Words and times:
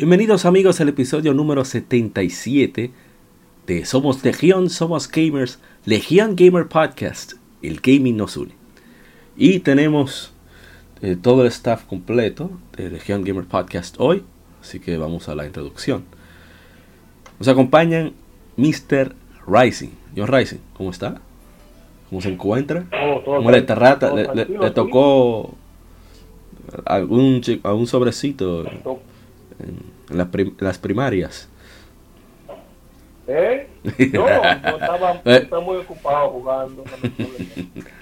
Bienvenidos 0.00 0.46
amigos 0.46 0.80
al 0.80 0.88
episodio 0.88 1.34
número 1.34 1.62
77 1.62 2.90
de 3.66 3.84
Somos 3.84 4.24
Legión, 4.24 4.70
Somos 4.70 5.06
Gamers, 5.10 5.58
Legión 5.84 6.36
Gamer 6.36 6.68
Podcast, 6.68 7.34
el 7.60 7.80
gaming 7.82 8.16
nos 8.16 8.38
une. 8.38 8.52
Y 9.36 9.58
tenemos 9.58 10.32
eh, 11.02 11.18
todo 11.20 11.42
el 11.42 11.48
staff 11.48 11.84
completo 11.84 12.50
de 12.78 12.88
Legión 12.88 13.24
Gamer 13.24 13.44
Podcast 13.44 13.96
hoy, 13.98 14.22
así 14.62 14.80
que 14.80 14.96
vamos 14.96 15.28
a 15.28 15.34
la 15.34 15.44
introducción. 15.44 16.04
Nos 17.38 17.48
acompañan 17.48 18.14
Mr. 18.56 19.14
Rising. 19.46 19.90
John 20.16 20.28
Rising, 20.28 20.60
¿cómo 20.78 20.92
está? 20.92 21.20
¿Cómo 22.08 22.22
se 22.22 22.30
encuentra? 22.30 22.86
Oh, 22.90 23.20
todo 23.22 23.36
¿Cómo 23.36 23.50
le, 23.50 23.60
todo 23.60 24.16
le, 24.16 24.34
le- 24.34 24.46
le 24.58 24.70
tocó 24.70 25.54
algún, 26.86 27.42
algún 27.64 27.86
sobrecito 27.86 28.64
en 29.62 29.99
las, 30.10 30.28
prim- 30.28 30.54
las 30.58 30.78
primarias? 30.78 31.48
¿Eh? 33.26 33.68
No, 34.12 34.26
yo 34.26 34.76
estaba, 34.78 35.12
Eh. 35.24 35.36
estaba 35.42 35.62
muy 35.62 35.76
ocupado 35.78 36.30
jugando. 36.30 36.84
lamentablemente. 36.90 37.66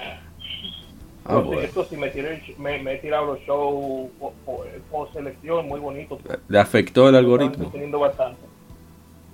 Ah, 1.31 1.41
sí, 1.43 1.47
bueno. 1.47 1.61
Esto 1.61 1.85
sí, 1.85 1.95
me, 1.99 2.09
tiré, 2.09 2.43
me, 2.57 2.83
me 2.83 2.95
he 2.95 2.99
tirado 3.01 3.27
los 3.35 3.41
shows 3.41 4.09
por, 4.19 4.33
por- 4.47 4.67
por 4.91 5.13
selección, 5.13 5.69
muy 5.69 5.79
bonito. 5.79 6.19
¿Le 6.49 6.59
afectó 6.59 7.05
el 7.09 7.13
Me 7.13 7.19
algoritmo? 7.19 7.51
estaba 7.51 7.65
entreteniendo 7.67 7.99
bastante. 7.99 8.41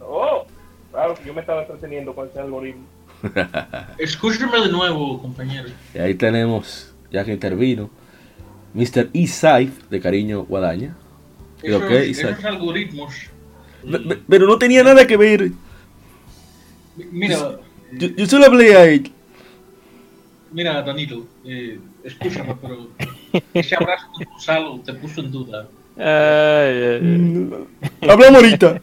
Oh, 0.01 0.45
claro 0.91 1.15
que 1.15 1.25
yo 1.25 1.33
me 1.33 1.43
estaba 1.43 1.61
entreteniendo 1.63 2.13
con 2.13 2.27
ese 2.29 2.41
algoritmo. 2.41 2.83
Escúcheme 3.99 4.61
de 4.63 4.73
nuevo, 4.73 5.23
compañero. 5.23 5.69
Y 5.95 5.99
ahí 5.99 6.17
tenemos, 6.17 6.93
ya 7.13 7.25
que 7.25 7.31
intervino, 7.33 7.89
Mr. 8.73 9.11
Isaif 9.13 9.89
de 9.89 10.01
Cariño 10.01 10.43
Guadaña. 10.47 10.97
¿Y 11.65 11.69
Esos, 11.69 11.83
ok, 11.83 11.91
Isaac? 12.09 12.33
esos 12.33 12.45
algoritmos. 12.45 13.15
Pe- 13.91 13.99
pe- 13.99 14.19
Pero 14.29 14.47
no 14.47 14.59
tenía 14.59 14.83
nada 14.83 15.07
que 15.07 15.17
ver. 15.17 15.51
Mira, 17.11 17.59
Yo, 17.93 18.09
yo 18.09 18.27
solo 18.27 18.47
hablé 18.47 18.77
a 18.77 18.85
él. 18.87 19.11
mira, 20.53 20.83
Danilo, 20.83 21.27
eh, 21.45 21.79
escúchame, 22.05 22.55
pero 22.61 22.89
ese 23.53 23.75
abrazo 23.77 24.07
con 24.13 24.25
Gonzalo 24.31 24.81
te 24.85 24.93
puso 24.95 25.21
en 25.21 25.31
duda. 25.33 25.69
Ay, 25.97 26.05
ay, 26.05 27.01
ay. 28.03 28.09
Hablamos 28.09 28.37
ahorita. 28.43 28.81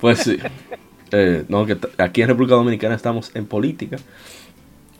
Pues 0.00 0.18
sí. 0.20 0.38
Eh, 1.12 1.44
no, 1.48 1.66
que 1.66 1.76
aquí 1.98 2.22
en 2.22 2.28
República 2.28 2.54
Dominicana 2.54 2.94
estamos 2.94 3.30
en 3.34 3.46
política. 3.46 3.96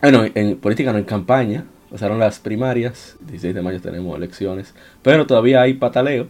Ah, 0.01 0.11
no, 0.11 0.25
en 0.35 0.57
política 0.59 0.93
no, 0.93 0.99
en 0.99 1.05
campaña. 1.05 1.65
Pasaron 1.91 2.19
las 2.19 2.39
primarias. 2.39 3.17
16 3.21 3.55
de 3.55 3.63
mayo 3.63 3.81
tenemos 3.81 4.17
elecciones. 4.17 4.75
Pero 5.03 5.27
todavía 5.27 5.63
hay 5.63 5.75
pataleo. 5.75 6.27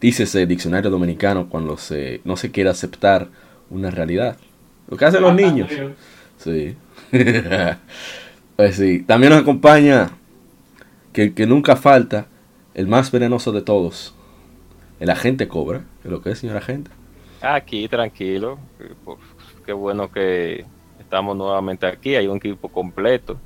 Dícese 0.00 0.46
diccionario 0.46 0.90
dominicano 0.90 1.48
cuando 1.48 1.76
se, 1.76 2.20
no 2.24 2.36
se 2.36 2.50
quiere 2.50 2.70
aceptar 2.70 3.28
una 3.70 3.90
realidad. 3.90 4.36
Lo 4.88 4.96
que 4.96 5.04
hacen 5.04 5.22
los 5.22 5.34
niños. 5.34 5.68
Sí. 6.36 6.76
pues 8.56 8.76
sí. 8.76 9.02
También 9.02 9.32
nos 9.32 9.42
acompaña, 9.42 10.10
que, 11.12 11.34
que 11.34 11.46
nunca 11.46 11.76
falta, 11.76 12.26
el 12.74 12.86
más 12.86 13.10
venenoso 13.10 13.52
de 13.52 13.62
todos. 13.62 14.14
El 15.00 15.10
agente 15.10 15.48
cobra. 15.48 15.80
¿Qué 16.02 16.08
es 16.08 16.12
lo 16.12 16.22
que 16.22 16.30
es, 16.30 16.38
señor 16.38 16.56
agente? 16.56 16.90
Aquí, 17.40 17.88
tranquilo. 17.88 18.58
Qué 19.64 19.72
bueno 19.72 20.10
que 20.10 20.64
estamos 20.98 21.36
nuevamente 21.36 21.86
aquí. 21.86 22.14
Hay 22.14 22.26
un 22.26 22.38
equipo 22.38 22.68
completo 22.68 23.38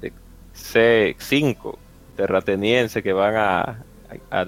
de 0.00 0.12
C5 0.54 1.76
terratenienses 2.16 3.02
que 3.02 3.12
van 3.12 3.36
a, 3.36 3.84
a- 4.30 4.46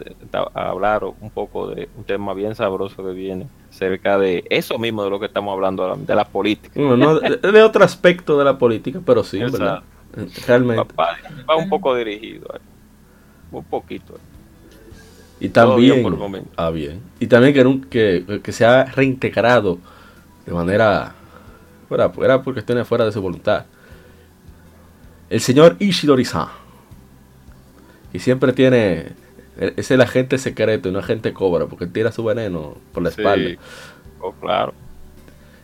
a 0.55 0.69
hablar 0.71 1.05
un 1.05 1.31
poco 1.31 1.69
de 1.69 1.89
un 1.97 2.05
tema 2.05 2.35
bien 2.35 2.55
sabroso 2.55 3.05
que 3.05 3.13
viene 3.13 3.47
acerca 3.71 4.19
de 4.19 4.45
eso 4.51 4.79
mismo 4.79 5.05
de 5.05 5.11
lo 5.11 5.21
que 5.21 5.27
estamos 5.27 5.53
hablando 5.53 5.83
ahora, 5.85 5.97
de 5.97 6.15
la 6.15 6.25
política. 6.25 6.79
No, 6.81 7.19
de, 7.21 7.37
de 7.37 7.63
otro 7.63 7.85
aspecto 7.85 8.39
de 8.39 8.45
la 8.45 8.59
política, 8.59 9.01
pero 9.05 9.23
sí, 9.25 9.39
Exacto. 9.39 9.59
¿verdad? 9.59 9.83
Realmente. 10.47 10.95
Va, 10.99 11.17
va 11.49 11.57
un 11.57 11.69
poco 11.69 11.95
dirigido 11.95 12.49
ahí. 12.53 12.61
Un 13.51 13.65
poquito. 13.65 14.15
Y 15.41 15.49
también. 15.49 16.03
por 16.03 16.13
el 16.13 16.19
momento. 16.19 16.51
Ah, 16.57 16.71
bien. 16.71 17.01
Y 17.19 17.27
también 17.27 17.53
que, 17.55 18.25
que, 18.25 18.41
que 18.41 18.53
se 18.53 18.65
ha 18.65 18.85
reintegrado 18.85 19.79
de 20.47 20.53
manera. 20.53 21.15
Fuera, 21.89 22.09
fuera 22.11 22.43
por 22.43 22.55
cuestiones 22.55 22.87
fuera 22.87 23.05
de 23.05 23.13
su 23.13 23.21
voluntad. 23.21 23.65
El 25.29 25.41
señor 25.41 25.77
Ishidori-san. 25.79 26.49
Y 28.13 28.19
siempre 28.19 28.53
tiene. 28.53 29.13
E- 29.59 29.75
Es 29.77 29.91
el 29.91 30.01
agente 30.01 30.39
secreto 30.39 30.89
y 30.89 30.93
no 30.93 30.99
agente 31.01 31.33
cobra, 31.33 31.67
porque 31.67 31.87
tira 31.87 32.11
su 32.13 32.25
veneno 32.25 32.75
por 32.93 33.03
la 33.03 33.09
espalda. 33.11 33.51
Sí. 33.51 33.57
Oh, 34.21 34.33
claro. 34.33 34.73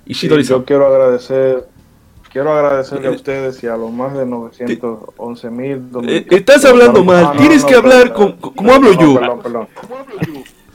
Sí, 0.04 0.12
Ishidori-san. 0.12 0.58
yo 0.58 0.64
quiero 0.64 0.86
agradecer, 0.86 1.66
quiero 2.32 2.52
agradecerle 2.52 3.08
a 3.08 3.10
ustedes 3.12 3.62
y 3.62 3.66
a 3.66 3.76
los 3.76 3.90
más 3.92 4.14
de 4.16 4.24
911 4.26 5.50
mil 5.50 5.82
Eh, 6.08 6.26
estás 6.30 6.64
hablando 6.64 7.04
mal, 7.04 7.36
tienes 7.36 7.64
que 7.64 7.74
hablar 7.74 8.12
con- 8.12 8.32
con- 8.38 8.54
como 8.54 8.72
hablo 8.72 8.92
yo. 8.92 9.14
Perdón, 9.20 9.40
perdón. 9.42 9.68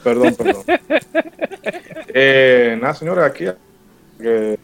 Perdón, 0.03 0.35
perdón. 0.35 0.63
Eh, 2.15 2.77
nada, 2.81 2.93
señores, 2.93 3.23
aquí 3.23 3.45
que 4.19 4.59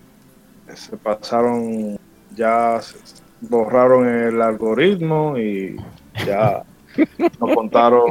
se 0.76 0.98
pasaron, 0.98 1.98
ya 2.36 2.80
se- 2.82 2.96
borraron 3.42 4.08
el 4.08 4.42
algoritmo 4.42 5.38
y 5.38 5.78
ya 6.26 6.64
nos 7.40 7.56
contaron, 7.56 8.04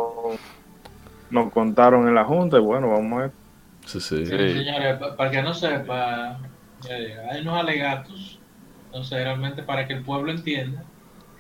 nos 1.31 1.53
contaron 1.53 2.09
en 2.09 2.15
la 2.15 2.25
junta 2.25 2.57
y 2.59 2.61
bueno, 2.61 2.89
vamos 2.91 3.13
a 3.19 3.23
ver. 3.23 3.31
Sí, 3.87 4.01
sí. 4.01 4.27
Sí. 4.27 4.33
Señores, 4.55 4.99
pa- 4.99 5.17
para 5.17 5.31
que 5.31 5.43
no 5.43 5.55
sepa, 5.55 6.39
hay 7.31 7.41
unos 7.41 7.59
alegatos, 7.61 8.39
entonces 8.87 9.23
realmente 9.25 9.63
para 9.63 9.87
que 9.87 9.95
el 9.95 10.03
pueblo 10.03 10.31
entienda 10.31 10.83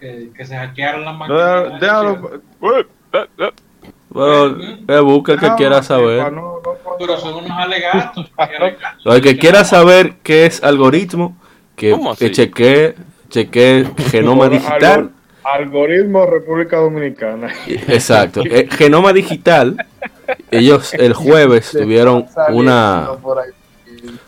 que, 0.00 0.30
que 0.36 0.44
se 0.46 0.56
hackearon 0.56 1.04
las 1.04 1.16
máquinas. 1.16 1.80
de 1.80 1.86
Déjalo- 1.86 2.42
la. 3.12 3.52
Bueno, 4.10 4.56
eh, 4.88 5.00
busca 5.00 5.32
el 5.34 5.40
que 5.40 5.54
quiera 5.56 5.82
saber. 5.82 6.22
pa' 6.24 6.30
no- 6.30 6.60
no- 6.64 6.96
Pero 6.98 7.16
son 7.18 7.44
unos 7.44 7.50
alegatos. 7.58 8.30
el 9.04 9.20
que 9.22 9.36
quiera 9.38 9.64
saber 9.64 10.16
qué 10.22 10.46
es 10.46 10.62
algoritmo, 10.64 11.36
que, 11.76 11.94
que 12.18 12.32
chequee, 12.32 12.94
chequee 13.28 13.86
genoma 14.10 14.48
digital. 14.48 15.10
Algoritmo 15.52 16.26
República 16.26 16.78
Dominicana. 16.78 17.52
Exacto. 17.66 18.42
eh, 18.44 18.68
genoma 18.70 19.12
digital. 19.12 19.86
Ellos 20.50 20.92
el 20.94 21.14
jueves 21.14 21.70
tuvieron 21.72 22.26
una 22.50 23.08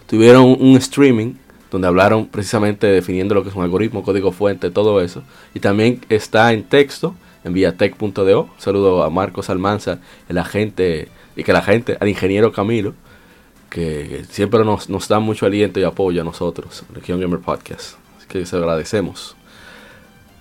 tuvieron 0.07 0.57
un 0.59 0.77
streaming 0.77 1.35
donde 1.71 1.87
hablaron 1.87 2.27
precisamente 2.27 2.87
definiendo 2.89 3.35
lo 3.35 3.43
que 3.43 3.51
es 3.51 3.55
un 3.55 3.63
algoritmo, 3.63 4.03
código 4.03 4.33
fuente, 4.33 4.71
todo 4.71 5.01
eso. 5.01 5.23
Y 5.55 5.61
también 5.61 6.01
está 6.09 6.53
en 6.53 6.65
texto 6.65 7.15
en 7.45 7.53
viatech.do. 7.53 8.51
Saludo 8.59 9.05
a 9.05 9.11
Marcos 9.11 9.51
Almanza, 9.51 10.01
el 10.29 10.39
agente, 10.39 11.09
y 11.37 11.45
que 11.45 11.53
la 11.53 11.63
gente, 11.63 11.97
al 12.01 12.09
ingeniero 12.09 12.53
Camilo, 12.53 12.95
que 13.71 14.25
siempre 14.29 14.65
nos, 14.65 14.89
nos 14.89 15.07
da 15.07 15.21
mucho 15.21 15.47
aliento 15.47 15.79
y 15.79 15.85
apoyo 15.85 16.23
a 16.23 16.25
nosotros, 16.25 16.85
Región 16.93 17.21
Gamer 17.21 17.39
Podcast. 17.39 17.97
Así 18.19 18.27
que 18.27 18.45
se 18.45 18.57
lo 18.57 18.63
agradecemos. 18.63 19.37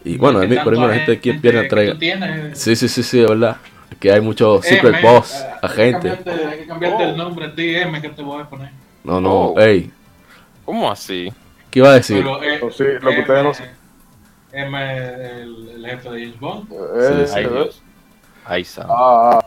Y 0.03 0.17
bueno, 0.17 0.39
a 0.39 0.43
mí, 0.43 0.55
por 0.55 0.73
ejemplo, 0.73 0.87
la 0.87 0.93
gente 0.95 1.11
aquí 1.13 1.29
a 1.29 1.33
entrega. 1.33 1.91
tú 1.93 1.99
tienes, 1.99 2.57
Sí, 2.59 2.75
sí, 2.75 2.87
sí, 2.87 3.03
sí, 3.03 3.19
de 3.19 3.27
verdad. 3.27 3.57
Que 3.99 4.11
hay 4.13 4.21
mucho 4.21 4.59
eh, 4.59 4.63
secret 4.63 4.93
man, 4.93 5.01
boss, 5.01 5.33
eh, 5.33 5.45
hay 5.61 5.69
que 5.69 5.91
cambiarte- 5.91 6.29
Hay 6.45 6.59
que 6.59 6.65
cambiarte 6.67 7.03
Oh. 7.03 7.09
el 7.09 7.17
nombre, 7.17 7.47
DM 7.49 8.01
que 8.01 8.09
te 8.09 8.21
voy 8.21 8.41
a 8.41 8.45
poner. 8.49 8.69
No, 9.03 9.19
no, 9.19 9.31
Oh. 9.49 9.59
ey, 9.59 9.91
¿Cómo 10.63 10.89
así? 10.91 11.33
¿qué 11.71 11.79
iba 11.79 11.89
a 11.89 11.93
decir? 11.95 12.17
Pero, 12.17 12.41
eh, 12.43 12.59
Lo 12.61 12.71
sí, 12.71 12.83
lo 13.01 13.09
que 13.11 13.19
ustedes 13.21 13.43
no 13.43 13.53
saben. 13.53 13.71
M, 14.51 15.41
el, 15.41 15.69
el 15.75 15.85
jefe 15.85 16.09
de 16.11 16.19
James 16.21 16.39
Bond. 16.39 16.71
Eh, 16.71 17.25
Sí, 17.27 17.33
Ay, 17.35 17.43
eh, 17.45 17.49
Dios. 17.49 17.81
Ay, 18.45 18.63
Sam. 18.63 18.87
ah, 18.89 19.31
ah. 19.41 19.45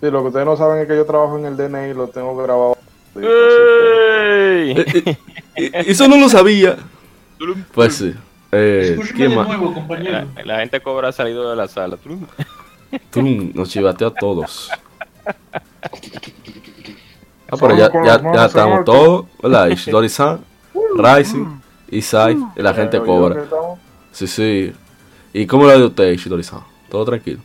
Sí, 0.00 0.10
lo 0.10 0.20
que 0.22 0.28
ustedes 0.28 0.44
no 0.46 0.56
saben 0.56 0.82
es 0.82 0.88
que 0.88 0.96
yo 0.96 1.04
trabajo 1.06 1.38
en 1.38 1.46
el 1.46 1.56
DNI 1.56 1.90
y 1.90 1.94
lo 1.94 2.08
tengo 2.08 2.36
grabado. 2.36 2.76
Sí, 3.14 3.20
¡Ey! 3.22 4.70
Eh, 4.72 4.84
eh, 5.06 5.16
eh, 5.56 5.70
Eso 5.86 6.08
no 6.08 6.16
lo 6.18 6.28
sabía. 6.28 6.76
Pues 7.72 7.94
sí. 7.96 8.14
Eh, 8.52 8.96
¿Quién 9.14 9.30
de 9.30 9.36
más? 9.36 9.48
nuevo, 9.48 9.74
compañero. 9.74 10.26
La, 10.36 10.44
la 10.44 10.58
gente 10.60 10.80
cobra 10.80 11.12
salido 11.12 11.50
de 11.50 11.56
la 11.56 11.68
sala. 11.68 11.96
Trum, 11.96 12.26
nos 13.54 13.68
chivateó 13.70 14.08
a 14.08 14.14
todos. 14.14 14.70
Ah, 17.48 17.56
pero 17.60 17.76
ya, 17.76 17.88
ya, 18.32 18.46
estamos 18.46 18.84
todos, 18.84 19.26
¿verdad? 19.40 19.68
Ishidori-san, 19.68 20.40
Rising, 20.96 21.46
Isai, 21.88 22.36
y 22.56 22.60
la 22.62 22.74
gente 22.74 23.00
cobra. 23.00 23.44
Sí, 24.10 24.26
sí. 24.26 24.72
¿Y 25.32 25.46
cómo 25.46 25.64
lo 25.64 25.78
de 25.78 25.84
usted, 25.86 26.10
Ishidori-san? 26.10 26.60
¿Todo 26.90 27.04
tranquilo? 27.04 27.40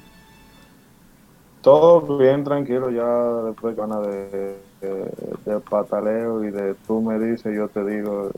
Todo 1.62 2.18
bien, 2.18 2.44
tranquilo, 2.44 2.90
ya 2.90 3.06
después 3.46 3.76
de 3.76 3.82
ganas 3.82 4.02
de, 4.08 4.58
de, 4.82 5.12
de 5.46 5.60
pataleo 5.60 6.44
y 6.44 6.50
de 6.50 6.74
tú 6.88 7.02
me 7.02 7.20
dices, 7.20 7.56
yo 7.56 7.68
te 7.68 7.86
digo. 7.86 8.32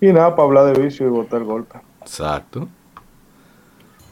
Y 0.00 0.06
nada, 0.12 0.34
para 0.34 0.46
hablar 0.46 0.72
de 0.74 0.82
vicio 0.82 1.06
y 1.06 1.10
botar 1.10 1.40
el 1.40 1.46
golpe. 1.46 1.78
Exacto. 2.00 2.68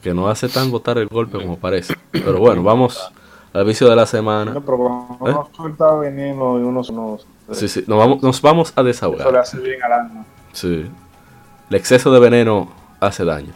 Que 0.03 0.13
no 0.15 0.29
hace 0.29 0.49
tan 0.49 0.71
botar 0.71 0.99
el 0.99 1.09
golpe 1.09 1.39
como 1.39 1.59
parece. 1.59 1.97
Pero 2.13 2.39
bueno, 2.39 2.63
vamos 2.63 3.11
al 3.53 3.65
vicio 3.65 3.89
de 3.89 3.97
la 3.97 4.07
semana. 4.07 4.53
No, 4.53 4.61
pero 4.61 4.77
cuando 4.77 5.17
uno 5.21 5.51
suelta 5.57 5.95
veneno 5.97 6.59
y 6.59 6.63
uno 6.63 6.85
se 6.85 6.93
nos, 6.93 7.27
Sí, 7.53 7.67
sí, 7.69 7.85
nos 7.87 7.99
vamos, 7.99 8.23
nos 8.23 8.43
vamos 8.43 8.69
a 8.69 8.73
eso 8.73 8.83
le 8.83 8.89
desahogar. 8.89 9.37
hace 9.37 9.59
bien 9.59 9.83
al 9.83 9.93
alma. 9.93 10.25
Sí. 10.53 10.87
El 11.71 11.77
exceso 11.77 12.13
de 12.13 12.21
veneno 12.21 12.69
hace 13.01 13.25
daño. 13.25 13.53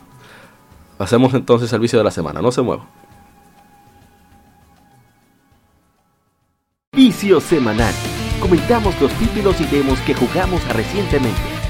Hacemos 0.98 1.34
entonces 1.34 1.72
el 1.72 1.80
vicio 1.80 1.98
de 1.98 2.04
la 2.04 2.10
semana. 2.10 2.40
No 2.40 2.50
se 2.50 2.62
mueva. 2.62 2.84
Vicio 6.92 7.40
semanal. 7.40 7.92
Comentamos 8.40 9.00
los 9.00 9.12
títulos 9.12 9.60
y 9.60 9.66
demos 9.66 9.98
que 10.00 10.14
jugamos 10.14 10.66
recientemente. 10.74 11.61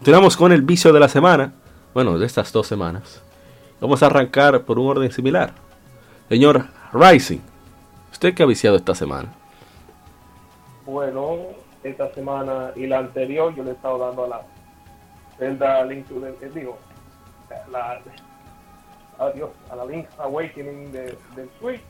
Continuamos 0.00 0.34
con 0.38 0.50
el 0.50 0.62
vicio 0.62 0.94
de 0.94 0.98
la 0.98 1.10
semana. 1.10 1.52
Bueno, 1.92 2.18
de 2.18 2.24
estas 2.24 2.50
dos 2.54 2.66
semanas. 2.66 3.20
Vamos 3.82 4.02
a 4.02 4.06
arrancar 4.06 4.62
por 4.62 4.78
un 4.78 4.88
orden 4.88 5.12
similar. 5.12 5.52
Señor 6.30 6.64
Rising, 6.94 7.40
¿usted 8.10 8.32
qué 8.32 8.42
ha 8.42 8.46
viciado 8.46 8.78
esta 8.78 8.94
semana? 8.94 9.30
Bueno, 10.86 11.36
esta 11.84 12.10
semana 12.14 12.70
y 12.76 12.86
la 12.86 13.00
anterior 13.00 13.54
yo 13.54 13.62
le 13.62 13.72
he 13.72 13.74
estado 13.74 13.98
dando 13.98 14.24
a 14.24 14.28
la 14.28 14.42
Zelda 15.38 15.84
Link 15.84 16.08
to 16.08 16.14
the, 16.14 16.46
eh, 16.46 16.50
digo, 16.54 16.78
la, 17.70 18.00
adiós, 19.18 19.50
a 19.70 19.76
la 19.76 19.84
Link 19.84 20.06
Awakening 20.16 20.92
de, 20.92 21.18
del 21.36 21.50
Switch. 21.58 21.82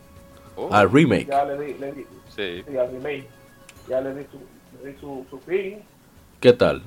Oh, 0.57 0.69
Al 0.73 0.91
remake. 0.91 1.27
Ya 1.29 1.45
le 1.45 1.65
di, 1.65 1.75
le 1.75 1.93
di, 1.93 2.07
sí. 2.35 2.65
sí, 2.69 2.77
al 2.77 2.91
remake. 2.91 3.29
Ya 3.89 4.01
le 4.01 4.15
di 4.15 4.27
su, 4.33 4.41
le 4.83 4.91
di 4.93 4.99
su, 4.99 5.25
su 5.31 5.39
feeling. 5.39 5.79
¿Qué 6.41 6.53
tal? 6.53 6.83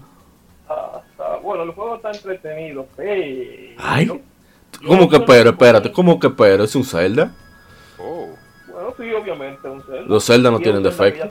Está- 0.64 1.38
bueno, 1.42 1.64
el 1.64 1.72
juego 1.72 1.96
está 1.96 2.12
entretenido, 2.12 2.88
pero... 2.96 3.76
Ay, 3.80 4.22
¿Cómo 4.88 5.08
que 5.10 5.20
pero? 5.20 5.52
Espérate, 5.52 5.92
¿cómo 5.92 6.20
que 6.20 6.30
pero? 6.30 6.64
¿Es 6.64 6.76
un 6.76 6.84
Zelda? 6.84 7.32
Oh, 8.00 8.30
Bueno, 8.72 8.94
sí, 8.98 9.12
obviamente, 9.14 9.68
un 9.68 9.82
Zelda. 9.84 10.02
Los 10.02 10.26
Zelda 10.26 10.50
no 10.52 10.60
tienen 10.60 10.82
defecto. 10.84 11.24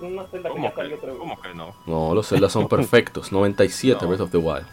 una 0.00 0.24
Zelda 0.28 0.48
que 0.48 0.54
¿cómo 0.54 0.68
ya 0.68 0.74
salió. 0.74 0.98
¿cómo 1.18 1.40
que 1.40 1.54
no? 1.54 1.74
No, 1.86 2.14
los 2.14 2.28
Zelda 2.28 2.48
son 2.48 2.68
perfectos. 2.68 3.32
97 3.32 3.98
No. 4.02 4.08
Breath 4.08 4.20
of 4.20 4.30
the 4.30 4.38
Wild. 4.38 4.66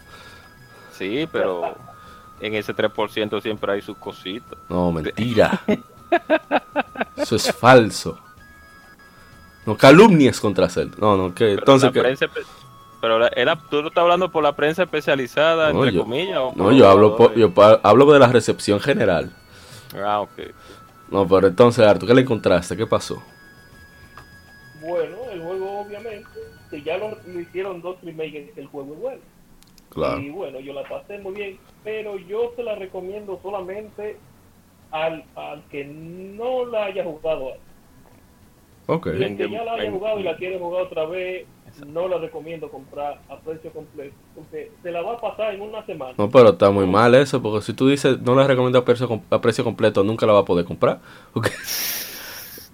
Sí, 0.98 1.28
pero 1.32 1.76
en 2.42 2.54
ese 2.56 2.76
3% 2.76 3.42
siempre 3.42 3.72
hay 3.74 3.82
sus 3.82 3.98
cositas. 3.98 4.58
No, 4.70 4.92
mentira. 4.92 5.62
Eso 7.18 7.36
es 7.36 7.52
falso. 7.52 8.20
No 9.66 9.76
calumnies 9.78 10.40
contra 10.40 10.70
Zelda. 10.70 10.98
No, 11.00 11.18
no, 11.18 11.34
que 11.34 11.46
Pero 11.46 11.60
entonces 11.60 11.88
la 11.88 11.94
que 11.94 12.00
prensa 12.02 12.28
pero 13.02 13.26
era, 13.36 13.56
tú 13.70 13.82
lo 13.82 13.88
estás 13.90 14.04
hablando 14.04 14.32
por 14.32 14.44
la 14.44 14.56
prensa 14.56 14.84
especializada, 14.84 15.74
No, 15.74 15.80
entre 15.84 15.94
yo- 15.96 16.04
comillas. 16.04 16.38
o 16.38 16.54
No, 16.56 16.72
yo 16.72 16.88
hablo 16.90 17.16
por- 17.18 17.36
yo 17.36 17.52
hablo 17.84 18.06
de 18.14 18.20
la 18.20 18.28
recepción 18.28 18.80
general. 18.80 19.32
Ah, 19.96 20.22
ok. 20.22 20.40
No, 21.10 21.28
pero 21.28 21.48
entonces, 21.48 21.86
Artu, 21.86 22.06
¿qué 22.08 22.14
le 22.14 22.22
encontraste? 22.22 22.78
¿Qué 22.78 22.88
pasó? 22.88 23.22
Bueno, 24.82 25.18
el 25.32 25.42
juego 25.42 25.82
obviamente, 25.82 26.30
que 26.70 26.82
ya 26.82 26.98
lo, 26.98 27.10
lo 27.28 27.40
hicieron 27.40 27.82
dos 27.82 27.98
remakes, 28.02 28.50
el 28.58 28.66
juego 28.68 28.94
es 28.94 29.00
bueno. 29.00 29.22
Claro. 29.90 30.20
Y 30.22 30.30
bueno, 30.30 30.60
yo 30.60 30.74
la 30.74 30.84
pasé 30.88 31.18
muy 31.20 31.34
bien, 31.34 31.60
pero 31.84 32.18
yo 32.18 32.54
se 32.56 32.64
la 32.64 32.76
recomiendo 32.76 33.40
solamente 33.44 34.18
al, 34.92 35.24
al 35.36 35.62
que 35.70 35.84
no 35.86 36.66
la 36.66 36.86
haya 36.86 37.04
jugado. 37.04 37.48
antes. 37.50 37.62
Ok. 38.88 39.08
Y 39.20 39.24
el 39.24 39.38
que 39.38 39.50
ya 39.50 39.64
la 39.66 39.74
haya 39.74 39.92
jugado 39.92 40.20
y 40.20 40.24
la 40.24 40.36
quiere 40.38 40.58
jugar 40.58 40.84
otra 40.84 41.06
vez, 41.06 41.46
no 41.88 42.08
la 42.08 42.18
recomiendo 42.18 42.70
comprar 42.70 43.22
a 43.30 43.38
precio 43.40 43.72
completo, 43.72 44.16
porque 44.36 44.72
se 44.82 44.92
la 44.92 45.02
va 45.02 45.14
a 45.14 45.18
pasar 45.22 45.54
en 45.54 45.62
una 45.62 45.86
semana. 45.86 46.14
No, 46.18 46.30
pero 46.30 46.50
está 46.50 46.70
muy 46.72 46.86
mal 46.88 47.14
eso, 47.16 47.42
porque 47.42 47.62
si 47.66 47.74
tú 47.74 47.88
dices 47.88 48.20
no 48.22 48.36
la 48.36 48.48
recomiendo 48.48 48.80
a 48.80 48.86
precio, 48.86 49.22
a 49.30 49.42
precio 49.42 49.64
completo, 49.64 50.04
nunca 50.04 50.26
la 50.26 50.34
va 50.34 50.40
a 50.40 50.46
poder 50.46 50.66
comprar. 50.66 51.00
Ok. 51.34 51.50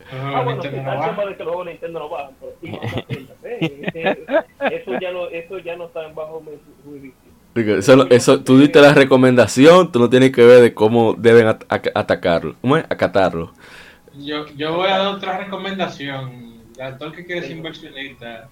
Ah, 0.09 0.41
bueno, 0.41 0.61
Nintendo 0.63 0.83
no 0.83 0.99
va. 0.99 1.25
de 1.25 1.35
que 1.35 1.43
de 1.43 1.65
Nintendo 1.65 1.99
no 1.99 2.09
bajan, 2.09 2.31
pero 2.39 2.53
sí 2.61 2.71
van 2.71 2.79
a 2.85 2.97
hacerla, 2.97 3.35
¿eh? 3.43 4.25
Eso 4.71 4.99
ya 5.01 5.11
no, 5.11 5.27
eso 5.27 5.59
ya 5.59 5.75
no 5.75 5.85
está 5.85 6.07
bajo 6.07 6.39
mi 6.41 6.51
jurisdicción. 6.85 7.33
Porque 7.53 7.77
Eso, 7.79 8.07
eso, 8.09 8.43
tú 8.43 8.57
diste 8.57 8.79
la 8.79 8.93
recomendación, 8.93 9.91
tú 9.91 9.99
no 9.99 10.09
tienes 10.09 10.31
que 10.31 10.45
ver 10.45 10.61
de 10.61 10.73
cómo 10.73 11.13
deben 11.17 11.47
at- 11.47 11.67
ac- 11.67 11.91
atacarlo, 11.93 12.55
¿cómo 12.61 12.77
es? 12.77 12.85
Acatarlo. 12.89 13.51
Yo, 14.17 14.45
yo 14.55 14.75
voy 14.75 14.87
a 14.87 14.97
dar 14.97 15.15
otra 15.15 15.37
recomendación. 15.39 16.47
A 16.79 16.95
todo 16.97 17.09
el 17.09 17.15
que 17.15 17.25
quiere 17.25 17.41
ser 17.41 17.57
inversionista, 17.57 18.47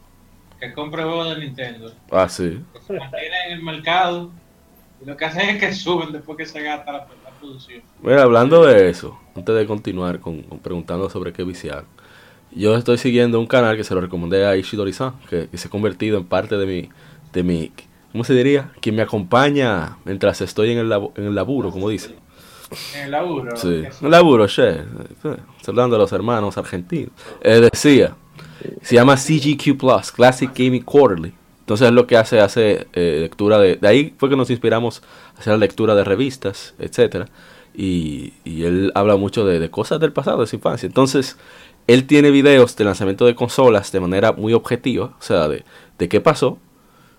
que 0.68 0.74
compre 0.74 1.04
juegos 1.04 1.36
de 1.36 1.42
Nintendo. 1.46 1.92
Ah, 2.12 2.28
sí. 2.30 2.60
Que 2.74 2.80
se 2.82 2.94
mantienen 2.94 3.32
en 3.48 3.54
el 3.54 3.64
mercado. 3.64 4.32
Y 5.02 5.06
lo 5.06 5.18
que 5.18 5.26
hacen 5.26 5.50
es 5.50 5.60
que 5.60 5.74
suben 5.74 6.12
después 6.12 6.38
que 6.38 6.46
se 6.46 6.62
gasta 6.62 6.92
la, 6.92 7.00
la 7.00 7.30
producción. 7.40 7.82
Mira, 8.02 8.24
hablando 8.24 8.66
de 8.66 8.90
eso, 8.90 9.20
antes 9.36 9.56
de 9.56 9.66
continuar 9.66 10.20
con, 10.20 10.42
con 10.44 10.60
preguntando 10.60 11.10
sobre 11.10 11.34
qué 11.34 11.44
viciar, 11.44 11.84
yo 12.52 12.76
estoy 12.76 12.98
siguiendo 12.98 13.40
un 13.40 13.48
canal 13.48 13.76
que 13.76 13.84
se 13.84 13.94
lo 13.94 14.02
recomendé 14.02 14.46
a 14.46 14.56
Ishidori-san, 14.56 15.14
que, 15.30 15.50
que 15.50 15.58
se 15.58 15.68
ha 15.68 15.72
convertido 15.72 16.18
en 16.18 16.26
parte 16.26 16.56
de 16.58 16.66
mi, 16.66 16.90
de 17.34 17.44
mi, 17.44 17.72
¿cómo 18.14 18.24
se 18.24 18.34
diría? 18.34 18.72
Quien 18.80 18.96
me 18.96 19.02
acompaña 19.02 19.98
mientras 20.06 20.40
estoy 20.42 20.72
en 20.72 20.78
el, 20.78 20.90
labo- 20.90 21.12
en 21.18 21.26
el 21.26 21.36
laburo, 21.36 21.72
como 21.72 21.90
dice. 21.90 22.16
En 22.96 23.04
el 23.06 23.12
laburo. 23.12 23.56
Sí, 23.58 23.84
es- 23.86 24.02
un 24.02 24.10
laburo, 24.10 24.48
che. 24.48 24.70
Eh, 24.70 24.84
Saludando 25.62 25.98
a 25.98 26.00
los 26.00 26.12
hermanos 26.14 26.58
argentinos. 26.58 27.12
Eh, 27.42 27.60
decía, 27.72 28.16
se 28.82 28.96
llama 28.96 29.16
CGQ 29.16 29.78
Plus, 29.78 30.12
Classic 30.12 30.52
Gaming 30.54 30.84
Quarterly. 30.84 31.34
Entonces 31.60 31.92
lo 31.92 32.06
que 32.06 32.18
hace, 32.18 32.40
hace 32.40 32.88
eh, 32.94 33.20
lectura 33.22 33.58
de... 33.58 33.78
De 33.78 33.88
ahí 33.88 34.14
fue 34.18 34.30
que 34.30 34.36
nos 34.36 34.50
inspiramos 34.50 35.02
a 35.36 35.40
hacer 35.40 35.54
la 35.54 35.58
lectura 35.58 35.96
de 35.96 36.04
revistas, 36.04 36.76
etcétera 36.78 37.28
y, 37.78 38.34
y 38.44 38.64
él 38.64 38.92
habla 38.96 39.16
mucho 39.18 39.46
de, 39.46 39.60
de 39.60 39.70
cosas 39.70 40.00
del 40.00 40.14
pasado, 40.14 40.42
de 40.42 40.48
su 40.48 40.56
infancia. 40.56 40.88
Entonces, 40.88 41.38
él 41.88 42.08
tiene 42.08 42.32
videos 42.32 42.76
de 42.76 42.86
lanzamiento 42.86 43.26
de 43.26 43.36
consolas 43.36 43.92
de 43.92 44.00
manera 44.00 44.32
muy 44.32 44.54
objetiva, 44.54 45.16
o 45.20 45.22
sea, 45.22 45.48
de, 45.48 45.64
de 45.98 46.10
qué 46.10 46.22
pasó 46.22 46.58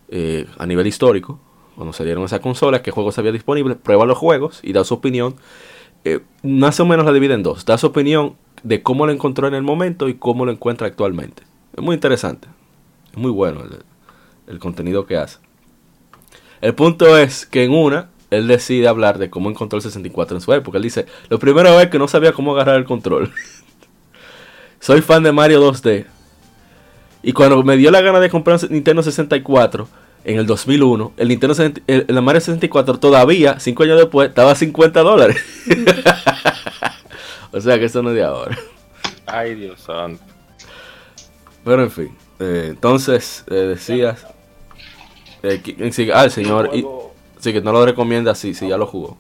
eh, 0.09 0.47
a 0.59 0.67
nivel 0.67 0.87
histórico, 0.87 1.39
cuando 1.75 1.93
salieron 1.93 2.25
esas 2.25 2.41
consolas, 2.41 2.81
qué 2.81 2.91
juegos 2.91 3.19
había 3.19 3.33
disponibles, 3.33 3.77
prueba 3.77 4.07
los 4.07 4.17
juegos 4.17 4.61
y 4.63 4.73
da 4.73 4.83
su 4.85 4.95
opinión. 4.95 5.37
Eh, 6.09 6.21
más 6.45 6.79
o 6.79 6.87
menos 6.87 7.05
la 7.05 7.13
divide 7.13 7.35
en 7.35 7.43
dos. 7.43 7.65
Da 7.65 7.77
su 7.79 7.89
opinión 7.89 8.37
de 8.63 8.81
cómo 8.81 9.07
lo 9.07 9.13
encontró 9.13 9.49
en 9.49 9.55
el 9.55 9.65
momento 9.65 10.09
y 10.09 10.15
cómo 10.15 10.47
lo 10.47 10.53
encuentra 10.53 10.87
actualmente. 10.87 11.43
Es 11.77 11.83
muy 11.83 11.95
interesante. 11.97 12.47
Es 13.11 13.19
muy 13.19 13.33
bueno 13.33 13.65
el, 14.47 14.59
contenido 14.61 15.05
que 15.05 15.17
hace. 15.17 15.39
El 16.61 16.77
punto 16.77 17.19
es 17.19 17.45
que 17.45 17.65
en 17.65 17.73
una, 17.73 18.09
él 18.31 18.47
decide 18.47 18.87
hablar 18.87 19.19
de 19.19 19.31
cómo 19.31 19.51
encontró 19.51 19.79
el 19.79 19.83
64 19.83 20.37
en 20.37 20.41
su 20.41 20.53
época. 20.53 20.77
Él 20.79 20.85
dice, 20.85 21.07
lo 21.29 21.41
primero 21.41 21.81
es 21.81 21.89
que 21.89 21.99
no 21.99 22.07
sabía 22.07 22.33
cómo 22.33 22.53
agarrar 22.53 22.77
el 22.77 22.85
control. 22.85 23.33
Soy 24.79 25.01
fan 25.01 25.25
de 25.25 25.33
Mario 25.33 25.61
2D. 25.61 26.07
Y 27.25 27.33
cuando 27.33 27.61
me 27.65 27.77
dio 27.77 27.91
la 27.91 28.01
gana 28.01 28.21
de 28.21 28.31
comprar 28.31 28.61
Nintendo 28.71 29.03
64 29.03 29.89
en 30.27 30.39
el 30.39 30.47
2001, 30.47 31.13
el 31.17 31.29
Nintendo 31.29 31.55
60 31.55 31.81
el, 31.87 32.05
el 32.09 32.21
Mario 32.23 32.41
64 32.41 32.99
todavía, 32.99 33.59
5 33.61 33.83
años 33.85 33.99
después, 33.99 34.29
estaba 34.29 34.51
a 34.51 34.55
50 34.57 35.01
dólares. 35.03 35.37
o 37.53 37.61
sea 37.61 37.79
que 37.79 37.85
eso 37.87 38.03
no 38.03 38.11
es 38.11 38.17
de 38.17 38.25
ahora. 38.25 38.59
Ay, 39.27 39.55
Dios 39.55 39.81
santo. 39.81 40.23
Pero 41.65 41.83
en 41.83 41.91
fin, 41.91 42.17
eh, 42.41 42.67
entonces 42.71 43.45
eh, 43.49 43.55
decías... 43.55 44.27
eh, 45.43 45.61
que- 45.63 45.93
sí, 45.93 46.09
ah, 46.13 46.25
el 46.25 46.31
señor... 46.31 46.71
y- 46.75 46.85
sí, 47.39 47.53
que 47.53 47.61
no 47.61 47.73
lo 47.73 47.85
recomienda 47.87 48.35
si, 48.35 48.55
si 48.55 48.69
ya 48.69 48.77
lo 48.77 48.87
jugó. 48.87 49.17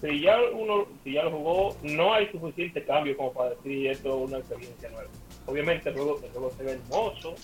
si 0.00 0.20
ya 0.20 0.36
uno 0.54 0.86
si 1.02 1.12
ya 1.14 1.24
lo 1.24 1.30
jugó 1.32 1.76
no 1.82 2.12
hay 2.14 2.28
suficiente 2.30 2.84
cambio 2.84 3.16
como 3.16 3.32
para 3.32 3.50
decir 3.50 3.88
esto 3.88 4.08
es 4.10 4.28
una 4.30 4.38
experiencia 4.38 4.88
nueva 4.90 5.08
obviamente 5.46 5.88
el 5.88 5.94
juego, 5.96 6.20
el 6.22 6.30
juego 6.30 6.52
se 6.56 6.62
ve 6.64 6.72
hermoso 6.72 7.34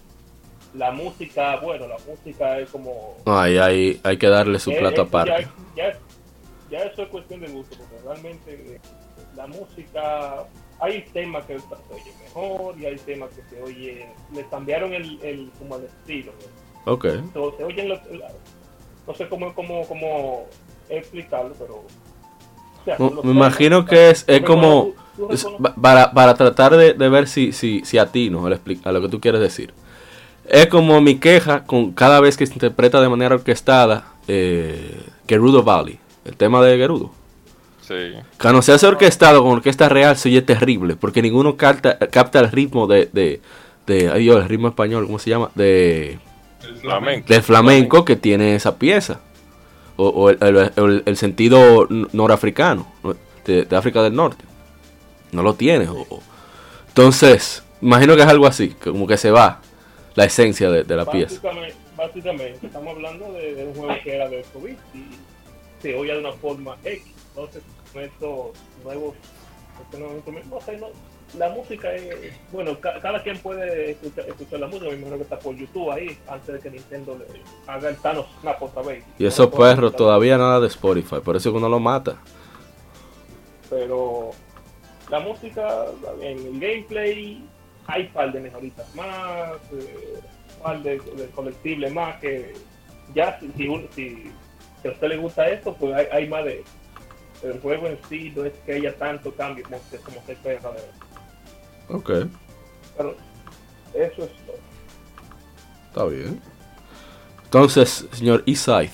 la 0.74 0.90
música 0.90 1.56
bueno 1.60 1.86
la 1.86 1.96
música 2.08 2.58
es 2.58 2.70
como 2.70 3.16
No, 3.26 3.38
ahí 3.38 3.58
hay, 3.58 4.00
hay 4.02 4.16
que 4.16 4.28
darle 4.28 4.58
su 4.58 4.70
eh, 4.70 4.76
plato 4.78 5.02
aparte. 5.02 5.46
ya, 5.76 5.90
ya, 5.90 5.98
ya 6.70 6.78
eso 6.84 7.02
es 7.02 7.08
cuestión 7.08 7.40
de 7.40 7.48
gusto 7.48 7.76
porque 7.78 8.02
realmente 8.04 8.74
eh, 8.76 8.80
la 9.36 9.46
música, 9.46 10.44
hay 10.80 11.02
temas 11.12 11.44
que 11.46 11.58
se 11.58 11.64
oyen 11.94 12.14
mejor 12.24 12.78
y 12.78 12.86
hay 12.86 12.96
temas 12.96 13.30
que 13.30 13.42
se 13.54 13.62
oyen, 13.62 14.08
le 14.34 14.46
cambiaron 14.48 14.92
el, 14.92 15.18
el 15.22 15.50
como 15.58 15.76
el 15.76 15.84
estilo. 15.84 16.32
¿no? 16.86 16.92
Ok. 16.92 17.06
Se 17.32 17.38
oyen, 17.64 17.88
los- 17.88 18.00
no 19.06 19.14
sé 19.14 19.28
cómo, 19.28 19.54
cómo, 19.54 19.86
cómo 19.86 20.46
explicarlo, 20.88 21.54
pero... 21.58 21.74
o 21.76 22.84
sea, 22.84 22.96
Me- 23.22 23.30
imagino 23.30 23.84
que 23.84 24.10
es- 24.10 24.24
es 24.26 24.42
como- 24.42 24.92
tú 25.16 25.28
para, 25.80 26.12
para 26.12 26.34
tratar 26.34 26.76
de, 26.76 26.94
de 26.94 27.08
ver 27.08 27.26
si, 27.28 27.52
si, 27.52 27.82
si 27.84 27.98
atino 27.98 28.46
a 28.46 28.50
lo, 28.50 28.58
a 28.84 28.92
lo 28.92 29.00
que 29.02 29.08
tú 29.08 29.20
quieres 29.20 29.40
decir. 29.40 29.72
Es 30.48 30.66
como 30.66 31.00
mi 31.00 31.16
queja 31.16 31.64
con 31.64 31.92
cada 31.92 32.20
vez 32.20 32.36
que 32.36 32.46
se 32.46 32.52
interpreta 32.54 33.00
de 33.00 33.08
manera 33.08 33.34
orquestada 33.34 34.12
eh, 34.28 35.00
Gerudo 35.28 35.62
Valley, 35.62 35.98
el 36.24 36.36
tema 36.36 36.62
de 36.62 36.76
Gerudo. 36.76 37.10
Sí. 37.80 37.94
Cuando 38.40 38.62
se 38.62 38.72
hace 38.72 38.86
orquestado 38.86 39.42
con 39.42 39.52
orquesta 39.52 39.88
real 39.88 40.16
se 40.16 40.28
oye 40.28 40.42
terrible, 40.42 40.96
porque 40.96 41.22
ninguno 41.22 41.56
capta, 41.56 41.98
capta 41.98 42.40
el 42.40 42.50
ritmo 42.50 42.86
de, 42.86 43.08
de, 43.12 43.40
de 43.86 44.10
ay 44.10 44.22
Dios, 44.22 44.42
el 44.42 44.48
ritmo 44.48 44.68
español, 44.68 45.06
¿cómo 45.06 45.18
se 45.18 45.30
llama? 45.30 45.50
De, 45.54 46.18
El 46.62 46.76
Flamenco. 46.76 47.28
del 47.28 47.42
flamenco 47.42 48.04
que 48.04 48.16
tiene 48.16 48.54
esa 48.54 48.76
pieza. 48.78 49.20
O, 49.96 50.08
o 50.08 50.30
el, 50.30 51.02
el- 51.04 51.16
sentido 51.16 51.86
norafricano, 52.12 52.86
¿no? 53.04 53.14
de, 53.44 53.64
de 53.66 53.76
África 53.76 54.02
del 54.02 54.14
Norte. 54.14 54.44
No 55.32 55.42
lo 55.42 55.54
tiene. 55.54 55.86
o- 55.88 56.20
Entonces, 56.88 57.62
imagino 57.82 58.16
que 58.16 58.22
es 58.22 58.28
algo 58.28 58.46
así, 58.46 58.70
como 58.70 59.06
que 59.06 59.16
se 59.16 59.30
va 59.30 59.60
la 60.14 60.24
esencia 60.24 60.70
de, 60.70 60.84
de 60.84 60.96
la 60.96 61.04
pieza. 61.04 61.34
Básicamente, 61.34 61.76
básicamente, 61.96 62.66
estamos 62.66 62.94
hablando 62.96 63.32
de, 63.32 63.54
de 63.54 63.66
un 63.66 63.74
juego 63.74 63.94
que 64.02 64.14
era 64.14 64.28
de 64.28 64.42
COVID 64.52 64.76
y 64.94 65.04
se 65.82 65.94
oye 65.96 66.12
de 66.12 66.18
una 66.18 66.32
forma 66.32 66.76
X. 66.84 67.02
Entonces, 67.28 67.62
con 67.92 68.02
estos 68.02 68.46
nuevos, 68.84 69.14
instrumentos, 70.14 70.50
no 70.50 70.60
sé, 70.60 70.76
no, 70.78 70.86
la 71.38 71.48
música 71.48 71.94
es, 71.94 72.14
bueno, 72.52 72.78
ca- 72.78 73.00
cada 73.00 73.22
quien 73.22 73.38
puede 73.38 73.92
escuchar, 73.92 74.28
escuchar 74.28 74.60
la 74.60 74.66
música, 74.66 74.86
me 74.90 74.96
imagino 74.96 75.16
que 75.16 75.22
está 75.22 75.38
por 75.38 75.56
YouTube 75.56 75.90
ahí, 75.90 76.18
antes 76.28 76.54
de 76.54 76.60
que 76.60 76.70
Nintendo 76.70 77.16
le 77.18 77.40
haga 77.66 77.88
el 77.88 77.96
Thanos 77.96 78.26
Snap 78.42 78.62
otra 78.62 78.82
vez. 78.82 79.02
Y 79.18 79.24
esos 79.24 79.50
No, 79.50 79.56
perros 79.58 79.96
todavía 79.96 80.36
nada 80.36 80.60
de 80.60 80.66
Spotify, 80.66 81.16
por 81.24 81.36
eso 81.36 81.50
que 81.50 81.56
uno 81.56 81.70
lo 81.70 81.80
mata. 81.80 82.18
Pero 83.70 84.32
la 85.10 85.20
música, 85.20 85.86
en 86.20 86.38
el 86.38 86.60
gameplay, 86.60 87.42
hay 87.86 88.08
par 88.08 88.32
de 88.32 88.40
mejoritas 88.40 88.86
más, 88.94 89.52
eh, 89.72 90.20
par 90.62 90.82
de, 90.82 90.98
de 90.98 91.26
colectibles 91.34 91.92
más 91.92 92.16
que 92.20 92.54
ya 93.14 93.38
si, 93.40 93.50
si, 93.56 93.88
si- 93.94 94.32
si 94.82 94.88
a 94.88 94.90
usted 94.92 95.08
le 95.08 95.16
gusta 95.18 95.48
esto, 95.48 95.74
pues 95.76 95.94
hay, 95.94 96.06
hay 96.12 96.28
más 96.28 96.44
de 96.44 96.60
eso. 96.60 96.70
Pero 97.40 97.54
el 97.54 97.60
juego 97.60 97.86
en 97.88 97.98
sí 98.08 98.32
no 98.36 98.44
es 98.44 98.52
que 98.64 98.74
haya 98.74 98.96
tanto 98.96 99.32
cambio 99.34 99.64
como 99.64 99.78
se, 99.90 99.96
como 99.98 100.22
se 100.26 100.32
espera 100.32 100.70
de. 100.72 101.94
Ok, 101.94 102.10
Pero 102.96 103.16
eso 103.94 104.24
es 104.24 104.30
todo. 104.46 104.56
está 105.88 106.04
bien. 106.06 106.40
Entonces, 107.44 108.06
señor 108.12 108.42
Isaith, 108.46 108.92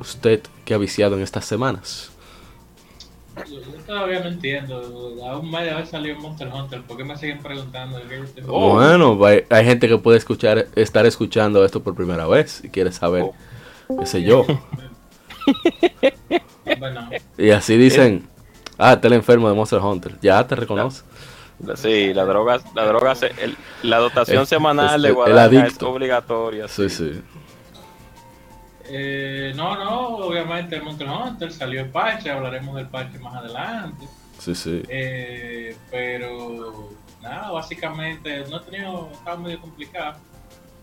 ¿usted 0.00 0.42
qué 0.64 0.74
ha 0.74 0.78
viciado 0.78 1.16
en 1.16 1.22
estas 1.22 1.44
semanas? 1.44 2.10
Yo 3.50 3.60
todavía 3.86 4.20
no 4.20 4.26
entiendo. 4.28 5.14
A 5.28 5.36
un 5.38 5.50
mes 5.50 5.64
de 5.64 5.70
haber 5.70 5.86
salido 5.86 6.18
Monster 6.20 6.48
Hunter, 6.52 6.82
¿por 6.82 6.96
qué 6.96 7.04
me 7.04 7.16
siguen 7.16 7.38
preguntando? 7.38 8.00
¿Qué 8.08 8.16
yo 8.18 8.24
estoy- 8.24 8.44
Oh. 8.48 8.74
Bueno, 8.74 9.24
hay, 9.24 9.44
hay 9.50 9.64
gente 9.64 9.88
que 9.88 9.98
puede 9.98 10.18
escuchar, 10.18 10.66
estar 10.74 11.06
escuchando 11.06 11.64
esto 11.64 11.82
por 11.82 11.94
primera 11.94 12.26
vez 12.26 12.62
y 12.64 12.68
quiere 12.68 12.92
saber, 12.92 13.24
Oh. 13.88 13.98
qué 14.00 14.06
sé 14.06 14.22
yo. 14.22 14.44
Bueno, 16.78 17.08
Y 17.38 17.50
así 17.50 17.76
dicen, 17.76 18.28
ah, 18.78 18.94
está 18.94 19.06
el 19.08 19.14
enfermo 19.14 19.48
de 19.48 19.54
Monster 19.54 19.78
Hunter. 19.78 20.16
Ya 20.20 20.44
te 20.46 20.54
reconoce. 20.56 21.04
Sí, 21.76 22.12
la 22.12 22.24
droga, 22.24 22.60
la 22.74 22.84
droga, 22.84 23.14
se- 23.14 23.32
el- 23.42 23.56
la 23.82 23.98
dotación 23.98 24.42
Es- 24.42 24.48
semanal 24.48 24.96
es 24.96 25.02
de 25.02 25.10
Guadalajara 25.12 25.66
es 25.68 25.82
obligatoria. 25.82 26.68
Sí, 26.68 26.88
sí. 26.90 27.22
Eh, 28.88 29.52
no, 29.56 29.74
no, 29.82 30.08
obviamente 30.18 30.76
el 30.76 30.82
Monster 30.82 31.08
Hunter 31.08 31.52
salió 31.52 31.80
el 31.82 31.88
parche, 31.90 32.30
hablaremos 32.30 32.76
del 32.76 32.86
parche 32.88 33.18
más 33.18 33.34
adelante. 33.34 34.06
Sí, 34.38 34.54
sí. 34.54 34.82
Eh, 34.88 35.76
pero 35.90 36.90
nada, 37.22 37.50
básicamente 37.50 38.44
no 38.50 38.58
he 38.58 38.60
tenido, 38.60 39.10
estaba 39.12 39.36
medio 39.38 39.60
complicado 39.60 40.18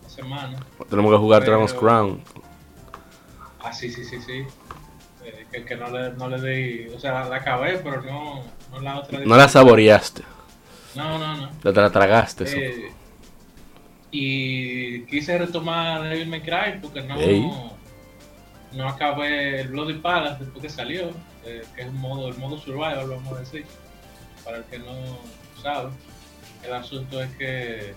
la 0.02 0.08
semana. 0.08 0.58
Tenemos 0.90 1.12
que 1.12 1.18
jugar 1.18 1.40
Pero- 1.40 1.52
Dragon's 1.52 1.72
Crown. 1.74 2.22
Ah, 3.62 3.72
sí, 3.72 3.90
sí, 3.90 4.04
sí, 4.04 4.20
sí. 4.20 4.44
Eh, 5.24 5.46
que, 5.50 5.64
que 5.64 5.76
no 5.76 5.88
le, 5.90 6.10
no 6.12 6.28
le 6.28 6.40
di, 6.42 6.88
o 6.94 6.98
sea, 7.00 7.24
la 7.24 7.36
acabé, 7.36 7.78
pero 7.78 8.02
no, 8.02 8.42
no 8.70 8.80
la 8.80 8.98
otra. 8.98 9.20
No 9.20 9.36
la 9.36 9.48
saboreaste, 9.48 10.22
No, 10.94 11.18
no, 11.18 11.36
no. 11.36 11.50
la, 11.62 11.70
la 11.72 11.90
tragaste. 11.90 12.44
Eh, 12.46 12.92
y 14.10 15.04
quise 15.06 15.38
retomar 15.38 16.02
Devil 16.02 16.28
May 16.28 16.42
Cry 16.42 16.78
porque 16.82 17.02
no. 17.02 17.14
No 18.74 18.88
acabé 18.88 19.60
el 19.60 19.68
Bloody 19.68 19.94
Palace 19.94 20.44
después 20.44 20.62
que 20.62 20.68
salió, 20.70 21.10
eh, 21.44 21.62
que 21.74 21.82
es 21.82 21.88
un 21.88 21.98
modo, 22.00 22.28
el 22.28 22.36
modo 22.38 22.58
survival, 22.58 23.08
vamos 23.08 23.32
a 23.36 23.40
decir, 23.40 23.64
para 24.44 24.58
el 24.58 24.64
que 24.64 24.78
no 24.78 24.92
sabe. 25.62 25.90
El 26.64 26.72
asunto 26.74 27.22
es 27.22 27.30
que 27.36 27.94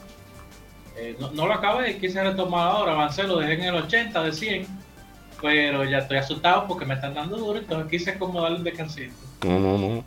eh, 0.98 1.16
no, 1.20 1.32
no 1.32 1.48
lo 1.48 1.54
acabé, 1.54 1.98
quise 2.00 2.22
retomar 2.24 2.70
ahora, 2.70 2.94
avancé, 2.94 3.24
lo 3.24 3.38
dejé 3.40 3.54
en 3.54 3.64
el 3.64 3.76
80 3.76 4.24
de 4.24 4.32
100, 4.34 4.68
pero 5.42 5.84
ya 5.86 6.00
estoy 6.00 6.18
asustado 6.18 6.68
porque 6.68 6.86
me 6.86 6.96
están 6.96 7.14
dando 7.14 7.38
duro, 7.38 7.60
entonces 7.60 7.90
quise 7.90 8.18
como 8.18 8.42
darle 8.42 8.58
un 8.58 8.64
descansito. 8.64 9.14
No, 9.46 9.60
no, 9.60 9.78
no. 9.78 10.04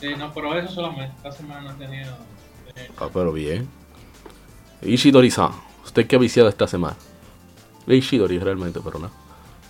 Sí, 0.00 0.08
no, 0.18 0.32
pero 0.34 0.58
eso 0.58 0.72
solamente, 0.74 1.14
esta 1.16 1.32
semana 1.32 1.60
no 1.62 1.70
he 1.70 1.86
tenido... 1.86 2.16
tenido- 2.74 2.94
Ah, 2.98 3.08
pero 3.12 3.32
bien. 3.32 3.66
Ishidori-san, 4.82 5.52
¿usted 5.84 6.06
qué 6.06 6.16
ha 6.16 6.18
viciado 6.18 6.48
esta 6.48 6.66
semana? 6.66 6.96
Ishidori 7.94 8.38
realmente, 8.38 8.80
pero 8.82 8.98
no. 8.98 9.10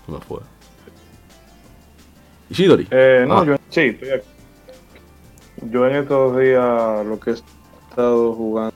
No 0.09 0.15
me 0.19 0.21
fue. 0.25 0.39
Ishidori. 2.51 2.87
Eh, 2.91 3.25
no, 3.27 3.39
Ah. 3.41 3.45
yo 3.45 3.57
sí, 3.71 3.81
estoy 3.81 4.11
aquí. 4.11 4.27
Yo 5.71 5.87
en 5.87 5.97
estos 5.97 6.39
días 6.39 7.07
lo 7.07 7.19
que 7.19 7.31
he 7.31 7.33
estado 7.35 8.33
jugando 8.35 8.75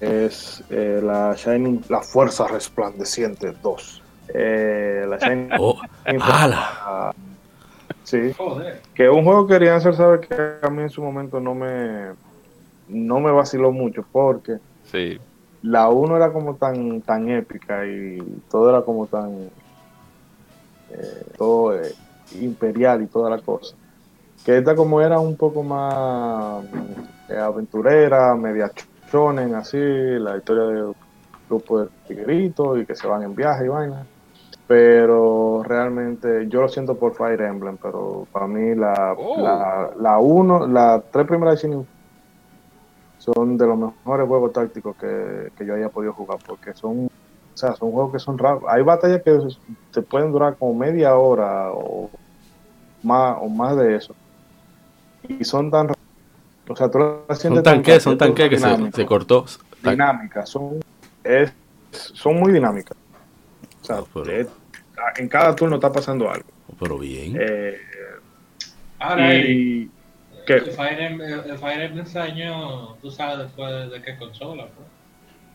es 0.00 0.62
eh, 0.70 1.00
la 1.02 1.34
Shining, 1.34 1.84
la 1.88 2.00
Fuerza 2.02 2.46
Resplandeciente 2.48 3.52
2. 3.62 4.02
Eh, 4.34 5.04
la 5.08 5.18
Shining. 5.18 5.50
Oh, 5.58 5.80
ala. 6.20 7.14
Sí, 8.04 8.32
Joder. 8.36 8.80
que 8.94 9.08
un 9.08 9.24
juego 9.24 9.46
que 9.46 9.54
querían 9.54 9.76
hacer 9.76 9.94
saber 9.94 10.20
que 10.20 10.66
a 10.66 10.70
mí 10.70 10.82
en 10.82 10.90
su 10.90 11.02
momento 11.02 11.38
no 11.40 11.54
me 11.54 12.10
no 12.88 13.20
me 13.20 13.30
vaciló 13.30 13.70
mucho 13.72 14.04
porque 14.10 14.58
Sí. 14.90 15.18
La 15.62 15.88
1 15.88 16.16
era 16.16 16.32
como 16.32 16.54
tan 16.54 17.02
tan 17.02 17.28
épica 17.28 17.86
y 17.86 18.18
todo 18.50 18.70
era 18.70 18.82
como 18.82 19.06
tan 19.06 19.50
eh, 20.90 21.26
todo 21.36 21.74
eh, 21.76 21.94
imperial 22.40 23.02
y 23.02 23.06
toda 23.06 23.30
la 23.30 23.38
cosa 23.38 23.76
que 24.44 24.56
esta 24.58 24.74
como 24.74 25.00
era 25.00 25.20
un 25.20 25.36
poco 25.36 25.62
más 25.62 26.64
eh, 27.28 27.36
aventurera 27.36 28.34
media 28.34 28.70
shonen 29.12 29.54
así 29.54 29.76
la 29.78 30.36
historia 30.38 30.64
de 30.64 30.92
grupo 31.48 31.80
de 31.82 31.88
tigritos 32.08 32.78
y 32.78 32.86
que 32.86 32.94
se 32.96 33.06
van 33.06 33.22
en 33.22 33.34
viaje 33.34 33.66
y 33.66 33.68
vaina 33.68 34.06
pero 34.66 35.62
realmente 35.64 36.46
yo 36.48 36.60
lo 36.62 36.68
siento 36.68 36.94
por 36.96 37.14
Fire 37.14 37.40
Emblem 37.42 37.76
pero 37.76 38.26
para 38.32 38.46
mí 38.46 38.74
la 38.74 39.14
Oh. 39.18 39.42
la, 39.42 39.90
la 40.00 40.18
uno 40.18 40.66
las 40.66 41.02
tres 41.10 41.26
primeras 41.26 41.60
de 41.60 41.84
son 43.20 43.56
de 43.58 43.66
los 43.66 43.78
mejores 43.78 44.26
juegos 44.26 44.52
tácticos 44.52 44.96
que, 44.96 45.52
que 45.56 45.66
yo 45.66 45.74
haya 45.74 45.88
podido 45.90 46.12
jugar 46.14 46.38
porque 46.46 46.72
son 46.74 47.06
o 47.06 47.56
sea 47.56 47.74
son 47.76 47.92
juegos 47.92 48.12
que 48.12 48.18
son 48.18 48.38
raros. 48.38 48.62
Hay 48.68 48.82
batallas 48.82 49.22
que 49.22 49.38
te 49.92 50.02
pueden 50.02 50.32
durar 50.32 50.56
como 50.56 50.74
media 50.74 51.14
hora 51.16 51.70
o 51.72 52.10
más 53.02 53.36
o 53.40 53.48
más 53.48 53.76
de 53.76 53.96
eso. 53.96 54.14
Y 55.28 55.44
son 55.44 55.70
tan 55.70 55.90
o 56.68 56.76
sea 56.76 56.90
tú 56.90 56.98
las 56.98 57.38
sientes 57.38 57.56
Son 57.58 57.62
tan 57.62 57.74
tanques, 57.74 58.02
son 58.02 58.16
tanques 58.18 58.48
que 58.48 58.58
se, 58.58 59.04
cortó. 59.06 59.44
Dinámicas 59.82 60.48
son 60.48 60.80
es, 61.22 61.52
son 61.92 62.36
muy 62.40 62.52
dinámicas. 62.52 62.96
O 63.82 63.84
sea 63.84 64.02
pero- 64.14 64.30
es- 64.30 64.48
en 65.16 65.28
cada 65.28 65.54
turno 65.54 65.76
está 65.76 65.92
pasando 65.92 66.30
algo. 66.30 66.46
Pero 66.78 66.98
bien. 66.98 67.36
eh, 67.38 67.76
Ahora, 68.98 69.34
y 69.34 69.90
que 70.62 70.70
el 70.70 70.76
Fire 70.76 71.00
Emblem, 71.00 71.40
el 71.50 71.58
Fire 71.58 71.80
Emblem 71.82 72.04
ese 72.06 72.18
año, 72.18 72.94
tú 73.02 73.10
sabes 73.10 73.38
después 73.46 73.90
de, 73.90 74.02
qué 74.02 74.16
consola, 74.16 74.66
pues. 74.74 74.88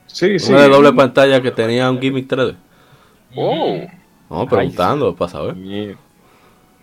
sí 0.07 0.39
sí 0.39 0.51
Una 0.51 0.63
de 0.63 0.69
doble 0.69 0.93
pantalla 0.93 1.41
que 1.41 1.51
tenía 1.51 1.89
un 1.89 1.99
gimmick 1.99 2.27
3D. 2.27 2.55
Oh. 3.35 3.81
No, 4.29 4.47
preguntando 4.47 5.15
para 5.15 5.31
saber. 5.31 5.55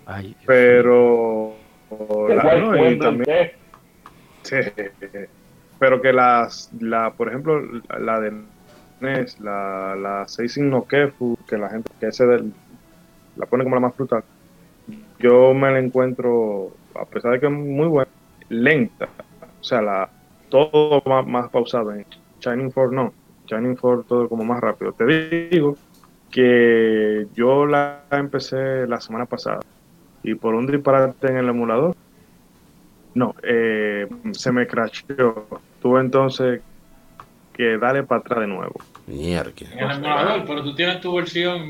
Ay, 0.07 0.37
pero 0.47 1.55
la- 2.29 2.57
no, 2.57 2.91
y 2.91 2.99
también- 2.99 3.53
Sí, 4.43 4.57
pero 5.79 6.01
que 6.03 6.13
las, 6.13 6.71
la, 6.81 7.13
por 7.13 7.29
ejemplo, 7.29 7.63
la 7.99 8.21
de 8.21 8.33
NES, 9.01 9.41
la, 9.41 9.95
la 9.97 10.27
Seishin 10.29 10.69
no 10.69 10.85
Kefu, 10.87 11.37
que 11.49 11.57
la 11.57 11.69
gente, 11.71 11.91
que 12.01 12.09
ese 12.09 12.27
del, 12.27 12.53
la 13.37 13.47
pone 13.47 13.63
como 13.65 13.77
la 13.77 13.81
más 13.83 13.97
brutal, 13.97 14.25
yo 15.21 15.55
me 15.55 15.71
la 15.71 15.79
encuentro 15.79 16.73
a 16.95 17.05
pesar 17.05 17.33
de 17.33 17.41
que 17.41 17.47
es 17.47 17.53
muy 17.53 17.87
buena, 17.87 18.11
lenta. 18.49 19.09
O 19.61 19.65
sea, 19.65 19.83
la, 19.83 20.11
todo 20.49 21.03
más, 21.07 21.27
más 21.27 21.51
pausado. 21.51 21.93
En 21.93 22.05
Shining 22.41 22.73
Force 22.73 22.95
no. 22.95 23.13
Shining 23.47 23.77
Force 23.77 24.07
todo 24.09 24.29
como 24.29 24.45
más 24.45 24.61
rápido. 24.61 24.93
Te 24.93 25.05
digo 25.51 25.77
que 26.31 27.27
yo 27.35 27.67
la 27.67 28.05
empecé 28.11 28.87
la 28.87 29.01
semana 29.01 29.27
pasada 29.27 29.61
y 30.23 30.35
por 30.35 30.55
un 30.55 30.67
disparate 30.67 31.29
en 31.29 31.37
el 31.37 31.49
emulador, 31.49 31.97
no, 33.15 33.35
eh, 33.43 34.07
se 34.33 34.53
me 34.53 34.67
crashó. 34.67 35.47
Tuve 35.81 36.01
entonces 36.01 36.61
que 37.53 37.77
darle 37.77 38.05
para 38.05 38.21
atrás 38.21 38.41
de 38.41 38.47
nuevo. 38.47 38.75
Mierda. 39.07 39.53
En 39.73 39.79
el 39.79 39.91
emulador, 39.91 40.45
pero 40.47 40.63
tú 40.63 40.75
tienes 40.75 41.01
tu 41.01 41.15
versión. 41.15 41.61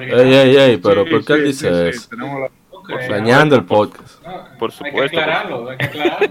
Ey, 0.00 0.34
ey, 0.34 0.56
ey, 0.56 0.76
pero 0.78 1.04
Sí, 1.04 1.10
¿por 1.10 1.24
qué 1.24 1.32
él 1.34 1.40
sí, 1.40 1.46
dice 1.46 1.92
sí, 1.92 1.98
sí, 1.98 2.14
eso? 2.16 2.50
La-. 2.88 3.08
Dañando 3.08 3.56
el 3.56 3.64
podcast. 3.64 4.24
No, 4.24 4.44
Por 4.58 4.70
Hay 4.70 4.76
supuesto, 4.76 5.10
que 5.16 5.20
aclararlo, 5.20 5.70
hay 5.70 5.76
que 5.78 5.84
aclararlo. 5.84 6.28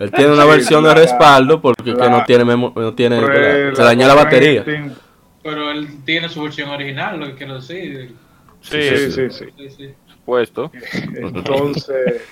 Él 0.00 0.10
tiene 0.12 0.32
una 0.32 0.42
Sí, 0.42 0.48
versión 0.48 0.82
de 0.82 0.88
la- 0.90 0.94
respaldo 0.94 1.60
porque 1.60 1.84
que 1.84 1.92
la- 1.92 2.08
no 2.10 2.24
tiene, 2.24 2.44
memo- 2.44 2.72
no 2.74 2.94
tiene 2.94 3.20
Pero 3.20 3.74
se 3.76 3.82
dañó 3.82 4.06
la 4.06 4.14
batería. 4.14 4.64
Pero 5.42 5.70
él 5.70 6.04
tiene 6.04 6.28
su 6.28 6.42
versión 6.42 6.70
original, 6.70 7.18
lo 7.20 7.26
que 7.26 7.34
quiero 7.34 7.54
decir. 7.56 8.14
Sí, 8.62 8.82
sí, 8.82 9.10
sí. 9.12 9.30
sí. 9.30 9.44
Sí, 9.56 9.70
sí. 9.70 9.94
supuesto. 10.08 10.72
Entonces, 11.14 12.22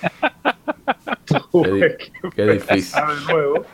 tuve 1.51 1.97
que 1.97 2.29
Qué 2.35 2.45
difícil. 2.45 3.01
de 3.01 3.33
nuevo. 3.33 3.65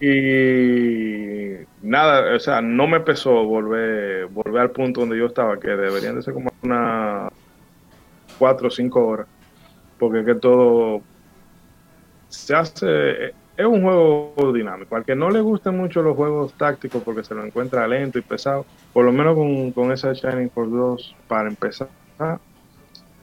Y 0.00 1.64
nada, 1.82 2.34
o 2.34 2.38
sea, 2.38 2.60
no 2.60 2.86
me 2.86 3.00
pesó 3.00 3.44
volver, 3.44 4.26
volver 4.26 4.62
al 4.62 4.70
punto 4.70 5.00
donde 5.00 5.18
yo 5.18 5.26
estaba, 5.26 5.58
que 5.58 5.68
deberían 5.68 6.16
de 6.16 6.22
ser 6.22 6.34
como 6.34 6.50
unas 6.62 7.32
cuatro 8.38 8.68
o 8.68 8.70
cinco 8.70 9.06
horas. 9.06 9.26
Porque 9.98 10.20
es 10.20 10.26
que 10.26 10.34
todo 10.36 11.02
se 12.28 12.54
hace, 12.54 13.26
es 13.56 13.66
un 13.66 13.82
juego 13.82 14.52
dinámico. 14.52 14.96
Al 14.96 15.04
que 15.04 15.16
no 15.16 15.30
le 15.30 15.40
gusten 15.40 15.76
mucho 15.76 16.02
los 16.02 16.16
juegos 16.16 16.54
tácticos 16.56 17.02
porque 17.04 17.24
se 17.24 17.34
lo 17.34 17.44
encuentra 17.44 17.88
lento 17.88 18.18
y 18.18 18.22
pesado, 18.22 18.66
por 18.92 19.04
lo 19.04 19.12
menos 19.12 19.34
con, 19.34 19.72
con 19.72 19.92
esa 19.92 20.12
Shining 20.12 20.50
Force 20.50 20.70
2, 20.74 21.16
para 21.26 21.48
empezar, 21.48 21.90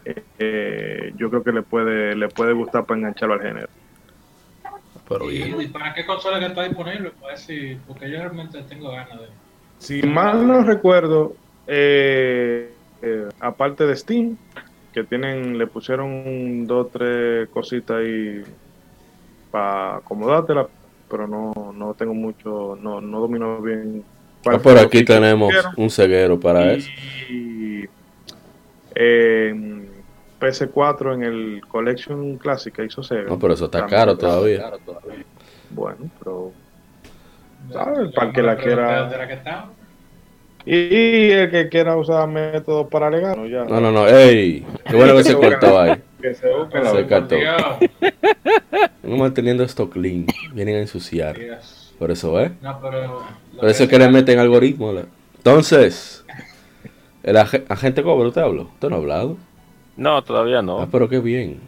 eh, 0.03 1.13
yo 1.15 1.29
creo 1.29 1.43
que 1.43 1.51
le 1.51 1.61
puede, 1.63 2.15
le 2.15 2.29
puede 2.29 2.53
gustar 2.53 2.85
para 2.85 2.99
engancharlo 2.99 3.35
al 3.35 3.41
género. 3.41 3.67
Pero 5.07 5.27
bien. 5.27 5.59
¿Y 5.61 5.67
para 5.67 5.93
qué 5.93 6.05
consola 6.05 6.39
que 6.39 6.47
está 6.47 6.63
disponible? 6.63 7.13
Ver 7.27 7.37
si- 7.37 7.75
porque 7.87 8.09
yo 8.09 8.17
realmente 8.19 8.61
tengo 8.63 8.91
ganas 8.91 9.19
de. 9.21 9.27
Si 9.77 10.01
mal 10.03 10.47
no 10.47 10.63
recuerdo, 10.63 11.35
eh, 11.67 12.75
eh, 13.01 13.27
aparte 13.39 13.85
de 13.85 13.95
Steam, 13.95 14.37
que 14.95 15.03
tienen, 15.03 15.57
le 15.57 15.67
pusieron 15.67 16.65
dos 16.65 16.89
tres 16.89 17.49
cositas 17.49 17.97
ahí 17.97 18.41
para 19.51 19.97
acomodártela, 19.97 20.67
pero 21.11 21.27
no, 21.27 21.53
no 21.75 21.93
tengo 21.95 22.13
mucho, 22.13 22.77
no, 22.81 23.01
no 23.01 23.19
domino 23.19 23.61
bien. 23.61 24.05
Ah, 24.45 24.57
por 24.57 24.77
aquí 24.77 25.03
tenemos 25.03 25.53
un 25.75 25.89
ceguero 25.89 26.39
para 26.39 26.71
eso. 26.71 26.89
Y 27.29 27.83
eh, 28.95 29.53
PS4 30.39 31.13
en 31.15 31.23
el 31.23 31.61
Collection 31.67 32.37
Classic 32.37 32.73
que 32.73 32.85
hizo 32.85 33.03
Sega. 33.03 33.23
No, 33.29 33.37
pero 33.37 33.53
eso 33.53 33.65
está 33.65 33.79
También 33.79 33.99
caro 33.99 34.11
está 34.13 34.27
todavía. 34.27 34.71
Bueno, 35.71 36.09
pero 36.19 36.53
¿Sabes? 37.69 38.13
Para 38.13 38.27
el 38.27 38.33
que 38.33 38.41
la 38.43 38.55
quiera- 38.55 39.09
¿De 39.09 39.17
la 39.17 39.27
que 39.27 39.33
está? 39.33 39.65
Y, 40.65 41.31
el 41.31 41.51
que 41.51 41.69
quiera 41.69 41.95
usar 41.95 42.27
métodos 42.27 42.87
para 42.87 43.07
alegar, 43.07 43.37
no, 43.37 43.45
ya. 43.45 43.65
No, 43.65 43.79
no, 43.79 43.91
no. 43.91 44.07
Ey, 44.07 44.65
qué 44.85 44.95
bueno 44.95 45.15
que 45.15 45.23
se 45.23 45.35
cortó 45.37 45.79
ahí. 45.79 46.01
Que 46.21 46.33
se 46.33 46.51
busque 46.53 46.79
la 46.79 46.89
Se 46.91 47.03
boca. 47.03 47.19
cortó. 47.19 47.35
Estamos 48.81 49.19
manteniendo 49.19 49.63
esto 49.63 49.89
clean. 49.89 50.25
Vienen 50.53 50.75
a 50.77 50.79
ensuciar. 50.79 51.37
Por 51.99 52.11
eso, 52.11 52.39
¿eh? 52.41 52.51
No, 52.61 52.79
pero. 52.81 53.23
Por 53.59 53.69
eso 53.69 53.83
es 53.83 53.89
que 53.89 53.99
le 53.99 54.09
meten 54.09 54.39
algoritmo. 54.39 54.91
la- 54.91 55.05
Entonces, 55.37 56.25
el 57.23 57.35
ag- 57.37 57.63
agente 57.69 58.01
Cobra, 58.03 58.27
¿usted 58.27 58.41
habló? 58.41 58.63
¿Usted 58.63 58.89
no 58.89 58.95
ha 58.95 58.99
hablado? 58.99 59.37
No, 59.97 60.21
todavía 60.23 60.59
Ah, 60.59 60.63
no. 60.63 60.89
pero 60.91 61.07
qué 61.07 61.19
bien. 61.19 61.59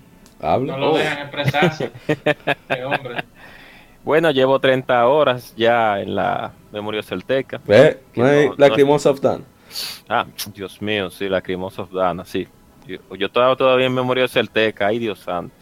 Habla. 0.42 0.74
No 0.74 0.80
lo 0.80 0.92
Oh. 0.94 0.98
dejan 0.98 1.20
expresarse. 1.20 1.92
Qué 2.08 2.84
hombre. 2.84 3.24
Bueno, 4.08 4.32
llevo 4.32 4.58
30 4.58 5.06
horas 5.06 5.54
ya 5.58 6.00
en 6.00 6.16
la 6.16 6.54
memoria 6.72 7.04
celteca. 7.04 7.60
Ve, 7.66 8.00
no 8.16 8.24
hay 8.24 8.46
no- 8.46 8.52
no- 8.52 8.56
Lacrimosa 8.58 9.10
of 9.12 9.20
Dan. 9.20 9.44
Ah, 10.08 10.26
Dios 10.56 10.82
mío, 10.82 11.10
sí, 11.10 11.28
la 11.28 11.42
Cremosa 11.42 11.82
of 11.82 11.92
Dana, 11.92 12.24
sí. 12.24 12.48
Yo, 12.88 13.00
yo 13.18 13.30
todavía, 13.30 13.58
todavía 13.58 13.86
en 13.88 13.94
memoria 13.94 14.30
celteca, 14.30 14.88
ay 14.88 15.00
Dios 15.00 15.20
santo. 15.20 15.54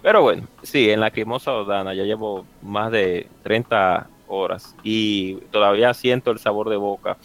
Pero 0.00 0.22
bueno, 0.22 0.46
sí, 0.62 0.88
en 0.90 1.00
la 1.00 1.10
Cremosa 1.10 1.52
of 1.52 1.66
Dana 1.66 1.92
ya 1.92 2.04
llevo 2.04 2.46
más 2.62 2.92
de 2.92 3.26
30 3.42 4.06
horas 4.28 4.76
y 4.84 5.34
todavía 5.50 5.92
siento 5.92 6.30
el 6.30 6.38
sabor 6.38 6.68
de 6.70 6.76
boca 6.76 7.16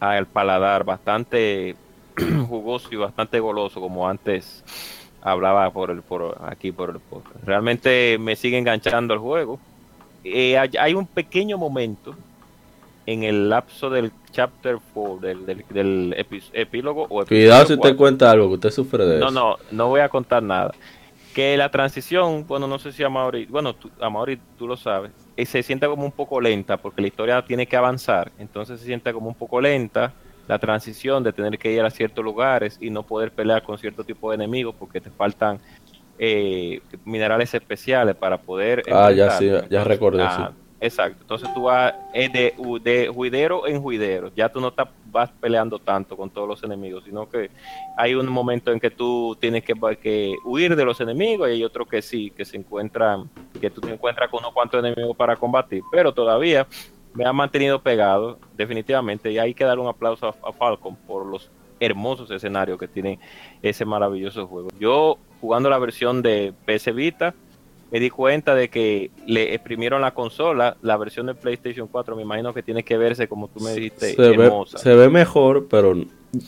al 0.00 0.26
paladar 0.26 0.84
bastante 0.84 1.76
jugoso 2.48 2.88
y 2.92 2.96
bastante 2.96 3.40
goloso 3.40 3.78
como 3.78 4.08
antes 4.08 4.64
hablaba 5.22 5.70
por 5.70 5.90
el 5.90 6.02
por 6.02 6.36
aquí 6.46 6.72
por 6.72 6.90
el 6.90 6.98
podcast. 7.00 7.36
Realmente 7.44 8.18
me 8.18 8.36
sigue 8.36 8.58
enganchando 8.58 9.14
el 9.14 9.20
juego. 9.20 9.58
Eh, 10.24 10.56
hay, 10.58 10.94
un 10.94 11.06
pequeño 11.06 11.58
momento 11.58 12.14
en 13.06 13.24
el 13.24 13.48
lapso 13.48 13.90
del 13.90 14.12
chapter 14.30 14.78
4 14.94 15.18
del, 15.18 15.46
del, 15.46 15.64
del 15.70 16.14
epi- 16.16 16.42
epílogo 16.52 17.06
o 17.08 17.24
Cuidado 17.26 17.66
si 17.66 17.72
usted 17.74 17.96
cuenta 17.96 18.30
algo, 18.30 18.48
que 18.48 18.54
usted 18.54 18.70
sufre 18.70 19.04
de 19.04 19.18
No, 19.18 19.26
eso. 19.26 19.34
no, 19.34 19.56
no 19.72 19.88
voy 19.88 20.00
a 20.00 20.08
contar 20.08 20.42
nada. 20.42 20.72
Que 21.34 21.56
la 21.56 21.70
transición, 21.70 22.46
bueno, 22.46 22.68
no 22.68 22.78
sé 22.78 22.92
si 22.92 23.02
a 23.02 23.08
Mauri, 23.08 23.46
bueno, 23.46 23.74
tú, 23.74 23.90
tú 24.58 24.68
lo 24.68 24.76
sabes, 24.76 25.10
eh, 25.36 25.46
se 25.46 25.62
siente 25.62 25.86
como 25.88 26.04
un 26.04 26.12
poco 26.12 26.40
lenta 26.40 26.76
porque 26.76 27.00
la 27.00 27.08
historia 27.08 27.42
tiene 27.42 27.66
que 27.66 27.76
avanzar, 27.76 28.30
entonces 28.38 28.78
se 28.78 28.86
siente 28.86 29.12
como 29.12 29.28
un 29.28 29.34
poco 29.34 29.60
lenta 29.60 30.12
la 30.48 30.58
transición 30.58 31.22
de 31.22 31.32
tener 31.32 31.58
que 31.58 31.72
ir 31.72 31.82
a 31.82 31.90
ciertos 31.90 32.24
lugares 32.24 32.78
y 32.80 32.90
no 32.90 33.02
poder 33.02 33.30
pelear 33.32 33.62
con 33.62 33.78
cierto 33.78 34.04
tipo 34.04 34.30
de 34.30 34.36
enemigos 34.36 34.74
porque 34.78 35.00
te 35.00 35.10
faltan 35.10 35.58
eh, 36.18 36.80
minerales 37.04 37.54
especiales 37.54 38.14
para 38.16 38.38
poder... 38.38 38.82
Ah, 38.90 39.10
ya 39.10 39.30
sí, 39.32 39.50
ya 39.70 39.84
recordé, 39.84 40.22
Ah, 40.22 40.50
sí. 40.50 40.58
Exacto, 40.84 41.18
entonces 41.20 41.48
tú 41.54 41.62
vas 41.62 41.94
eh, 42.12 42.28
de, 42.28 42.54
de 42.82 43.06
juidero 43.06 43.68
en 43.68 43.80
juidero, 43.80 44.32
ya 44.34 44.48
tú 44.48 44.60
no 44.60 44.68
estás, 44.68 44.88
vas 45.12 45.30
peleando 45.40 45.78
tanto 45.78 46.16
con 46.16 46.28
todos 46.28 46.48
los 46.48 46.64
enemigos, 46.64 47.04
sino 47.04 47.28
que 47.28 47.50
hay 47.96 48.16
un 48.16 48.26
momento 48.26 48.72
en 48.72 48.80
que 48.80 48.90
tú 48.90 49.36
tienes 49.40 49.62
que, 49.62 49.74
que 50.02 50.34
huir 50.44 50.74
de 50.74 50.84
los 50.84 51.00
enemigos 51.00 51.48
y 51.48 51.52
hay 51.52 51.62
otro 51.62 51.86
que 51.86 52.02
sí, 52.02 52.32
que 52.36 52.44
se 52.44 52.56
encuentran, 52.56 53.30
que 53.60 53.70
tú 53.70 53.80
te 53.80 53.92
encuentras 53.92 54.28
con 54.28 54.40
unos 54.40 54.52
cuantos 54.52 54.84
enemigos 54.84 55.16
para 55.16 55.36
combatir, 55.36 55.84
pero 55.92 56.12
todavía 56.12 56.66
me 57.14 57.24
ha 57.24 57.32
mantenido 57.32 57.82
pegado, 57.82 58.38
definitivamente, 58.56 59.30
y 59.30 59.38
hay 59.38 59.54
que 59.54 59.64
dar 59.64 59.78
un 59.78 59.88
aplauso 59.88 60.26
a, 60.26 60.48
a 60.48 60.52
Falcon 60.52 60.96
por 61.06 61.26
los 61.26 61.50
hermosos 61.80 62.30
escenarios 62.30 62.78
que 62.78 62.88
tiene 62.88 63.18
ese 63.60 63.84
maravilloso 63.84 64.46
juego. 64.46 64.68
Yo 64.78 65.18
jugando 65.40 65.68
la 65.68 65.78
versión 65.78 66.22
de 66.22 66.54
PS 66.66 66.94
Vita, 66.94 67.34
me 67.90 68.00
di 68.00 68.08
cuenta 68.08 68.54
de 68.54 68.70
que 68.70 69.10
le 69.26 69.54
exprimieron 69.54 70.00
la 70.00 70.14
consola, 70.14 70.76
la 70.80 70.96
versión 70.96 71.26
de 71.26 71.34
PlayStation 71.34 71.88
4, 71.88 72.16
me 72.16 72.22
imagino 72.22 72.54
que 72.54 72.62
tiene 72.62 72.84
que 72.84 72.96
verse 72.96 73.28
como 73.28 73.48
tú 73.48 73.60
me 73.60 73.72
dijiste, 73.72 74.14
se, 74.14 74.22
ve, 74.22 74.46
hermosa. 74.46 74.78
se 74.78 74.94
ve 74.94 75.10
mejor, 75.10 75.66
pero 75.68 75.94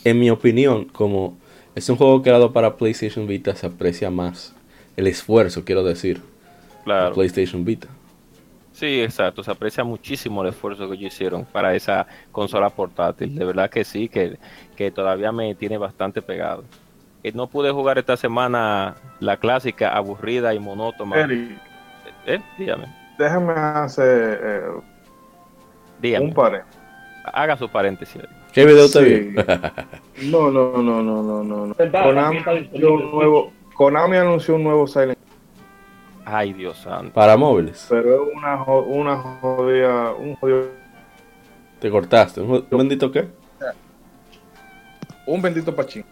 en 0.05 0.19
mi 0.19 0.31
opinión, 0.31 0.87
como 0.87 1.37
es 1.75 1.89
un 1.91 1.97
juego 1.97 2.23
creado 2.23 2.53
para 2.53 2.77
PlayStation 2.77 3.27
Vita, 3.27 3.55
se 3.57 3.67
aprecia 3.67 4.11
más 4.11 4.55
el 4.97 5.07
esfuerzo, 5.07 5.65
quiero 5.65 5.83
decir, 5.83 6.19
de 6.19 6.85
claro. 6.85 7.15
PlayStation 7.15 7.65
Vita. 7.65 7.89
Sí, 8.75 9.01
exacto, 9.01 9.45
se 9.45 9.53
aprecia 9.53 9.85
muchísimo 9.85 10.43
el 10.43 10.49
esfuerzo 10.49 10.89
que 10.89 10.97
ellos 10.97 11.15
hicieron 11.15 11.45
para 11.45 11.77
esa 11.77 12.09
consola 12.33 12.71
portátil. 12.71 13.33
De 13.35 13.45
verdad 13.45 13.71
que 13.71 13.85
sí, 13.85 14.09
que, 14.09 14.37
que 14.77 14.91
todavía 14.91 15.31
me 15.31 15.55
tiene 15.55 15.79
bastante 15.79 16.21
pegado. 16.23 16.65
Eh, 17.23 17.31
No 17.33 17.47
pude 17.47 17.71
jugar 17.71 17.99
esta 17.99 18.17
semana 18.17 18.97
la 19.21 19.37
clásica, 19.37 19.97
aburrida 19.97 20.53
y 20.55 20.59
monótona. 20.59 21.21
Eric, 21.21 21.57
¿Eh? 22.27 22.41
Dígame, 22.59 22.87
déjame 23.17 23.53
hacer 23.53 24.41
eh, 24.43 24.63
dígame. 26.01 26.27
un 26.27 26.35
par. 26.35 26.65
Haga 27.33 27.57
su 27.57 27.69
paréntesis. 27.69 28.21
¿Qué 28.53 28.67
video 28.67 28.89
te 28.91 29.35
Sí. 30.17 30.31
No, 30.31 30.51
no, 30.51 30.83
no, 30.83 31.01
no, 31.01 31.23
no, 31.23 31.67
no. 31.67 31.75
Konami, 32.03 32.39
anunció 32.45 32.93
un 32.95 33.11
nuevo, 33.13 33.53
Konami 33.75 34.17
anunció 34.17 34.57
un 34.57 34.65
nuevo 34.65 34.87
Silent 34.89 35.19
Ay, 36.25 36.53
Dios 36.53 36.79
santo. 36.79 37.13
Para 37.13 37.37
móviles. 37.37 37.87
pero 37.89 38.15
es 38.27 38.35
una, 38.37 38.63
una 38.65 39.17
jodida, 39.17 40.13
un 40.13 40.35
jodido, 40.37 40.69
Te 41.81 41.91
cortaste. 41.91 42.41
¿Un 42.41 42.67
un 42.71 42.79
bendito 42.79 43.11
qué? 43.13 43.29
un 45.27 45.41
bendito 45.43 45.75
pachín. 45.75 46.05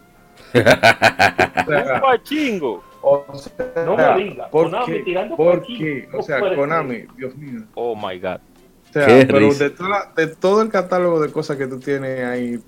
¡Un 0.53 2.01
pachingo! 2.01 2.83
O 3.01 3.25
sea, 3.37 3.83
No 3.85 3.97
me 3.97 4.23
diga, 4.23 4.47
¿por 4.49 4.65
Konami 4.65 4.85
qué? 4.85 4.99
tirando 5.03 5.35
¿Por 5.35 5.59
pachín. 5.59 5.77
qué? 5.77 6.07
O 6.17 6.21
sea, 6.21 6.39
Konami, 6.55 7.05
Dios 7.17 7.35
mío. 7.35 7.61
Oh 7.75 7.95
my 7.95 8.17
god. 8.19 8.37
O 8.89 8.93
sea, 8.93 9.05
Qué 9.07 9.25
pero 9.29 9.53
de, 9.53 9.69
toda- 9.71 10.11
de 10.15 10.27
todo 10.27 10.61
el 10.61 10.69
catálogo 10.69 11.19
de 11.19 11.31
cosas 11.31 11.57
que 11.57 11.67
tú 11.67 11.79
tienes 11.79 12.23
ahí, 12.25 12.59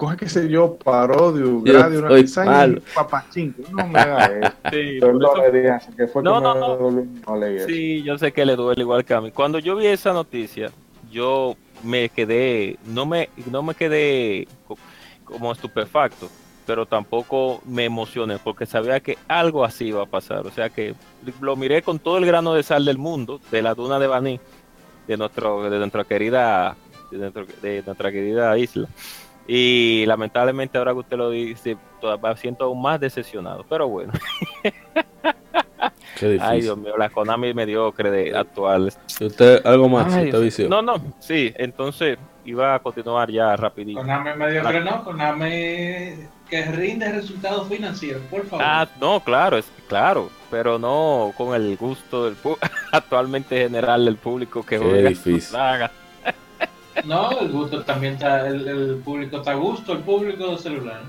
coge, 0.00 0.16
qué 0.16 0.28
sé 0.30 0.48
yo, 0.48 0.76
parodio, 0.76 1.60
gradio, 1.60 1.98
una 1.98 2.44
malo. 2.46 2.78
y 2.78 2.94
papachín. 2.94 3.54
No 3.70 3.86
me 3.86 3.98
hagas 3.98 4.30
eso. 4.40 4.52
Sí, 4.70 4.98
por 4.98 5.10
eso- 5.22 5.92
que 5.96 6.06
fue 6.06 6.22
No, 6.22 6.36
que 6.38 6.42
no, 6.42 6.54
me 6.54 6.60
no. 6.60 6.76
dolió, 6.76 7.06
no 7.26 7.36
leí 7.36 7.56
eso. 7.56 7.66
Sí, 7.68 8.02
yo 8.02 8.16
sé 8.16 8.32
que 8.32 8.46
le 8.46 8.56
duele 8.56 8.80
igual 8.80 9.04
que 9.04 9.12
a 9.12 9.20
mí. 9.20 9.30
Cuando 9.30 9.58
yo 9.58 9.76
vi 9.76 9.86
esa 9.88 10.14
noticia, 10.14 10.70
yo 11.12 11.54
me 11.84 12.08
quedé, 12.08 12.78
no 12.86 13.04
me, 13.04 13.28
no 13.50 13.62
me 13.62 13.74
quedé 13.74 14.48
co- 14.66 14.78
como 15.24 15.52
estupefacto, 15.52 16.28
pero 16.66 16.86
tampoco 16.86 17.60
me 17.66 17.84
emocioné 17.84 18.38
porque 18.42 18.64
sabía 18.64 19.00
que 19.00 19.18
algo 19.28 19.64
así 19.66 19.86
iba 19.88 20.02
a 20.02 20.06
pasar. 20.06 20.46
O 20.46 20.50
sea 20.50 20.70
que 20.70 20.94
lo 21.42 21.56
miré 21.56 21.82
con 21.82 21.98
todo 21.98 22.16
el 22.16 22.24
grano 22.24 22.54
de 22.54 22.62
sal 22.62 22.86
del 22.86 22.96
mundo, 22.96 23.38
de 23.50 23.60
la 23.60 23.74
duna 23.74 23.98
de 23.98 24.06
Baní, 24.06 24.40
de 25.06 25.16
nuestro, 25.18 25.68
de 25.68 25.78
nuestra 25.78 26.04
querida, 26.04 26.74
de, 27.10 27.18
nuestro- 27.18 27.46
de 27.60 27.82
nuestra 27.84 28.10
querida 28.10 28.56
isla. 28.56 28.88
Y 29.52 30.04
lamentablemente 30.06 30.78
ahora 30.78 30.92
que 30.92 30.98
usted 31.00 31.16
lo 31.16 31.28
dice, 31.28 31.76
todavía 32.00 32.36
siento 32.36 32.66
aún 32.66 32.80
más 32.80 33.00
decepcionado. 33.00 33.66
Pero 33.68 33.88
bueno. 33.88 34.12
Qué 36.16 36.28
difícil. 36.28 36.40
Ay, 36.48 36.60
Dios 36.60 36.78
mío, 36.78 36.96
la 36.96 37.08
Konami 37.08 37.52
mediocre 37.52 38.12
de 38.12 38.36
actuales. 38.36 38.96
¿Y 39.18 39.24
usted, 39.24 39.66
algo 39.66 39.88
más, 39.88 40.12
Ay, 40.14 40.30
usted? 40.32 40.68
No, 40.68 40.82
no, 40.82 41.02
sí, 41.18 41.52
entonces 41.56 42.16
iba 42.44 42.76
a 42.76 42.78
continuar 42.78 43.28
ya 43.30 43.56
rapidito. 43.56 43.98
Konami 44.00 44.36
mediocre 44.36 44.84
no, 44.84 45.02
Konami 45.02 45.48
que 46.48 46.64
rinde 46.70 47.10
resultados 47.10 47.66
financieros, 47.68 48.22
por 48.30 48.46
favor. 48.46 48.64
Ah, 48.64 48.86
no, 49.00 49.18
claro, 49.20 49.56
es 49.56 49.66
claro, 49.88 50.30
pero 50.48 50.78
no 50.78 51.32
con 51.36 51.54
el 51.54 51.76
gusto 51.76 52.24
del 52.26 52.36
pu- 52.36 52.58
actualmente 52.92 53.56
general 53.56 54.04
del 54.04 54.16
público 54.16 54.62
que 54.62 54.78
Qué 54.78 54.84
juega 54.84 55.08
difícil. 55.08 55.40
saga. 55.42 55.90
No, 57.04 57.30
el 57.38 57.50
gusto 57.50 57.82
también 57.82 58.14
está, 58.14 58.46
el, 58.46 58.66
el 58.66 58.96
público 58.96 59.38
está 59.38 59.52
a 59.52 59.54
gusto, 59.54 59.92
el 59.92 60.00
público 60.00 60.56
celular. 60.56 61.02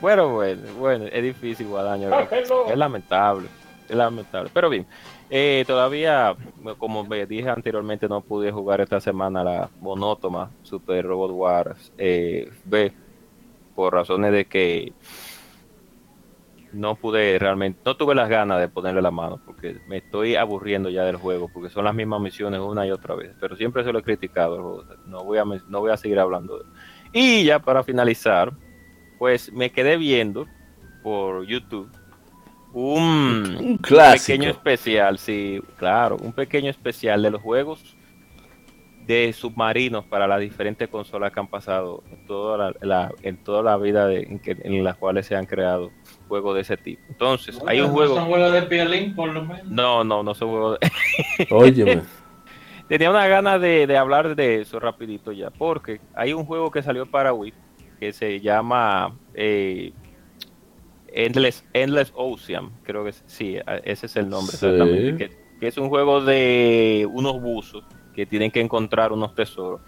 Bueno, 0.00 0.34
bueno, 0.34 0.62
bueno, 0.78 1.06
es 1.10 1.22
difícil, 1.22 1.66
Guadaño. 1.68 2.10
Es 2.30 2.76
lamentable, 2.76 3.48
es 3.88 3.96
lamentable. 3.96 4.50
Pero 4.52 4.68
bien, 4.68 4.86
eh, 5.30 5.64
todavía, 5.66 6.36
como 6.76 7.04
me 7.04 7.24
dije 7.24 7.48
anteriormente, 7.48 8.06
no 8.06 8.20
pude 8.20 8.52
jugar 8.52 8.82
esta 8.82 9.00
semana 9.00 9.42
la 9.42 9.70
monótona 9.80 10.50
Super 10.62 11.06
Robot 11.06 11.30
Wars 11.30 11.92
eh, 11.96 12.50
B 12.64 12.92
por 13.74 13.94
razones 13.94 14.32
de 14.32 14.44
que 14.44 14.92
no 16.74 16.96
pude 16.96 17.38
realmente, 17.38 17.80
no 17.84 17.96
tuve 17.96 18.14
las 18.14 18.28
ganas 18.28 18.60
de 18.60 18.68
ponerle 18.68 19.00
la 19.00 19.10
mano 19.10 19.40
porque 19.44 19.76
me 19.88 19.98
estoy 19.98 20.34
aburriendo 20.36 20.90
ya 20.90 21.04
del 21.04 21.16
juego 21.16 21.48
porque 21.52 21.70
son 21.70 21.84
las 21.84 21.94
mismas 21.94 22.20
misiones 22.20 22.60
una 22.60 22.86
y 22.86 22.90
otra 22.90 23.14
vez. 23.14 23.34
Pero 23.40 23.56
siempre 23.56 23.84
se 23.84 23.92
lo 23.92 24.00
he 24.00 24.02
criticado, 24.02 24.60
juego, 24.62 24.84
no 25.06 25.24
voy 25.24 25.38
a, 25.38 25.44
no 25.44 25.80
voy 25.80 25.90
a 25.92 25.96
seguir 25.96 26.18
hablando 26.18 26.58
de 26.58 26.64
él. 26.64 26.70
Y 27.12 27.44
ya 27.44 27.58
para 27.60 27.82
finalizar, 27.84 28.52
pues 29.18 29.52
me 29.52 29.70
quedé 29.70 29.96
viendo 29.96 30.46
por 31.02 31.46
YouTube 31.46 31.90
un 32.72 33.78
pequeño 34.26 34.50
especial, 34.50 35.18
sí, 35.18 35.60
claro, 35.76 36.16
un 36.20 36.32
pequeño 36.32 36.70
especial 36.70 37.22
de 37.22 37.30
los 37.30 37.40
juegos 37.40 37.96
de 39.06 39.32
submarinos 39.34 40.06
para 40.06 40.26
las 40.26 40.40
diferentes 40.40 40.88
consolas 40.88 41.30
que 41.30 41.38
han 41.38 41.46
pasado 41.48 42.02
en 42.10 42.26
toda 42.26 42.56
la, 42.56 42.74
la- 42.80 43.12
en 43.22 43.36
toda 43.44 43.62
la 43.62 43.76
vida 43.76 44.06
de- 44.06 44.22
en, 44.22 44.38
que- 44.38 44.56
en 44.62 44.82
las 44.82 44.96
cuales 44.96 45.26
se 45.26 45.36
han 45.36 45.44
creado 45.44 45.92
juegos 46.34 46.56
de 46.56 46.60
ese 46.62 46.76
tipo. 46.76 47.02
Entonces, 47.08 47.56
hay 47.66 47.78
un 47.80 47.86
No 47.88 47.92
juego... 47.92 48.16
Son 48.16 48.26
juegos 48.28 48.52
de 48.52 48.62
piolín, 48.62 49.14
por 49.14 49.28
lo 49.32 49.44
menos. 49.44 49.66
No, 49.68 50.02
no, 50.02 50.22
no 50.24 50.34
son 50.34 50.48
juegos 50.50 50.78
de... 50.80 51.46
Óyeme. 51.50 52.02
Tenía 52.88 53.08
una 53.10 53.26
gana 53.28 53.58
de, 53.58 53.86
de 53.86 53.96
hablar 53.96 54.34
de 54.34 54.60
eso 54.62 54.80
rapidito 54.80 55.30
ya, 55.32 55.50
porque 55.50 56.00
hay 56.14 56.32
un 56.32 56.44
juego 56.44 56.70
que 56.70 56.82
salió 56.82 57.06
para 57.06 57.32
Wii 57.32 57.54
que 58.00 58.12
se 58.12 58.40
llama 58.40 59.16
eh, 59.32 59.92
Endless, 61.08 61.64
Endless 61.72 62.12
Ocean, 62.14 62.70
creo 62.82 63.04
que 63.04 63.10
es- 63.10 63.22
sí, 63.26 63.56
ese 63.84 64.06
es 64.06 64.16
el 64.16 64.28
nombre 64.28 64.56
Sí. 64.56 64.66
exactamente, 64.66 65.16
que, 65.16 65.36
que 65.60 65.66
es 65.68 65.78
un 65.78 65.88
juego 65.88 66.20
de 66.20 67.08
unos 67.10 67.40
buzos 67.40 67.84
que 68.14 68.26
tienen 68.26 68.50
que 68.50 68.60
encontrar 68.60 69.12
unos 69.12 69.34
tesoros. 69.34 69.80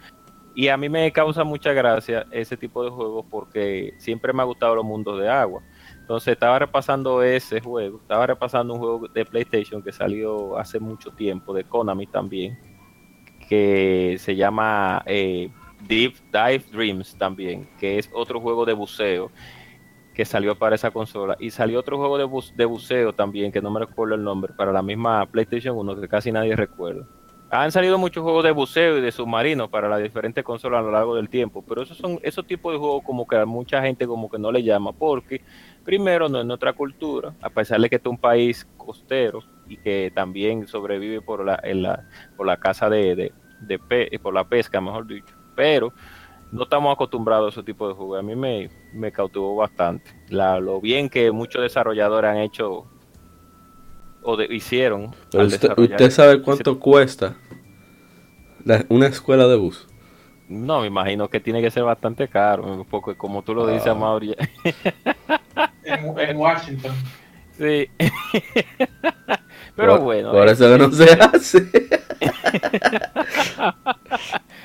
Y 0.54 0.68
a 0.68 0.76
mí 0.78 0.88
me 0.88 1.12
causa 1.12 1.44
mucha 1.44 1.72
gracia 1.74 2.24
ese 2.30 2.56
tipo 2.56 2.82
de 2.82 2.88
juegos 2.90 3.26
porque 3.30 3.92
siempre 3.98 4.32
me 4.32 4.40
ha 4.40 4.46
gustado 4.46 4.74
los 4.74 4.84
mundos 4.86 5.20
de 5.20 5.28
agua. 5.28 5.62
Entonces 6.06 6.34
estaba 6.34 6.60
repasando 6.60 7.20
ese 7.24 7.60
juego, 7.60 7.98
estaba 8.00 8.28
repasando 8.28 8.74
un 8.74 8.78
juego 8.78 9.08
de 9.12 9.24
PlayStation 9.24 9.82
que 9.82 9.90
salió 9.90 10.56
hace 10.56 10.78
mucho 10.78 11.10
tiempo, 11.10 11.52
de 11.52 11.64
Konami 11.64 12.06
también, 12.06 12.56
que 13.48 14.16
se 14.20 14.36
llama 14.36 15.02
eh, 15.06 15.50
Deep 15.88 16.14
Dive 16.32 16.64
Dreams 16.70 17.16
también, 17.18 17.68
que 17.78 17.98
es 17.98 18.08
otro 18.12 18.40
juego 18.40 18.64
de 18.64 18.72
buceo 18.72 19.32
que 20.14 20.24
salió 20.24 20.56
para 20.56 20.76
esa 20.76 20.90
consola. 20.92 21.36
Y 21.40 21.50
salió 21.50 21.80
otro 21.80 21.98
juego 21.98 22.18
de, 22.18 22.24
bu- 22.24 22.52
de 22.54 22.64
buceo 22.64 23.12
también, 23.12 23.52
que 23.52 23.60
no 23.60 23.70
me 23.70 23.80
recuerdo 23.80 24.14
el 24.14 24.22
nombre, 24.24 24.54
para 24.54 24.72
la 24.72 24.82
misma 24.82 25.26
PlayStation 25.26 25.76
1, 25.76 26.00
que 26.00 26.08
casi 26.08 26.32
nadie 26.32 26.56
recuerda. 26.56 27.04
Han 27.50 27.70
salido 27.70 27.98
muchos 27.98 28.22
juegos 28.24 28.42
de 28.44 28.50
buceo 28.50 28.98
y 28.98 29.00
de 29.02 29.12
submarino 29.12 29.68
para 29.68 29.88
las 29.88 30.02
diferentes 30.02 30.42
consolas 30.42 30.80
a 30.80 30.82
lo 30.82 30.90
largo 30.90 31.14
del 31.14 31.28
tiempo, 31.28 31.62
pero 31.62 31.82
esos 31.82 31.96
son 31.96 32.18
esos 32.22 32.46
tipos 32.46 32.72
de 32.72 32.78
juegos 32.78 33.02
como 33.04 33.26
que 33.26 33.36
a 33.36 33.46
mucha 33.46 33.80
gente 33.82 34.06
como 34.06 34.28
que 34.28 34.38
no 34.38 34.50
le 34.50 34.62
llama, 34.64 34.92
porque 34.92 35.42
primero 35.86 36.28
no 36.28 36.40
es 36.40 36.44
nuestra 36.44 36.74
cultura, 36.74 37.32
a 37.40 37.48
pesar 37.48 37.80
de 37.80 37.88
que 37.88 37.96
este 37.96 38.08
es 38.08 38.10
un 38.10 38.18
país 38.18 38.66
costero 38.76 39.40
y 39.68 39.78
que 39.78 40.12
también 40.14 40.66
sobrevive 40.66 41.22
por 41.22 41.42
la, 41.44 41.58
en 41.62 41.80
la, 41.82 42.04
por 42.36 42.46
la 42.46 42.58
caza 42.58 42.90
de, 42.90 43.16
de, 43.16 43.32
de 43.60 43.78
pe- 43.78 44.18
por 44.20 44.34
la 44.34 44.44
pesca, 44.44 44.80
mejor 44.82 45.06
dicho, 45.06 45.34
pero 45.54 45.92
no 46.52 46.64
estamos 46.64 46.92
acostumbrados 46.92 47.46
a 47.56 47.60
ese 47.60 47.64
tipo 47.64 47.88
de 47.88 47.94
juegos. 47.94 48.18
A 48.18 48.22
mí 48.22 48.36
me, 48.36 48.68
me 48.92 49.10
cautivó 49.10 49.56
bastante. 49.56 50.10
La, 50.28 50.60
lo 50.60 50.80
bien 50.80 51.08
que 51.08 51.30
muchos 51.32 51.62
desarrolladores 51.62 52.30
han 52.30 52.38
hecho 52.38 52.84
o 54.22 54.36
de- 54.36 54.46
hicieron. 54.54 55.14
Al 55.34 55.46
usted, 55.46 56.10
sabe 56.10 56.34
ese- 56.34 56.42
cuánto 56.42 56.78
cuesta 56.80 57.36
la- 58.64 58.84
una 58.88 59.06
escuela 59.06 59.46
de 59.46 59.56
bus. 59.56 59.86
No, 60.48 60.80
me 60.80 60.86
imagino 60.86 61.28
que 61.28 61.40
tiene 61.40 61.60
que 61.60 61.70
ser 61.72 61.82
bastante 61.82 62.28
caro, 62.28 62.86
porque 62.88 63.16
como 63.16 63.42
tú 63.42 63.52
lo 63.54 63.66
dices, 63.66 63.88
Ah. 63.88 63.92
Amaury, 63.92 64.36
En, 65.86 66.18
en 66.18 66.36
Washington. 66.36 66.92
sí. 67.58 67.88
Pero 69.76 69.96
Por- 69.96 70.00
bueno, 70.04 70.32
Por 70.32 70.48
eso 70.48 70.70
que 70.70 70.78
no 70.78 70.90
se 70.90 71.04
hace. 71.12 71.68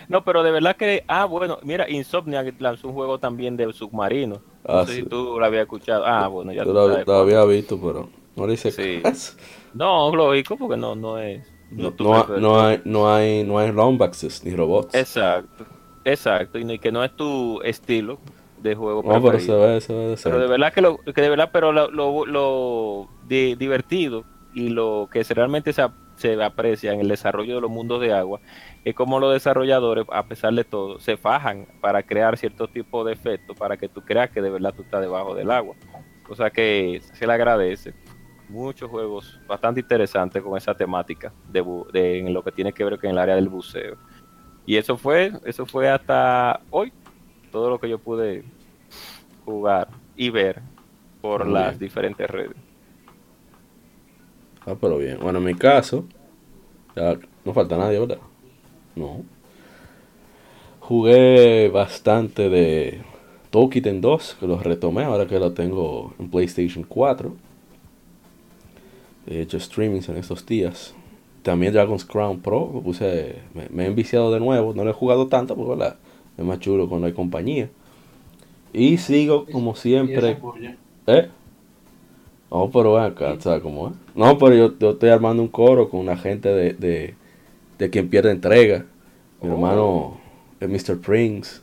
no, 0.07 0.23
pero 0.23 0.41
de 0.43 0.51
verdad 0.51 0.75
que, 0.77 1.03
ah, 1.07 1.25
bueno, 1.25 1.59
mira, 1.63 1.89
Insomniac 1.89 2.53
lanzó 2.59 2.87
un 2.87 2.93
juego 2.93 3.19
también 3.19 3.57
de 3.57 3.71
submarino. 3.73 4.35
No 4.35 4.41
Ah, 4.79 4.85
sé 4.85 4.93
sí. 4.93 5.01
si 5.01 5.07
tú 5.07 5.37
lo 5.37 5.45
habías 5.45 5.63
escuchado. 5.63 6.05
Ah, 6.05 6.27
bueno, 6.27 6.53
ya 6.53 6.63
tú 6.63 6.71
lo, 6.73 6.87
sabes 6.89 7.05
lo 7.07 7.15
había 7.15 7.43
visto, 7.45 7.77
pero 7.79 8.09
no 8.37 8.47
le 8.47 8.53
hice 8.53 8.71
Sí. 8.71 9.01
caso. 9.01 9.33
No, 9.73 10.15
lógico, 10.15 10.55
porque 10.57 10.77
no, 10.77 10.95
no 10.95 11.17
es. 11.17 11.45
No, 11.71 11.91
tu 11.91 12.03
no, 12.05 12.15
ha- 12.15 12.27
no 12.37 12.61
hay, 12.65 12.81
no 12.85 13.13
hay, 13.13 13.43
no 13.43 13.59
hay 13.59 13.71
rombaxes 13.71 14.43
ni 14.45 14.55
robots. 14.55 14.93
Exacto, 14.95 15.65
exacto, 16.05 16.57
y 16.59 16.79
que 16.79 16.91
no 16.91 17.03
es 17.03 17.13
tu 17.15 17.61
estilo 17.63 18.17
de 18.61 18.75
juego 18.75 19.01
no, 19.03 19.09
pero 19.09 19.39
se 19.39 19.47
preferido. 19.47 19.61
ve, 19.61 19.81
se 19.81 19.93
ve 19.93 20.15
Pero 20.23 20.39
de 20.39 20.47
verdad 20.47 20.73
que 20.73 20.81
lo, 20.81 20.97
que 20.99 21.21
de 21.21 21.29
verdad, 21.29 21.49
pero 21.51 21.71
lo, 21.71 21.89
lo, 21.91 22.25
lo 22.25 23.09
di- 23.27 23.55
divertido 23.55 24.23
y 24.53 24.69
lo 24.69 25.09
que 25.11 25.23
se 25.23 25.33
realmente 25.33 25.73
se, 25.73 25.83
se 26.15 26.41
aprecia 26.43 26.93
en 26.93 26.99
el 26.99 27.07
desarrollo 27.07 27.55
de 27.55 27.61
los 27.61 27.71
mundos 27.71 28.01
de 28.01 28.13
agua 28.13 28.39
es 28.83 28.93
como 28.95 29.19
los 29.19 29.33
desarrolladores, 29.33 30.05
a 30.11 30.25
pesar 30.25 30.53
de 30.53 30.63
todo, 30.63 30.99
se 30.99 31.17
fajan 31.17 31.67
para 31.81 32.03
crear 32.03 32.37
cierto 32.37 32.67
tipo 32.67 33.03
de 33.03 33.13
efectos 33.13 33.57
para 33.57 33.77
que 33.77 33.87
tú 33.87 34.01
creas 34.01 34.29
que 34.29 34.41
de 34.41 34.49
verdad 34.49 34.73
tú 34.75 34.81
estás 34.83 35.01
debajo 35.01 35.33
del 35.35 35.51
agua. 35.51 35.75
Cosa 36.27 36.49
que 36.49 37.01
se 37.13 37.27
le 37.27 37.33
agradece. 37.33 37.93
Muchos 38.49 38.89
juegos 38.89 39.39
bastante 39.47 39.79
interesantes 39.79 40.41
con 40.43 40.57
esa 40.57 40.75
temática 40.75 41.33
de, 41.49 41.63
de- 41.93 42.19
en 42.19 42.33
lo 42.33 42.43
que 42.43 42.51
tiene 42.51 42.73
que 42.73 42.83
ver 42.83 42.99
con 42.99 43.09
el 43.09 43.17
área 43.17 43.35
del 43.35 43.49
buceo. 43.49 43.95
Y 44.65 44.77
eso 44.77 44.97
fue, 44.97 45.31
eso 45.45 45.65
fue 45.65 45.89
hasta 45.89 46.59
hoy, 46.69 46.91
todo 47.51 47.69
lo 47.71 47.79
que 47.79 47.89
yo 47.89 47.99
pude 47.99 48.45
jugar 49.45 49.89
y 50.15 50.29
ver 50.31 50.63
por 51.21 51.45
Muy 51.45 51.53
las 51.53 51.77
bien. 51.77 51.79
diferentes 51.79 52.29
redes. 52.29 52.57
Ah, 54.65 54.75
pero 54.79 54.97
bien. 54.97 55.19
Bueno, 55.19 55.39
en 55.39 55.45
mi 55.45 55.55
caso, 55.55 56.07
ya 56.95 57.19
no 57.45 57.53
falta 57.53 57.77
nadie, 57.77 57.99
¿verdad? 57.99 58.19
No. 58.95 59.25
Jugué 60.79 61.69
bastante 61.69 62.49
de 62.49 63.01
Tokiten 63.51 64.01
2, 64.01 64.37
que 64.39 64.47
lo 64.47 64.57
retomé 64.59 65.03
ahora 65.03 65.27
que 65.27 65.39
lo 65.39 65.53
tengo 65.53 66.13
en 66.19 66.29
PlayStation 66.29 66.83
4. 66.83 67.35
He 69.27 69.41
hecho 69.41 69.59
streamings 69.59 70.09
en 70.09 70.17
estos 70.17 70.45
días. 70.45 70.93
También 71.43 71.73
Dragon's 71.73 72.05
Crown 72.05 72.41
Pro, 72.41 72.81
puse, 72.83 73.35
me, 73.53 73.67
me 73.69 73.83
he 73.83 73.87
enviciado 73.87 74.31
de 74.31 74.39
nuevo. 74.39 74.73
No 74.73 74.83
lo 74.83 74.91
he 74.91 74.93
jugado 74.93 75.27
tanto, 75.27 75.55
porque 75.55 75.71
¿verdad? 75.71 75.97
Es 76.37 76.45
más 76.45 76.59
chulo 76.59 76.87
cuando 76.89 77.07
hay 77.07 77.13
compañía. 77.13 77.69
Y 78.73 78.97
sigo 78.97 79.45
como 79.45 79.75
siempre. 79.75 80.37
¿Eh? 81.07 81.29
No, 82.51 82.69
pero 82.69 82.93
ven 82.95 83.03
acá, 83.03 83.35
¿sabes 83.39 83.61
cómo 83.61 83.87
es? 83.89 83.93
No, 84.15 84.37
pero 84.37 84.55
yo, 84.55 84.77
yo 84.77 84.91
estoy 84.91 85.09
armando 85.09 85.41
un 85.41 85.47
coro 85.49 85.89
con 85.89 85.99
una 86.01 86.17
gente 86.17 86.49
de, 86.49 86.73
de, 86.73 87.15
de 87.77 87.89
quien 87.89 88.09
pierde 88.09 88.31
entrega. 88.31 88.85
Mi 89.41 89.49
Oh. 89.49 89.53
hermano 89.53 90.17
eh, 90.59 90.67
Mr. 90.67 90.99
Prince. 90.99 91.61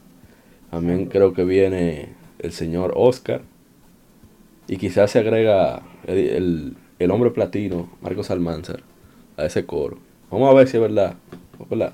También 0.70 1.06
creo 1.06 1.32
que 1.34 1.44
viene 1.44 2.10
el 2.38 2.52
señor 2.52 2.92
Oscar. 2.96 3.42
Y 4.66 4.76
quizás 4.76 5.10
se 5.10 5.18
agrega 5.18 5.82
el, 6.06 6.18
el- 6.18 6.76
el 6.98 7.10
hombre 7.12 7.30
platino, 7.30 7.88
Marcos 8.02 8.28
Almanzar, 8.30 8.80
a 9.36 9.44
ese 9.44 9.64
coro. 9.64 9.98
Vamos 10.32 10.50
a 10.50 10.54
ver 10.54 10.66
si 10.68 10.76
es 10.78 10.82
verdad. 10.82 11.14
¿verdad? 11.70 11.92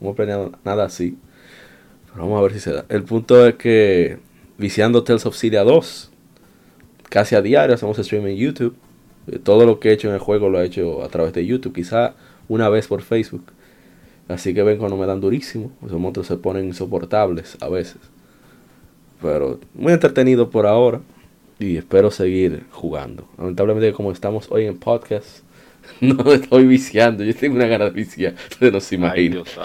No 0.00 0.06
hemos 0.06 0.16
planeado 0.16 0.52
nada 0.64 0.84
así. 0.84 1.16
Vamos 2.18 2.38
a 2.38 2.42
ver 2.42 2.52
si 2.52 2.60
se 2.60 2.72
da. 2.72 2.84
El 2.88 3.04
punto 3.04 3.46
es 3.46 3.54
que 3.54 4.18
viciando 4.58 5.04
Tales 5.04 5.24
of 5.26 5.36
Syria 5.36 5.62
2, 5.64 6.10
casi 7.08 7.36
a 7.36 7.42
diario 7.42 7.74
hacemos 7.74 7.96
stream 7.96 8.26
en 8.26 8.36
YouTube. 8.36 8.74
Eh, 9.28 9.38
Todo 9.38 9.64
lo 9.64 9.78
que 9.80 9.90
he 9.90 9.92
hecho 9.92 10.08
en 10.08 10.14
el 10.14 10.20
juego 10.20 10.48
lo 10.48 10.60
he 10.60 10.66
hecho 10.66 11.02
a 11.04 11.08
través 11.08 11.32
de 11.32 11.46
YouTube, 11.46 11.74
quizá 11.74 12.14
una 12.48 12.68
vez 12.68 12.86
por 12.88 13.02
Facebook. 13.02 13.44
Así 14.28 14.52
que 14.52 14.62
ven 14.62 14.78
cuando 14.78 14.96
me 14.96 15.06
dan 15.06 15.20
durísimo. 15.20 15.72
Esos 15.84 15.98
monstruos 15.98 16.26
se 16.26 16.36
ponen 16.36 16.66
insoportables 16.66 17.56
a 17.60 17.68
veces. 17.68 17.98
Pero 19.22 19.58
muy 19.74 19.92
entretenido 19.92 20.50
por 20.50 20.66
ahora. 20.66 21.00
Y 21.58 21.76
espero 21.76 22.10
seguir 22.10 22.66
jugando. 22.70 23.26
Lamentablemente 23.36 23.92
como 23.92 24.12
estamos 24.12 24.46
hoy 24.50 24.66
en 24.66 24.78
podcast, 24.78 25.40
no 26.00 26.32
estoy 26.32 26.66
viciando. 26.66 27.24
Yo 27.24 27.34
tengo 27.34 27.56
una 27.56 27.66
gana 27.66 27.86
de 27.86 27.90
viciar. 27.90 28.34
Ustedes 28.50 28.72
no 28.72 28.80
se 28.80 28.94
Ay, 29.00 29.26
imaginan. 29.26 29.30
Dios. 29.30 29.58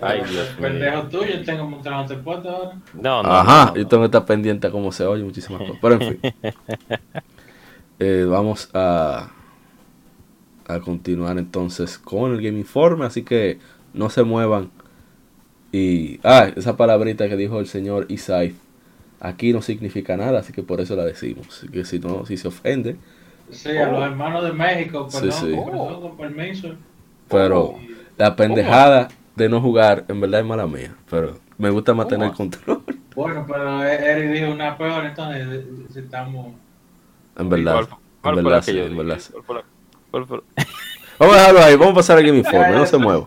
Ay, 0.00 0.24
Dios 0.28 0.58
mío. 0.58 0.68
Pendejo 0.68 1.08
tuyo, 1.08 1.44
tengo 1.44 1.68
montado 1.68 1.96
ante 1.96 2.16
puerta 2.16 2.50
ahora. 2.50 2.82
No, 2.92 3.22
no. 3.22 3.30
Ajá, 3.32 3.66
no, 3.66 3.74
no. 3.74 3.76
yo 3.76 3.86
tengo 3.88 4.02
que 4.02 4.06
estar 4.06 4.26
pendiente 4.26 4.66
a 4.66 4.70
cómo 4.70 4.92
se 4.92 5.04
oye 5.06 5.22
muchísimas 5.24 5.62
cosas. 5.62 5.78
Pero 5.80 5.94
en 5.96 6.02
fin. 6.02 6.24
Eh, 7.98 8.24
vamos 8.28 8.70
a, 8.72 9.30
a 10.66 10.80
continuar 10.80 11.38
entonces 11.38 11.98
con 11.98 12.32
el 12.32 12.42
Game 12.42 12.58
Informe. 12.58 13.06
Así 13.06 13.22
que 13.24 13.58
no 13.92 14.10
se 14.10 14.22
muevan. 14.22 14.70
Y. 15.72 16.20
Ah, 16.24 16.50
esa 16.56 16.76
palabrita 16.76 17.28
que 17.28 17.36
dijo 17.36 17.60
el 17.60 17.66
señor 17.66 18.06
Isai. 18.08 18.56
Aquí 19.20 19.52
no 19.52 19.62
significa 19.62 20.16
nada, 20.16 20.40
así 20.40 20.52
que 20.52 20.62
por 20.62 20.80
eso 20.80 20.96
la 20.96 21.04
decimos. 21.04 21.48
Así 21.48 21.68
que 21.68 21.84
si 21.84 21.98
no, 22.00 22.26
si 22.26 22.36
se 22.36 22.48
ofende. 22.48 22.98
Sí, 23.52 23.76
a 23.76 23.88
los 23.90 24.02
hermanos 24.04 24.44
de 24.44 24.52
México, 24.52 25.08
perdón, 25.12 25.32
sí. 25.32 25.46
perdón, 25.46 26.00
con 26.02 26.16
permiso. 26.16 26.68
Pero 27.28 27.74
la 28.16 28.34
pendejada 28.36 29.08
de 29.36 29.48
no 29.48 29.60
jugar, 29.60 30.04
en 30.08 30.20
verdad 30.20 30.40
es 30.40 30.46
mala 30.46 30.66
mía. 30.66 30.94
Pero 31.10 31.38
me 31.58 31.70
gusta 31.70 31.94
mantener 31.94 32.28
el 32.28 32.34
control. 32.34 32.82
Bueno, 33.14 33.44
pero 33.46 33.82
Eric 33.82 34.30
dijo 34.32 34.52
una 34.52 34.76
peor, 34.78 35.04
entonces 35.04 35.64
si 35.92 35.98
estamos. 36.00 36.52
En 37.36 37.48
verdad. 37.48 37.74
¿Cuál- 37.74 37.88
cuál 38.22 38.38
En 38.38 38.44
verdad, 38.44 38.62
sí, 38.62 38.78
en 38.78 38.96
verdad. 38.96 39.18
sí. 39.18 39.32
¿Cuál 39.32 39.44
fue 39.44 39.54
la- 39.56 39.64
cuál 40.10 40.26
fue 40.26 40.36
la- 40.38 40.64
Vamos 41.18 41.34
a 41.34 41.38
dejarlo 41.38 41.60
ahí, 41.60 41.76
vamos 41.76 41.92
a 41.92 41.96
pasar 41.96 42.16
al 42.18 42.24
Game 42.24 42.38
Informe, 42.38 42.70
no 42.72 42.86
se 42.86 42.96
mueva. 42.98 43.26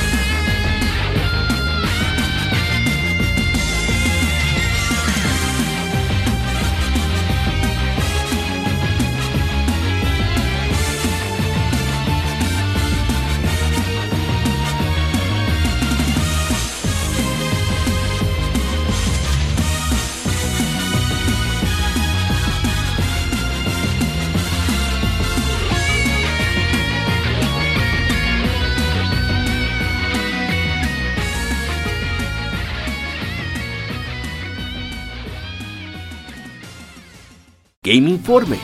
Game 37.93 38.09
Informe. 38.09 38.57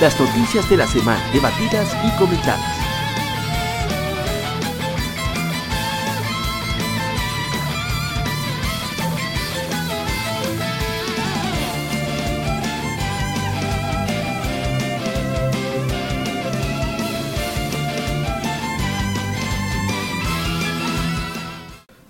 Las 0.00 0.20
noticias 0.20 0.70
de 0.70 0.76
la 0.76 0.86
semana 0.86 1.20
debatidas 1.32 1.96
y 2.06 2.16
comentadas. 2.16 2.60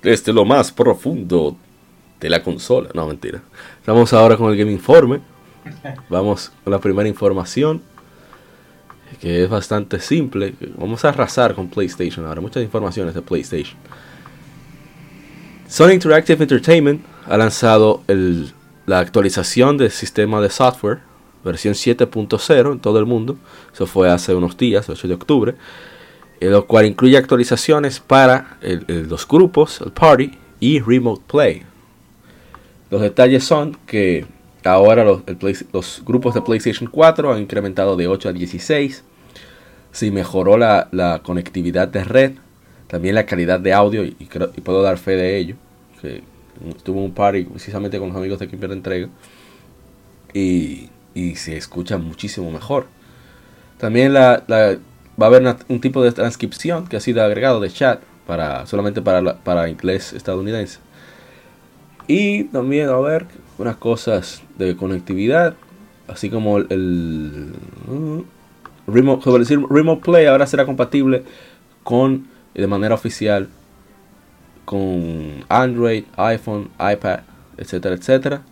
Desde 0.02 0.34
lo 0.34 0.44
más 0.44 0.70
profundo 0.70 1.56
de 2.20 2.28
la 2.28 2.42
consola. 2.42 2.90
No, 2.92 3.06
mentira. 3.06 3.40
Estamos 3.80 4.12
ahora 4.12 4.36
con 4.36 4.50
el 4.52 4.58
Game 4.58 4.70
Informe. 4.70 5.31
Vamos 6.08 6.52
con 6.64 6.70
la 6.72 6.78
primera 6.78 7.08
información. 7.08 7.82
Que 9.20 9.44
es 9.44 9.50
bastante 9.50 10.00
simple. 10.00 10.54
Vamos 10.76 11.04
a 11.04 11.10
arrasar 11.10 11.54
con 11.54 11.68
PlayStation 11.68 12.24
ahora. 12.26 12.40
Muchas 12.40 12.62
informaciones 12.62 13.14
de 13.14 13.22
PlayStation. 13.22 13.76
Sony 15.68 15.90
Interactive 15.92 16.42
Entertainment 16.42 17.02
ha 17.26 17.36
lanzado 17.36 18.02
el- 18.08 18.52
la 18.86 18.98
actualización 18.98 19.76
del 19.78 19.90
sistema 19.90 20.40
de 20.40 20.50
software, 20.50 20.98
versión 21.44 21.74
7.0 21.74 22.72
en 22.72 22.80
todo 22.80 22.98
el 22.98 23.06
mundo. 23.06 23.36
Eso 23.72 23.86
fue 23.86 24.10
hace 24.10 24.34
unos 24.34 24.56
días, 24.56 24.88
8 24.88 25.08
de 25.08 25.14
octubre. 25.14 25.54
eh, 26.40 26.50
lo 26.50 26.66
cual 26.66 26.86
incluye 26.86 27.16
actualizaciones 27.16 28.00
para 28.00 28.58
los 28.88 29.28
grupos, 29.28 29.80
el 29.80 29.92
party 29.92 30.32
y 30.58 30.80
remote 30.80 31.22
play. 31.30 31.62
Los 32.90 33.00
detalles 33.00 33.44
son 33.44 33.78
que 33.86 34.26
ahora 34.64 35.04
los, 35.04 35.22
grupos 36.04 36.34
de 36.34 36.42
PlayStation 36.42 36.88
4 36.90 37.32
han 37.32 37.40
incrementado 37.42 37.96
de 37.96 38.06
8 38.08 38.28
a 38.30 38.32
16. 38.32 39.04
Se 39.92 40.10
mejoró 40.10 40.56
la, 40.56 40.88
conectividad 41.24 41.88
de 41.88 42.04
red, 42.04 42.32
también 42.86 43.14
la 43.14 43.26
calidad 43.26 43.60
de 43.60 43.72
audio 43.72 44.04
y, 44.04 44.12
creo- 44.28 44.50
y 44.56 44.60
puedo 44.60 44.82
dar 44.82 44.98
fe 44.98 45.12
de 45.16 45.36
ello. 45.38 45.56
Que 46.00 46.22
un 46.90 47.12
party 47.12 47.44
precisamente 47.44 47.98
con 47.98 48.08
los 48.08 48.16
amigos 48.16 48.38
de 48.38 48.48
Kimber 48.48 48.70
Entrega 48.72 49.08
y, 50.32 50.88
y 51.14 51.34
se 51.36 51.56
escucha 51.56 51.98
muchísimo 51.98 52.50
mejor. 52.50 52.86
También 53.78 54.12
la, 54.14 54.44
va 54.48 55.26
a 55.26 55.28
haber 55.28 55.56
un 55.68 55.80
tipo 55.80 56.02
de 56.02 56.12
transcripción 56.12 56.86
que 56.86 56.96
ha 56.96 57.00
sido 57.00 57.22
agregado 57.22 57.60
de 57.60 57.70
chat 57.70 58.00
para 58.26 58.66
solamente 58.66 59.02
para, 59.02 59.20
la- 59.20 59.36
para 59.38 59.68
inglés 59.68 60.12
estadounidense. 60.12 60.78
Y 62.06 62.44
también 62.44 62.88
a 62.88 62.94
haber 62.94 63.26
unas 63.58 63.76
cosas 63.76 64.42
de 64.58 64.76
conectividad, 64.76 65.54
así 66.08 66.30
como 66.30 66.58
el, 66.58 67.52
uh, 67.88 68.22
remote, 68.86 69.38
decir, 69.38 69.60
remote 69.70 70.02
play 70.02 70.26
ahora 70.26 70.46
será 70.46 70.66
compatible 70.66 71.22
con 71.82 72.26
de 72.54 72.66
manera 72.66 72.94
oficial 72.94 73.48
con 74.64 75.44
Android, 75.48 76.04
iPhone, 76.16 76.70
iPad, 76.78 77.20
etcétera, 77.56 77.94
etcétera. 77.94 78.42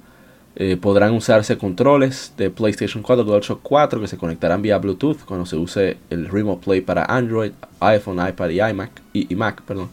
Eh, 0.57 0.77
podrán 0.77 1.15
usarse 1.15 1.57
controles 1.57 2.35
de 2.37 2.51
PlayStation 2.51 3.03
4, 3.03 3.25
DualShock 3.25 3.61
4 3.63 4.01
que 4.01 4.09
se 4.09 4.19
conectarán 4.19 4.61
vía 4.63 4.79
Bluetooth 4.79 5.19
cuando 5.25 5.47
se 5.47 5.57
use 5.57 5.97
el 6.11 6.29
Remote 6.29 6.65
Play 6.65 6.81
para 6.81 7.05
Android, 7.05 7.53
iPhone, 7.79 8.19
iPad 8.27 8.49
y 8.51 8.61
iMac 8.61 8.91
y, 9.13 9.33
y 9.33 9.37
Mac, 9.37 9.63
perdón. 9.63 9.91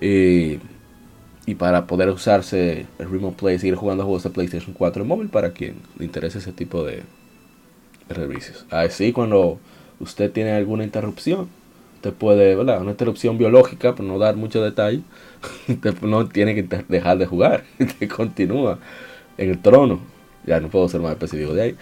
Eh, 0.00 0.58
y 1.46 1.54
para 1.54 1.86
poder 1.86 2.08
usarse 2.08 2.86
el 2.98 3.10
Remote 3.10 3.36
Play 3.38 3.56
y 3.56 3.58
seguir 3.58 3.74
jugando 3.74 4.04
juegos 4.04 4.22
de 4.22 4.30
PlayStation 4.30 4.74
4 4.74 5.02
en 5.02 5.08
móvil 5.08 5.28
para 5.28 5.52
quien 5.52 5.76
le 5.98 6.06
interese 6.06 6.38
ese 6.38 6.52
tipo 6.52 6.84
de, 6.84 7.02
servicios. 8.08 8.66
Así 8.70 9.12
cuando 9.12 9.58
usted 10.00 10.30
tiene 10.30 10.52
alguna 10.52 10.84
interrupción, 10.84 11.48
usted 11.96 12.12
puede, 12.12 12.54
¿verdad? 12.54 12.80
Una 12.80 12.90
interrupción 12.92 13.38
biológica, 13.38 13.94
por 13.94 14.04
no 14.04 14.18
dar 14.18 14.36
mucho 14.36 14.62
detalle, 14.62 15.00
usted 15.68 16.00
no 16.02 16.28
tiene 16.28 16.54
que 16.54 16.62
dejar 16.88 17.18
de 17.18 17.26
jugar, 17.26 17.64
usted 17.78 18.08
continúa 18.08 18.78
en 19.38 19.50
el 19.50 19.58
trono. 19.60 20.00
Ya 20.46 20.60
no 20.60 20.68
puedo 20.68 20.86
ser 20.90 21.00
más 21.00 21.12
específico 21.12 21.54
de 21.54 21.62
ahí. 21.62 21.76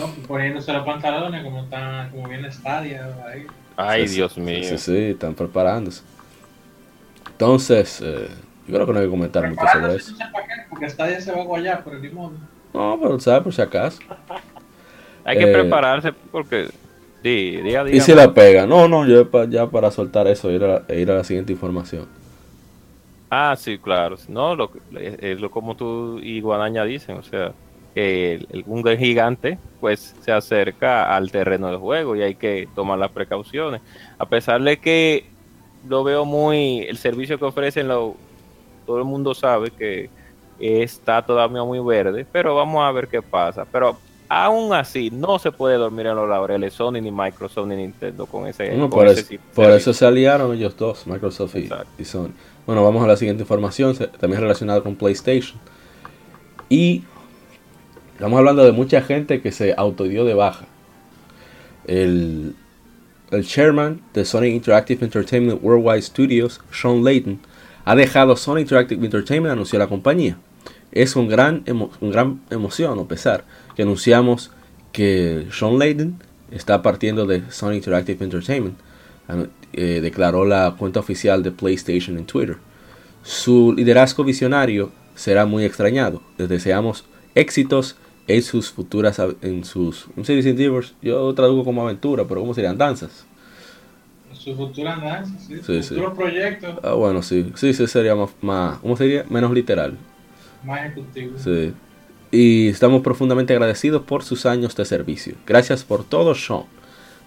¿no? 0.00 0.26
Poniéndose 0.26 0.72
los 0.72 0.86
pantalones 0.86 1.44
como 1.44 1.64
está, 1.64 2.08
como 2.10 2.26
viene 2.26 2.50
Stadia 2.50 3.14
ahí. 3.26 3.46
Ay, 3.76 4.08
Sí, 4.08 4.14
Dios 4.14 4.32
sí, 4.32 4.40
mío. 4.40 4.64
Sí, 4.64 4.78
sí, 4.78 4.96
están 4.96 5.34
preparándose. 5.34 6.02
Entonces, 7.32 8.00
eh, 8.02 8.28
yo 8.66 8.74
creo 8.74 8.86
que 8.86 8.92
no 8.92 8.98
hay 8.98 9.04
que 9.06 9.10
comentar 9.10 9.48
mucho 9.48 9.62
sobre 9.72 9.96
eso. 9.96 10.12
no 10.12 10.16
sé 10.18 10.24
para 10.32 10.46
qué, 10.46 10.52
porque 10.70 10.90
Stadia 10.90 11.20
se 11.20 11.32
va 11.32 11.40
a 11.40 11.44
guayar 11.44 11.84
por 11.84 11.94
el 11.94 12.02
limón. 12.02 12.38
No, 12.74 12.98
pero 13.00 13.18
¿sabes? 13.20 13.42
Por 13.42 13.54
si 13.54 13.62
acaso. 13.62 13.98
Hay 15.24 15.38
que 15.38 15.44
Eh, 15.44 15.52
prepararse 15.52 16.12
porque. 16.30 16.68
Sí, 17.22 17.56
día 17.62 17.80
a 17.80 17.84
día. 17.84 17.96
Y 17.96 18.00
si 18.00 18.14
la 18.14 18.32
pega. 18.32 18.66
No, 18.66 18.86
no, 18.86 19.04
yo 19.06 19.28
pa- 19.28 19.46
ya 19.46 19.66
para 19.68 19.90
soltar 19.90 20.28
eso, 20.28 20.50
ir 20.52 20.62
a, 20.62 20.84
e 20.86 21.00
ir 21.00 21.10
a 21.10 21.14
la 21.16 21.24
siguiente 21.24 21.52
información. 21.52 22.06
Ah, 23.30 23.56
sí, 23.58 23.78
claro. 23.78 24.16
No, 24.28 24.54
lo, 24.54 24.70
es 25.00 25.40
lo 25.40 25.50
como 25.50 25.74
tú 25.76 26.20
y 26.22 26.40
Guadaña 26.40 26.84
dicen, 26.84 27.16
o 27.16 27.22
sea, 27.24 27.52
que 27.94 28.34
el, 28.34 28.46
el- 28.52 28.64
un 28.66 28.84
gigante 28.96 29.58
pues 29.80 30.14
se 30.20 30.30
acerca 30.30 31.16
al 31.16 31.32
terreno 31.32 31.66
del 31.68 31.78
juego 31.78 32.14
y 32.14 32.22
hay 32.22 32.36
que 32.36 32.68
tomar 32.76 32.98
las 32.98 33.10
precauciones. 33.10 33.80
A 34.18 34.26
pesar 34.26 34.62
de 34.62 34.76
que 34.76 35.24
lo 35.88 36.04
veo 36.04 36.24
muy, 36.24 36.80
el 36.82 36.98
servicio 36.98 37.38
que 37.38 37.44
ofrecen, 37.46 37.88
lo, 37.88 38.14
todo 38.86 38.98
el 38.98 39.04
mundo 39.04 39.34
sabe 39.34 39.70
que 39.70 40.08
está 40.58 41.20
todavía 41.20 41.62
muy 41.64 41.80
verde, 41.80 42.26
pero 42.30 42.54
vamos 42.54 42.82
a 42.82 42.92
ver 42.92 43.08
qué 43.08 43.20
pasa. 43.20 43.66
Pero 43.70 43.98
aún 44.28 44.72
así, 44.72 45.10
no 45.10 45.38
se 45.38 45.52
puede 45.52 45.76
dormir 45.76 46.06
en 46.06 46.16
los 46.16 46.28
laureles 46.28 46.72
Sony, 46.72 47.00
ni 47.02 47.10
Microsoft, 47.10 47.66
ni 47.68 47.76
Nintendo 47.76 48.26
con 48.26 48.46
ese... 48.46 48.68
Bueno, 48.68 48.88
con 48.88 49.00
por, 49.00 49.08
ese 49.08 49.38
por 49.54 49.70
eso 49.70 49.92
se 49.92 50.06
aliaron 50.06 50.54
ellos 50.54 50.76
dos, 50.76 51.06
Microsoft 51.06 51.56
y, 51.56 51.68
y 51.98 52.04
Sony. 52.04 52.30
Bueno, 52.66 52.82
vamos 52.82 53.04
a 53.04 53.06
la 53.06 53.16
siguiente 53.16 53.42
información, 53.42 53.96
también 54.18 54.40
relacionada 54.40 54.80
con 54.80 54.96
PlayStation. 54.96 55.60
Y 56.68 57.04
estamos 58.14 58.38
hablando 58.38 58.64
de 58.64 58.72
mucha 58.72 59.02
gente 59.02 59.40
que 59.40 59.52
se 59.52 59.74
autodió 59.76 60.24
de 60.24 60.34
baja. 60.34 60.66
El, 61.86 62.56
el 63.30 63.46
chairman 63.46 64.00
de 64.14 64.24
Sony 64.24 64.46
Interactive 64.46 65.04
Entertainment 65.04 65.62
Worldwide 65.62 66.02
Studios, 66.02 66.60
Sean 66.72 67.04
Layton, 67.04 67.38
ha 67.86 67.94
dejado 67.96 68.36
Sony 68.36 68.58
Interactive 68.58 69.02
Entertainment, 69.04 69.52
anunció 69.52 69.78
la 69.78 69.86
compañía. 69.86 70.36
Es 70.92 71.14
con 71.14 71.28
gran, 71.28 71.64
emo- 71.64 71.90
gran 72.00 72.40
emoción 72.50 72.98
o 72.98 73.06
pesar 73.08 73.44
que 73.74 73.82
anunciamos 73.82 74.50
que 74.92 75.46
Sean 75.50 75.78
Layden 75.78 76.16
está 76.50 76.82
partiendo 76.82 77.26
de 77.26 77.42
Sony 77.50 77.72
Interactive 77.74 78.22
Entertainment. 78.24 78.76
Eh, 79.72 80.00
declaró 80.00 80.44
la 80.44 80.74
cuenta 80.78 81.00
oficial 81.00 81.42
de 81.42 81.50
PlayStation 81.50 82.16
en 82.16 82.24
Twitter. 82.26 82.56
Su 83.22 83.72
liderazgo 83.76 84.24
visionario 84.24 84.90
será 85.14 85.44
muy 85.46 85.64
extrañado. 85.64 86.22
Les 86.38 86.48
deseamos 86.48 87.04
éxitos 87.34 87.96
en 88.28 88.42
sus 88.42 88.70
futuras 88.70 89.20
en 89.42 89.64
sus 89.64 90.06
¿cómo? 90.16 90.94
Yo 91.02 91.32
traduzco 91.34 91.64
como 91.64 91.82
aventura, 91.82 92.24
pero 92.26 92.40
¿cómo 92.40 92.54
serían 92.54 92.78
danzas? 92.78 93.25
Su 94.46 94.54
futura 94.54 94.94
andanza, 94.94 95.38
sí. 95.40 95.56
Sí, 95.56 95.62
su 95.62 95.82
sí. 95.82 95.88
futuro 95.96 96.14
proyecto 96.14 96.80
Ah, 96.82 96.92
bueno, 96.94 97.20
sí, 97.22 97.52
sí, 97.56 97.74
sí 97.74 97.86
sería 97.88 98.14
más, 98.14 98.30
más 98.40 98.78
¿cómo 98.78 98.96
sería? 98.96 99.24
Menos 99.28 99.50
literal. 99.52 99.98
más 100.64 100.80
ejecutivo. 100.86 101.36
Sí. 101.38 101.72
Y 102.30 102.68
estamos 102.68 103.02
profundamente 103.02 103.52
agradecidos 103.52 104.02
por 104.02 104.22
sus 104.22 104.46
años 104.46 104.74
de 104.76 104.84
servicio. 104.84 105.34
Gracias 105.46 105.84
por 105.84 106.04
todo, 106.04 106.34
Sean. 106.34 106.62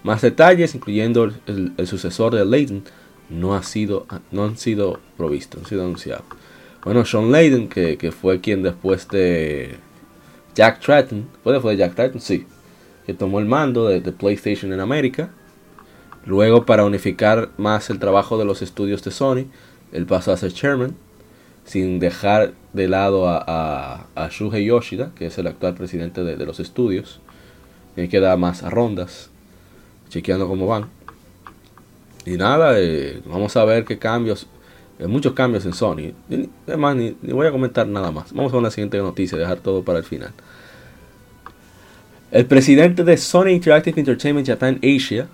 Más 0.02 0.22
detalles, 0.22 0.74
incluyendo 0.74 1.24
el, 1.24 1.34
el- 1.46 1.72
el 1.76 1.86
sucesor 1.86 2.34
de 2.34 2.44
Layden, 2.46 2.84
no, 3.28 3.54
ha 3.54 3.62
sido, 3.62 4.06
no 4.30 4.44
han 4.44 4.56
sido 4.56 4.98
provistos, 5.18 5.60
han 5.62 5.68
sido 5.68 5.82
anunciados. 5.82 6.24
Bueno, 6.84 7.04
Sean 7.04 7.30
Layden, 7.30 7.68
que, 7.68 7.98
que 7.98 8.12
fue 8.12 8.40
quien 8.40 8.62
después 8.62 9.06
de 9.08 9.76
Jack 10.54 10.80
Tratton, 10.80 11.28
¿puede 11.42 11.60
fue 11.60 11.72
de 11.72 11.78
Jack 11.78 11.94
Tratton? 11.94 12.20
Sí. 12.20 12.46
Que 13.06 13.12
tomó 13.14 13.40
el 13.40 13.46
mando 13.46 13.88
de, 13.88 14.00
de 14.00 14.12
PlayStation 14.12 14.72
en 14.72 14.80
América. 14.80 15.30
Luego, 16.30 16.64
para 16.64 16.84
unificar 16.84 17.50
más 17.56 17.90
el 17.90 17.98
trabajo 17.98 18.38
de 18.38 18.44
los 18.44 18.62
estudios 18.62 19.02
de 19.02 19.10
Sony, 19.10 19.46
él 19.90 20.06
pasó 20.06 20.30
a 20.30 20.36
ser 20.36 20.52
chairman 20.52 20.94
sin 21.64 21.98
dejar 21.98 22.52
de 22.72 22.86
lado 22.86 23.28
a, 23.28 23.42
a, 23.44 24.06
a 24.14 24.28
Shuhei 24.28 24.64
Yoshida, 24.64 25.10
que 25.16 25.26
es 25.26 25.36
el 25.38 25.48
actual 25.48 25.74
presidente 25.74 26.22
de, 26.22 26.46
los 26.46 26.60
estudios. 26.60 27.18
Tiene 27.96 28.08
que 28.08 28.20
dar 28.20 28.38
más 28.38 28.62
rondas, 28.62 29.28
chequeando 30.08 30.46
cómo 30.46 30.68
van. 30.68 30.86
Y 32.24 32.36
nada, 32.36 32.78
eh, 32.78 33.20
vamos 33.26 33.56
a 33.56 33.64
ver 33.64 33.84
qué 33.84 33.98
cambios, 33.98 34.46
eh, 35.00 35.08
muchos 35.08 35.32
cambios 35.32 35.66
en 35.66 35.72
Sony. 35.72 36.12
Además, 36.68 36.94
ni, 36.94 37.16
ni 37.22 37.32
voy 37.32 37.48
a 37.48 37.50
comentar 37.50 37.88
nada 37.88 38.12
más. 38.12 38.32
Vamos 38.32 38.54
a 38.54 38.60
la 38.60 38.70
siguiente 38.70 38.98
noticia, 38.98 39.36
dejar 39.36 39.58
todo 39.58 39.82
para 39.82 39.98
el 39.98 40.04
final. 40.04 40.30
El 42.30 42.46
presidente 42.46 43.02
de 43.02 43.16
Sony 43.16 43.48
Interactive 43.48 43.98
Entertainment 43.98 44.46
Japan 44.46 44.78
Asia, 44.80 45.26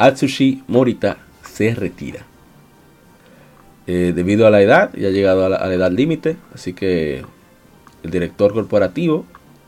Atsushi 0.00 0.64
Morita, 0.66 1.18
se 1.44 1.74
retira. 1.74 2.24
Eh, 3.86 4.12
debido 4.16 4.46
a 4.46 4.50
la 4.50 4.62
edad, 4.62 4.94
ya 4.96 5.08
ha 5.08 5.10
llegado 5.10 5.44
a 5.44 5.50
la, 5.50 5.74
edad 5.74 5.92
límite, 5.92 6.38
así 6.54 6.72
que 6.72 7.22
el 8.02 8.10
director 8.10 8.54
corporativo 8.54 9.26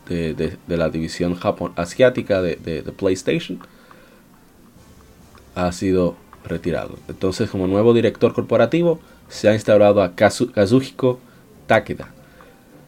de, 0.09 0.57
la 0.67 0.89
división 0.89 1.35
Japón 1.35 1.73
asiática 1.75 2.41
de, 2.41 2.83
PlayStation 2.97 3.59
ha 5.53 5.71
sido 5.71 6.15
retirado. 6.43 6.97
Entonces, 7.07 7.47
como 7.51 7.67
nuevo 7.67 7.93
director 7.93 8.33
corporativo, 8.33 8.99
se 9.29 9.49
ha 9.49 9.53
instaurado 9.53 10.01
a 10.01 10.15
Kazu- 10.15 10.51
Kazuhiko 10.51 11.19
Takeda. 11.67 12.11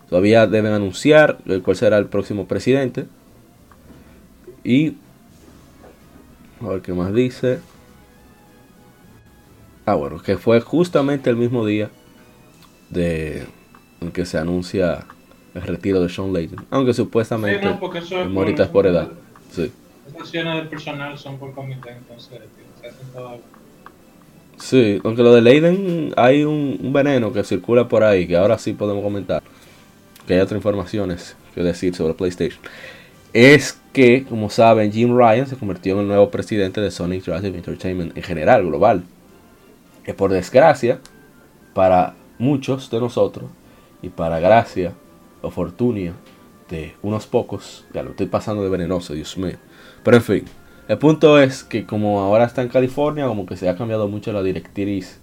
Todavía 0.09 0.47
deben 0.47 0.73
anunciar 0.73 1.37
eh, 1.45 1.61
cuál 1.63 1.77
será 1.77 1.99
el 1.99 2.07
próximo 2.07 2.47
presidente. 2.47 3.05
Y 4.63 4.95
a 6.69 6.73
ver 6.73 6.81
qué 6.81 6.93
más 6.93 7.13
dice. 7.13 7.59
Ah, 9.85 9.95
bueno, 9.95 10.21
que 10.21 10.37
fue 10.37 10.61
justamente 10.61 11.29
el 11.29 11.35
mismo 11.35 11.65
día 11.65 11.89
de 12.89 13.45
en 14.01 14.11
que 14.11 14.25
se 14.25 14.37
anuncia 14.37 15.05
el 15.53 15.61
retiro 15.61 16.01
de 16.01 16.09
Sean 16.09 16.33
Layton. 16.33 16.65
Aunque 16.69 16.93
supuestamente 16.93 17.59
Sí, 17.59 17.77
no, 17.81 17.93
eso 17.93 18.21
es 18.21 18.29
Morita 18.29 18.63
es 18.63 18.69
por 18.69 18.87
edad. 18.87 19.09
Sí. 19.51 19.71
Las 20.11 20.21
acciones 20.21 20.55
del 20.55 20.67
personal 20.67 21.17
son 21.17 21.37
por 21.37 21.53
comité, 21.53 21.91
entonces 21.91 22.39
se 22.81 22.87
hacen 22.87 23.07
todo. 23.13 23.39
Sí, 24.57 25.01
aunque 25.03 25.21
lo 25.21 25.33
de 25.33 25.41
Leiden 25.41 26.13
hay 26.15 26.43
un, 26.43 26.79
un 26.81 26.93
veneno 26.93 27.31
que 27.33 27.43
circula 27.43 27.87
por 27.87 28.03
ahí 28.03 28.27
que 28.27 28.37
ahora 28.37 28.57
sí 28.57 28.73
podemos 28.73 29.03
comentar. 29.03 29.43
Que 30.27 30.35
hay 30.35 30.39
otras 30.39 30.57
informaciones 30.57 31.35
que 31.53 31.61
decir 31.61 31.95
sobre 31.95 32.13
PlayStation. 32.13 32.59
Es 33.33 33.79
que, 33.95 34.25
como 34.25 34.49
saben, 34.49 34.91
Jim 34.91 35.17
Ryan 35.17 35.47
se 35.47 35.55
convirtió 35.55 35.93
en 35.93 36.01
el 36.01 36.07
nuevo 36.07 36.29
presidente 36.29 36.81
de 36.81 36.91
Sony 36.91 37.13
Interactive 37.13 37.57
Entertainment 37.57 38.17
en 38.17 38.23
general, 38.23 38.65
global. 38.65 39.05
Que 40.03 40.13
por 40.13 40.33
desgracia, 40.33 40.99
para 41.73 42.13
muchos 42.37 42.91
de 42.91 42.99
nosotros, 42.99 43.45
y 44.01 44.09
para 44.09 44.41
gracia 44.41 44.91
o 45.41 45.49
fortuna 45.49 46.11
de 46.69 46.93
unos 47.03 47.25
pocos, 47.25 47.85
ya 47.93 48.03
lo 48.03 48.09
estoy 48.09 48.25
pasando 48.25 48.63
de 48.63 48.69
venenoso, 48.69 49.13
Dios 49.13 49.37
mío. 49.37 49.55
Pero 50.03 50.17
en 50.17 50.23
fin, 50.23 50.45
el 50.89 50.97
punto 50.97 51.39
es 51.39 51.63
que 51.63 51.85
como 51.85 52.19
ahora 52.19 52.43
está 52.43 52.63
en 52.63 52.67
California, 52.67 53.27
como 53.27 53.45
que 53.45 53.55
se 53.55 53.69
ha 53.69 53.77
cambiado 53.77 54.09
mucho 54.09 54.33
la 54.33 54.43
directriz 54.43 55.21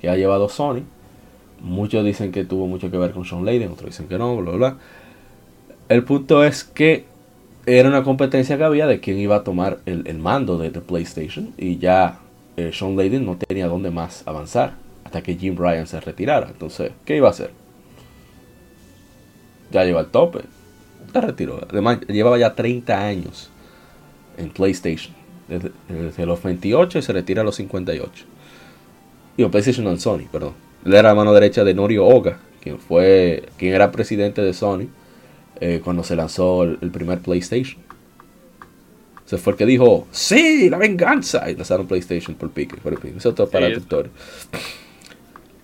que 0.00 0.08
ha 0.08 0.16
llevado 0.16 0.48
Sony. 0.48 0.84
Muchos 1.60 2.02
dicen 2.02 2.32
que 2.32 2.46
tuvo 2.46 2.68
mucho 2.68 2.90
que 2.90 2.96
ver 2.96 3.10
con 3.10 3.26
Sean 3.26 3.44
Layden, 3.44 3.72
otros 3.72 3.90
dicen 3.90 4.08
que 4.08 4.16
no, 4.16 4.34
bla, 4.34 4.52
bla. 4.52 4.78
El 5.90 6.04
punto 6.04 6.42
es 6.42 6.64
que 6.64 7.12
era 7.66 7.88
una 7.88 8.02
competencia 8.02 8.58
que 8.58 8.64
había 8.64 8.86
de 8.86 9.00
quién 9.00 9.18
iba 9.18 9.36
a 9.36 9.44
tomar 9.44 9.78
el, 9.86 10.06
el 10.06 10.18
mando 10.18 10.58
de, 10.58 10.70
PlayStation 10.70 11.52
y 11.56 11.78
ya 11.78 12.18
eh, 12.56 12.70
Sean 12.72 12.96
Layden 12.96 13.24
no 13.24 13.36
tenía 13.36 13.68
dónde 13.68 13.90
más 13.90 14.22
avanzar 14.26 14.74
hasta 15.04 15.22
que 15.22 15.36
Jim 15.36 15.56
Ryan 15.56 15.86
se 15.86 16.00
retirara. 16.00 16.48
Entonces, 16.48 16.92
¿qué 17.04 17.16
iba 17.16 17.28
a 17.28 17.30
hacer? 17.30 17.50
Ya 19.70 19.84
llegó 19.84 19.98
al 19.98 20.10
tope. 20.10 20.40
Se 21.12 21.20
retiró. 21.20 21.60
Además, 21.70 22.00
llevaba 22.08 22.38
ya 22.38 22.54
30 22.54 23.06
años 23.06 23.50
en 24.36 24.50
PlayStation. 24.50 25.14
Desde, 25.48 26.26
los 26.26 26.42
28 26.42 26.98
y 26.98 27.02
se 27.02 27.12
retira 27.12 27.42
a 27.42 27.44
los 27.44 27.56
58. 27.56 28.24
Digo, 29.36 29.50
PlayStation 29.50 29.86
en 29.88 30.00
Sony, 30.00 30.26
perdón. 30.30 30.54
Él 30.84 30.94
era 30.94 31.08
la 31.08 31.14
mano 31.14 31.32
derecha 31.32 31.64
de 31.64 31.74
Norio 31.74 32.06
Oga, 32.06 32.38
quien 32.60 32.78
fue, 32.78 33.44
quien 33.58 33.74
era 33.74 33.90
presidente 33.90 34.42
de 34.42 34.52
Sony 34.52 34.88
eh, 35.60 35.80
cuando 35.82 36.04
se 36.04 36.16
lanzó 36.16 36.64
el, 36.64 36.78
el 36.80 36.90
primer 36.90 37.20
PlayStation. 37.20 37.82
Se 39.26 39.38
fue 39.38 39.52
el 39.52 39.56
que 39.56 39.66
dijo, 39.66 40.06
sí, 40.10 40.68
la 40.68 40.78
venganza. 40.78 41.50
Y 41.50 41.56
lanzaron 41.56 41.86
PlayStation 41.86 42.36
por 42.36 42.50
pique. 42.50 42.76
Por 42.76 42.98
pique. 43.00 43.16
Eso 43.16 43.30
es 43.30 43.34
todo 43.34 43.48
para 43.48 43.66
Sí, 43.66 43.72
la 43.72 43.78
historia. 43.78 44.12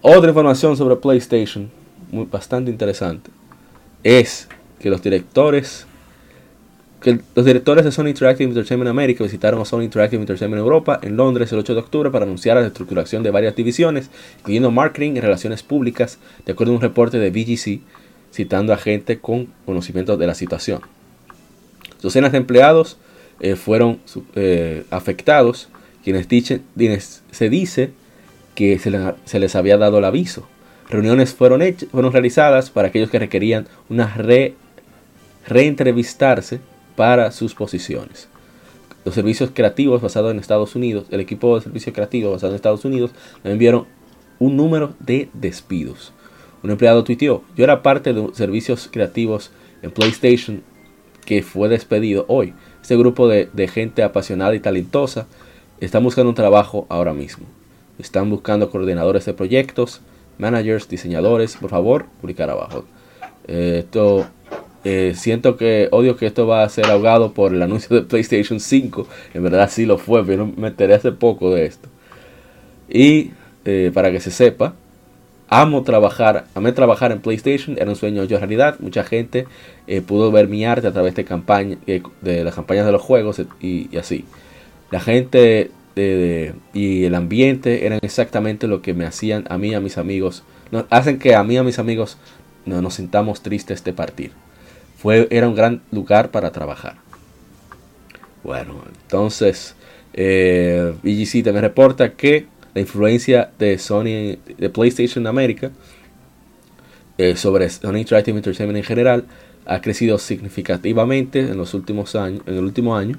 Otra 0.02 0.30
información 0.30 0.76
sobre 0.76 0.96
PlayStation, 0.96 1.70
muy, 2.10 2.24
bastante 2.24 2.70
interesante, 2.70 3.30
es 4.02 4.48
que 4.78 4.88
los 4.88 5.02
directores 5.02 5.86
que 7.02 7.18
los 7.34 7.46
directores 7.46 7.84
de 7.84 7.92
Sony 7.92 8.08
Interactive 8.08 8.48
Entertainment 8.48 8.90
America 8.90 9.24
visitaron 9.24 9.60
a 9.60 9.64
Sony 9.64 9.82
Interactive 9.82 10.20
Entertainment 10.20 10.60
Europa 10.60 11.00
en 11.02 11.16
Londres 11.16 11.50
el 11.52 11.58
8 11.58 11.74
de 11.74 11.80
octubre 11.80 12.10
para 12.10 12.26
anunciar 12.26 12.56
la 12.56 12.62
reestructuración 12.62 13.22
de 13.22 13.30
varias 13.30 13.56
divisiones, 13.56 14.10
incluyendo 14.40 14.70
marketing 14.70 15.12
y 15.12 15.20
relaciones 15.20 15.62
públicas, 15.62 16.18
de 16.44 16.52
acuerdo 16.52 16.74
a 16.74 16.76
un 16.76 16.82
reporte 16.82 17.18
de 17.18 17.30
VGC, 17.30 17.80
citando 18.32 18.72
a 18.72 18.76
gente 18.76 19.18
con 19.18 19.46
conocimiento 19.66 20.16
de 20.16 20.26
la 20.26 20.34
situación. 20.34 20.80
Docenas 22.02 22.32
de 22.32 22.38
empleados 22.38 22.96
eh, 23.40 23.56
fueron 23.56 24.00
eh, 24.34 24.84
afectados 24.90 25.68
quienes, 26.04 27.22
se 27.30 27.48
dice 27.50 27.90
que 28.54 28.78
se, 28.78 28.90
le- 28.90 29.14
se 29.24 29.38
les 29.38 29.54
había 29.54 29.76
dado 29.76 29.98
el 29.98 30.04
aviso. 30.04 30.46
Reuniones 30.88 31.34
fueron, 31.34 31.62
hechas, 31.62 31.88
fueron 31.90 32.12
realizadas 32.12 32.70
para 32.70 32.88
aquellos 32.88 33.10
que 33.10 33.18
requerían 33.18 33.68
una 33.88 34.06
re, 34.14 34.54
reentrevistarse 35.46 36.60
para 36.96 37.30
sus 37.32 37.54
posiciones. 37.54 38.28
Los 39.04 39.14
servicios 39.14 39.50
creativos 39.54 40.02
basados 40.02 40.30
en 40.32 40.38
Estados 40.38 40.74
Unidos, 40.74 41.06
el 41.10 41.20
equipo 41.20 41.56
de 41.56 41.62
servicios 41.62 41.94
creativos 41.94 42.32
basado 42.32 42.52
en 42.52 42.56
Estados 42.56 42.84
Unidos, 42.84 43.12
enviaron 43.44 43.86
un 44.38 44.56
número 44.56 44.94
de 45.00 45.28
despidos. 45.32 46.12
Un 46.62 46.70
empleado 46.70 47.04
tuiteó, 47.04 47.42
yo 47.56 47.64
era 47.64 47.82
parte 47.82 48.12
de 48.12 48.28
servicios 48.34 48.88
creativos 48.90 49.50
en 49.82 49.90
PlayStation 49.90 50.62
que 51.24 51.42
fue 51.42 51.68
despedido 51.68 52.24
hoy. 52.28 52.52
Este 52.82 52.96
grupo 52.96 53.28
de, 53.28 53.48
de 53.52 53.68
gente 53.68 54.02
apasionada 54.02 54.54
y 54.54 54.60
talentosa 54.60 55.26
están 55.80 56.02
buscando 56.02 56.28
un 56.28 56.34
trabajo 56.34 56.86
ahora 56.88 57.12
mismo. 57.12 57.46
Están 57.98 58.30
buscando 58.30 58.70
coordinadores 58.70 59.24
de 59.24 59.34
proyectos, 59.34 60.00
managers, 60.38 60.88
diseñadores. 60.88 61.56
Por 61.56 61.70
favor, 61.70 62.06
publicar 62.20 62.50
abajo. 62.50 62.84
Eh, 63.46 63.80
esto 63.84 64.26
eh, 64.84 65.12
siento 65.14 65.56
que 65.56 65.88
odio 65.92 66.16
que 66.16 66.26
esto 66.26 66.46
va 66.46 66.62
a 66.62 66.68
ser 66.68 66.86
ahogado 66.86 67.32
por 67.32 67.54
el 67.54 67.62
anuncio 67.62 67.94
de 67.94 68.02
PlayStation 68.02 68.60
5. 68.60 69.06
En 69.34 69.42
verdad 69.42 69.68
sí 69.70 69.86
lo 69.86 69.98
fue, 69.98 70.24
pero 70.24 70.46
me 70.46 70.68
enteré 70.68 70.94
hace 70.94 71.12
poco 71.12 71.54
de 71.54 71.66
esto. 71.66 71.88
Y 72.88 73.32
eh, 73.64 73.90
para 73.92 74.10
que 74.10 74.20
se 74.20 74.30
sepa, 74.30 74.74
amo 75.50 75.82
trabajar, 75.82 76.46
amé 76.54 76.72
trabajar 76.72 77.12
en 77.12 77.20
PlayStation, 77.20 77.76
era 77.76 77.90
un 77.90 77.96
sueño 77.96 78.22
hecho 78.22 78.38
realidad. 78.38 78.76
Mucha 78.78 79.04
gente 79.04 79.46
eh, 79.86 80.00
pudo 80.00 80.30
ver 80.30 80.48
mi 80.48 80.64
arte 80.64 80.86
a 80.86 80.92
través 80.92 81.14
de 81.14 81.24
campaña, 81.24 81.76
eh, 81.86 82.02
de 82.22 82.44
las 82.44 82.54
campañas 82.54 82.86
de 82.86 82.92
los 82.92 83.02
juegos 83.02 83.42
y, 83.60 83.88
y 83.90 83.96
así. 83.98 84.24
La 84.90 85.00
gente 85.00 85.70
y 86.72 87.04
el 87.04 87.14
ambiente 87.14 87.84
eran 87.84 87.98
exactamente 88.00 88.66
lo 88.66 88.80
que 88.80 88.94
me 88.94 89.04
hacían 89.04 89.44
a 89.50 89.58
mí 89.58 89.68
y 89.68 89.74
a 89.74 89.80
mis 89.80 89.98
amigos. 89.98 90.44
No, 90.70 90.86
hacen 90.88 91.18
que 91.18 91.34
a 91.34 91.42
mí 91.44 91.54
y 91.54 91.56
a 91.58 91.62
mis 91.62 91.78
amigos 91.78 92.16
no, 92.64 92.80
nos 92.80 92.94
sintamos 92.94 93.42
tristes 93.42 93.84
de 93.84 93.92
partir. 93.92 94.32
Fue, 94.96 95.26
era 95.30 95.48
un 95.48 95.54
gran 95.54 95.82
lugar 95.90 96.30
para 96.30 96.52
trabajar. 96.52 96.96
Bueno, 98.42 98.82
entonces 99.02 99.74
eh, 100.14 100.94
VGC 101.02 101.44
también 101.44 101.62
reporta 101.62 102.12
que 102.12 102.46
la 102.74 102.80
influencia 102.80 103.50
de 103.58 103.78
Sony, 103.78 104.38
de 104.58 104.70
PlayStation 104.72 105.26
América, 105.26 105.70
eh, 107.18 107.36
sobre 107.36 107.68
Sony 107.68 107.96
Interactive 107.98 108.36
Entertainment 108.36 108.78
en 108.78 108.84
general, 108.84 109.24
ha 109.66 109.80
crecido 109.80 110.18
significativamente 110.18 111.40
en 111.40 111.56
los 111.56 111.74
últimos 111.74 112.16
años, 112.16 112.42
en 112.46 112.54
el 112.54 112.64
último 112.64 112.96
año, 112.96 113.18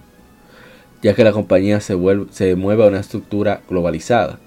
ya 1.03 1.13
que 1.13 1.23
la 1.23 1.31
compañía 1.31 1.79
se, 1.81 1.93
vuelve, 1.93 2.27
se 2.31 2.55
mueve 2.55 2.83
a 2.83 2.87
una 2.87 2.99
estructura 2.99 3.61
globalizada. 3.69 4.39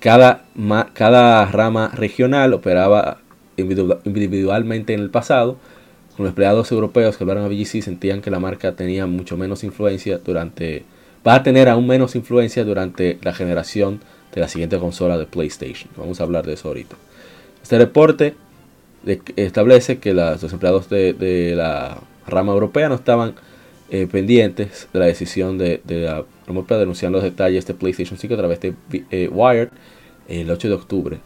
Cada, 0.00 0.44
cada 0.92 1.44
rama 1.46 1.90
regional 1.94 2.52
operaba 2.52 3.18
individu- 3.56 3.98
individualmente 4.04 4.92
en 4.92 5.00
el 5.00 5.10
pasado. 5.10 5.56
Los 6.18 6.28
empleados 6.28 6.70
europeos 6.70 7.16
que 7.16 7.24
hablaron 7.24 7.44
a 7.44 7.48
VGC 7.48 7.82
sentían 7.82 8.20
que 8.20 8.30
la 8.30 8.38
marca 8.40 8.72
tenía 8.72 9.06
mucho 9.06 9.36
menos 9.36 9.64
influencia 9.64 10.18
durante... 10.18 10.84
Va 11.26 11.34
a 11.34 11.42
tener 11.42 11.68
aún 11.68 11.86
menos 11.86 12.14
influencia 12.14 12.64
durante 12.64 13.18
la 13.22 13.32
generación 13.34 14.00
de 14.36 14.42
la 14.42 14.48
siguiente 14.48 14.78
consola 14.78 15.16
de 15.16 15.24
PlayStation. 15.24 15.90
Vamos 15.96 16.20
a 16.20 16.24
hablar 16.24 16.44
de 16.44 16.52
eso 16.52 16.68
ahorita. 16.68 16.94
Este 17.62 17.78
reporte 17.78 18.34
establece 19.34 19.98
que 19.98 20.12
los 20.12 20.52
empleados 20.52 20.90
de, 20.90 21.54
la 21.56 21.98
rama 22.26 22.52
europea 22.52 22.90
no 22.90 22.96
estaban 22.96 23.34
eh, 23.88 24.06
pendientes 24.06 24.88
de 24.92 24.98
la 24.98 25.06
decisión 25.06 25.56
de, 25.56 25.80
la 25.86 26.20
Unión 26.20 26.26
Europea 26.48 26.76
de 26.76 26.82
denunciar 26.82 27.12
los 27.12 27.22
detalles 27.22 27.66
de 27.66 27.72
PlayStation 27.72 28.18
5 28.18 28.34
a 28.34 28.36
través 28.36 28.60
de 28.60 28.74
eh, 29.10 29.28
Wired 29.32 29.70
el 30.28 30.50
8 30.50 30.68
de 30.68 30.74
octubre. 30.74 31.18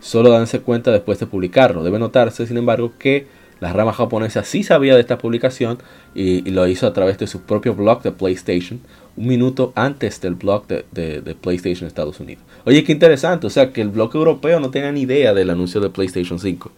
Solo 0.00 0.30
danse 0.30 0.58
cuenta 0.58 0.90
después 0.90 1.20
de 1.20 1.26
publicarlo. 1.26 1.84
Debe 1.84 2.00
notarse, 2.00 2.48
sin 2.48 2.56
embargo, 2.56 2.94
que 2.98 3.28
la 3.60 3.72
rama 3.72 3.92
japonesa 3.92 4.42
sí 4.42 4.64
sabía 4.64 4.94
de 4.94 5.00
esta 5.00 5.18
publicación 5.18 5.78
y 6.14 6.50
lo 6.50 6.66
hizo 6.66 6.86
a 6.88 6.92
través 6.92 7.16
de 7.18 7.28
su 7.28 7.42
propio 7.42 7.74
blog 7.74 8.02
de 8.02 8.10
PlayStation, 8.10 8.80
un 9.16 9.26
minuto 9.26 9.72
antes 9.74 10.20
del 10.20 10.34
blog 10.34 10.66
de, 10.66 10.84
de- 10.92 11.20
de 11.22 11.34
PlayStation 11.34 11.86
Estados 11.86 12.20
Unidos. 12.20 12.44
Oye, 12.64 12.84
qué 12.84 12.92
interesante, 12.92 13.46
o 13.46 13.50
sea 13.50 13.72
que 13.72 13.80
el 13.80 13.88
blog 13.88 14.14
europeo 14.14 14.60
no 14.60 14.70
tenía 14.70 14.92
ni 14.92 15.02
idea 15.02 15.32
del 15.34 15.50
anuncio 15.50 15.80
de 15.80 15.88
PlayStation 15.90 16.38
5. 16.38 16.70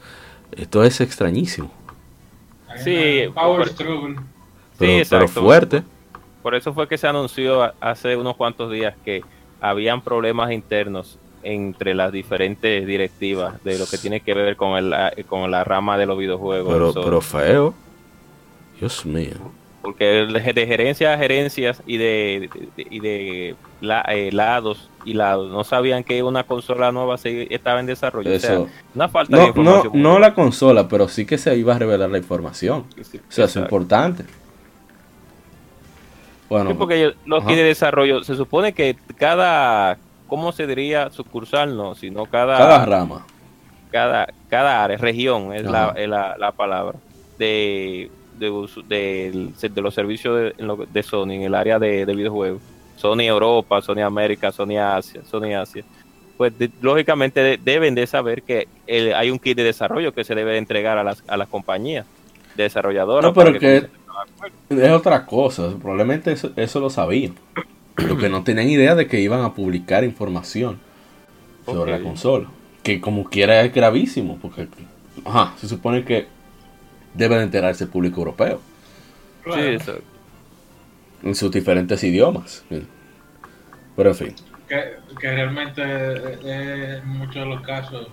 Esto 0.56 0.84
es 0.84 1.00
extrañísimo, 1.00 1.70
Sí, 2.84 3.22
una 3.26 3.34
Power 3.34 3.58
por- 3.58 3.68
struggle. 3.70 4.16
pero, 4.78 5.04
Sí, 5.04 5.10
pero 5.10 5.28
fuerte. 5.28 5.82
Por 6.42 6.54
eso 6.54 6.72
fue 6.72 6.86
que 6.86 6.96
se 6.96 7.06
anunció 7.08 7.72
hace 7.80 8.16
unos 8.16 8.36
cuantos 8.36 8.70
días 8.70 8.94
que 9.04 9.22
habían 9.60 10.00
problemas 10.02 10.52
internos 10.52 11.18
entre 11.42 11.94
las 11.94 12.12
diferentes 12.12 12.86
directivas 12.86 13.62
de 13.64 13.78
lo 13.78 13.86
que 13.86 13.98
tiene 13.98 14.20
que 14.20 14.34
ver 14.34 14.56
con, 14.56 14.76
el, 14.78 14.90
la- 14.90 15.12
con 15.28 15.50
la 15.50 15.64
rama 15.64 15.98
de 15.98 16.06
los 16.06 16.16
videojuegos. 16.18 16.72
Pero, 16.72 16.92
So, 16.92 17.02
pero 17.02 17.20
feo. 17.20 17.74
Dios 18.78 19.04
mío. 19.04 19.34
Porque 19.82 20.04
de 20.26 20.66
gerencia 20.66 21.14
a 21.14 21.18
gerencias 21.18 21.82
y 21.86 21.96
de, 21.98 22.50
de- 22.76 22.86
y 22.90 23.00
de 23.00 23.54
la- 23.80 24.04
eh, 24.08 24.30
lados 24.32 24.90
y 25.04 25.14
lados 25.14 25.50
no 25.50 25.62
sabían 25.64 26.02
que 26.04 26.22
una 26.22 26.44
consola 26.44 26.90
nueva 26.92 27.16
se 27.16 27.52
estaba 27.54 27.80
en 27.80 27.86
desarrollo. 27.86 28.34
O 28.34 28.38
sea, 28.38 28.54
Eso. 28.54 28.68
una 28.94 29.08
falta 29.08 29.36
de 29.36 29.42
No, 29.42 29.46
no, 29.46 29.48
información. 29.60 30.02
no 30.02 30.18
la 30.18 30.34
consola, 30.34 30.88
pero 30.88 31.08
sí 31.08 31.24
que 31.24 31.38
se 31.38 31.56
iba 31.56 31.74
a 31.74 31.78
revelar 31.78 32.10
la 32.10 32.18
información. 32.18 32.84
Sí, 32.96 33.18
O 33.18 33.32
sea, 33.32 33.44
es 33.44 33.50
exacto. 33.56 33.60
importante. 33.60 34.24
Bueno, 36.48 36.70
Sí, 36.70 36.76
porque 36.78 37.14
los 37.26 37.40
Ajá. 37.40 37.48
kits 37.48 37.58
de 37.58 37.64
desarrollo, 37.64 38.24
se 38.24 38.34
supone 38.34 38.72
que 38.72 38.96
cada, 39.16 39.98
¿cómo 40.26 40.50
se 40.52 40.66
diría? 40.66 41.10
Sucursal, 41.10 41.76
no, 41.76 41.94
sino 41.94 42.24
cada, 42.26 42.56
cada 42.56 42.86
rama. 42.86 43.26
cada, 43.92 44.28
cada 44.48 44.82
área, 44.84 44.96
región 44.96 45.52
es, 45.52 45.64
la, 45.64 45.92
es 45.96 46.08
la, 46.08 46.36
la 46.38 46.52
palabra, 46.52 46.98
de, 47.38 48.10
de, 48.38 49.80
los 49.82 49.94
servicios 49.94 50.52
de, 50.92 51.02
Sony 51.02 51.30
en 51.32 51.42
el 51.42 51.54
área 51.54 51.78
de, 51.78 52.06
de 52.06 52.14
videojuegos. 52.14 52.60
Sony 52.96 53.20
Europa, 53.22 53.80
Sony 53.80 54.00
América, 54.02 54.50
Sony 54.50 54.76
Asia, 54.78 55.20
Sony 55.24 55.54
Asia. 55.54 55.84
Pues 56.36 56.52
lógicamente 56.80 57.40
de- 57.40 57.56
deben 57.62 57.94
de 57.94 58.06
saber 58.06 58.42
que 58.42 58.66
el- 58.86 59.14
hay 59.14 59.30
un 59.30 59.38
kit 59.38 59.56
de 59.56 59.64
desarrollo 59.64 60.12
que 60.12 60.24
se 60.24 60.34
debe 60.34 60.52
de 60.52 60.58
entregar 60.58 60.98
a 60.98 61.04
las, 61.04 61.22
a 61.28 61.36
las 61.36 61.48
compañías 61.48 62.06
de 62.56 62.64
desarrolladoras. 62.64 63.24
No, 63.24 63.34
pero 63.34 63.58
que- 63.58 63.88
trabajar. 64.04 64.50
Es 64.70 64.90
otra 64.90 65.26
cosa. 65.26 65.72
Probablemente 65.80 66.32
eso, 66.32 66.50
eso 66.56 66.80
lo 66.80 66.90
sabían. 66.90 67.34
Lo 67.96 68.16
que 68.16 68.28
no 68.28 68.42
tenían 68.44 68.68
idea 68.68 68.94
de 68.94 69.06
que 69.06 69.20
iban 69.20 69.42
a 69.42 69.54
publicar 69.54 70.04
información 70.04 70.78
sobre 71.66 71.92
la 71.92 72.00
consola. 72.00 72.48
Que 72.82 73.00
como 73.00 73.24
quiera 73.24 73.60
es 73.62 73.72
gravísimo. 73.74 74.38
Porque 74.40 74.68
ajá, 75.24 75.54
se 75.58 75.68
supone 75.68 76.04
que 76.04 76.26
debe 77.18 77.36
de 77.36 77.42
enterarse 77.42 77.84
el 77.84 77.90
público 77.90 78.20
europeo. 78.20 78.60
Sí, 79.44 79.60
exacto. 79.60 80.02
En 81.22 81.34
sus 81.34 81.50
diferentes 81.50 82.02
idiomas. 82.04 82.64
Pero 83.96 84.10
en 84.10 84.14
fin. 84.14 84.34
que, 84.68 84.96
que 85.20 85.30
realmente 85.34 85.82
eh, 85.82 86.38
eh, 86.44 87.00
en 87.02 87.08
muchos 87.08 87.34
de 87.34 87.46
los 87.46 87.60
casos 87.62 88.06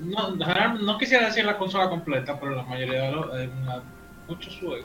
no, 0.00 0.32
general- 0.44 0.84
no 0.84 0.98
quisiera 0.98 1.26
decir 1.26 1.44
la 1.44 1.56
consola 1.58 1.88
completa 1.88 2.38
pero 2.40 2.56
la 2.56 2.62
mayoría 2.64 3.02
de 3.04 3.12
los 3.12 3.34
en 3.40 3.66
la- 3.66 3.82
muchos 4.28 4.58
juegos 4.58 4.84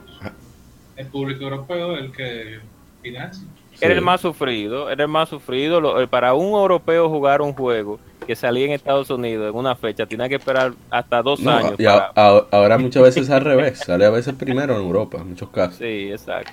el 0.95 1.07
público 1.07 1.43
europeo 1.43 1.95
es 1.97 2.03
el 2.05 2.11
que 2.11 2.59
financia 3.01 3.47
Era 3.81 3.93
el 3.93 4.01
más 4.01 4.21
sufrido, 4.21 4.89
era 4.89 5.03
el 5.03 5.09
más 5.09 5.29
sufrido. 5.29 5.79
Lo- 5.81 6.01
eh, 6.01 6.07
para 6.07 6.33
un 6.33 6.53
europeo 6.59 7.09
jugar 7.09 7.41
un 7.41 7.53
juego 7.53 7.99
que 8.25 8.35
salía 8.35 8.65
en 8.65 8.71
Estados 8.71 9.09
Unidos 9.09 9.49
en 9.51 9.55
una 9.55 9.75
fecha, 9.75 10.05
tenía 10.05 10.27
que 10.27 10.35
esperar 10.35 10.73
hasta 10.89 11.21
dos 11.21 11.39
No, 11.39 11.51
años. 11.51 11.73
y 11.77 11.85
a- 11.85 12.11
para- 12.13 12.29
a- 12.37 12.45
ahora 12.51 12.77
muchas 12.77 13.03
veces 13.03 13.23
es 13.23 13.29
al 13.29 13.41
revés. 13.45 13.79
Sale 13.79 14.05
a 14.05 14.09
veces 14.09 14.33
primero 14.35 14.75
en 14.75 14.81
Europa, 14.81 15.17
en 15.19 15.29
muchos 15.29 15.49
casos. 15.49 15.77
Sí, 15.77 16.09
exacto. 16.11 16.51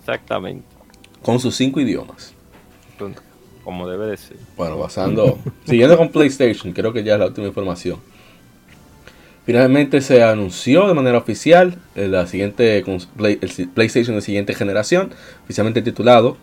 Exactamente. 0.00 0.64
Con 1.22 1.38
sus 1.38 1.54
cinco 1.56 1.80
idiomas. 1.80 2.34
Como 3.64 3.88
debe 3.88 4.06
de 4.06 4.16
ser. 4.16 4.36
Bueno, 4.56 4.78
pasando. 4.78 5.38
siguiendo 5.64 5.96
con 5.96 6.08
PlayStation, 6.10 6.72
creo 6.72 6.92
que 6.92 7.04
ya 7.04 7.14
es 7.14 7.20
la 7.20 7.26
última 7.26 7.46
información. 7.46 7.98
Finalmente 9.46 10.00
se 10.00 10.22
anunció 10.22 10.86
de 10.86 10.94
manera 10.94 11.18
oficial 11.18 11.76
eh, 11.94 12.08
la 12.08 12.26
siguiente 12.26 12.78
el 12.78 13.68
PlayStation 13.74 14.14
de 14.16 14.22
siguiente 14.22 14.54
generación, 14.54 15.10
oficialmente 15.44 15.82
titulado 15.82 16.36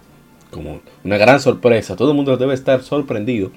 como 0.51 0.82
una 1.03 1.18
gran 1.18 1.39
sorpresa. 1.39 1.95
Todo 1.95 2.12
el 2.12 2.16
mundo 2.16 2.36
debe 2.38 2.53
estar 2.53 2.82
sorprendido. 2.82 3.51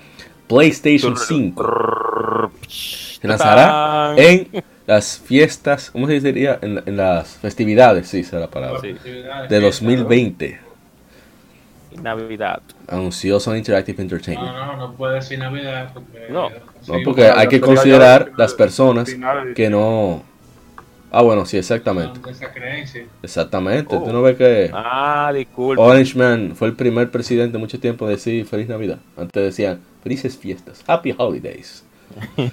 PlayStation 0.51 1.17
5 1.17 2.51
se 2.69 3.29
lanzará 3.29 4.15
en 4.17 4.49
las 4.87 5.19
fiestas, 5.19 5.91
¿cómo 5.91 6.09
se 6.09 6.21
diría? 6.21 6.59
En, 6.61 6.83
en 6.85 6.97
las 6.97 7.37
festividades, 7.37 8.09
sí, 8.09 8.21
esa 8.21 8.37
es 8.37 8.41
la 8.43 8.51
palabra, 8.51 8.81
Sí. 8.81 8.89
De 8.89 8.99
fiestas, 8.99 9.63
2020. 9.63 10.61
Navidad. 12.03 12.63
Anunció 12.89 13.39
Sony 13.39 13.57
Interactive 13.57 13.99
¿no? 13.99 14.03
Entertainment. 14.03 14.53
no 14.53 14.67
no 14.67 14.77
no 14.77 14.93
puede 14.95 15.17
decir 15.17 15.39
navidad 15.39 15.91
porque 15.93 16.27
No, 16.31 16.51
No, 16.89 16.95
porque 17.05 17.25
hay 17.29 17.47
que 17.49 17.61
considerar 17.61 18.33
las 18.37 18.55
personas 18.55 19.15
que 19.55 19.71
no 19.71 20.25
Ah, 21.13 21.23
bueno, 21.23 21.45
sí, 21.45 21.57
exactamente. 21.59 22.21
de 22.21 22.31
esa 22.31 22.53
creencia. 22.53 23.05
Exactamente. 23.23 23.97
Oh. 23.97 24.03
Tú 24.05 24.13
no 24.13 24.23
ves 24.23 24.37
que 24.37 24.71
Ah, 24.73 25.33
disculpe. 25.35 25.83
Orange 25.83 26.17
Man 26.17 26.53
fue 26.55 26.69
el 26.69 26.75
primer 26.77 27.11
presidente 27.11 27.59
mucho 27.59 27.81
tiempo 27.81 28.05
en 28.07 28.13
decir 28.13 28.47
Feliz 28.47 28.69
Navidad. 28.69 28.99
Antes 29.17 29.43
decían 29.43 29.81
Felices 30.03 30.37
Fiestas, 30.39 30.83
Happy 30.87 31.15
Holidays. 31.17 31.85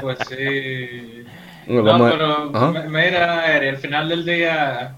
Pues 0.00 0.18
sí. 0.28 1.24
No, 1.66 1.84
pero 1.84 2.50
m- 2.70 2.88
mira, 2.88 3.56
Eri, 3.56 3.68
al 3.68 3.76
final 3.76 4.08
del 4.08 4.24
día, 4.24 4.94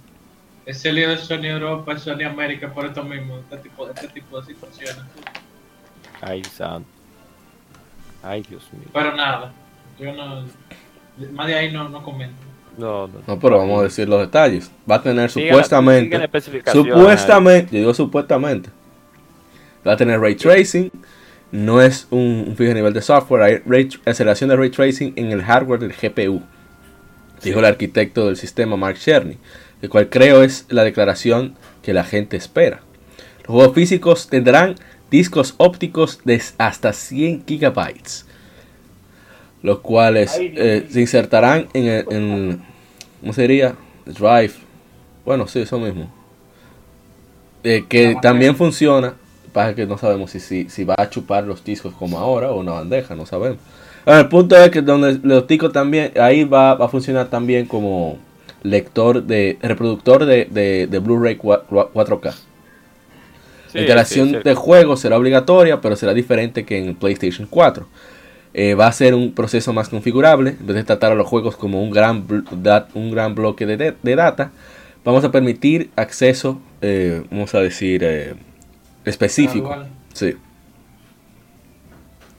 ese 0.64 0.92
lío 0.92 1.10
de 1.10 1.18
Sony 1.18 1.44
Europa 1.46 1.92
y 1.94 1.98
Sony 1.98 2.22
América 2.24 2.72
por 2.72 2.86
esto 2.86 3.02
mismo, 3.02 3.38
este 3.38 3.56
tipo, 3.58 3.88
este 3.88 4.08
tipo 4.08 4.40
de 4.40 4.46
situaciones. 4.46 5.02
Ay, 6.20 6.42
santo. 6.44 6.88
Ay, 8.22 8.42
Dios 8.48 8.62
mío. 8.72 8.88
Pero 8.92 9.14
nada, 9.16 9.52
yo 9.98 10.12
no. 10.12 10.44
Más 11.32 11.46
de 11.46 11.54
ahí 11.56 11.72
no, 11.72 11.88
no 11.88 12.02
comento. 12.02 12.36
No, 12.78 13.06
no. 13.06 13.14
No, 13.26 13.38
pero 13.38 13.58
vamos 13.58 13.80
a 13.80 13.84
decir 13.84 14.08
los 14.08 14.20
detalles. 14.20 14.70
Va 14.90 14.96
a 14.96 15.02
tener 15.02 15.30
Sigan- 15.30 15.48
supuestamente. 15.48 16.16
especificaciones 16.24 16.92
Supuestamente, 16.94 17.72
yo 17.72 17.78
digo 17.80 17.94
supuestamente. 17.94 18.70
Va 19.86 19.92
a 19.92 19.96
tener 19.96 20.20
ray 20.20 20.34
tracing. 20.34 20.90
No 21.50 21.82
es 21.82 22.06
un, 22.10 22.44
un 22.48 22.56
fijo 22.56 22.72
nivel 22.72 22.92
de 22.94 23.02
software. 23.02 23.42
Hay 23.42 23.56
ray- 23.66 23.90
aceleración 24.06 24.48
de 24.50 24.56
ray 24.56 24.70
tracing 24.70 25.12
en 25.16 25.30
el 25.32 25.42
hardware 25.42 25.80
del 25.80 25.92
GPU. 25.92 26.42
Dijo 27.42 27.58
el 27.58 27.64
arquitecto 27.66 28.26
del 28.26 28.36
sistema 28.36 28.76
Mark 28.76 28.96
Cherny. 28.98 29.36
El 29.82 29.88
cual 29.90 30.08
creo 30.08 30.42
es 30.42 30.64
la 30.68 30.84
declaración 30.84 31.54
que 31.82 31.92
la 31.92 32.04
gente 32.04 32.36
espera. 32.36 32.80
Los 33.40 33.48
juegos 33.48 33.74
físicos 33.74 34.28
tendrán 34.28 34.76
discos 35.10 35.54
ópticos 35.58 36.20
de 36.24 36.40
hasta 36.58 36.92
100 36.92 37.44
gigabytes. 37.46 38.26
Los 39.62 39.78
cuales 39.80 40.36
eh, 40.40 40.86
se 40.90 41.00
insertarán 41.00 41.68
en, 41.72 41.86
el- 41.86 42.06
en 42.10 42.62
¿cómo 43.20 43.32
sería? 43.32 43.76
Drive. 44.06 44.54
Bueno, 45.24 45.46
sí, 45.46 45.60
eso 45.60 45.78
mismo. 45.78 46.10
Eh, 47.64 47.84
que 47.88 48.16
también 48.20 48.56
funciona. 48.56 49.14
Pasa 49.52 49.74
que 49.74 49.86
no 49.86 49.98
sabemos 49.98 50.30
si, 50.30 50.40
si, 50.40 50.68
si 50.70 50.84
va 50.84 50.94
a 50.98 51.10
chupar 51.10 51.44
los 51.44 51.62
discos 51.62 51.92
como 51.94 52.18
ahora 52.18 52.50
o 52.50 52.58
una 52.58 52.72
bandeja, 52.72 53.14
no 53.14 53.26
sabemos. 53.26 53.58
Bueno, 54.04 54.20
el 54.20 54.28
punto 54.28 54.56
es 54.56 54.70
que 54.70 54.80
donde 54.82 55.20
los 55.22 55.46
discos 55.46 55.72
también, 55.72 56.12
ahí 56.20 56.44
va, 56.44 56.74
va 56.74 56.86
a 56.86 56.88
funcionar 56.88 57.28
también 57.28 57.66
como 57.66 58.18
lector 58.62 59.22
de, 59.22 59.58
reproductor 59.62 60.24
de, 60.24 60.46
de, 60.50 60.86
de 60.88 60.98
Blu-ray 60.98 61.36
4K. 61.38 62.32
Sí, 63.70 63.78
La 63.78 63.80
instalación 63.82 64.28
sí, 64.30 64.34
sí. 64.36 64.40
de 64.42 64.54
juegos 64.54 65.00
será 65.00 65.16
obligatoria, 65.18 65.80
pero 65.80 65.96
será 65.96 66.14
diferente 66.14 66.64
que 66.64 66.78
en 66.78 66.94
PlayStation 66.94 67.46
4. 67.48 67.86
Eh, 68.54 68.74
va 68.74 68.86
a 68.86 68.92
ser 68.92 69.14
un 69.14 69.32
proceso 69.32 69.72
más 69.72 69.88
configurable. 69.88 70.50
En 70.60 70.66
vez 70.66 70.76
de 70.76 70.84
tratar 70.84 71.12
a 71.12 71.14
los 71.14 71.26
juegos 71.26 71.56
como 71.56 71.82
un 71.82 71.90
gran, 71.90 72.24
un 72.94 73.10
gran 73.10 73.34
bloque 73.34 73.64
de, 73.66 73.76
de- 73.76 73.94
de 74.02 74.16
data, 74.16 74.50
vamos 75.04 75.24
a 75.24 75.30
permitir 75.32 75.90
acceso, 75.96 76.60
eh, 76.82 77.22
vamos 77.30 77.54
a 77.54 77.60
decir, 77.60 78.02
eh, 78.04 78.34
específico. 79.04 79.68
Gradual. 79.68 79.88
Sí. 80.12 80.34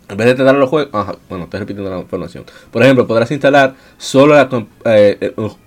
En 0.10 0.18
vez 0.18 0.28
de 0.28 0.36
tratar 0.36 0.56
a 0.56 0.60
los 0.60 0.70
juegos, 0.70 0.94
ajá, 0.94 1.16
bueno, 1.30 1.46
estoy 1.46 1.62
repitiendo 1.62 1.90
la 1.90 1.98
información. 2.00 2.44
Por 2.72 2.84
ejemplo, 2.84 3.08
podrás 3.08 3.32
instalar 3.32 3.74
solo 3.98 4.36
la 4.36 4.50
com- 4.50 4.68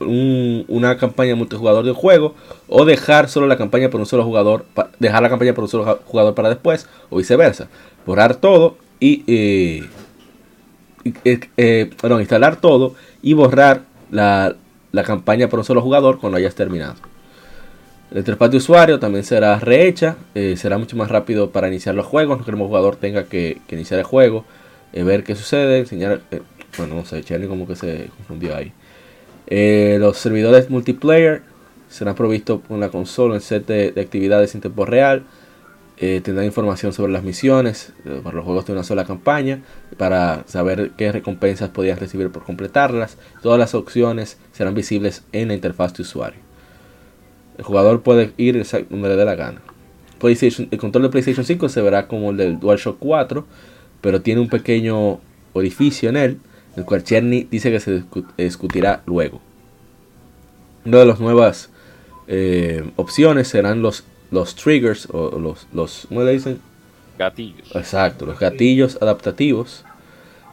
un- 0.01 0.65
una 0.69 0.97
campaña 0.99 1.35
multijugador 1.35 1.85
de 1.85 1.91
un 1.91 1.97
juego 1.97 2.35
o 2.69 2.85
dejar 2.85 3.29
solo 3.29 3.47
la 3.47 3.57
campaña 3.57 3.89
por 3.91 3.99
un 3.99 4.07
solo 4.07 4.25
jugador, 4.25 4.67
dejar 5.01 5.23
la 5.23 5.31
campaña 5.31 5.55
por 5.55 5.65
un 5.65 5.71
solo 5.71 5.99
jugador 6.05 6.35
para 6.35 6.51
después 6.51 6.87
o 7.11 7.17
viceversa. 7.17 7.69
Borrar 8.05 8.37
todo 8.37 8.77
y, 9.01 9.85
eh, 11.25 11.41
eh, 11.57 11.91
instalar 12.21 12.57
todo 12.57 12.95
y 13.23 13.35
borrar 13.35 13.83
la, 14.11 14.57
la 14.93 15.03
campaña 15.03 15.49
por 15.49 15.59
un 15.59 15.65
solo 15.65 15.83
jugador 15.83 16.19
cuando 16.19 16.39
hayas 16.39 16.55
terminado. 16.55 16.97
La 18.11 18.21
interfaz 18.21 18.51
de 18.51 18.59
usuario 18.59 19.01
también 19.01 19.25
será 19.25 19.59
rehecha, 19.59 20.17
eh, 20.35 20.57
será 20.57 20.79
mucho 20.79 20.97
más 20.97 21.11
rápido 21.11 21.51
para 21.51 21.67
iniciar 21.67 21.95
los 21.97 22.07
juegos, 22.07 22.39
no 22.39 22.45
queremos 22.45 22.67
que 22.67 22.67
el 22.67 22.69
jugador 22.69 22.97
tenga 22.97 23.25
que, 23.25 23.59
iniciar 23.69 23.99
el 23.99 24.07
juego, 24.07 24.45
eh, 24.93 25.03
ver 25.03 25.25
qué 25.25 25.35
sucede, 25.35 25.81
enseñar, 25.81 26.21
eh, 26.31 26.41
bueno, 26.79 26.95
no 26.95 27.05
sé, 27.05 27.23
Charlie 27.25 27.49
como 27.49 27.67
que 27.67 27.75
se 27.75 28.09
confundió 28.17 28.55
ahí. 28.55 28.73
Los 29.99 30.19
servidores 30.19 30.71
multiplayer 30.71 31.43
serán 31.89 32.15
provistos 32.15 32.61
con 32.67 32.79
la 32.81 32.91
consola 32.91 33.35
en 33.35 33.41
set 33.41 33.67
de 33.67 34.01
actividades 34.01 34.55
en 34.55 34.61
tiempo 34.61 34.87
real, 34.87 35.25
eh, 35.99 36.21
tendrán 36.23 36.45
información 36.47 36.93
sobre 36.93 37.13
las 37.13 37.23
misiones 37.23 37.93
eh, 38.05 38.21
para 38.23 38.37
los 38.37 38.45
juegos 38.45 38.67
de 38.67 38.73
una 38.73 38.85
sola 38.85 39.05
campaña, 39.05 39.63
para 39.97 40.45
saber 40.47 40.93
qué 40.97 41.11
recompensas 41.13 41.71
podías 41.71 41.99
recibir 41.99 42.31
por 42.31 42.45
completarlas, 42.45 43.17
todas 43.43 43.59
las 43.59 43.75
opciones 43.75 44.39
serán 44.53 44.75
visibles 44.75 45.25
en 45.33 45.49
la 45.49 45.55
interfaz 45.55 45.95
de 45.95 46.03
usuario. 46.03 46.41
El 47.59 47.65
jugador 47.65 48.03
puede 48.03 48.33
ir 48.37 48.63
donde 48.91 49.09
le 49.09 49.17
dé 49.17 49.25
la 49.25 49.35
gana. 49.35 49.63
PlayStation, 50.19 50.69
el 50.71 50.79
control 50.79 51.05
de 51.05 51.09
PlayStation 51.11 51.45
5 51.45 51.69
se 51.69 51.81
verá 51.83 52.07
como 52.09 52.31
el 52.31 52.37
del 52.37 52.61
DualShock 52.61 52.99
4, 52.99 53.47
pero 54.01 54.21
tiene 54.21 54.41
un 54.41 54.49
pequeño 54.49 55.21
orificio 55.55 56.09
en 56.11 56.17
él, 56.17 56.39
el 56.77 56.85
cual 56.85 57.03
Cherny 57.05 57.49
dice 57.51 57.71
que 57.71 57.81
se 57.81 58.03
discu- 58.03 58.27
discutirá 58.37 59.03
luego. 59.07 59.41
Una 60.85 60.99
de 60.99 61.07
las 61.07 61.19
nuevas 61.21 61.71
eh, 62.29 62.85
opciones 62.97 63.49
serán 63.49 63.83
los, 63.83 64.05
los 64.37 64.55
triggers 64.55 65.09
o 65.11 65.39
los, 65.39 65.67
los 65.73 66.07
¿cómo 66.09 66.23
le 66.23 66.33
dicen? 66.33 66.61
Gatillos. 67.19 67.75
Exacto, 67.75 68.27
los 68.27 68.39
gatillos 68.39 68.99
adaptativos 69.01 69.85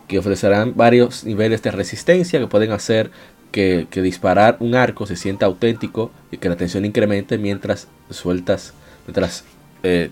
que 0.07 0.17
ofrecerán 0.19 0.73
varios 0.75 1.23
niveles 1.23 1.61
de 1.61 1.71
resistencia 1.71 2.39
que 2.39 2.47
pueden 2.47 2.71
hacer 2.71 3.11
que, 3.51 3.87
que 3.91 4.01
disparar 4.01 4.57
un 4.59 4.73
arco 4.75 5.05
se 5.05 5.15
sienta 5.15 5.45
auténtico 5.45 6.11
y 6.31 6.37
que 6.37 6.49
la 6.49 6.55
tensión 6.55 6.85
incremente 6.85 7.37
mientras 7.37 7.87
sueltas, 8.09 8.73
mientras 9.05 9.43
eh, 9.83 10.09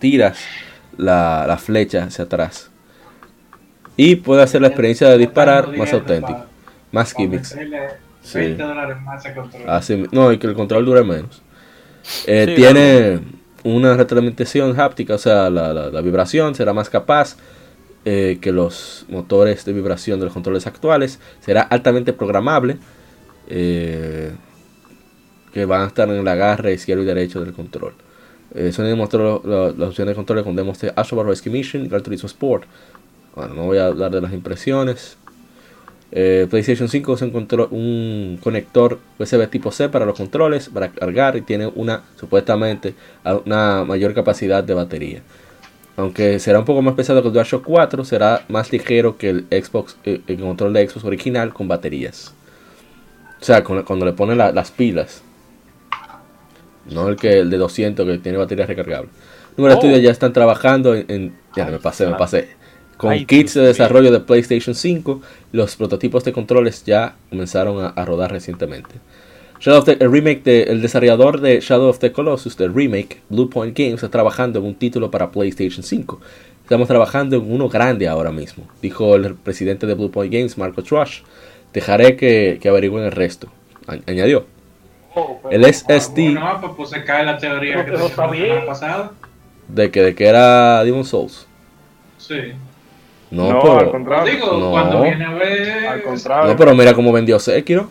tiras 0.00 0.38
la, 0.98 1.46
la 1.46 1.56
flecha 1.56 2.04
hacia 2.04 2.24
atrás. 2.24 2.70
Y 3.96 4.16
puede 4.16 4.42
hacer 4.42 4.60
la 4.60 4.68
experiencia 4.68 5.08
de 5.08 5.18
disparar 5.18 5.76
más 5.76 5.92
auténtica. 5.92 6.46
Más 6.92 7.12
gimmicks. 7.14 7.56
Sí. 8.22 8.38
20 8.38 8.62
dólares 8.62 8.96
más 9.02 9.24
a 9.26 9.34
control. 9.34 9.62
Así- 9.68 10.06
no, 10.10 10.32
y 10.32 10.38
que 10.38 10.46
el 10.46 10.54
control 10.54 10.84
dure 10.84 11.04
menos. 11.04 11.42
Eh, 12.26 12.44
Sí, 12.48 12.54
tiene 12.54 13.20
una 13.64 13.96
retroalimentación 13.96 14.78
háptica, 14.78 15.14
o 15.14 15.18
sea, 15.18 15.48
la, 15.50 15.72
la- 15.72 15.90
la 15.90 16.00
vibración 16.00 16.54
será 16.54 16.72
más 16.72 16.90
capaz 16.90 17.36
eh, 18.04 18.38
que 18.40 18.52
los 18.52 19.06
motores 19.08 19.64
de 19.64 19.72
vibración 19.72 20.18
de 20.20 20.26
los 20.26 20.34
controles 20.34 20.66
actuales. 20.66 21.18
Será 21.40 21.62
altamente 21.62 22.12
programable, 22.12 22.76
eh, 23.48 24.32
que 25.52 25.64
van 25.64 25.82
a 25.82 25.86
estar 25.86 26.08
en 26.08 26.16
el 26.16 26.28
agarre 26.28 26.74
izquierdo 26.74 27.02
y 27.02 27.06
derecho 27.06 27.40
del 27.42 27.52
control. 27.54 27.94
Eh, 28.54 28.72
Sony 28.72 28.94
mostró 28.96 29.40
lo- 29.44 29.50
lo- 29.50 29.76
las 29.76 29.88
opciones 29.90 30.12
de 30.12 30.16
control 30.16 30.44
con 30.44 30.54
demos 30.56 30.78
de 30.80 30.92
Astrobar 30.94 31.26
Rescue 31.26 31.50
Mission 31.52 31.84
y 31.84 31.88
Gran 31.88 32.02
Turismo 32.02 32.26
Sport. 32.26 32.64
Bueno, 33.34 33.54
no 33.54 33.62
voy 33.64 33.78
a 33.78 33.86
hablar 33.86 34.10
de 34.10 34.20
las 34.20 34.32
impresiones. 34.32 35.16
Eh, 36.16 36.46
PlayStation 36.48 36.88
5 36.88 37.16
se 37.16 37.24
encontró 37.24 37.66
un 37.72 38.38
conector 38.42 39.00
USB 39.18 39.48
tipo 39.50 39.72
C 39.72 39.88
para 39.88 40.04
los 40.06 40.16
controles, 40.16 40.68
para 40.68 40.90
cargar 40.90 41.36
y 41.36 41.40
tiene 41.42 41.66
una 41.74 42.02
supuestamente 42.20 42.94
una 43.46 43.84
mayor 43.84 44.14
capacidad 44.14 44.62
de 44.62 44.74
batería. 44.74 45.22
Aunque 45.96 46.38
será 46.38 46.60
un 46.60 46.64
poco 46.64 46.82
más 46.82 46.94
pesado 46.94 47.20
que 47.20 47.28
el 47.28 47.34
DualShock 47.34 47.64
4, 47.64 48.04
será 48.04 48.44
más 48.48 48.72
ligero 48.72 49.16
que 49.18 49.30
el 49.30 49.46
Xbox, 49.50 49.96
eh, 50.04 50.20
el 50.28 50.38
control 50.40 50.72
de 50.72 50.88
Xbox 50.88 51.04
original 51.04 51.52
con 51.52 51.66
baterías. 51.66 52.32
O 53.40 53.44
sea, 53.44 53.62
con- 53.64 53.82
cuando 53.82 54.06
le 54.06 54.12
ponen 54.12 54.38
la- 54.38 54.52
las 54.52 54.70
pilas. 54.70 55.22
No 56.90 57.08
el 57.08 57.16
que 57.16 57.38
el 57.40 57.50
de 57.50 57.56
200 57.58 58.06
que 58.06 58.18
tiene 58.18 58.38
batería 58.38 58.66
recargable. 58.66 59.08
Número 59.56 59.74
de 59.74 59.78
Oh. 59.78 59.82
estudios 59.82 60.02
ya 60.02 60.10
están 60.10 60.32
trabajando 60.32 60.94
en, 60.94 61.04
en- 61.08 61.34
ya 61.56 61.64
me 61.66 61.78
pasé, 61.78 62.06
me 62.06 62.14
pasé. 62.14 62.48
Con 63.04 63.12
Ay, 63.12 63.26
kits 63.26 63.52
de 63.54 63.62
desarrollo 63.66 64.10
de 64.10 64.20
PlayStation 64.20 64.74
5, 64.74 65.20
los 65.52 65.76
prototipos 65.76 66.24
de 66.24 66.32
controles 66.32 66.84
ya 66.84 67.16
comenzaron 67.28 67.84
a, 67.84 67.88
a 67.88 68.04
rodar 68.06 68.32
recientemente. 68.32 68.94
Shadow 69.60 69.80
of 69.80 69.84
the, 69.84 69.92
el 70.00 70.10
remake 70.10 70.42
de, 70.42 70.62
el 70.64 70.80
desarrollador 70.80 71.40
de 71.42 71.60
Shadow 71.60 71.88
of 71.88 71.98
the 71.98 72.12
Colossus, 72.12 72.56
del 72.56 72.74
remake, 72.74 73.20
Blue 73.28 73.50
Point 73.50 73.76
Games, 73.78 73.94
está 73.96 74.08
trabajando 74.08 74.58
en 74.58 74.64
un 74.64 74.74
título 74.74 75.10
para 75.10 75.30
PlayStation 75.30 75.82
5. 75.82 76.18
Estamos 76.62 76.88
trabajando 76.88 77.36
en 77.36 77.52
uno 77.52 77.68
grande 77.68 78.08
ahora 78.08 78.32
mismo, 78.32 78.66
dijo 78.80 79.14
el 79.16 79.34
presidente 79.34 79.86
de 79.86 79.92
Blue 79.94 80.10
Point 80.10 80.32
Games, 80.32 80.56
Marco 80.56 80.82
Trush. 80.82 81.20
Dejaré 81.74 82.16
que, 82.16 82.58
que 82.60 82.68
averigüen 82.70 83.04
el 83.04 83.12
resto. 83.12 83.48
A- 83.86 83.98
añadió. 84.10 84.46
Oh, 85.14 85.40
El 85.50 85.62
SSD 85.64 86.30
No, 86.32 86.58
pues, 86.60 86.72
pues 86.76 86.90
se 86.90 87.04
cae 87.04 87.24
la 87.24 87.36
teoría 87.36 87.84
que 87.84 87.92
teníamos 87.92 88.16
la 88.16 88.66
pasada. 88.66 89.12
de 89.68 89.90
que, 89.90 90.02
de 90.02 90.14
que 90.14 90.26
era 90.26 90.82
Demon 90.84 91.04
Souls. 91.04 91.46
Sí. 92.18 92.34
No, 93.34 93.52
No, 93.52 93.60
pero, 93.62 93.78
al 93.78 93.90
contrario. 93.90 94.32
Digo, 94.34 94.52
No. 94.58 94.70
cuando 94.70 95.02
viene 95.02 95.24
a 95.24 95.34
ver. 95.34 95.86
Al 95.86 96.02
contrario. 96.02 96.50
no, 96.52 96.56
pero 96.56 96.74
mira 96.74 96.94
cómo 96.94 97.12
vendió 97.12 97.38
Sekiro. 97.38 97.88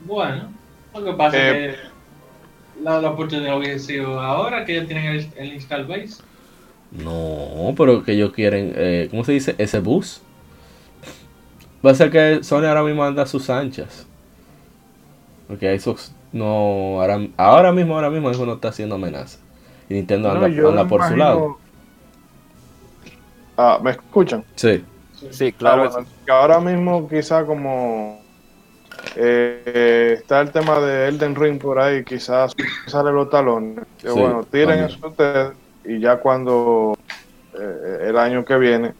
Bueno, 0.00 0.52
lo 0.94 1.04
que 1.04 1.12
pasa 1.12 1.36
Eh, 1.36 1.68
es 1.70 1.76
que 1.76 2.82
la, 2.82 3.00
la 3.00 3.10
oportunidad 3.10 3.58
hubiese 3.58 3.80
sido 3.80 4.20
ahora 4.20 4.64
que 4.64 4.74
ya 4.76 4.86
tienen 4.86 5.04
el, 5.06 5.28
el 5.36 5.52
install 5.54 5.84
base. 5.86 6.22
No, 6.90 7.74
pero 7.76 8.02
que 8.02 8.12
ellos 8.12 8.32
quieren, 8.32 8.72
eh, 8.76 9.08
¿cómo 9.10 9.24
se 9.24 9.32
dice? 9.32 9.54
Ese 9.58 9.80
bus. 9.80 10.22
Va 11.84 11.90
a 11.90 11.94
ser 11.94 12.10
que 12.10 12.42
Sony 12.42 12.64
ahora 12.64 12.82
mismo 12.82 13.04
anda 13.04 13.22
a 13.24 13.26
sus 13.26 13.50
anchas. 13.50 14.06
Porque 15.46 15.78
Xbox 15.78 16.14
no. 16.32 17.00
Ahora, 17.00 17.20
ahora 17.36 17.72
mismo, 17.72 17.94
ahora 17.94 18.10
mismo, 18.10 18.32
Xbox 18.32 18.46
no 18.46 18.54
está 18.54 18.68
haciendo 18.68 18.94
amenaza. 18.94 19.38
Y 19.88 19.94
Nintendo 19.94 20.30
anda, 20.30 20.48
No, 20.48 20.68
anda 20.70 20.86
por 20.88 21.02
su 21.04 21.16
lado. 21.16 21.58
Ah, 23.60 23.80
¿me 23.82 23.90
escuchan? 23.90 24.44
Sí. 24.54 24.84
Sí, 25.30 25.52
claro. 25.52 25.82
Ah, 25.82 25.88
bueno, 25.88 26.06
que 26.24 26.30
ahora 26.30 26.60
mismo 26.60 27.08
quizá 27.08 27.44
como 27.44 28.20
eh, 29.16 30.14
está 30.16 30.40
el 30.40 30.52
tema 30.52 30.78
de 30.78 31.08
Elden 31.08 31.34
Ring 31.34 31.60
por 31.60 31.80
ahí, 31.80 32.04
quizás 32.04 32.54
sale 32.86 33.10
los 33.10 33.28
talones. 33.28 33.84
Que 34.00 34.10
Sí, 34.10 34.14
bueno, 34.18 34.44
tiren 34.44 34.84
eso 34.84 35.08
ustedes 35.08 35.52
y 35.84 35.98
ya 35.98 36.18
cuando 36.18 36.96
eh, 37.58 38.06
el 38.08 38.16
año 38.16 38.44
que 38.44 38.56
viene 38.58 38.94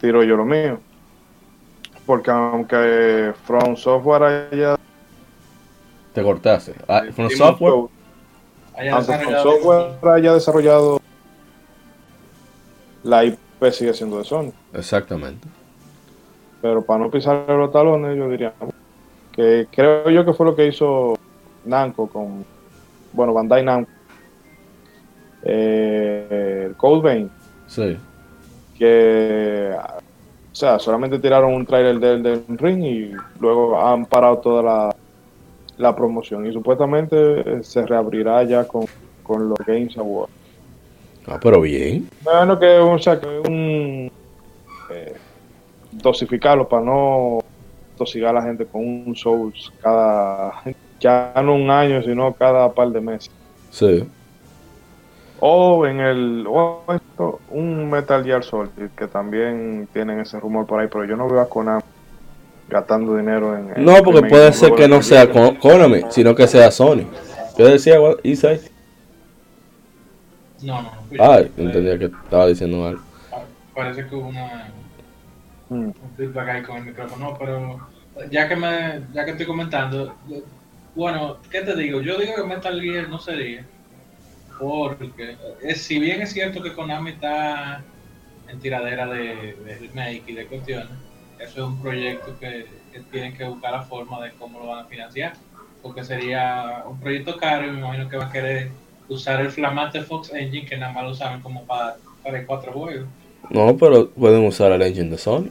tiro 0.00 0.24
yo 0.24 0.36
lo 0.38 0.46
mío. 0.46 0.80
Porque 2.06 2.30
aunque 2.30 3.32
From 3.44 3.76
Software 3.76 4.22
haya 4.50 4.76
Te 6.14 6.22
cortaste. 6.22 6.74
Ah, 6.88 7.02
From 7.14 7.28
Software. 7.28 7.72
Souls, 7.72 7.90
Haya 8.74 8.94
aunque 8.94 9.12
From 9.12 9.18
desarrollado- 9.34 9.42
Software 9.42 10.12
haya 10.14 10.32
desarrollado 10.32 11.00
la 13.04 13.24
IP 13.24 13.38
sigue 13.70 13.94
siendo 13.94 14.18
de 14.18 14.24
Sony. 14.24 14.50
Exactamente. 14.72 15.46
Pero 16.60 16.82
para 16.84 17.04
no 17.04 17.10
pisar 17.10 17.44
los 17.48 17.70
talones, 17.70 18.16
yo 18.16 18.28
diría 18.28 18.52
que 19.32 19.66
creo 19.70 20.10
yo 20.10 20.24
que 20.24 20.32
fue 20.32 20.46
lo 20.46 20.56
que 20.56 20.66
hizo 20.66 21.14
Namco 21.64 22.08
con, 22.08 22.44
bueno, 23.12 23.32
Bandai 23.32 23.62
Namco, 23.64 23.90
eh, 25.44 26.64
el 26.68 26.76
Code 26.76 27.02
Vein, 27.02 27.30
Sí. 27.66 27.96
que, 28.78 29.74
o 29.74 30.54
sea, 30.54 30.78
solamente 30.78 31.18
tiraron 31.18 31.54
un 31.54 31.64
trailer 31.66 31.98
del, 31.98 32.22
del 32.22 32.58
ring 32.58 32.82
y 32.84 33.12
luego 33.40 33.80
han 33.80 34.06
parado 34.06 34.38
toda 34.38 34.62
la, 34.62 34.96
la 35.78 35.96
promoción 35.96 36.46
y 36.46 36.52
supuestamente 36.52 37.16
eh, 37.40 37.62
se 37.64 37.86
reabrirá 37.86 38.42
ya 38.44 38.64
con, 38.64 38.84
con 39.22 39.48
los 39.48 39.58
Games 39.66 39.96
Awards. 39.96 40.32
Ah, 41.26 41.38
pero 41.40 41.60
bien. 41.60 42.08
Bueno, 42.22 42.58
que, 42.58 42.78
o 42.78 42.98
sea, 42.98 43.20
que 43.20 43.26
un 43.26 44.10
eh, 44.90 45.14
dosificarlo 45.92 46.68
para 46.68 46.84
no 46.84 47.40
tosigar 47.96 48.30
a 48.30 48.40
la 48.40 48.42
gente 48.42 48.66
con 48.66 48.82
un 48.82 49.14
Souls 49.14 49.72
cada 49.80 50.62
ya 51.00 51.32
no 51.42 51.54
un 51.54 51.70
año, 51.70 52.02
sino 52.02 52.32
cada 52.32 52.72
par 52.72 52.88
de 52.88 53.00
meses. 53.00 53.30
Sí. 53.70 54.04
O 55.40 55.86
en 55.86 56.00
el 56.00 56.46
o 56.48 56.82
esto, 56.94 57.40
un 57.50 57.90
Metal 57.90 58.22
Gear 58.22 58.44
Solid 58.44 58.90
que 58.96 59.08
también 59.08 59.88
tienen 59.92 60.20
ese 60.20 60.38
rumor 60.38 60.66
por 60.66 60.80
ahí, 60.80 60.88
pero 60.90 61.04
yo 61.04 61.16
no 61.16 61.28
veo 61.28 61.40
a 61.40 61.48
Konami 61.48 61.82
gastando 62.68 63.16
dinero 63.16 63.56
en 63.56 63.84
No, 63.84 64.02
porque 64.02 64.22
puede 64.22 64.46
de 64.46 64.52
ser 64.52 64.72
que 64.74 64.88
no 64.88 65.02
sea 65.02 65.28
Konami, 65.28 66.02
sino 66.10 66.34
que 66.34 66.46
sea 66.46 66.70
Sony. 66.70 67.06
¿Qué 67.56 67.64
decía 67.64 67.96
Isai? 68.22 68.60
No, 70.62 70.82
no, 70.82 70.90
no. 70.94 71.08
Ah, 71.18 71.40
Eh, 71.40 71.52
entendía 71.56 71.98
que 71.98 72.04
estaba 72.06 72.46
diciendo 72.46 72.86
algo. 72.86 73.02
pa- 73.30 73.46
Parece 73.74 74.06
que 74.06 74.14
hubo 74.14 74.28
una, 74.28 74.70
Mm. 75.68 75.90
un 76.00 76.16
feedback 76.16 76.48
ahí 76.48 76.62
con 76.62 76.76
el 76.76 76.84
micrófono, 76.84 77.30
no, 77.30 77.38
pero 77.38 77.80
ya 78.30 78.48
que 78.48 78.56
me, 78.56 79.06
ya 79.12 79.24
que 79.24 79.30
estoy 79.32 79.46
comentando, 79.46 80.14
yo- 80.28 80.42
bueno, 80.94 81.40
¿qué 81.50 81.62
te 81.62 81.74
digo? 81.74 82.00
Yo 82.02 82.18
digo 82.18 82.34
que 82.36 82.44
Metal 82.44 82.80
Gear 82.80 83.08
no 83.08 83.18
sería, 83.18 83.66
porque 84.58 85.38
eh, 85.62 85.74
si 85.74 85.98
bien 85.98 86.22
es 86.22 86.32
cierto 86.32 86.62
que 86.62 86.74
Konami 86.74 87.12
está 87.12 87.84
en 88.48 88.60
tiradera 88.60 89.06
de, 89.06 89.54
de 89.54 89.78
remake 89.78 90.24
y 90.28 90.34
de 90.34 90.46
cuestiones, 90.48 90.90
eso 91.38 91.60
es 91.60 91.66
un 91.66 91.80
proyecto 91.80 92.38
que, 92.38 92.66
que 92.92 93.00
tienen 93.10 93.34
que 93.36 93.44
buscar 93.44 93.72
la 93.72 93.82
forma 93.82 94.22
de 94.22 94.32
cómo 94.34 94.60
lo 94.60 94.66
van 94.68 94.84
a 94.84 94.88
financiar, 94.88 95.32
porque 95.80 96.04
sería 96.04 96.84
un 96.86 97.00
proyecto 97.00 97.36
caro 97.38 97.66
y 97.66 97.70
me 97.70 97.78
imagino 97.78 98.08
que 98.08 98.16
van 98.16 98.28
a 98.28 98.32
querer 98.32 98.72
usar 99.12 99.40
el 99.40 99.50
flamante 99.50 100.00
Fox 100.02 100.32
Engine 100.32 100.66
que 100.66 100.76
nada 100.76 100.92
más 100.92 101.04
lo 101.04 101.14
saben 101.14 101.40
como 101.40 101.64
para, 101.64 101.96
para 102.22 102.44
cuatro 102.46 102.72
juegos. 102.72 103.06
No, 103.50 103.76
pero 103.76 104.08
pueden 104.10 104.46
usar 104.46 104.72
el 104.72 104.82
engine 104.82 105.10
de 105.10 105.18
Sony. 105.18 105.46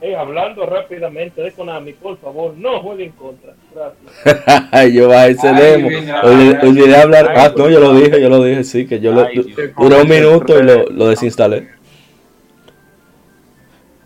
Eh, 0.00 0.16
hablando 0.16 0.66
rápidamente 0.66 1.40
de 1.42 1.52
Konami, 1.52 1.92
por 1.92 2.18
favor, 2.18 2.54
no 2.56 2.80
juegue 2.80 3.04
en 3.04 3.12
contra. 3.12 3.52
Gracias. 3.72 4.92
yo 4.94 5.08
bajé 5.08 5.30
ese 5.30 5.52
demo. 5.52 5.88
Olvidé, 6.24 6.96
hablar. 6.96 7.28
ay, 7.30 7.36
Ah, 7.36 7.52
no, 7.56 7.68
yo 7.70 7.78
lo 7.78 7.94
dije, 7.94 8.20
yo 8.20 8.28
lo 8.28 8.42
dije, 8.42 8.64
sí, 8.64 8.84
que 8.86 8.98
yo 8.98 9.12
lo, 9.12 9.22
Ay, 9.26 9.54
duré 9.78 10.02
un 10.02 10.08
minuto 10.08 10.58
y 10.58 10.62
lo, 10.64 10.86
lo 10.88 11.06
desinstalé. 11.06 11.68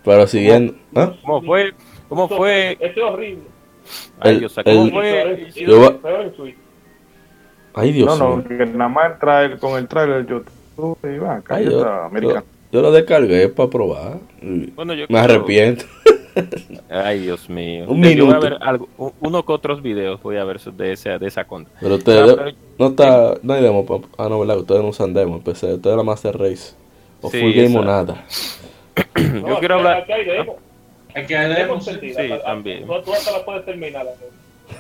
Pero 0.04 0.26
siguiendo. 0.26 0.74
¿ah? 0.94 1.14
¿Cómo 1.22 1.42
fue? 1.42 1.72
¿Cómo 2.08 2.28
fue? 2.28 2.72
Esto 2.72 2.86
es 3.00 3.12
horrible. 3.12 3.42
Ay, 4.20 4.32
El- 4.34 4.38
Dios, 4.40 4.54
¿cómo 4.64 4.82
el- 4.84 4.90
fue? 4.90 5.50
Y- 5.56 5.60
y- 5.62 5.66
Yo 5.66 6.00
Ay, 7.76 7.92
Dios 7.92 8.18
No, 8.18 8.28
no, 8.30 8.36
mío. 8.38 8.44
que 8.48 8.66
nada 8.66 8.88
más 8.88 9.12
el 9.12 9.18
trailer, 9.18 9.58
con 9.58 9.78
el 9.78 9.86
trailer 9.86 10.26
yo 10.26 10.42
y 11.04 11.18
va, 11.18 11.34
Ay, 11.34 11.38
yo, 11.38 11.44
cállate, 11.44 11.70
yo, 11.70 11.88
americano. 12.04 12.44
yo 12.72 12.82
lo 12.82 12.90
descargué 12.90 13.48
para 13.48 13.70
probar. 13.70 14.18
Bueno, 14.74 14.94
yo 14.94 15.06
Me 15.08 15.18
arrepiento. 15.20 15.84
Ay, 16.90 17.20
Dios 17.20 17.48
mío. 17.48 17.84
Un 17.88 18.02
Yo 18.02 18.26
voy 18.26 18.34
a 18.34 18.36
minuto. 18.38 18.40
ver 18.40 18.56
algo, 18.60 18.88
uno 19.20 19.44
que 19.46 19.52
otros 19.52 19.80
videos 19.82 20.22
voy 20.22 20.36
a 20.36 20.44
ver 20.44 20.60
de 20.60 20.92
esa, 20.92 21.18
de 21.18 21.26
esa 21.28 21.44
contra. 21.44 21.72
Pero 21.80 21.94
Ah, 21.94 21.98
ustedes 21.98 22.34
pero- 22.34 22.50
no 22.78 22.86
está, 22.88 23.34
no 23.42 23.52
hay 23.54 23.62
demo. 23.62 24.02
Ah, 24.18 24.28
no, 24.28 24.40
¿verdad? 24.40 24.58
Ustedes 24.58 24.82
no 24.82 24.88
usan 24.88 25.14
demo 25.14 25.40
PC. 25.40 25.74
Ustedes 25.74 25.96
la 25.96 26.02
Master 26.02 26.36
Race. 26.38 26.74
O 27.22 27.30
Sí, 27.30 27.40
Full 27.40 27.52
Game 27.52 27.78
o 27.78 27.84
nada. 27.84 28.24
No, 29.16 29.48
Yo 29.48 29.58
quiero 29.58 29.76
aquí- 29.76 29.86
hablar- 29.86 30.02
aquí 30.02 30.12
hay 30.12 30.24
demo. 30.24 30.56
Hay 31.14 31.26
que 31.26 31.34
Demo 31.34 31.80
sí, 31.80 31.90
ah, 32.18 32.38
también. 32.44 32.86
No, 32.86 33.00
tú 33.00 33.12
hasta 33.14 33.32
la 33.32 33.44
puedes 33.44 33.64
terminar. 33.64 34.04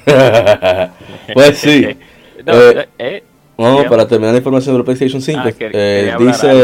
pues 1.34 1.58
sí. 1.58 1.86
No, 2.46 2.52
Eh, 2.54 2.88
eh, 2.98 3.22
No, 3.58 3.76
Quería- 3.76 3.88
para 3.90 4.06
terminar 4.06 4.32
la 4.32 4.38
información 4.38 4.74
del 4.76 4.84
PlayStation 4.84 5.20
5, 5.22 5.40
ah, 5.44 5.52
que- 5.52 5.70
eh, 5.72 6.14
dice, 6.18 6.50
algo. 6.50 6.62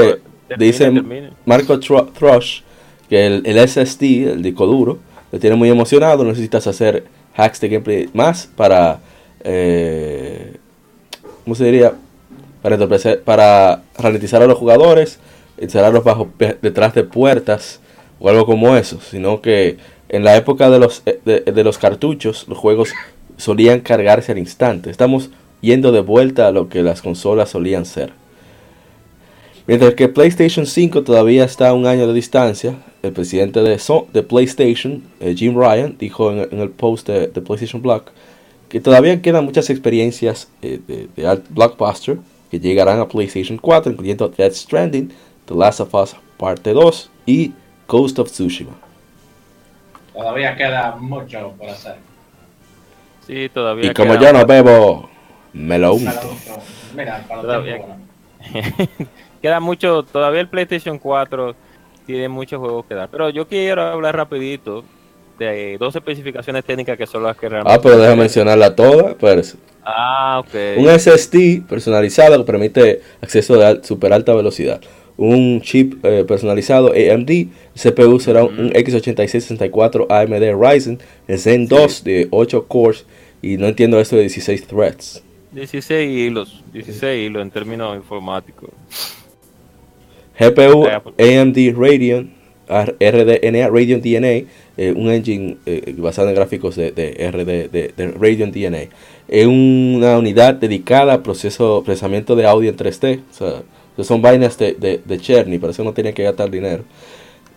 Termine, 0.48 0.66
dice 0.66 0.84
termine. 0.90 1.30
Marco 1.46 1.78
Thrush 1.80 2.60
que 3.08 3.26
el, 3.26 3.42
el 3.46 3.58
SSD, 3.58 4.32
el 4.32 4.42
disco 4.42 4.66
duro, 4.66 4.98
lo 5.30 5.38
tiene 5.38 5.56
muy 5.56 5.70
emocionado. 5.70 6.22
Necesitas 6.24 6.66
hacer 6.66 7.04
hacks 7.34 7.60
de 7.60 7.68
gameplay 7.70 8.10
más 8.12 8.46
para, 8.56 9.00
eh, 9.42 10.56
¿cómo 11.44 11.54
se 11.54 11.64
diría? 11.64 11.94
Para, 12.60 12.76
entorpecer- 12.76 13.20
para 13.22 13.82
ralentizar 13.98 14.42
a 14.42 14.46
los 14.46 14.58
jugadores, 14.58 15.18
encerrarlos 15.58 16.04
bajo 16.04 16.28
detrás 16.60 16.94
de 16.94 17.04
puertas 17.04 17.80
o 18.20 18.28
algo 18.28 18.44
como 18.46 18.76
eso. 18.76 19.00
Sino 19.00 19.40
que 19.40 19.78
en 20.10 20.24
la 20.24 20.36
época 20.36 20.68
de 20.70 20.78
los, 20.78 21.02
eh, 21.06 21.20
de, 21.24 21.40
de 21.40 21.64
los 21.64 21.78
cartuchos, 21.78 22.46
los 22.48 22.58
juegos 22.58 22.90
solían 23.38 23.80
cargarse 23.80 24.32
al 24.32 24.38
instante. 24.38 24.90
Estamos 24.90 25.30
yendo 25.62 25.90
de 25.92 26.00
vuelta 26.00 26.48
a 26.48 26.52
lo 26.52 26.68
que 26.68 26.82
las 26.82 27.00
consolas 27.00 27.48
solían 27.48 27.86
ser. 27.86 28.12
Mientras 29.66 29.94
que 29.94 30.08
PlayStation 30.08 30.66
5 30.66 31.04
todavía 31.04 31.44
está 31.44 31.68
a 31.68 31.72
un 31.72 31.86
año 31.86 32.06
de 32.06 32.12
distancia, 32.12 32.74
el 33.02 33.12
presidente 33.12 33.60
de, 33.62 33.78
So- 33.78 34.08
de 34.12 34.22
PlayStation, 34.22 35.02
eh, 35.20 35.34
Jim 35.36 35.56
Ryan, 35.56 35.96
dijo 35.98 36.32
en, 36.32 36.48
en 36.52 36.58
el 36.60 36.68
post 36.70 37.06
de, 37.08 37.28
de 37.28 37.40
PlayStation 37.40 37.80
Blog 37.80 38.02
que 38.68 38.80
todavía 38.80 39.22
quedan 39.22 39.44
muchas 39.44 39.70
experiencias 39.70 40.48
eh, 40.62 40.80
de, 40.86 41.08
de 41.14 41.26
alt- 41.28 41.44
blockbuster 41.50 42.18
que 42.50 42.58
llegarán 42.58 42.98
a 43.00 43.08
PlayStation 43.08 43.56
4, 43.56 43.92
incluyendo 43.92 44.28
Death 44.28 44.52
Stranding, 44.54 45.10
The 45.46 45.54
Last 45.54 45.80
of 45.80 45.94
Us 45.94 46.16
Parte 46.36 46.72
2 46.72 47.10
y 47.26 47.52
Ghost 47.86 48.18
of 48.18 48.30
Tsushima. 48.30 48.72
Todavía 50.12 50.56
queda 50.56 50.96
mucho 50.96 51.54
por 51.56 51.68
hacer. 51.70 51.96
Sí, 53.26 53.48
todavía. 53.54 53.90
Y 53.90 53.94
como 53.94 54.14
queda- 54.14 54.20
yo 54.20 54.32
no 54.38 54.44
bebo, 54.46 55.08
me 55.52 55.78
lo 55.78 55.94
unto. 55.94 56.36
Mira, 56.96 57.24
para 57.28 57.42
Todavía- 57.42 57.82
queda 59.42 59.60
mucho, 59.60 60.02
todavía 60.04 60.40
el 60.40 60.48
PlayStation 60.48 60.98
4 60.98 61.54
tiene 62.06 62.28
muchos 62.28 62.58
juegos 62.60 62.84
que 62.86 62.94
dar. 62.94 63.08
Pero 63.10 63.30
yo 63.30 63.46
quiero 63.46 63.82
hablar 63.82 64.16
rapidito 64.16 64.84
de 65.38 65.76
dos 65.78 65.94
especificaciones 65.96 66.64
técnicas 66.64 66.96
que 66.98 67.06
son 67.06 67.22
las 67.22 67.36
que 67.36 67.48
realmente... 67.48 67.74
Ah, 67.76 67.80
pero 67.82 67.98
déjame 67.98 68.22
mencionarla 68.22 68.74
toda. 68.74 69.10
Espérese. 69.10 69.56
Ah, 69.84 70.40
ok. 70.44 70.54
Un 70.78 70.88
SSD 70.88 71.62
personalizado 71.68 72.38
que 72.38 72.44
permite 72.44 73.02
acceso 73.20 73.56
de 73.56 73.66
al- 73.66 73.84
super 73.84 74.12
alta 74.12 74.34
velocidad. 74.34 74.80
Un 75.16 75.60
chip 75.60 76.04
eh, 76.04 76.24
personalizado 76.26 76.88
AMD. 76.88 77.30
El 77.30 77.50
CPU 77.74 78.18
será 78.20 78.44
un, 78.44 78.58
un 78.58 78.72
x86-64 78.72 80.06
AMD 80.08 80.60
Ryzen. 80.60 81.00
El 81.28 81.38
Zen 81.38 81.66
2 81.68 82.04
de 82.04 82.28
8 82.30 82.66
cores. 82.66 83.06
Y 83.40 83.56
no 83.56 83.66
entiendo 83.66 84.00
esto 84.00 84.14
de 84.16 84.22
16 84.22 84.66
threads. 84.66 85.22
16 85.52 86.10
hilos, 86.10 86.62
16 86.72 87.26
hilos 87.26 87.42
en 87.42 87.50
términos 87.50 87.96
informáticos. 87.96 88.70
GPU 90.38 90.88
pues. 91.02 91.14
AMD 91.18 91.56
Radeon 91.76 92.30
RDNA 92.68 93.68
Radeon 93.68 94.00
DNA. 94.00 94.46
eh, 94.78 94.92
un 94.96 95.10
engine 95.10 95.58
eh, 95.66 95.94
basado 95.98 96.30
en 96.30 96.34
gráficos 96.34 96.76
de, 96.76 96.90
de 96.92 97.30
RD 97.30 97.70
de, 97.70 97.92
de 97.96 98.08
Radeon 98.12 98.50
DNA. 98.52 98.84
Es 99.28 99.46
una 99.46 100.18
unidad 100.18 100.54
dedicada 100.54 101.14
a 101.14 101.22
proceso, 101.22 101.82
procesamiento 101.84 102.34
de 102.36 102.46
audio 102.46 102.70
en 102.70 102.76
3D. 102.76 103.20
O 103.30 103.34
sea, 103.34 103.62
son 104.04 104.22
vainas 104.22 104.56
de, 104.58 104.72
de, 104.74 105.00
de 105.04 105.18
Cherny, 105.18 105.58
por 105.58 105.70
eso 105.70 105.84
no 105.84 105.92
tienen 105.92 106.14
que 106.14 106.22
gastar 106.22 106.50
dinero. 106.50 106.84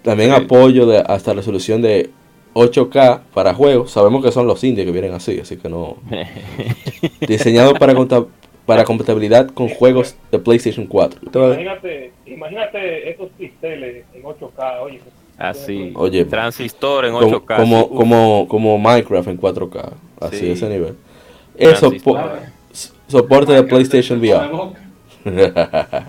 También 0.04 0.32
Sí. 0.32 0.36
apoyo 0.36 0.86
de 0.86 1.00
hasta 1.00 1.34
resolución 1.34 1.82
de 1.82 2.10
8K 2.56 3.20
para 3.34 3.53
juegos. 3.53 3.91
Sabemos 3.91 4.24
que 4.26 4.32
son 4.32 4.47
los 4.47 4.64
indies 4.64 4.86
que 4.88 4.91
vienen 4.91 5.14
así, 5.14 5.39
así 5.39 5.58
que 5.58 5.70
no. 5.70 5.97
Diseñado 7.28 7.74
para, 7.76 7.93
para 8.66 8.84
compatibilidad 8.84 9.47
con 9.51 9.70
juegos 9.70 10.16
de 10.32 10.39
PlayStation 10.39 10.88
4. 10.88 11.30
Te 11.32 11.38
va 11.39 11.45
a- 11.47 11.49
Imagínate, 11.53 12.12
imagínate 12.26 13.10
estos 13.12 13.30
pisteles 13.38 14.06
en 14.14 14.24
8K, 14.24 14.82
oye. 14.82 14.99
Así. 15.38 15.91
Oye, 15.95 16.24
Transistor 16.26 17.06
en 17.06 17.12
como, 17.14 17.28
8K. 17.41 17.56
como, 17.58 17.89
como, 17.89 18.47
como 18.47 18.78
Minecraft 18.80 19.28
en 19.28 19.38
4K. 19.39 19.91
Así, 20.22 20.38
Sí. 20.39 20.51
ese 20.51 20.70
nivel. 20.70 20.95
Eso, 21.58 21.91
po- 22.03 22.18
soporte 23.08 23.51
de 23.51 23.64
PlayStation 23.64 24.20
VR. 24.20 24.49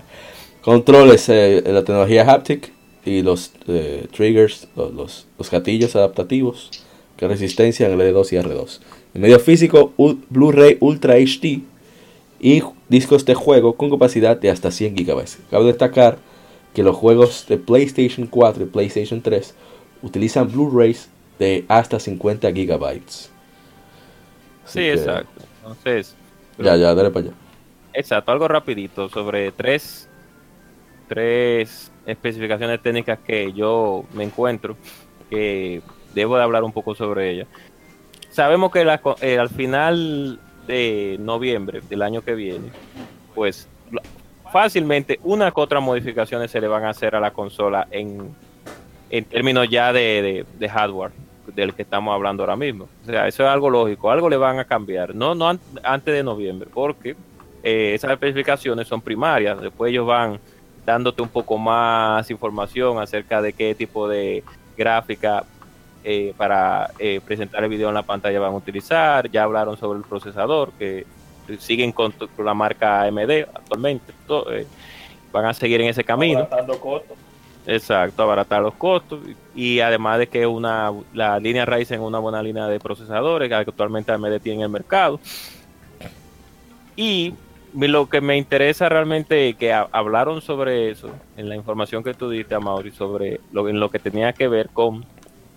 Controles 0.61 1.27
eh, 1.29 1.61
la 1.65 1.83
tecnología 1.83 2.23
haptic 2.29 2.71
y 3.07 3.21
los 3.21 3.51
eh, 3.67 4.07
triggers, 4.11 4.67
los, 4.75 4.93
los, 4.93 5.27
los 5.37 5.49
gatillos 5.51 5.95
adaptativos 5.95 6.69
que 7.15 7.27
resistencia 7.27 7.87
en 7.87 7.97
L2 7.97 8.33
y 8.33 8.35
R2. 8.37 8.79
En 9.13 9.21
medio 9.21 9.39
físico, 9.39 9.93
Blu-ray 10.29 10.77
Ultra 10.81 11.15
HD 11.15 11.61
y 12.39 12.61
discos 12.89 13.25
de 13.25 13.33
juego 13.33 13.75
con 13.77 13.89
capacidad 13.89 14.37
de 14.37 14.49
hasta 14.51 14.69
100 14.71 14.95
GB. 14.95 15.25
Cabe 15.49 15.65
destacar 15.65 16.17
que 16.73 16.83
los 16.83 16.95
juegos 16.95 17.45
de 17.47 17.57
PlayStation 17.57 18.27
4 18.27 18.63
y 18.63 18.67
PlayStation 18.67 19.21
3 19.21 19.55
utilizan 20.03 20.51
Blu-rays 20.51 21.09
de 21.39 21.65
hasta 21.69 21.99
50 21.99 22.51
GB. 22.51 23.01
Sí, 24.65 24.79
que- 24.79 24.93
exacto. 24.93 25.41
Entonces, 25.61 26.13
Ya, 26.59 26.75
ya, 26.75 26.93
dale 26.93 27.09
para 27.09 27.27
allá. 27.27 27.35
Exacto, 27.93 28.31
algo 28.31 28.47
rapidito 28.47 29.09
sobre 29.09 29.51
tres, 29.51 30.07
tres 31.07 31.86
especificaciones 32.07 32.81
técnicas 32.81 33.19
que 33.19 33.53
yo 33.53 34.03
me 34.13 34.23
encuentro, 34.23 34.75
que 35.29 35.81
debo 36.15 36.37
de 36.37 36.43
hablar 36.43 36.63
un 36.63 36.71
poco 36.71 36.95
sobre 36.95 37.29
ellas. 37.31 37.47
Sabemos 38.29 38.71
que 38.71 38.83
la 38.85 38.99
eh, 39.21 39.37
al 39.37 39.49
final 39.49 40.39
de 40.65 41.17
noviembre 41.19 41.81
del 41.89 42.01
año 42.01 42.21
que 42.21 42.33
viene, 42.33 42.69
pues 43.35 43.67
fácilmente 44.51 45.19
una 45.23 45.51
que 45.51 45.61
otra 45.61 45.79
modificaciones 45.79 46.49
se 46.51 46.61
le 46.61 46.67
van 46.67 46.85
a 46.85 46.89
hacer 46.89 47.15
a 47.15 47.19
la 47.19 47.31
consola 47.31 47.87
en, 47.91 48.33
en 49.09 49.25
términos 49.25 49.69
ya 49.69 49.91
de, 49.91 50.45
de- 50.57 50.69
hardware 50.69 51.11
del 51.53 51.73
que 51.73 51.81
estamos 51.83 52.13
hablando 52.13 52.43
ahora 52.43 52.55
mismo. 52.55 52.87
O 53.03 53.05
sea, 53.05 53.27
eso 53.27 53.43
es 53.43 53.49
algo 53.49 53.69
lógico, 53.69 54.11
algo 54.11 54.29
le 54.29 54.37
van 54.37 54.59
a 54.59 54.65
cambiar, 54.65 55.13
no, 55.15 55.35
no 55.35 55.47
an- 55.49 55.59
antes 55.83 56.13
de 56.13 56.23
noviembre, 56.23 56.69
porque 56.73 57.15
eh, 57.63 57.93
esas 57.95 58.11
especificaciones 58.11 58.87
son 58.87 59.01
primarias, 59.01 59.59
después 59.61 59.89
ellos 59.91 60.05
van 60.05 60.39
dándote 60.87 61.21
un 61.21 61.27
poco 61.27 61.57
más 61.57 62.31
información 62.31 62.97
acerca 62.97 63.41
de 63.41 63.51
qué 63.51 63.75
tipo 63.75 64.07
de 64.07 64.41
gráfica 64.77 65.43
eh, 66.01 66.33
para 66.37 66.91
eh, 66.97 67.19
presentar 67.25 67.61
el 67.61 67.69
video 67.69 67.89
en 67.89 67.93
la 67.93 68.03
pantalla 68.03 68.39
van 68.39 68.53
a 68.53 68.55
utilizar, 68.55 69.29
ya 69.29 69.43
hablaron 69.43 69.75
sobre 69.75 69.99
el 69.99 70.05
procesador, 70.05 70.71
que 70.79 71.05
siguen 71.59 71.91
con, 71.91 72.13
la 72.37 72.53
marca 72.53 73.01
AMD 73.01 73.47
actualmente, 73.53 74.13
eh, 74.49 74.65
van 75.33 75.45
a 75.47 75.53
seguir 75.53 75.81
en 75.81 75.89
ese 75.89 76.05
camino. 76.05 76.39
Abaratando 76.39 76.79
costos. 76.79 77.17
Exacto, 77.65 78.23
abaratar 78.23 78.61
los 78.61 78.75
costos 78.75 79.19
y 79.53 79.81
además 79.81 80.19
de 80.19 80.27
que 80.27 80.47
una 80.47 80.93
la 81.13 81.37
línea 81.37 81.65
Ryzen 81.65 81.99
es 81.99 82.07
una 82.07 82.19
buena 82.19 82.41
línea 82.41 82.65
de 82.67 82.79
procesadores 82.79 83.49
que 83.49 83.55
actualmente 83.55 84.09
AMD 84.13 84.39
tiene 84.39 84.59
en 84.59 84.61
el 84.61 84.69
mercado. 84.69 85.19
Y 86.95 87.33
lo 87.87 88.09
que 88.09 88.21
me 88.21 88.37
interesa 88.37 88.89
realmente 88.89 89.53
que 89.53 89.71
ha- 89.73 89.87
hablaron 89.91 90.41
sobre 90.41 90.89
eso 90.89 91.09
en 91.37 91.49
la 91.49 91.55
información 91.55 92.03
que 92.03 92.13
tú 92.15 92.29
diste, 92.29 92.57
Mauri, 92.57 92.91
sobre 92.91 93.39
lo, 93.51 93.69
en 93.69 93.79
lo 93.79 93.89
que 93.89 93.99
tenía 93.99 94.33
que 94.33 94.47
ver 94.47 94.69
con 94.69 95.05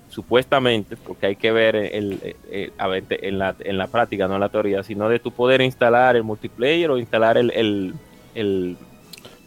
supuestamente, 0.08 0.96
porque 0.96 1.26
hay 1.26 1.36
que 1.36 1.52
ver 1.52 1.76
el, 1.76 2.18
el- 2.22 2.36
el- 2.50 2.72
a 2.78 2.88
ver, 2.88 3.04
en, 3.10 3.38
la, 3.38 3.54
en 3.60 3.78
la 3.78 3.86
práctica, 3.86 4.26
no 4.28 4.34
en 4.34 4.40
la 4.40 4.48
teoría, 4.48 4.82
sino 4.82 5.08
de 5.08 5.20
tu 5.20 5.30
poder 5.30 5.60
instalar 5.60 6.16
el 6.16 6.24
multiplayer 6.24 6.90
o 6.90 6.98
instalar 6.98 7.38
el, 7.38 7.50
el, 7.52 7.94
el 8.34 8.76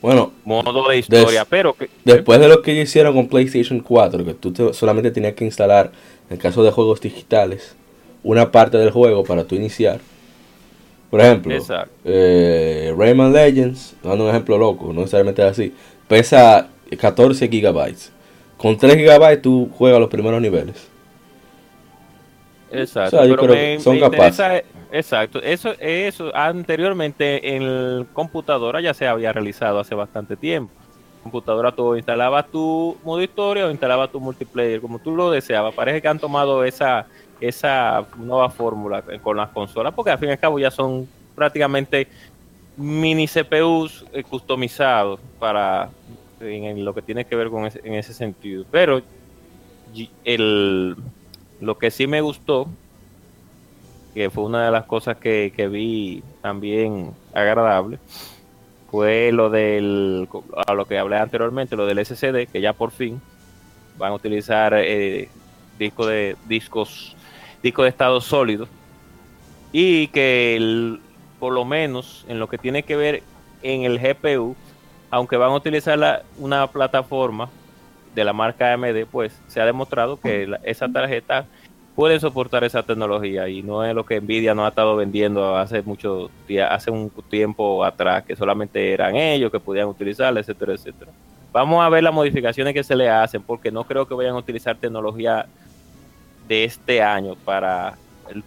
Bueno, 0.02 0.32
modo 0.46 0.88
de 0.90 0.98
historia, 0.98 1.46
pero 1.46 1.74
que, 1.74 1.90
Después 2.06 2.40
de 2.40 2.48
lo 2.48 2.62
que 2.62 2.72
ellos 2.72 2.86
hicieron 2.90 3.14
con 3.14 3.28
PlayStation 3.28 3.82
4, 3.82 4.24
que 4.26 4.34
tú 4.34 4.52
te- 4.54 4.74
solamente 4.74 5.12
tenías 5.12 5.34
que 5.34 5.46
instalar, 5.46 5.92
en 6.30 6.38
el 6.38 6.42
caso 6.42 6.64
de 6.64 6.72
juegos 6.72 7.02
digitales, 7.02 7.76
una 8.24 8.52
parte 8.52 8.78
del 8.78 8.92
juego 8.92 9.24
para 9.26 9.44
tú 9.44 9.56
iniciar. 9.56 10.00
Por 11.14 11.22
ejemplo, 11.22 11.70
eh, 12.04 12.92
Rayman 12.98 13.32
Legends, 13.32 13.96
dando 14.02 14.24
un 14.24 14.32
ejemplo 14.32 14.58
loco, 14.58 14.88
no 14.92 15.02
necesariamente 15.02 15.44
es 15.44 15.52
así, 15.52 15.76
pesa 16.08 16.72
14 16.98 17.48
gigabytes. 17.50 18.12
Con 18.58 18.80
3 18.80 18.96
gigabytes 18.98 19.44
tú 19.44 19.70
juegas 19.78 20.00
los 20.00 20.10
primeros 20.10 20.42
niveles. 20.42 20.90
Exacto, 22.72 23.22
O 23.22 23.22
sea, 23.22 23.28
yo 23.28 23.36
pero 23.36 23.44
creo 23.44 23.56
me, 23.56 23.78
que 23.78 23.80
son 23.80 24.00
me 24.00 24.00
capaces. 24.00 24.64
exacto, 24.90 25.40
eso, 25.44 25.74
eso 25.80 26.36
anteriormente 26.36 27.56
en 27.56 28.06
computadora 28.14 28.82
ya 28.82 28.94
se 28.94 29.08
había 29.08 29.32
realizado 29.34 29.80
hace 29.80 29.94
bastante 29.96 30.36
tiempo. 30.38 30.74
Computadora 31.22 31.72
tú 31.74 31.96
instalabas 31.96 32.50
tu 32.52 33.00
modo 33.04 33.22
historia 33.22 33.68
o 33.68 33.72
instalabas 33.72 34.12
tu 34.12 34.20
multiplayer, 34.20 34.82
como 34.82 35.00
tú 35.00 35.16
lo 35.16 35.32
deseabas. 35.32 35.74
Parece 35.76 36.02
que 36.02 36.08
han 36.08 36.20
tomado 36.20 36.64
esa, 36.66 37.08
esa 37.40 38.06
nueva 38.18 38.50
fórmula 38.50 39.04
con 39.22 39.38
las 39.38 39.50
consolas, 39.50 39.94
porque 39.94 40.12
al 40.12 40.20
fin 40.20 40.30
y 40.30 40.32
al 40.34 40.40
cabo 40.40 40.60
ya 40.60 40.72
son 40.72 41.08
prácticamente 41.36 42.08
mini 42.78 43.28
CPUs 43.28 44.06
eh, 44.14 44.24
customizados 44.24 45.20
para 45.40 45.90
en, 46.40 46.84
lo 46.84 46.94
que 46.94 47.02
tiene 47.02 47.26
que 47.26 47.36
ver 47.36 47.50
con 47.50 47.66
ese, 47.66 47.82
en 47.84 47.94
ese 47.94 48.14
sentido. 48.14 48.66
Pero 48.72 49.02
el, 50.26 50.96
lo 51.60 51.78
que 51.78 51.92
sí 51.92 52.08
me 52.08 52.22
gustó, 52.22 52.68
que 54.14 54.30
fue 54.30 54.44
una 54.44 54.66
de 54.66 54.72
las 54.72 54.86
cosas 54.86 55.18
que, 55.18 55.54
que 55.56 55.68
vi 55.68 56.24
también 56.42 57.12
agradable, 57.34 58.00
fue 58.94 59.32
lo 59.32 59.50
del, 59.50 60.28
a 60.68 60.74
lo 60.76 60.86
que 60.86 61.00
hablé 61.00 61.18
anteriormente, 61.18 61.76
lo 61.76 61.88
del 61.88 62.06
SSD, 62.06 62.48
que 62.52 62.62
ya 62.62 62.74
por 62.74 62.92
fin 62.92 63.20
van 63.98 64.12
a 64.12 64.16
utilizar 64.16 64.74
eh, 64.76 65.30
disco 65.80 66.06
de 66.06 66.36
discos, 66.48 67.16
disco 67.64 67.84
de 67.84 67.90
estado 67.90 68.22
sólido, 68.22 68.68
y 69.72 70.08
que 70.10 71.00
por 71.40 71.54
lo 71.54 71.66
menos 71.66 72.26
en 72.28 72.40
lo 72.40 72.48
que 72.48 72.60
tiene 72.60 72.84
que 72.84 72.96
ver 72.96 73.24
en 73.64 73.84
el 73.84 73.98
GPU, 73.98 74.56
aunque 75.10 75.38
van 75.38 75.52
a 75.52 75.56
utilizar 75.56 76.24
una 76.38 76.68
plataforma 76.68 77.50
de 78.14 78.24
la 78.24 78.34
marca 78.34 78.74
AMD, 78.74 79.06
pues 79.12 79.40
se 79.48 79.60
ha 79.60 79.66
demostrado 79.66 80.20
que 80.20 80.48
esa 80.64 80.88
tarjeta 80.88 81.46
puede 81.96 82.20
soportar 82.20 82.64
esa 82.64 82.84
tecnología 82.84 83.48
y 83.48 83.62
no 83.62 83.84
es 83.86 83.94
lo 83.94 84.06
que 84.06 84.20
Nvidia 84.20 84.56
nos 84.56 84.66
ha 84.66 84.70
estado 84.70 84.96
vendiendo 84.96 85.56
hace 85.56 85.82
mucho 85.84 86.30
hace 86.70 86.92
un 86.92 87.12
tiempo 87.30 87.84
atrás, 87.84 88.24
que 88.24 88.36
solamente 88.36 88.92
eran 88.94 89.16
ellos 89.16 89.52
que 89.52 89.60
podían 89.60 89.88
utilizarla, 89.88 90.40
etcétera, 90.40 90.74
etcétera. 90.74 91.12
Vamos 91.52 91.84
a 91.84 91.90
ver 91.90 92.04
las 92.04 92.14
modificaciones 92.14 92.74
que 92.74 92.84
se 92.84 92.96
le 92.96 93.10
hacen, 93.10 93.44
porque 93.44 93.72
no 93.72 93.84
creo 93.84 94.08
que 94.08 94.16
vayan 94.16 94.34
a 94.34 94.40
utilizar 94.40 94.76
tecnología 94.76 95.46
de 96.54 96.64
este 96.66 97.02
año 97.02 97.36
para, 97.44 97.96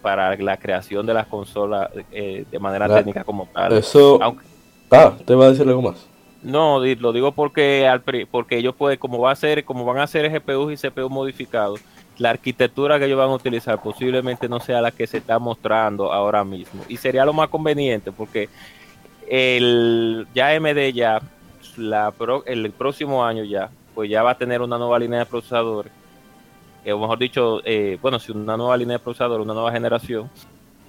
para 0.01 0.35
la 0.37 0.55
creación 0.57 1.05
de 1.05 1.13
las 1.13 1.27
consolas 1.27 1.89
eh, 2.11 2.45
de 2.49 2.59
manera 2.59 2.87
La- 2.87 2.95
técnica 2.95 3.23
como 3.25 3.47
tal. 3.53 3.73
Eso. 3.73 4.17
Aunque, 4.21 4.45
Ah, 4.89 5.13
te 5.25 5.35
va 5.35 5.45
a 5.47 5.49
decir 5.49 5.67
algo 5.67 5.81
más. 5.81 6.07
no, 6.41 6.79
lo 6.79 7.11
digo 7.11 7.33
porque 7.33 7.85
al 7.85 8.01
porque 8.31 8.57
ellos 8.57 8.73
pueden, 8.75 8.97
como 8.97 9.19
va 9.19 9.31
a 9.31 9.35
ser, 9.35 9.65
como 9.65 9.83
van 9.83 9.97
a 9.99 10.07
ser 10.07 10.29
GPUs 10.31 10.71
y 10.71 10.77
CPU 10.77 11.09
modificados, 11.09 11.81
la 12.17 12.29
arquitectura 12.29 12.97
que 12.97 13.05
ellos 13.05 13.17
van 13.17 13.29
a 13.29 13.33
utilizar 13.35 13.81
posiblemente 13.81 14.47
no 14.47 14.59
sea 14.61 14.79
la 14.81 14.91
que 14.91 15.05
se 15.05 15.17
está 15.17 15.37
mostrando 15.39 16.13
ahora 16.13 16.43
mismo. 16.45 16.83
Y 16.87 16.95
sería 16.95 17.25
lo 17.25 17.33
más 17.33 17.49
conveniente 17.49 18.11
porque 18.13 18.47
el 19.29 20.25
ya 20.33 20.47
AMD 20.55 20.93
ya 20.93 21.21
la 21.75 22.11
pro- 22.11 22.43
el 22.45 22.71
próximo 22.71 23.23
año 23.25 23.43
ya 23.43 23.69
pues 23.93 24.09
ya 24.09 24.23
va 24.23 24.31
a 24.31 24.37
tener 24.37 24.61
una 24.61 24.77
nueva 24.77 24.97
línea 24.99 25.19
de 25.19 25.25
procesadores 25.25 25.91
eh, 26.85 26.93
o 26.93 26.99
mejor 26.99 27.19
dicho 27.19 27.61
eh, 27.65 27.97
bueno 28.01 28.19
si 28.19 28.31
una 28.31 28.57
nueva 28.57 28.77
línea 28.77 28.97
de 28.97 29.03
procesadores 29.03 29.43
una 29.43 29.53
nueva 29.53 29.71
generación 29.71 30.29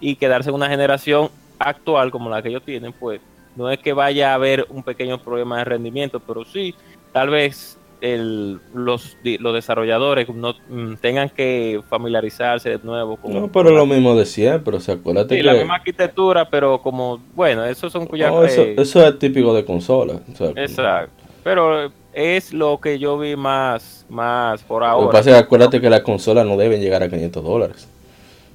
y 0.01 0.17
quedarse 0.17 0.51
en 0.51 0.55
una 0.57 0.69
generación 0.69 1.29
actual 1.59 2.11
como 2.11 2.31
la 2.31 2.43
que 2.43 2.51
ellos 2.51 2.63
tienen 2.65 2.93
pues 2.93 3.21
no 3.57 3.71
es 3.71 3.79
que 3.81 3.93
vaya 3.93 4.33
a 4.33 4.35
haber 4.35 4.67
un 4.71 4.83
pequeño 4.83 5.19
problema 5.19 5.59
de 5.59 5.65
rendimiento 5.65 6.21
pero 6.21 6.45
sí 6.45 6.75
tal 7.13 7.31
vez 7.31 7.79
el, 8.01 8.61
los, 8.75 9.17
los 9.23 9.55
desarrolladores 9.55 10.29
no 10.29 10.55
mm, 10.69 10.95
tengan 11.01 11.29
que 11.31 11.81
familiarizarse 11.89 12.71
de 12.71 12.79
nuevo 12.83 13.17
con 13.17 13.33
No, 13.33 13.51
pero 13.51 13.71
lo 13.71 13.87
mismo 13.87 14.15
de 14.17 14.25
siempre. 14.27 14.77
O 14.77 14.81
sea, 14.81 14.95
acuérdate 14.95 15.35
Sí, 15.35 15.41
que. 15.41 15.47
la 15.47 15.55
misma 15.55 15.77
arquitectura, 15.77 16.49
pero 16.49 16.81
como, 16.81 17.21
bueno, 17.35 17.65
eso 17.65 17.91
son 17.91 18.09
ya... 18.17 18.31
No, 18.31 18.45
eso, 18.45 18.63
eh, 18.63 18.77
eso 18.79 19.07
es 19.07 19.19
típico 19.19 19.55
de 19.55 19.65
consola. 19.65 20.21
O 20.33 20.37
sea, 20.37 20.51
Exacto. 20.51 21.25
Pero 21.43 21.91
es 22.37 22.53
lo 22.53 22.81
que 22.81 22.99
yo 22.99 23.19
vi 23.19 23.37
más, 23.37 24.05
más 24.09 24.63
por 24.63 24.83
Lo 24.83 24.87
que 24.87 24.91
ahora. 24.91 25.11
pasa 25.19 25.31
es 25.31 25.37
que 25.37 25.43
acuérdate 25.43 25.81
que 25.81 25.89
las 25.91 26.01
consolas 26.03 26.45
no 26.47 26.57
deben 26.57 26.81
llegar 26.81 27.03
a 27.03 27.09
500 27.09 27.43
dólares. 27.45 27.89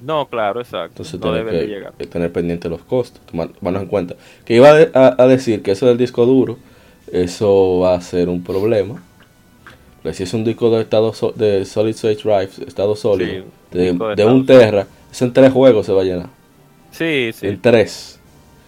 No, 0.02 0.26
claro, 0.28 0.60
exacto. 0.60 1.02
Entonces 1.02 1.18
no 1.20 1.32
de 1.32 1.44
que, 1.44 1.66
llegar. 1.66 1.92
que 1.96 2.06
tener 2.06 2.30
pendiente 2.32 2.68
los 2.68 2.82
costos, 2.82 3.20
tomar- 3.30 3.48
tomarlos 3.48 3.82
en 3.82 3.88
cuenta. 3.88 4.14
Que 4.44 4.56
iba 4.56 4.68
a, 4.68 4.74
de- 4.74 4.90
a- 4.92 5.14
a 5.18 5.26
decir 5.26 5.62
que 5.62 5.70
eso 5.70 5.86
del 5.86 5.96
disco 5.96 6.26
duro, 6.26 6.58
eso 7.10 7.78
va 7.80 7.94
a 7.94 8.00
ser 8.00 8.28
un 8.28 8.42
problema. 8.44 9.02
Porque 10.02 10.14
si 10.14 10.24
es 10.24 10.34
un 10.34 10.44
disco 10.44 10.68
de 10.70 10.82
estado 10.82 11.14
so- 11.14 11.32
de 11.34 11.64
Solid 11.64 11.94
State 11.94 12.18
Drive, 12.22 12.50
estado 12.66 12.94
sólido, 12.96 13.44
Sí, 13.72 13.78
de, 13.78 14.24
un 14.26 14.44
terra, 14.44 14.86
eso 15.10 15.24
en 15.24 15.32
tres 15.32 15.50
juegos 15.52 15.86
se 15.86 15.92
va 15.92 16.02
a 16.02 16.04
llenar. 16.04 16.26
Sí, 16.90 17.30
sí. 17.32 17.46
En 17.46 17.60
tres. 17.62 18.20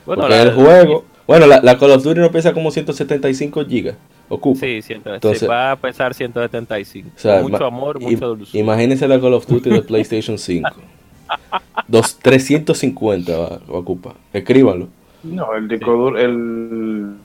Bueno, 0.06 0.22
Porque 0.22 0.36
la- 0.36 0.42
el 0.42 0.54
juego. 0.54 1.04
Bueno, 1.26 1.46
la, 1.46 1.60
la 1.60 1.76
Call 1.78 1.90
of 1.90 2.02
Duty 2.04 2.20
no 2.20 2.30
pesa 2.30 2.52
como 2.54 2.70
175 2.70 3.64
gigas. 3.66 3.96
Ocupa. 4.28 4.60
Sí, 4.60 4.80
Entonces- 4.88 5.40
sí, 5.40 5.46
va 5.46 5.72
a 5.72 5.76
pesar 5.76 6.12
175. 6.14 7.10
O 7.14 7.18
sea, 7.18 7.42
mucho 7.42 7.64
amor, 7.64 8.00
mucha 8.00 8.26
dulzura. 8.26 8.58
Imagínense 8.58 9.06
la 9.06 9.20
Call 9.20 9.34
of 9.34 9.46
Duty 9.46 9.70
de 9.70 9.82
PlayStation 9.82 10.38
5. 10.38 10.68
Dos, 11.88 12.18
350 12.18 13.36
va, 13.36 13.48
va 13.48 13.56
a 13.76 13.78
ocupar. 13.78 14.14
Escríbanlo. 14.32 14.88
No, 15.22 15.54
el 15.54 15.68
disco 15.68 15.92
duro, 15.92 16.18
el, 16.18 17.16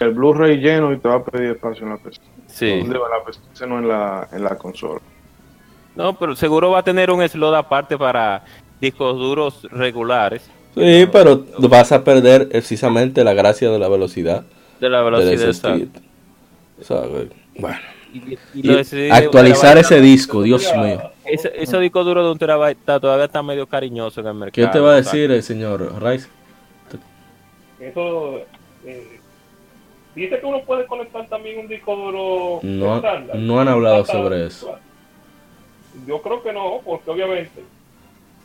el 0.00 0.10
Blu-ray 0.10 0.58
lleno 0.58 0.92
y 0.92 0.98
te 0.98 1.08
va 1.08 1.16
a 1.16 1.24
pedir 1.24 1.50
espacio 1.50 1.84
en 1.84 1.90
la 1.90 1.96
PC. 1.98 2.20
Sí. 2.46 2.66
Digo, 2.66 2.86
en 2.86 2.90
la 2.92 3.24
PC, 3.24 3.66
no 3.66 3.78
en 3.78 3.88
la, 3.88 4.28
en 4.32 4.44
la 4.44 4.56
consola. 4.56 5.00
No, 5.96 6.18
pero 6.18 6.34
seguro 6.34 6.70
va 6.70 6.80
a 6.80 6.82
tener 6.82 7.10
un 7.10 7.26
slot 7.26 7.54
aparte 7.54 7.96
para 7.96 8.44
discos 8.80 9.16
duros 9.16 9.62
regulares. 9.70 10.42
Sí, 10.74 11.08
pero 11.12 11.44
vas 11.68 11.92
a 11.92 12.02
perder 12.02 12.48
precisamente 12.48 13.22
la 13.22 13.32
gracia 13.32 13.70
de 13.70 13.78
la 13.78 13.88
velocidad 13.88 14.44
De 14.80 14.90
la 14.90 15.02
velocidad. 15.02 15.78
Bueno. 17.58 17.78
Y, 18.12 18.34
y 18.54 18.70
Y 19.04 19.10
actualizar 19.10 19.76
ese 19.78 20.00
disco, 20.00 20.42
Dios 20.42 20.72
mío. 20.76 21.10
Ese, 21.24 21.52
ese 21.56 21.78
disco 21.80 22.04
duro 22.04 22.24
de 22.24 22.30
un 22.32 22.38
terabyte 22.38 22.78
está- 22.78 23.00
todavía 23.00 23.24
está 23.24 23.42
medio 23.42 23.66
cariñoso 23.66 24.20
en 24.20 24.26
el 24.28 24.34
mercado. 24.34 24.66
¿Qué 24.68 24.72
te 24.72 24.78
va 24.78 24.92
a 24.92 24.96
decir 24.96 25.30
el 25.30 25.42
señor 25.42 26.00
Rice? 26.02 26.28
Eso 27.80 28.38
eh, 28.84 29.18
dice 30.14 30.38
que 30.38 30.46
uno 30.46 30.60
puede 30.64 30.86
conectar 30.86 31.26
también 31.28 31.58
un 31.58 31.68
disco 31.68 31.94
duro 31.96 32.60
No, 32.62 33.02
no 33.34 33.60
han 33.60 33.68
hablado 33.68 34.04
sobre 34.06 34.46
eso. 34.46 34.76
Yo 36.06 36.20
creo 36.22 36.42
que 36.42 36.52
no, 36.52 36.80
porque 36.84 37.10
obviamente, 37.10 37.62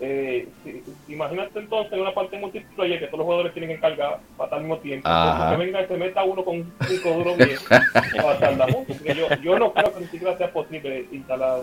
eh, 0.02 0.47
si- 0.64 0.82
si- 1.08 1.14
imagínate 1.14 1.60
entonces 1.60 2.00
una 2.00 2.14
parte 2.14 2.38
multiplayer 2.39 3.00
que 3.00 3.06
todos 3.08 3.20
los 3.20 3.26
jugadores 3.26 3.54
tienen 3.54 3.72
que 3.76 3.80
cargar 3.82 4.20
para 4.38 4.45
estar 4.45 4.60
al 4.60 4.66
mismo 4.66 4.78
tiempo. 4.80 5.08
Ajá. 5.10 5.52
Que 5.52 5.58
venga 5.66 5.82
y 5.82 5.88
se 5.88 5.97
meta 5.97 6.24
uno 6.24 6.43
con 6.45 6.56
un 6.58 6.74
disco 6.89 7.10
duro 7.14 7.36
bien 7.36 7.50
para 8.22 8.39
tardar 8.39 8.72
mucho. 8.72 8.93
Porque 8.93 9.16
yo, 9.16 9.28
yo 9.43 9.60
no 9.60 9.74
creo 9.74 9.93
que 9.93 10.00
ni 10.02 10.08
siquiera 10.08 10.38
sea 10.38 10.52
posible 10.54 11.06
instalar 11.12 11.60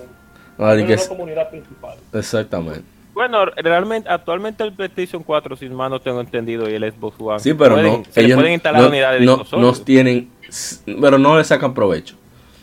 una 0.59 0.75
es- 0.75 1.09
comunidad 1.09 1.49
principal. 1.51 1.97
exactamente. 2.13 2.83
Bueno, 3.15 3.47
realmente, 3.47 4.11
actualmente 4.11 4.63
el 4.63 4.75
PlayStation 4.75 5.23
4, 5.23 5.57
sin 5.57 5.73
más 5.73 5.89
no 5.91 5.99
tengo 6.01 6.21
entendido, 6.21 6.69
y 6.69 6.75
el 6.75 6.93
Xbox 6.93 7.17
One. 7.19 7.41
Sí, 7.41 7.55
pero 7.55 7.77
pueden- 7.77 7.93
no. 8.01 8.05
Se 8.11 8.21
le 8.21 8.27
ellos 8.27 8.37
pueden 8.37 8.53
instalar 8.53 8.83
no, 8.83 8.89
unidades 8.89 9.21
de 9.21 9.25
no, 9.27 9.43
sólidos. 9.47 9.85
tienen, 9.87 10.31
pero 11.01 11.17
no 11.17 11.39
le 11.39 11.45
sacan 11.45 11.73
provecho. 11.73 12.15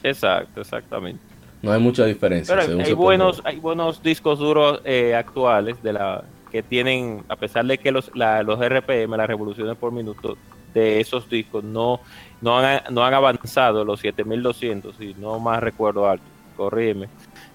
Exacto, 0.03 0.61
exactamente. 0.61 1.19
No 1.63 1.71
hay 1.71 1.79
mucha 1.79 2.05
diferencia. 2.05 2.55
Pero 2.55 2.67
hay 2.83 2.93
buenos, 2.93 3.41
hay 3.45 3.59
buenos 3.59 4.03
discos 4.03 4.37
duros 4.37 4.81
eh, 4.83 5.15
actuales 5.15 5.81
de 5.81 5.93
la 5.93 6.23
que 6.51 6.61
tienen, 6.61 7.23
a 7.29 7.35
pesar 7.37 7.65
de 7.65 7.77
que 7.77 7.91
los, 7.91 8.11
la- 8.15 8.43
los 8.43 8.59
RPM, 8.61 9.15
las 9.17 9.27
revoluciones 9.27 9.75
por 9.77 9.91
minuto 9.91 10.37
de 10.73 10.99
esos 10.99 11.27
discos 11.29 11.63
no, 11.63 11.99
no, 12.41 12.59
han, 12.59 12.81
no 12.91 13.03
han 13.03 13.13
avanzado 13.13 13.85
los 13.85 14.01
7200, 14.01 14.99
y 14.99 15.15
no 15.17 15.39
más 15.39 15.63
recuerdo 15.63 16.07
alto, 16.07 16.23
corrígeme, 16.57 17.07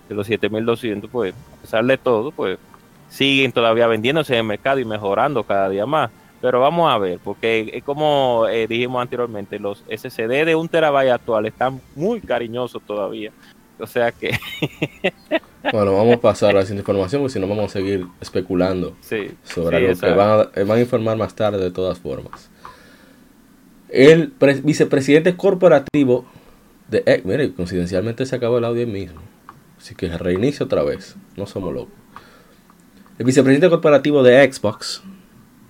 de 0.08 0.14
los 0.14 0.26
7200, 0.26 1.10
pues, 1.10 1.34
a 1.58 1.60
pesar 1.60 1.84
de 1.84 1.98
todo, 1.98 2.32
pues, 2.32 2.58
siguen 3.10 3.52
todavía 3.52 3.86
vendiéndose 3.86 4.32
en 4.34 4.38
el 4.40 4.44
mercado 4.46 4.78
y 4.80 4.84
mejorando 4.84 5.44
cada 5.44 5.68
día 5.68 5.84
más. 5.86 6.10
Pero 6.40 6.60
vamos 6.60 6.90
a 6.90 6.96
ver, 6.98 7.18
porque 7.22 7.70
es 7.74 7.82
como 7.84 8.46
eh, 8.48 8.66
dijimos 8.68 9.02
anteriormente, 9.02 9.58
los 9.58 9.84
SSD 9.88 10.44
de 10.46 10.54
un 10.54 10.68
terabyte 10.68 11.10
actual 11.10 11.46
están 11.46 11.80
muy 11.96 12.20
cariñosos 12.20 12.80
todavía. 12.82 13.32
O 13.80 13.86
sea 13.86 14.12
que 14.12 14.30
Bueno, 15.72 15.92
vamos 15.94 16.16
a 16.16 16.20
pasar 16.20 16.50
a 16.50 16.60
la 16.60 16.62
siguiente 16.62 16.82
información 16.82 17.20
porque 17.22 17.32
si 17.34 17.40
no 17.40 17.46
vamos 17.48 17.66
a 17.66 17.68
seguir 17.68 18.06
especulando 18.20 18.96
Sí, 19.00 19.30
sobre 19.44 19.78
sí, 19.94 20.00
lo 20.02 20.08
que 20.08 20.14
van 20.16 20.40
a, 20.40 20.42
eh, 20.60 20.64
van 20.64 20.78
a 20.78 20.80
informar 20.80 21.16
más 21.16 21.34
tarde 21.34 21.58
de 21.58 21.70
todas 21.70 21.98
formas. 21.98 22.48
El 23.88 24.30
pre- 24.30 24.60
vicepresidente 24.62 25.36
corporativo 25.36 26.26
de... 26.88 27.02
eh, 27.06 27.22
mire, 27.24 27.52
coincidencialmente 27.52 28.24
se 28.26 28.36
acabó 28.36 28.58
el 28.58 28.64
audio 28.64 28.86
mismo. 28.86 29.20
Así 29.78 29.94
que 29.94 30.08
reinicio 30.16 30.66
otra 30.66 30.82
vez. 30.82 31.16
No 31.36 31.46
somos 31.46 31.72
locos. 31.74 31.92
El 33.18 33.26
vicepresidente 33.26 33.68
corporativo 33.70 34.22
de 34.22 34.50
Xbox, 34.52 35.02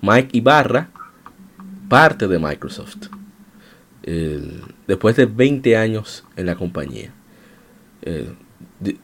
Mike 0.03 0.37
Ibarra, 0.37 0.91
parte 1.89 2.29
de 2.29 2.39
Microsoft. 2.39 3.07
El- 4.03 4.63
después 4.87 5.17
de 5.17 5.27
20 5.27 5.77
años 5.77 6.25
en 6.37 6.47
la 6.47 6.55
compañía. 6.57 7.13
Eh, 8.03 8.33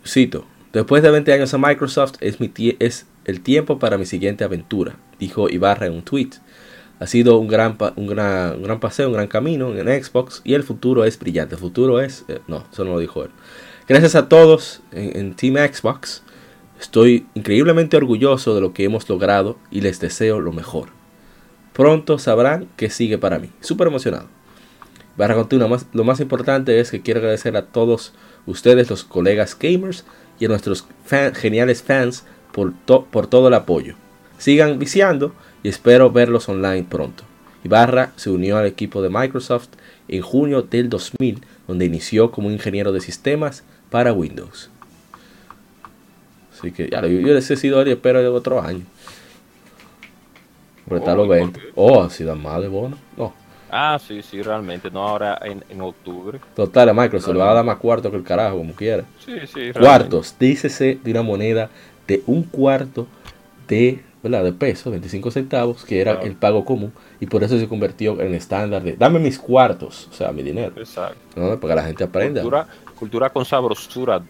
cito, 0.06 0.46
después 0.72 1.02
de 1.02 1.10
20 1.10 1.32
años 1.32 1.52
en 1.52 1.60
Microsoft 1.60 2.14
es, 2.20 2.40
mi 2.40 2.52
es 2.78 3.06
el 3.24 3.40
tiempo 3.40 3.78
para 3.78 3.98
mi 3.98 4.06
siguiente 4.06 4.44
aventura, 4.44 4.96
dijo 5.18 5.48
Ibarra 5.48 5.86
en 5.86 5.94
un 5.94 6.02
tweet. 6.02 6.30
Ha 7.00 7.06
sido 7.06 7.38
un 7.38 7.48
gran, 7.48 7.76
un 7.96 8.06
gran, 8.06 8.56
un 8.56 8.62
gran 8.62 8.80
paseo, 8.80 9.08
un 9.08 9.14
gran 9.14 9.26
camino 9.26 9.76
en 9.76 10.04
Xbox 10.04 10.40
y 10.44 10.54
el 10.54 10.62
futuro 10.62 11.04
es 11.04 11.18
brillante. 11.18 11.56
El 11.56 11.60
futuro 11.60 12.00
es... 12.00 12.24
eh, 12.28 12.40
no, 12.46 12.64
eso 12.72 12.84
no 12.84 12.92
lo 12.92 12.98
dijo 13.00 13.24
él. 13.24 13.30
Gracias 13.86 14.14
a 14.14 14.30
todos 14.30 14.80
en, 14.92 15.34
Team 15.34 15.56
Xbox. 15.56 16.22
Estoy 16.80 17.26
increíblemente 17.34 17.98
orgulloso 17.98 18.54
de 18.54 18.62
lo 18.62 18.72
que 18.72 18.84
hemos 18.84 19.06
logrado 19.08 19.58
y 19.70 19.82
les 19.82 20.00
deseo 20.00 20.40
lo 20.40 20.52
mejor. 20.52 20.88
Pronto 21.74 22.18
sabrán 22.18 22.68
que 22.76 22.88
sigue 22.88 23.18
para 23.18 23.38
mí. 23.38 23.50
Súper 23.60 23.88
emocionado. 23.88 24.28
Barra 25.18 25.34
continúa, 25.34 25.68
más, 25.68 25.86
lo 25.92 26.02
más 26.02 26.20
importante 26.20 26.80
es 26.80 26.90
que 26.90 27.02
quiero 27.02 27.20
agradecer 27.20 27.56
a 27.56 27.66
todos 27.66 28.14
ustedes, 28.46 28.90
los 28.90 29.04
colegas 29.04 29.56
gamers 29.58 30.04
y 30.38 30.44
a 30.44 30.48
nuestros 30.48 30.84
fan- 31.04 31.34
geniales 31.34 31.82
fans 31.82 32.24
por, 32.52 32.72
to- 32.84 33.04
por 33.10 33.26
todo 33.26 33.48
el 33.48 33.54
apoyo. 33.54 33.94
Sigan 34.38 34.78
viciando 34.78 35.32
y 35.62 35.68
espero 35.68 36.10
verlos 36.10 36.48
online 36.48 36.84
pronto. 36.88 37.24
Ibarra 37.64 38.12
se 38.16 38.30
unió 38.30 38.58
al 38.58 38.66
equipo 38.66 39.00
de 39.00 39.08
Microsoft 39.10 39.68
en 40.08 40.20
junio 40.20 40.62
del 40.62 40.90
2000, 40.90 41.40
donde 41.66 41.86
inició 41.86 42.30
como 42.30 42.50
ingeniero 42.50 42.92
de 42.92 43.00
sistemas 43.00 43.64
para 43.90 44.12
Windows. 44.12 44.68
Así 46.52 46.72
que 46.72 46.88
ya, 46.90 47.00
yo 47.02 47.20
yo 47.20 47.36
ese 47.36 47.56
sido 47.56 47.80
él 47.80 47.88
y 47.88 47.92
espero 47.92 48.20
de 48.20 48.28
otro 48.28 48.60
año. 48.60 48.82
Pero 50.86 50.98
está 50.98 51.12
Oh, 51.12 51.24
¿y 51.24 51.26
por 51.26 51.36
20. 51.36 51.60
qué? 51.60 51.66
Oh, 51.74 52.06
da 52.08 52.34
más 52.34 52.60
de 52.60 52.68
bono. 52.68 52.98
No. 53.16 53.32
Ah, 53.70 53.98
sí, 54.04 54.22
sí, 54.22 54.40
realmente, 54.42 54.90
no 54.90 55.00
ahora 55.06 55.38
en, 55.42 55.64
en 55.68 55.80
octubre. 55.80 56.38
Total, 56.54 56.88
a 56.88 56.94
Microsoft 56.94 57.32
le 57.34 57.40
va 57.40 57.50
a 57.50 57.54
dar 57.54 57.64
más 57.64 57.78
cuarto 57.78 58.10
que 58.10 58.16
el 58.16 58.22
carajo, 58.22 58.58
como 58.58 58.72
quiera. 58.74 59.04
Sí, 59.24 59.32
sí. 59.52 59.72
Cuartos, 59.78 60.36
dícese 60.38 60.98
de 61.02 61.10
una 61.10 61.22
moneda 61.22 61.70
de 62.06 62.22
un 62.26 62.42
cuarto 62.44 63.06
de, 63.66 64.02
¿verdad? 64.22 64.44
de 64.44 64.52
peso, 64.52 64.90
25 64.90 65.30
centavos, 65.30 65.84
que 65.84 66.00
era 66.00 66.12
Claro. 66.12 66.26
el 66.26 66.36
pago 66.36 66.64
común, 66.64 66.92
y 67.18 67.26
por 67.26 67.42
eso 67.42 67.58
se 67.58 67.66
convirtió 67.68 68.20
en 68.20 68.34
estándar 68.34 68.82
de, 68.82 68.96
dame 68.96 69.18
mis 69.18 69.38
cuartos, 69.38 70.08
o 70.10 70.14
sea, 70.14 70.30
mi 70.32 70.42
dinero, 70.42 70.72
realmente. 70.74 70.80
Exacto. 70.82 71.18
¿no? 71.40 71.58
para 71.58 71.74
que 71.74 71.80
la 71.80 71.86
gente 71.86 72.04
aprenda. 72.04 72.42
Cultura, 72.42 72.66
cultura 72.98 73.30
con 73.30 73.44
sabrosura. 73.44 74.22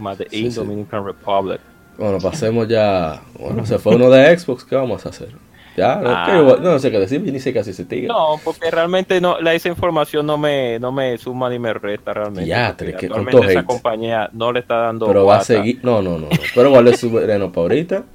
Más 0.00 0.18
de 0.18 0.28
Sí, 0.28 0.50
sí. 0.50 0.56
Dominican 0.56 1.04
Republic. 1.04 1.60
Bueno, 1.96 2.18
pasemos 2.18 2.68
ya, 2.68 3.20
bueno, 3.38 3.64
se 3.66 3.78
fue 3.78 3.96
uno 3.96 4.10
de 4.10 4.38
Xbox, 4.38 4.64
¿qué 4.64 4.76
vamos 4.76 5.04
a 5.06 5.08
hacer? 5.08 5.30
Ya, 5.78 5.96
no, 5.96 6.10
Ah. 6.10 6.24
¿qué 6.26 6.38
igual? 6.40 6.62
no 6.62 6.78
sé 6.78 6.90
qué 6.90 6.98
decir, 6.98 7.22
ni 7.22 7.38
sé 7.40 7.52
qué 7.52 7.60
hace 7.60 7.70
ese 7.70 7.84
tigre. 7.84 8.08
No, 8.08 8.38
porque 8.44 8.70
realmente 8.70 9.20
no, 9.20 9.40
la, 9.40 9.54
esa 9.54 9.68
información 9.68 10.26
no 10.26 10.36
me, 10.36 10.78
no 10.80 10.90
me 10.92 11.16
suma 11.18 11.48
ni 11.48 11.58
me 11.58 11.72
resta 11.72 12.12
realmente. 12.12 12.46
Ya, 12.48 12.74
porque 12.76 12.92
tre- 12.92 12.96
que 12.98 13.06
actualmente 13.06 13.46
esa 13.50 13.60
hate. 13.60 13.66
compañía 13.66 14.28
no 14.32 14.52
le 14.52 14.60
está 14.60 14.76
dando. 14.76 15.06
pero 15.06 15.24
va 15.24 15.36
a 15.38 15.44
seguir, 15.44 15.78
no, 15.84 16.02
no, 16.02 16.12
no, 16.18 16.26
no. 16.26 16.28
pero 16.54 16.68
igual 16.68 16.88
es 16.88 16.98
soberano 17.00 17.50
para 17.52 17.62
ahorita. 17.62 18.04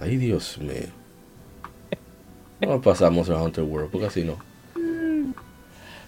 Ay, 0.00 0.16
Dios 0.16 0.58
mío. 0.58 0.72
No 2.60 2.80
pasamos 2.80 3.28
a 3.30 3.40
Hunter 3.42 3.64
World, 3.64 3.90
porque 3.90 4.06
así 4.06 4.24
no. 4.24 4.36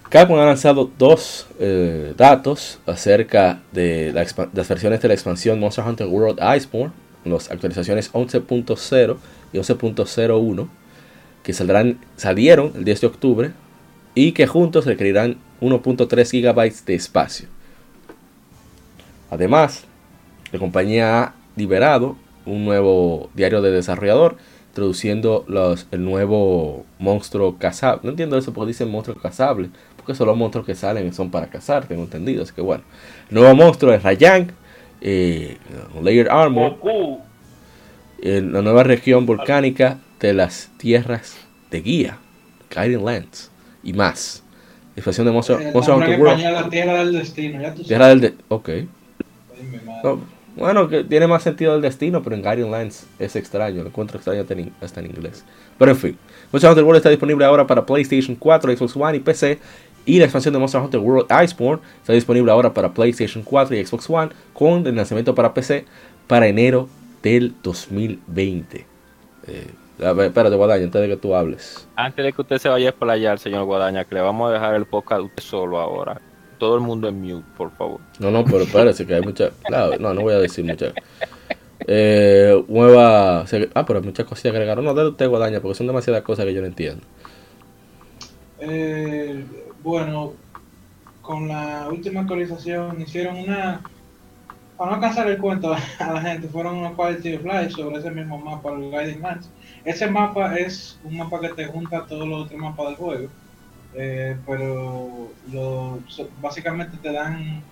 Capcom 0.08 0.38
ha 0.40 0.44
lanzado 0.44 0.90
dos 0.98 1.46
eh, 1.60 2.14
datos 2.16 2.80
acerca 2.86 3.60
de 3.70 4.12
la 4.12 4.26
las 4.52 4.68
versiones 4.68 5.00
de 5.00 5.06
la 5.08 5.14
expansión 5.14 5.60
Monster 5.60 5.84
Hunter 5.86 6.08
World 6.08 6.40
Iceborne, 6.56 6.92
las 7.24 7.50
actualizaciones 7.50 8.12
11.0 8.12 9.16
y 9.52 9.58
11.01, 9.58 10.68
que 11.42 11.52
saldrán, 11.52 11.98
salieron 12.16 12.72
el 12.76 12.84
10 12.84 13.00
de 13.00 13.06
octubre 13.06 13.52
y 14.14 14.32
que 14.32 14.46
juntos 14.46 14.86
requerirán 14.86 15.38
1.3 15.60 16.42
GB 16.42 16.84
de 16.84 16.94
espacio. 16.94 17.48
Además, 19.30 19.84
la 20.52 20.58
compañía 20.58 21.22
ha 21.22 21.34
liberado 21.56 22.16
un 22.46 22.64
nuevo 22.64 23.30
diario 23.34 23.62
de 23.62 23.70
desarrollador 23.70 24.36
introduciendo 24.70 25.44
los, 25.48 25.86
el 25.90 26.04
nuevo 26.04 26.84
monstruo 26.98 27.58
cazable. 27.58 28.00
No 28.04 28.10
entiendo 28.10 28.38
eso 28.38 28.52
porque 28.52 28.68
dicen 28.68 28.90
monstruo 28.90 29.16
cazable, 29.16 29.70
porque 29.96 30.14
son 30.14 30.28
los 30.28 30.36
monstruos 30.36 30.66
que 30.66 30.74
salen 30.74 31.12
son 31.12 31.30
para 31.30 31.48
cazar, 31.48 31.86
tengo 31.86 32.02
entendido. 32.02 32.42
Así 32.42 32.52
que 32.54 32.62
bueno, 32.62 32.84
el 33.28 33.34
nuevo 33.34 33.54
monstruo 33.54 33.92
es 33.92 34.02
Rayang, 34.02 34.52
eh, 35.00 35.56
Layered 36.02 36.30
Armor, 36.30 36.72
Goku, 36.80 37.20
en 38.22 38.52
la 38.52 38.62
nueva 38.62 38.82
región 38.82 39.26
volcánica 39.26 39.98
de 40.20 40.34
las 40.34 40.70
tierras 40.76 41.36
de 41.70 41.80
guía, 41.80 42.18
Guiding 42.74 43.04
Lands 43.04 43.50
y 43.82 43.92
más. 43.92 44.42
expansión 44.96 45.26
de 45.26 45.32
Monster, 45.32 45.56
Hunter 45.74 46.10
en 46.10 46.20
World. 46.20 46.42
la 46.42 46.68
tierra 46.68 46.98
del 46.98 47.12
destino, 47.12 47.60
ya 47.60 47.74
tú 47.74 47.82
Tierra 47.84 48.06
sabes. 48.06 48.20
del... 48.20 48.32
De 48.36 48.44
ok. 48.48 48.68
Ay. 48.68 48.88
No, 50.04 50.20
bueno, 50.56 50.88
que 50.88 51.04
tiene 51.04 51.26
más 51.26 51.42
sentido 51.42 51.74
el 51.76 51.80
destino, 51.80 52.22
pero 52.22 52.34
en 52.36 52.42
Guardian 52.42 52.70
Lands 52.70 53.06
es 53.18 53.36
extraño. 53.36 53.82
Lo 53.82 53.88
encuentro 53.88 54.18
extraño 54.18 54.42
hasta 54.42 54.54
en, 54.54 54.72
hasta 54.80 55.00
en 55.00 55.06
inglés. 55.06 55.44
Pero 55.78 55.92
en 55.92 55.96
fin. 55.96 56.18
Monster 56.52 56.70
Hunter 56.70 56.84
World 56.84 56.96
está 56.98 57.08
disponible 57.08 57.44
ahora 57.44 57.66
para 57.66 57.86
PlayStation 57.86 58.36
4, 58.36 58.76
Xbox 58.76 58.96
One 58.96 59.16
y 59.16 59.20
PC. 59.20 59.58
Y 60.06 60.18
la 60.18 60.24
expansión 60.24 60.54
de 60.54 60.60
Monster 60.60 60.80
Hunter 60.80 61.00
World 61.00 61.26
Iceborne 61.44 61.82
está 62.00 62.12
disponible 62.12 62.50
ahora 62.50 62.72
para 62.72 62.92
PlayStation 62.92 63.42
4 63.42 63.76
y 63.76 63.84
Xbox 63.84 64.08
One. 64.08 64.30
Con 64.52 64.86
el 64.86 64.96
lanzamiento 64.96 65.34
para 65.34 65.54
PC 65.54 65.84
para 66.26 66.46
enero 66.46 66.88
del 67.22 67.54
2020. 67.62 68.86
Eh, 69.46 69.70
a 70.02 70.12
ver, 70.12 70.28
espérate, 70.28 70.56
Guadaña, 70.56 70.84
antes 70.84 71.00
de 71.00 71.08
que 71.08 71.16
tú 71.16 71.34
hables. 71.34 71.86
Antes 71.96 72.24
de 72.24 72.32
que 72.32 72.40
usted 72.40 72.58
se 72.58 72.68
vaya 72.68 72.86
a 72.86 72.90
explayar, 72.90 73.38
señor 73.38 73.64
Guadaña, 73.64 74.04
que 74.04 74.14
le 74.14 74.20
vamos 74.22 74.50
a 74.50 74.54
dejar 74.54 74.74
el 74.74 74.86
podcast 74.86 75.20
a 75.20 75.24
usted 75.24 75.42
solo 75.42 75.78
ahora. 75.78 76.20
Todo 76.58 76.76
el 76.76 76.80
mundo 76.80 77.08
en 77.08 77.20
mute, 77.20 77.46
por 77.56 77.70
favor. 77.72 78.00
No, 78.18 78.30
no, 78.30 78.44
pero 78.44 78.60
espérate, 78.60 79.06
que 79.06 79.14
hay 79.14 79.22
muchas. 79.22 79.52
Claro, 79.64 79.96
no, 79.98 80.14
no 80.14 80.22
voy 80.22 80.34
a 80.34 80.38
decir 80.38 80.64
muchas. 80.64 80.92
Eh, 81.86 82.62
nueva. 82.68 83.40
Ah, 83.74 83.86
pero 83.86 83.98
hay 83.98 84.04
muchas 84.04 84.26
cosas 84.26 84.42
que 84.42 84.48
agregaron. 84.50 84.84
No, 84.84 84.94
dale 84.94 85.10
usted, 85.10 85.28
Guadaña, 85.28 85.60
porque 85.60 85.76
son 85.76 85.86
demasiadas 85.86 86.22
cosas 86.22 86.44
que 86.44 86.54
yo 86.54 86.60
no 86.60 86.66
entiendo. 86.66 87.02
Eh, 88.60 89.44
bueno, 89.82 90.34
con 91.22 91.48
la 91.48 91.88
última 91.90 92.20
actualización 92.20 93.00
hicieron 93.00 93.36
una. 93.36 93.82
Para 94.76 94.92
no 94.92 95.00
cansar 95.00 95.28
el 95.28 95.38
cuento 95.38 95.74
a 95.98 96.12
la 96.12 96.22
gente, 96.22 96.48
fueron 96.48 96.78
unos 96.78 96.92
quality 96.94 97.34
of 97.34 97.44
life 97.44 97.70
sobre 97.70 97.98
ese 97.98 98.10
mismo 98.10 98.38
mapa, 98.38 98.72
el 98.72 98.90
Guiding 98.90 99.22
Lands. 99.22 99.50
Ese 99.84 100.10
mapa 100.10 100.56
es 100.56 100.98
un 101.04 101.18
mapa 101.18 101.40
que 101.40 101.50
te 101.50 101.66
junta 101.66 102.06
todos 102.06 102.26
los 102.26 102.46
otros 102.46 102.60
mapas 102.60 102.86
del 102.86 102.96
juego, 102.96 103.28
eh, 103.94 104.36
pero 104.46 105.30
básicamente 106.40 106.96
te 106.98 107.12
dan 107.12 107.62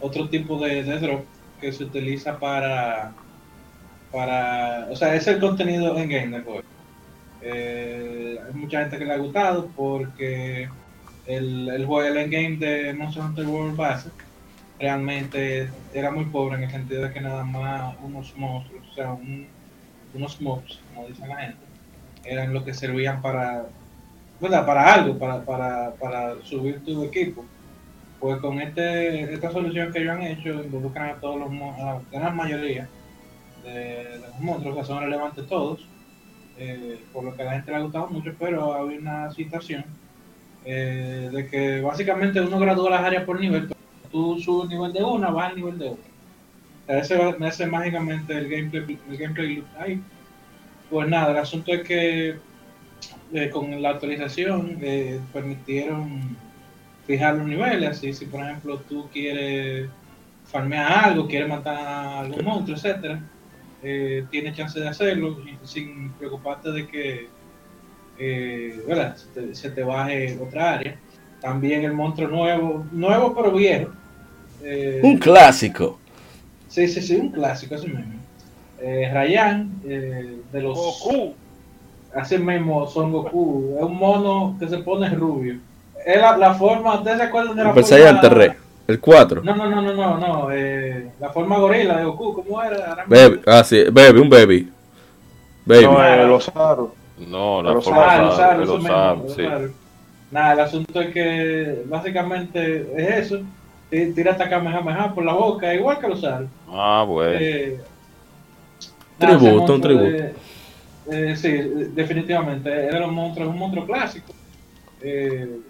otro 0.00 0.28
tipo 0.28 0.58
de, 0.58 0.84
de 0.84 0.98
drop 0.98 1.24
que 1.60 1.72
se 1.72 1.84
utiliza 1.84 2.38
para. 2.38 3.12
para 4.12 4.86
O 4.90 4.96
sea, 4.96 5.14
es 5.14 5.26
el 5.26 5.40
contenido 5.40 5.96
en 5.98 6.08
game 6.08 6.28
del 6.28 6.44
juego. 6.44 6.62
Eh, 7.42 8.38
hay 8.46 8.54
mucha 8.54 8.80
gente 8.80 8.98
que 8.98 9.04
le 9.04 9.12
ha 9.12 9.18
gustado 9.18 9.68
porque 9.76 10.68
el, 11.24 11.68
el 11.70 11.82
el 11.82 12.16
endgame 12.18 12.56
de 12.58 12.94
Monster 12.94 13.22
Hunter 13.24 13.46
World 13.46 13.76
base 13.76 14.12
realmente 14.78 15.74
era 15.92 16.10
muy 16.12 16.26
pobre 16.30 16.56
en 16.58 16.64
el 16.64 16.70
sentido 16.70 17.02
de 17.04 17.12
que 17.12 17.20
nada 17.20 17.44
más 17.44 17.96
unos 18.00 18.36
monstruos, 18.36 18.88
o 18.90 18.92
sea, 18.94 19.12
un- 19.14 19.52
unos 20.12 20.40
mobs, 20.40 20.84
como 20.88 21.06
dicen 21.08 21.28
la 21.28 21.36
gente, 21.38 21.66
eran 22.24 22.52
los 22.54 22.64
que 22.64 22.74
servían 22.74 23.22
para, 23.22 23.70
¿verdad? 24.40 24.66
Para 24.66 24.94
algo, 24.94 25.18
para, 25.18 25.44
para, 25.44 25.96
para 25.96 26.42
subir 26.42 26.82
tu 26.84 27.04
equipo. 27.04 27.50
Pues 28.18 28.40
con 28.40 28.60
este, 28.60 29.32
esta 29.34 29.50
solución 29.52 29.92
que 29.92 30.00
ellos 30.00 30.12
han 30.12 30.22
hecho, 30.22 30.50
involucran 30.64 31.10
a 31.10 31.20
todos 31.20 31.38
los 31.38 31.50
a 31.50 31.84
la 31.84 32.06
gran 32.10 32.36
mayoría 32.36 32.92
de, 33.56 34.18
los 34.20 34.38
monstruos, 34.40 34.76
que 34.78 34.84
son 34.84 35.02
relevantes 35.02 35.46
todos, 35.48 35.92
eh, 36.56 37.06
por 37.12 37.24
lo 37.24 37.34
que 37.36 37.42
a 37.42 37.46
la 37.46 37.52
gente 37.54 37.70
le 37.72 37.76
ha 37.78 37.82
gustado 37.82 38.08
mucho, 38.10 38.36
pero 38.38 38.74
había 38.74 38.98
una 38.98 39.30
situación 39.30 39.98
eh, 40.64 41.30
de 41.32 41.46
que 41.46 41.80
básicamente 41.80 42.40
uno 42.40 42.58
gradúa 42.58 42.90
las 42.90 43.02
áreas 43.02 43.24
por 43.24 43.40
nivel, 43.40 43.68
pero 43.68 43.80
tú 44.10 44.40
subes 44.40 44.64
el 44.64 44.76
nivel 44.76 44.92
de 44.92 45.02
una, 45.02 45.30
vas 45.30 45.50
al 45.50 45.56
nivel 45.56 45.78
de 45.78 45.88
otra. 45.90 46.04
O 46.82 46.86
sea, 46.86 46.98
ese, 46.98 47.36
ese 47.46 47.64
es 47.64 47.70
mágicamente 47.70 48.36
el 48.36 48.48
gameplay, 48.48 48.98
el 49.10 49.16
gameplay. 49.16 49.62
Pues 50.90 51.08
nada, 51.08 51.32
el 51.32 51.38
asunto 51.38 51.72
es 51.72 51.82
que 51.82 52.36
eh, 53.32 53.50
con 53.50 53.82
la 53.82 53.90
actualización 53.90 54.78
eh, 54.80 55.20
permitieron 55.32 56.36
fijar 57.06 57.34
los 57.36 57.46
niveles, 57.46 57.90
así 57.90 58.12
si 58.12 58.26
por 58.26 58.40
ejemplo 58.40 58.78
tú 58.80 59.08
quieres 59.12 59.88
farmear 60.44 61.06
algo, 61.06 61.26
quieres 61.26 61.48
matar 61.48 61.76
a 61.76 62.20
algún 62.20 62.44
monstruo, 62.44 62.76
etcétera, 62.76 63.20
eh, 63.82 64.24
tienes 64.30 64.56
chance 64.56 64.78
de 64.78 64.88
hacerlo 64.88 65.38
sin 65.64 66.10
preocuparte 66.12 66.70
de 66.70 66.86
que 66.86 67.28
eh, 68.18 68.82
¿verdad? 68.86 69.16
Se, 69.16 69.26
te, 69.40 69.54
se 69.54 69.70
te 69.70 69.82
baje 69.82 70.38
otra 70.40 70.74
área. 70.74 70.96
También 71.40 71.84
el 71.84 71.92
monstruo 71.92 72.28
nuevo, 72.28 72.84
nuevo 72.92 73.34
pero 73.34 73.52
viejo. 73.52 73.90
eh, 74.62 75.00
Un 75.02 75.18
clásico. 75.18 75.98
Sí, 76.68 76.88
sí, 76.88 77.00
sí, 77.02 77.16
un 77.16 77.30
clásico, 77.30 77.74
así 77.74 77.86
mismo. 77.88 78.14
Eh, 78.80 79.10
Rayan, 79.12 79.70
eh, 79.86 80.36
de 80.52 80.60
los. 80.62 80.76
Goku. 80.76 81.34
Así 82.14 82.38
mismo, 82.38 82.86
Son 82.86 83.12
Goku. 83.12 83.74
Es 83.78 83.82
un 83.84 83.96
mono 83.96 84.56
que 84.58 84.68
se 84.68 84.78
pone 84.78 85.08
rubio. 85.10 85.56
Es 86.06 86.20
la, 86.20 86.36
la 86.36 86.54
forma, 86.54 86.94
¿ustedes 86.96 87.18
se 87.18 87.22
acuerdan 87.24 87.56
de 87.56 87.64
la 87.64 87.70
El 87.70 87.84
forma? 87.84 88.28
Re. 88.28 88.56
El 88.86 89.00
4. 89.00 89.42
No, 89.42 89.56
no, 89.56 89.70
no, 89.70 89.80
no, 89.80 89.92
no, 89.94 90.18
no. 90.18 90.48
Eh, 90.52 91.08
la 91.18 91.30
forma 91.30 91.58
gorila 91.58 91.96
de 91.96 92.04
Goku, 92.04 92.34
¿cómo 92.34 92.62
era? 92.62 93.04
Baby. 93.06 93.40
Ah, 93.46 93.64
sí. 93.64 93.84
Baby, 93.90 94.20
un 94.20 94.28
baby. 94.28 94.70
Baby. 95.64 95.84
No, 95.84 96.04
eh, 96.06 96.26
los 96.26 96.48
aros. 96.54 96.90
No, 97.18 97.62
la 97.62 97.72
Los 97.74 97.84
forma 97.84 98.16
los 98.18 98.28
mismo, 98.28 98.42
aros, 98.44 98.68
los 99.26 99.34
sí. 99.36 99.42
Nada, 100.30 100.52
el 100.54 100.60
asunto 100.60 101.00
es 101.00 101.12
que 101.12 101.82
básicamente 101.86 102.86
es 102.96 103.26
eso. 103.26 103.40
Ti- 103.90 104.12
Tira 104.14 104.32
hasta 104.32 104.48
Kamehameha 104.48 105.14
por 105.14 105.24
la 105.24 105.32
boca, 105.34 105.72
igual 105.72 105.98
que 106.00 106.08
los 106.08 106.24
aros. 106.24 106.48
Ah, 106.68 107.04
bueno. 107.06 107.38
Eh, 107.40 107.78
Tributo, 109.18 109.44
un 109.44 109.56
monstruo 109.58 109.80
tributo. 109.80 110.06
de- 110.06 110.34
eh, 111.32 111.36
sí, 111.36 111.50
definitivamente. 111.94 112.86
Es 112.86 112.92
de 112.92 112.98
los 113.00 113.12
monstruos, 113.12 113.48
es 113.48 113.52
un 113.54 113.58
monstruo 113.60 113.86
clásico. 113.86 114.32
eh, 115.06 115.60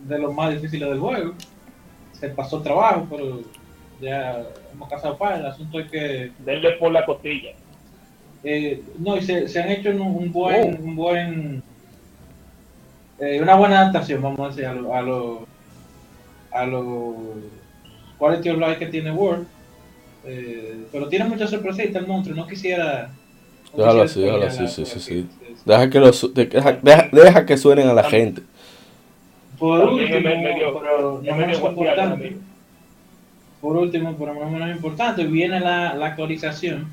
de 0.00 0.18
los 0.18 0.34
más 0.34 0.50
difíciles 0.52 0.88
del 0.88 0.98
juego. 0.98 1.32
Se 2.12 2.28
pasó 2.30 2.60
trabajo, 2.60 3.06
pero 3.08 3.40
ya 4.00 4.42
hemos 4.72 4.88
casado 4.88 5.16
para. 5.16 5.36
El 5.38 5.46
asunto 5.46 5.78
es 5.80 5.88
que. 5.90 6.32
Denle 6.40 6.72
por 6.72 6.90
la 6.92 7.06
costilla. 7.06 7.50
Eh, 8.44 8.82
no, 8.98 9.16
y 9.16 9.22
se, 9.22 9.48
se 9.48 9.60
han 9.60 9.68
hecho 9.70 9.90
un, 9.90 10.00
un 10.00 10.32
buen. 10.32 10.80
Un 10.82 10.96
buen 10.96 11.62
eh, 13.20 13.40
una 13.42 13.56
buena 13.56 13.80
adaptación, 13.80 14.22
vamos 14.22 14.40
a 14.40 14.48
decir, 14.48 14.66
a 14.66 14.74
los. 14.74 14.90
A 14.92 15.02
los 15.02 15.38
a 16.50 16.64
los 16.66 17.14
quality 18.18 18.48
of 18.50 18.58
life 18.58 18.78
que 18.78 18.86
tiene 18.86 19.10
World. 19.12 19.46
Eh, 20.24 20.84
pero 20.90 21.08
tiene 21.08 21.24
muchas 21.26 21.50
sorpresitas 21.50 22.02
el 22.02 22.08
monstruo. 22.08 22.36
No 22.36 22.46
quisiera. 22.46 23.10
no 23.72 23.78
Déjalo 23.84 24.02
quisiera 24.04 24.04
así, 24.04 24.20
déjalo 24.20 24.46
así, 24.46 24.54
spoilear 24.54 24.70
sí, 24.70 24.84
sí, 24.86 24.92
por 24.92 25.02
sí. 25.02 25.12
aquí. 25.12 25.54
Deja 25.64 25.90
que, 25.90 26.00
los, 26.00 26.34
de- 26.34 26.46
deja, 26.46 26.72
deja, 26.82 27.08
deja 27.12 27.46
que 27.46 27.56
suenen 27.56 27.88
a 27.88 27.92
la 27.94 28.04
gente. 28.04 28.42
Por 29.58 29.80
último, 29.80 30.08
pero 30.80 31.20
no 31.22 31.36
menos 31.36 31.58
importante, 31.60 32.36
por 33.60 33.76
último, 33.76 34.16
pero 34.16 34.34
no 34.34 34.50
menos 34.50 34.70
importante, 34.70 35.24
viene 35.24 35.58
la, 35.58 35.94
la 35.94 36.06
actualización 36.06 36.86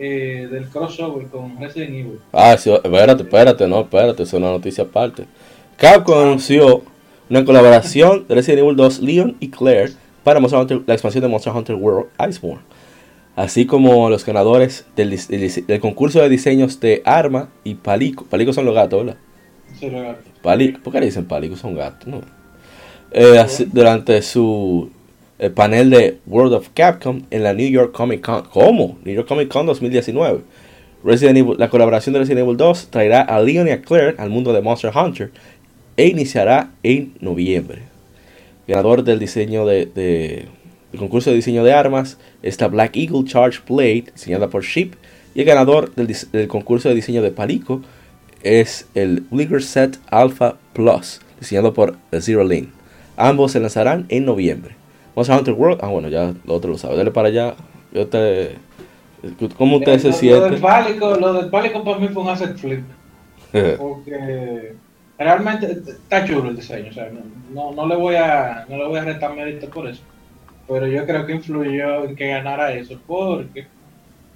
eh, 0.00 0.48
del 0.50 0.68
crossover 0.68 1.26
con 1.28 1.58
Resident 1.60 1.90
Evil. 1.90 2.18
Ah, 2.32 2.56
sí, 2.58 2.70
espérate, 2.72 3.22
espérate, 3.22 3.68
no, 3.68 3.80
espérate, 3.82 4.22
es 4.22 4.32
una 4.32 4.50
noticia 4.50 4.84
aparte. 4.84 5.26
Capcom 5.76 6.18
anunció 6.18 6.82
una 7.28 7.44
colaboración 7.44 8.26
de 8.26 8.34
Resident 8.34 8.60
Evil 8.60 8.76
2, 8.76 9.00
Leon 9.00 9.36
y 9.40 9.50
Claire 9.50 9.92
para 10.24 10.40
Monster 10.40 10.60
Hunter- 10.60 10.82
la 10.86 10.94
expansión 10.94 11.22
de 11.22 11.28
Monster 11.28 11.52
Hunter 11.52 11.76
World 11.76 12.08
Iceborne. 12.28 12.62
Así 13.36 13.64
como 13.66 14.10
los 14.10 14.24
ganadores 14.26 14.84
del, 14.96 15.18
concurso 15.80 16.20
de 16.20 16.28
diseños 16.28 16.80
de 16.80 17.00
Arma 17.04 17.48
y 17.64 17.74
Palico. 17.74 18.24
Palico 18.24 18.52
son 18.52 18.64
los 18.66 18.74
gatos, 18.74 19.04
¿verdad? 19.06 19.20
Se 19.78 19.90
lo- 19.90 20.16
Palico, 20.42 20.80
¿por 20.82 20.92
qué 20.92 21.00
le 21.00 21.06
dicen 21.06 21.26
Palico? 21.26 21.56
Son 21.56 21.74
gatos, 21.74 22.06
¿no? 22.08 22.20
Eh, 23.12 23.38
así- 23.38 23.66
durante 23.72 24.20
su 24.22 24.90
eh, 25.40 25.48
panel 25.48 25.88
de 25.88 26.18
World 26.26 26.52
of 26.52 26.68
Capcom 26.74 27.22
en 27.30 27.42
la 27.42 27.54
New 27.54 27.68
York 27.68 27.92
Comic 27.92 28.20
Con. 28.20 28.42
¿Cómo? 28.44 28.98
New 29.04 29.14
York 29.14 29.26
Comic 29.26 29.48
Con 29.48 29.64
2019. 29.64 30.40
Resident 31.02 31.38
Evil, 31.38 31.54
la 31.58 31.70
colaboración 31.70 32.12
de 32.12 32.18
Resident 32.18 32.40
Evil 32.40 32.58
2 32.58 32.88
traerá 32.90 33.22
a 33.22 33.40
Leon 33.40 33.66
y 33.66 33.70
a 33.70 33.80
Claire 33.80 34.14
al 34.18 34.28
mundo 34.28 34.52
de 34.52 34.60
Monster 34.60 34.92
Hunter 34.94 35.30
e 35.96 36.08
iniciará 36.08 36.72
en 36.82 37.14
noviembre. 37.20 37.82
Ganador 38.68 39.02
del 39.02 39.18
diseño 39.18 39.64
de, 39.64 39.86
del 39.86 40.98
concurso 40.98 41.30
de 41.30 41.36
diseño 41.36 41.64
de 41.64 41.72
armas 41.72 42.18
está 42.42 42.68
Black 42.68 42.96
Eagle 42.96 43.24
Charge 43.24 43.60
Blade, 43.66 44.12
diseñada 44.12 44.48
por 44.48 44.62
Sheep, 44.62 44.94
y 45.34 45.40
el 45.40 45.46
ganador 45.46 45.94
del, 45.94 46.48
concurso 46.48 46.90
de 46.90 46.94
diseño 46.94 47.22
de 47.22 47.30
Palico 47.30 47.80
es 48.42 48.86
el 48.94 49.22
Bligger 49.30 49.62
Set 49.62 49.98
Alpha 50.10 50.56
Plus, 50.74 51.20
diseñado 51.38 51.72
por 51.72 51.96
Zero 52.20 52.44
Lane. 52.44 52.68
Ambos 53.16 53.52
se 53.52 53.60
lanzarán 53.60 54.06
en 54.10 54.26
noviembre. 54.26 54.79
Monster 55.14 55.36
Hunter 55.38 55.54
World, 55.54 55.80
ah 55.82 55.88
bueno, 55.88 56.08
ya 56.08 56.34
lo 56.44 56.54
otro 56.54 56.70
lo 56.72 56.78
sabe. 56.78 56.96
Dale 56.96 57.10
para 57.10 57.28
allá. 57.28 57.54
Yo 57.92 58.06
te, 58.08 58.62
¿Cómo 59.56 59.76
usted 59.78 59.98
se 59.98 60.08
Eh, 60.08 60.12
Lo 60.30 60.40
del 60.42 60.58
siente? 60.58 60.60
pálico, 60.60 61.14
lo 61.16 61.32
del 61.34 61.50
pálico 61.50 61.84
para 61.84 61.98
mí 61.98 62.08
fue 62.08 62.22
un 62.22 62.28
asset 62.30 62.56
flip. 62.56 62.84
porque 63.76 64.76
realmente 65.18 65.66
está 65.72 66.24
chulo 66.24 66.50
el 66.50 66.56
diseño, 66.56 66.90
o 66.90 66.92
sea, 66.92 67.10
no, 67.10 67.20
no, 67.50 67.72
no 67.74 67.86
le 67.86 67.96
voy 67.96 68.14
a 68.16 68.64
no 68.68 68.76
le 68.78 68.86
voy 68.86 68.98
a 68.98 69.04
retar 69.04 69.34
mérito 69.34 69.68
por 69.70 69.88
eso, 69.88 70.02
pero 70.68 70.86
yo 70.86 71.04
creo 71.06 71.26
que 71.26 71.34
influyó 71.34 72.04
en 72.04 72.16
que 72.16 72.28
ganara 72.28 72.72
eso, 72.72 73.00
porque 73.06 73.66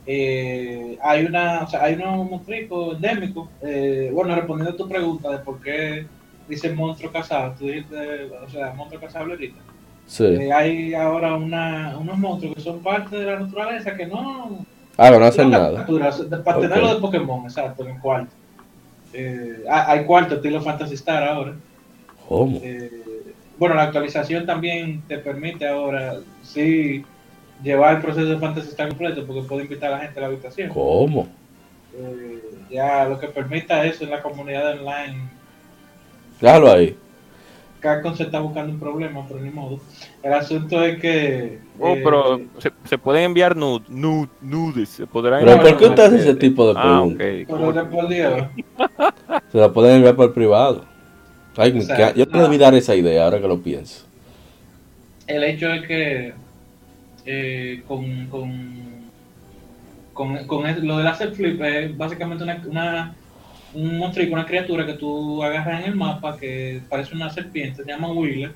eh, 0.06 0.98
hay 1.02 1.24
una, 1.26 1.62
o 1.64 1.68
sea, 1.68 1.84
hay 1.84 1.94
unos 1.94 2.28
monstruos 2.30 2.96
endémicos, 2.96 3.48
eh, 3.62 4.10
bueno, 4.12 4.34
respondiendo 4.34 4.74
a 4.74 4.76
tu 4.76 4.88
pregunta 4.88 5.30
de 5.30 5.38
por 5.38 5.60
qué 5.62 6.06
dice 6.48 6.72
monstruo 6.74 7.12
casado, 7.12 7.54
tú 7.58 7.66
dijiste, 7.66 8.30
o 8.44 8.48
sea, 8.50 8.72
monstruo 8.74 9.00
casado 9.00 9.26
ahorita. 9.30 9.60
Sí. 10.06 10.24
Eh, 10.24 10.52
hay 10.52 10.94
ahora 10.94 11.34
una, 11.34 11.96
unos 11.98 12.18
monstruos 12.18 12.54
que 12.54 12.60
son 12.60 12.80
parte 12.80 13.16
de 13.16 13.24
la 13.26 13.40
naturaleza 13.40 13.96
que 13.96 14.06
no, 14.06 14.64
Ah, 14.96 15.10
no 15.10 15.24
hacen 15.24 15.50
nada. 15.50 15.78
capturas, 15.78 16.20
para 16.44 16.58
Ok. 16.58 16.62
tenerlo 16.62 16.94
de 16.94 17.00
Pokémon, 17.00 17.44
exacto, 17.44 17.84
en 17.84 17.94
el 17.96 18.00
cuarto. 18.00 18.32
Eh, 19.12 19.64
hay 19.68 20.04
cuarto 20.04 20.36
estilo 20.36 20.60
Fantasy 20.60 20.94
Star 20.94 21.22
ahora. 21.24 21.54
¿Cómo? 22.28 22.60
Eh, 22.62 22.90
bueno, 23.58 23.74
la 23.76 23.84
actualización 23.84 24.46
también 24.46 25.02
te 25.08 25.18
permite 25.18 25.66
ahora 25.66 26.16
sí 26.42 27.04
llevar 27.62 27.96
el 27.96 28.02
proceso 28.02 28.26
de 28.26 28.38
Fantasy 28.38 28.68
Star 28.68 28.88
completo 28.88 29.24
porque 29.26 29.42
puede 29.42 29.62
invitar 29.62 29.92
a 29.92 29.96
la 29.96 30.02
gente 30.02 30.18
a 30.18 30.22
la 30.22 30.26
habitación. 30.28 30.68
¿Cómo? 30.70 31.28
Ya 32.70 33.04
lo 33.04 33.18
que 33.20 33.28
permita 33.28 33.84
eso 33.84 34.04
en 34.04 34.10
la 34.10 34.20
comunidad 34.22 34.72
online. 34.80 35.28
Déjalo 36.40 36.72
ahí. 36.72 36.96
Capcom 37.84 38.14
se 38.16 38.22
está 38.22 38.40
buscando 38.40 38.72
un 38.72 38.80
problema, 38.80 39.26
pero 39.28 39.40
ni 39.40 39.50
modo. 39.50 39.78
El 40.22 40.32
asunto 40.32 40.82
es 40.82 40.98
que. 41.00 41.58
Oh, 41.78 41.88
eh, 41.88 42.00
pero 42.02 42.40
se, 42.58 42.72
se 42.84 42.96
pueden 42.96 43.24
enviar 43.24 43.54
nud, 43.54 43.82
nud- 43.90 44.30
nudes. 44.40 44.88
Se 44.88 45.06
podrán 45.06 45.44
Pero 45.44 45.56
no, 45.56 45.62
¿por 45.62 45.76
qué 45.76 45.84
usted 45.86 46.02
hace 46.04 46.16
ese 46.16 46.34
tipo 46.34 46.66
de 46.72 46.80
Ah, 46.80 47.02
ok. 47.02 47.16
preguntas? 47.16 47.74
después 47.74 48.08
Dios. 48.08 48.42
Se 49.52 49.58
la 49.58 49.70
pueden 49.70 49.96
enviar 49.96 50.16
por 50.16 50.32
privado. 50.32 50.86
Ay, 51.58 51.78
O 51.78 51.82
sea. 51.82 52.14
Yo 52.14 52.24
no 52.24 52.42
debí 52.44 52.56
dar 52.56 52.74
esa 52.74 52.94
idea 52.94 53.24
ahora 53.26 53.38
que 53.38 53.48
lo 53.48 53.60
pienso. 53.60 54.06
El 55.26 55.44
hecho 55.44 55.70
es 55.70 55.86
que 55.86 56.32
eh, 57.26 57.82
con, 57.86 58.26
con, 58.28 58.50
con, 60.14 60.46
con 60.46 60.66
el- 60.66 60.86
lo 60.86 60.96
del 60.96 61.06
hacer 61.06 61.32
flip 61.34 61.60
es 61.62 61.94
básicamente 61.96 62.44
una, 62.44 62.62
una, 62.66 63.14
un 63.74 63.98
monstruo, 63.98 64.26
una 64.32 64.46
criatura 64.46 64.86
que 64.86 64.94
tú 64.94 65.42
agarras 65.42 65.80
en 65.80 65.90
el 65.90 65.96
mapa 65.96 66.38
que 66.38 66.80
parece 66.88 67.14
una 67.14 67.30
serpiente, 67.30 67.82
se 67.82 67.90
llama 67.90 68.12
Wheeler, 68.12 68.52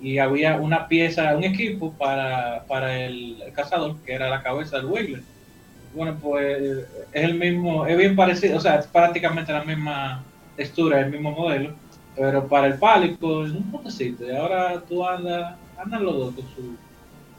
y 0.00 0.18
había 0.18 0.56
una 0.56 0.86
pieza, 0.88 1.36
un 1.36 1.44
equipo 1.44 1.92
para, 1.92 2.64
para 2.68 3.04
el, 3.04 3.42
el 3.42 3.52
cazador, 3.52 3.96
que 4.04 4.12
era 4.12 4.30
la 4.30 4.42
cabeza 4.42 4.78
del 4.78 4.86
Wheeler. 4.86 5.22
Bueno, 5.94 6.16
pues 6.22 6.86
es 7.12 7.24
el 7.24 7.34
mismo, 7.34 7.84
es 7.86 7.96
bien 7.96 8.14
parecido, 8.14 8.58
o 8.58 8.60
sea, 8.60 8.76
es 8.76 8.86
prácticamente 8.86 9.52
la 9.52 9.64
misma 9.64 10.22
textura, 10.56 11.00
el 11.00 11.10
mismo 11.10 11.32
modelo, 11.32 11.74
pero 12.16 12.46
para 12.46 12.68
el 12.68 12.74
pálico 12.74 13.44
es 13.44 13.52
un 13.52 13.70
potecito, 13.70 14.24
y 14.24 14.30
ahora 14.30 14.80
tú 14.88 15.06
andas, 15.06 15.56
andan 15.76 16.04
los 16.04 16.14
dos 16.16 16.34
con 16.34 16.44
su 16.54 16.76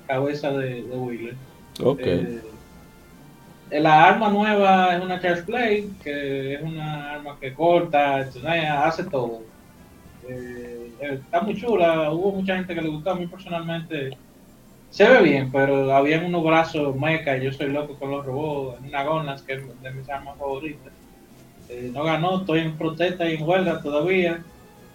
cabeza 0.08 0.52
de, 0.52 0.84
de 0.84 0.96
Wheeler. 0.98 1.36
Ok. 1.82 2.02
Eh, 2.04 2.42
la 3.80 4.06
arma 4.06 4.30
nueva 4.30 4.96
es 4.96 5.02
una 5.02 5.20
Charge 5.20 5.44
Blade, 5.44 5.90
que 6.04 6.56
es 6.56 6.62
una 6.62 7.14
arma 7.14 7.38
que 7.40 7.54
corta, 7.54 8.18
hace 8.18 9.04
todo. 9.06 9.42
Eh, 10.28 10.92
está 11.00 11.42
muy 11.42 11.56
chula, 11.56 12.12
hubo 12.12 12.34
mucha 12.34 12.56
gente 12.56 12.76
que 12.76 12.82
le 12.82 12.90
gustó, 12.90 13.12
a 13.12 13.16
mí 13.16 13.28
personalmente 13.28 14.12
se 14.90 15.08
ve 15.08 15.22
bien, 15.22 15.50
pero 15.52 15.96
había 15.96 16.20
unos 16.20 16.44
brazos 16.44 16.96
mecha, 16.96 17.38
yo 17.38 17.54
soy 17.54 17.70
loco 17.70 17.96
con 17.98 18.12
los 18.12 18.26
robots, 18.26 18.78
en 18.80 18.90
una 18.90 19.04
Gonlance, 19.04 19.46
que 19.46 19.54
es 19.54 19.82
de 19.82 19.92
mis 19.92 20.10
armas 20.10 20.38
favoritas. 20.38 20.92
Eh, 21.70 21.90
no 21.94 22.04
ganó, 22.04 22.42
estoy 22.42 22.60
en 22.60 22.78
protesta 22.78 23.30
y 23.30 23.36
en 23.36 23.44
huelga 23.44 23.82
todavía. 23.82 24.44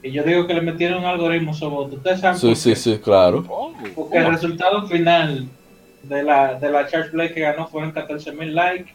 Y 0.02 0.12
yo 0.12 0.22
digo 0.22 0.46
que 0.46 0.52
le 0.52 0.60
metieron 0.60 0.98
un 0.98 1.06
algoritmo 1.06 1.54
sobre 1.54 1.96
Ustedes 1.96 2.20
saben 2.20 2.38
Sí, 2.38 2.54
sí, 2.54 2.76
sí, 2.76 2.98
claro. 2.98 3.42
Porque 3.94 4.18
el 4.18 4.26
resultado 4.26 4.86
final 4.86 5.48
de 6.08 6.22
la, 6.22 6.54
de 6.54 6.70
la 6.70 6.86
Charge 6.86 7.10
Blade 7.10 7.32
que 7.34 7.40
ganó 7.40 7.66
fueron 7.68 7.92
14.000 7.94 8.52
likes 8.52 8.92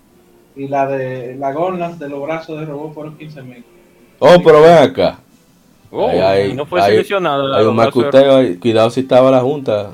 y 0.55 0.67
la 0.67 0.87
de 0.87 1.35
la 1.35 1.51
Gonlance 1.53 1.97
de 2.03 2.09
los 2.09 2.21
brazos 2.23 2.59
de 2.59 2.65
robot 2.65 2.93
fueron 2.93 3.17
15.000. 3.17 3.63
Oh, 4.19 4.37
pero 4.43 4.61
ven 4.61 4.77
acá. 4.77 5.19
Oh, 5.89 6.07
Ahí 6.09 6.19
hay- 6.19 6.53
no 6.53 6.65
fue 6.65 6.81
hay- 6.81 6.91
seleccionado. 6.91 7.47
la 7.47 7.57
Hay 7.57 7.65
un 7.65 7.75
macuteo 7.75 8.37
ahí. 8.37 8.55
Cuidado 8.57 8.89
si 8.89 9.01
estaba 9.01 9.29
la 9.31 9.39
junta 9.41 9.91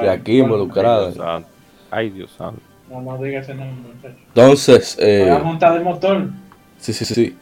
de 0.00 0.08
aquí 0.08 0.40
Bueno, 0.40 0.54
involucrada. 0.56 1.42
Ay, 1.90 2.10
Dios 2.10 2.30
santo. 2.36 2.60
No, 2.88 3.00
no 3.02 3.18
digas 3.18 3.44
ese 3.48 3.54
nombre. 3.54 3.92
Entonces, 4.28 4.96
eh, 5.00 5.26
Voy 5.28 5.36
a 5.36 5.42
montar 5.44 5.74
de 5.74 5.80
motor. 5.84 6.28
sí, 6.78 6.92
sí, 6.92 7.04
sí. 7.04 7.36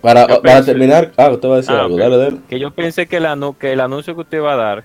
Para, 0.00 0.26
para 0.40 0.64
terminar, 0.64 1.12
ah, 1.16 1.30
usted 1.30 1.48
va 1.48 1.54
a 1.54 1.56
decir 1.56 1.74
Ah, 1.74 1.80
algo, 1.84 1.96
dale, 1.96 2.16
dale. 2.16 2.36
Que 2.48 2.58
yo 2.60 2.70
pensé 2.70 3.06
que 3.06 3.16
el, 3.16 3.26
que 3.58 3.72
el 3.72 3.80
anuncio 3.80 4.14
que 4.14 4.20
usted 4.20 4.40
va 4.42 4.52
a 4.52 4.56
dar 4.56 4.84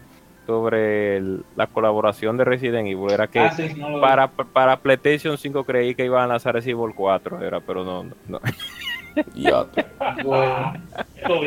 sobre 0.52 1.16
el- 1.18 1.43
la 1.56 1.68
colaboración 1.68 2.36
de 2.38 2.43
Resident 2.43 2.88
Evil 2.88 3.10
era 3.12 3.28
que 3.28 3.39
Ah, 3.39 3.52
sí, 3.52 3.70
no 3.78 3.89
lo 3.89 4.02
para, 4.02 4.28
para 4.28 4.78
PlayStation 4.78 5.38
5 5.38 5.64
creí 5.64 5.95
que 5.95 6.04
iban 6.06 6.24
a 6.24 6.28
lanzar 6.28 6.54
Resident 6.54 6.80
Evil 6.82 6.93
4, 6.95 7.41
era, 7.41 7.60
pero 7.62 7.84
no, 7.86 8.04
no, 8.04 8.14
no. 8.28 8.39
Bueno, 10.24 10.74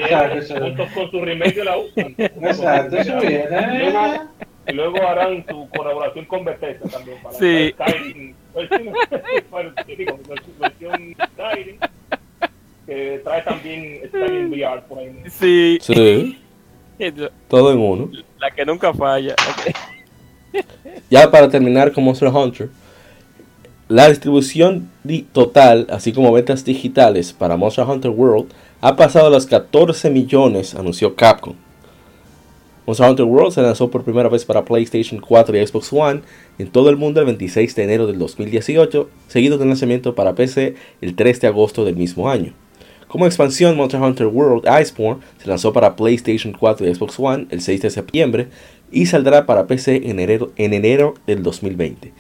Claro, 0.09 0.35
eso- 0.35 0.59
juntos 0.61 0.89
con 0.95 1.11
su 1.11 1.21
remake 1.25 1.55
de 1.57 1.65
la 1.65 1.79
U. 1.79 1.85
exacto, 1.97 2.97
eso 2.97 3.19
viene. 3.21 3.47
Luego, 3.91 4.25
y 4.67 4.73
luego 4.73 5.03
harán 5.07 5.45
su 5.49 5.69
colaboración 5.77 6.25
con 6.27 6.45
Bethesda 6.45 6.89
también 6.91 7.19
para 7.23 7.35
Sí. 7.37 7.73
Skyrim. 7.75 8.35
Versión, 8.55 8.83
digo, 9.99 10.19
versión 10.29 11.15
Skyrim, 11.35 11.79
que 12.87 13.21
trae 13.25 13.43
también 13.43 14.01
Skyrim 14.09 14.53
VR 14.53 14.83
por 14.83 14.99
ahí. 14.99 15.11
Sí, 15.29 15.79
Sí, 15.81 16.39
todo 17.49 17.73
en 17.73 17.79
uno. 17.79 18.11
La 18.45 18.51
que 18.55 18.65
nunca 18.65 18.93
falla. 18.93 19.35
Ya 21.11 21.29
para 21.31 21.49
terminar 21.49 21.93
con 21.93 22.05
Monster 22.05 22.29
Hunter, 22.29 22.69
la 23.89 24.09
distribución 24.09 24.89
di- 25.03 25.23
total, 25.23 25.87
así 25.91 26.13
como 26.13 26.33
ventas 26.33 26.65
digitales 26.65 27.33
para 27.33 27.57
Monster 27.57 27.85
Hunter 27.85 28.11
World, 28.13 28.47
ha 28.81 28.95
pasado 28.95 29.27
a 29.27 29.31
los 29.31 29.47
14 29.47 30.11
millones, 30.11 30.75
anunció 30.77 31.17
Capcom. 31.17 31.55
Monster 32.87 33.11
Hunter 33.11 33.25
World 33.27 33.53
se 33.53 33.63
lanzó 33.63 33.91
por 33.91 34.05
primera 34.05 34.29
vez 34.29 34.45
para 34.45 34.65
PlayStation 34.65 35.21
4 35.21 35.57
y 35.59 35.67
Xbox 35.67 35.93
One 35.93 36.21
en 36.59 36.69
todo 36.71 36.89
el 36.91 36.97
mundo 36.97 37.19
el 37.21 37.27
26 37.27 37.75
de 37.75 37.83
enero 37.85 38.07
del 38.07 38.19
2018, 38.19 39.09
seguido 39.27 39.59
del 39.59 39.69
lanzamiento 39.69 40.15
para 40.15 40.35
PC 40.35 40.77
el 41.01 41.17
3 41.17 41.41
de 41.41 41.47
agosto 41.49 41.85
del 41.85 41.97
mismo 41.97 42.31
año. 42.31 42.53
Como 43.15 43.27
expansión, 43.27 43.77
Monster 43.77 44.01
Hunter 44.01 44.27
World 44.27 44.65
Iceborne 44.83 45.23
se 45.39 45.49
lanzó 45.49 45.73
para 45.73 45.95
PlayStation 45.95 46.53
4 46.53 46.85
y 46.85 46.93
Xbox 46.93 47.15
One 47.21 47.47
el 47.51 47.61
6 47.61 47.83
de 47.83 47.91
septiembre 47.91 48.49
y 48.91 49.07
saldrá 49.07 49.47
para 49.47 49.69
PC 49.69 50.11
en 50.11 50.19
enero, 50.19 50.51
en 50.57 50.75
enero 50.75 51.15
del 51.25 51.45
2020. 51.45 52.13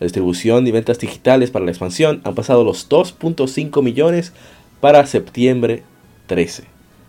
La 0.00 0.04
distribución 0.04 0.66
y 0.66 0.72
ventas 0.72 0.98
digitales 0.98 1.52
para 1.52 1.64
la 1.64 1.70
expansión 1.70 2.22
han 2.24 2.34
pasado 2.34 2.64
los 2.64 2.88
2.5 2.88 3.84
millones 3.84 4.32
para 4.80 5.06
septiembre 5.06 5.84
13. 6.26 6.64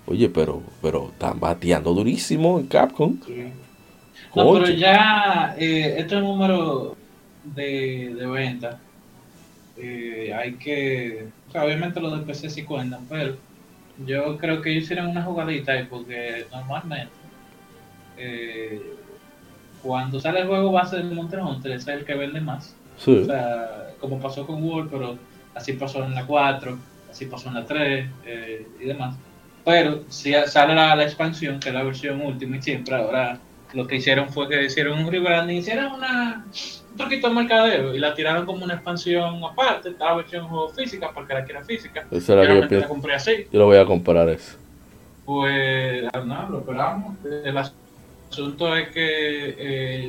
Oye, 0.06 0.30
pero, 0.30 0.62
pero 0.84 1.10
están 1.12 1.40
bateando 1.40 1.92
durísimo 1.96 2.60
en 2.60 2.68
Capcom. 2.68 3.18
No, 4.36 4.54
pero 4.54 4.70
ya 4.70 5.56
eh, 5.58 5.96
estos 5.98 6.22
números 6.22 6.94
de, 7.44 8.14
de 8.14 8.28
venta, 8.28 8.80
eh, 9.76 10.32
hay 10.38 10.54
que, 10.54 11.26
sea, 11.54 11.64
obviamente 11.64 12.02
los 12.02 12.20
de 12.20 12.26
PC 12.26 12.50
sí 12.50 12.64
cuentan, 12.64 13.06
pero 13.10 13.38
yo 14.06 14.38
creo 14.38 14.62
que 14.62 14.72
ellos 14.72 14.84
hicieron 14.86 15.08
una 15.08 15.24
jugadita 15.24 15.74
ahí 15.74 15.86
porque 15.90 16.48
normalmente 16.52 17.14
eh, 18.18 18.82
cuando 19.82 20.20
sale 20.20 20.42
el 20.42 20.48
juego 20.48 20.72
base 20.72 20.98
del 20.98 21.12
Monster 21.12 21.40
Hunter 21.40 21.72
es 21.74 21.88
el 21.88 22.06
que 22.06 22.16
vende 22.16 22.42
más. 22.42 22.76
Sí. 22.98 23.18
O 23.18 23.26
sea, 23.26 23.92
como 24.00 24.20
pasó 24.20 24.46
con 24.46 24.64
World, 24.64 24.90
pero 24.92 25.18
así 25.56 25.74
pasó 25.74 26.04
en 26.04 26.16
la 26.16 26.26
4, 26.26 26.78
así 27.12 27.26
pasó 27.26 27.50
en 27.50 27.56
la 27.56 27.66
3 27.66 28.10
eh, 28.26 28.68
y 28.80 28.86
demás. 28.86 29.16
Pero 29.66 30.04
si 30.10 30.34
sale 30.48 30.76
la, 30.76 30.96
la 30.96 31.04
expansión, 31.04 31.60
que 31.60 31.70
es 31.70 31.76
la 31.76 31.84
versión 31.84 32.22
última, 32.22 32.58
y 32.58 32.62
siempre 32.62 32.96
ahora 32.96 33.40
lo 33.74 33.88
que 33.88 33.98
hicieron 33.98 34.30
fue 34.30 34.48
que 34.48 34.66
hicieron 34.66 35.00
un 35.00 35.12
rebranding, 35.12 35.58
hicieron 35.58 35.94
una, 35.94 36.46
un 36.94 36.98
truquito 36.98 37.28
de 37.28 37.34
mercadeo 37.34 37.96
y 37.96 38.00
la 38.00 38.14
tiraron 38.14 38.46
como 38.46 38.64
una 38.64 38.76
expansión 38.76 39.44
aparte, 39.44 39.90
estaba 39.90 40.18
versión 40.18 40.48
juego 40.48 40.70
física, 40.70 41.12
para 41.12 41.28
que 41.28 41.34
la 41.34 41.44
quiera 41.44 41.64
física. 41.64 42.06
Esa 42.12 42.42
es 42.42 42.48
Yo 42.48 42.68
que 42.68 42.80
la 42.80 42.88
compré 42.88 43.16
así. 43.16 43.48
Yo 43.52 43.60
lo 43.60 43.66
voy 43.66 43.78
a 43.78 43.86
comprar 43.86 44.30
eso. 44.30 44.58
Pues 45.26 46.04
no, 46.26 46.50
lo 46.50 46.60
esperamos. 46.60 47.18
El 47.44 47.58
asunto 47.58 48.76
es 48.76 48.90
que 48.90 49.56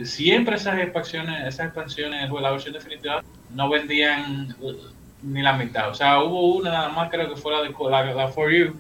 eh, 0.01 0.07
siempre 0.07 0.57
esas 0.57 0.79
expansiones, 0.79 1.47
esas 1.47 1.67
expansiones, 1.67 2.31
la 2.31 2.51
versión 2.51 2.75
definitiva, 2.75 3.23
no 3.51 3.71
vendían 3.71 4.55
eh, 4.63 4.77
ni 5.23 5.41
la 5.41 5.55
mitad. 5.55 5.89
O 5.89 5.95
sea, 5.95 6.23
hubo 6.23 6.55
una 6.57 6.71
nada 6.71 6.89
más, 6.91 7.11
creo 7.11 7.29
que 7.31 7.41
fue 7.41 7.53
la 7.53 7.63
de 7.63 7.73
la, 7.91 8.15
la 8.15 8.29
For 8.29 8.51
You. 8.53 8.75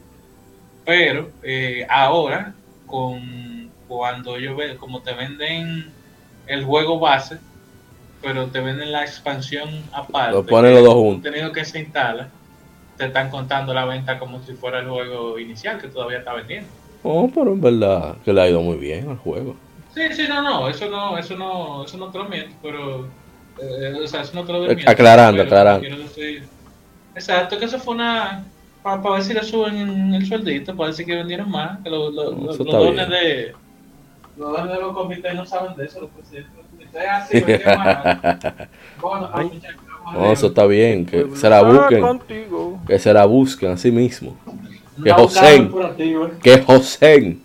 Pero 0.84 1.30
eh, 1.42 1.86
ahora, 1.88 2.52
con 2.86 3.70
cuando 3.88 4.38
yo 4.38 4.56
veo, 4.56 4.76
como 4.76 5.00
te 5.00 5.14
venden 5.14 5.90
el 6.46 6.64
juego 6.64 6.98
base, 6.98 7.38
pero 8.24 8.46
te 8.46 8.60
venden 8.60 8.90
la 8.90 9.02
expansión 9.02 9.68
aparte, 9.92 10.32
Lo 10.32 10.46
ponen 10.46 10.74
los 10.74 10.84
dos 10.84 10.94
juntos. 10.94 11.22
contenido 11.24 11.52
que 11.52 11.64
se 11.64 11.80
instala, 11.80 12.28
te 12.96 13.04
están 13.06 13.28
contando 13.30 13.74
la 13.74 13.84
venta 13.84 14.18
como 14.18 14.42
si 14.42 14.54
fuera 14.54 14.80
el 14.80 14.88
juego 14.88 15.38
inicial 15.38 15.78
que 15.80 15.88
todavía 15.88 16.18
está 16.18 16.32
vendiendo. 16.32 16.68
Oh, 17.02 17.30
pero 17.32 17.52
en 17.52 17.60
verdad 17.60 18.16
que 18.24 18.32
le 18.32 18.40
ha 18.40 18.48
ido 18.48 18.62
muy 18.62 18.78
bien 18.78 19.10
al 19.10 19.18
juego. 19.18 19.54
Sí, 19.94 20.02
sí, 20.12 20.24
no, 20.28 20.42
no, 20.42 20.68
eso 20.68 20.88
no, 20.88 21.18
eso 21.18 21.36
no, 21.36 21.84
eso 21.84 21.96
no 21.98 22.08
te 22.10 22.18
lo 22.18 22.24
miento, 22.24 22.54
pero, 22.62 23.06
eh, 23.60 24.00
o 24.02 24.06
sea, 24.08 24.22
eso 24.22 24.32
no 24.34 24.44
te 24.44 24.52
lo 24.52 24.64
Aclarando, 24.90 25.44
pero 25.44 25.56
aclarando. 25.56 25.86
decir- 25.88 26.42
exacto, 27.14 27.58
que 27.58 27.66
eso 27.66 27.78
fue 27.78 27.94
una, 27.94 28.42
para 28.82 29.00
ver 29.10 29.22
si 29.22 29.34
le 29.34 29.42
suben 29.44 30.14
el 30.14 30.26
sueldito, 30.26 30.74
parece 30.74 31.04
que 31.04 31.14
vendieron 31.14 31.50
más. 31.50 31.78
Que 31.84 31.90
lo- 31.90 32.10
lo- 32.10 32.32
No, 32.32 32.46
lo- 32.46 32.54
eso 32.54 32.64
los 32.64 32.72
dones 32.72 33.08
de 33.08 33.54
los 34.36 34.50
dones 34.52 34.72
de 34.74 34.80
los 34.80 34.92
comités 34.94 35.34
no 35.34 35.46
saben 35.46 35.76
de 35.76 35.84
eso, 35.84 36.00
los 36.00 36.10
presidentes 36.10 36.52
vamos 39.02 39.30
a 39.32 39.42
No, 40.12 40.32
eso 40.32 40.46
está 40.48 40.66
bien, 40.66 41.06
que 41.06 41.22
Pues, 41.24 41.40
se 41.40 41.48
la 41.50 41.62
busquen, 41.62 42.00
contigo. 42.00 42.80
que 42.86 42.98
se 42.98 43.12
la 43.12 43.24
busquen 43.26 43.72
a 43.72 43.76
sí 43.76 43.90
mismo. 43.90 44.36
que 45.02 45.10
José. 45.12 45.68
que 46.42 46.58
José. 46.62 47.36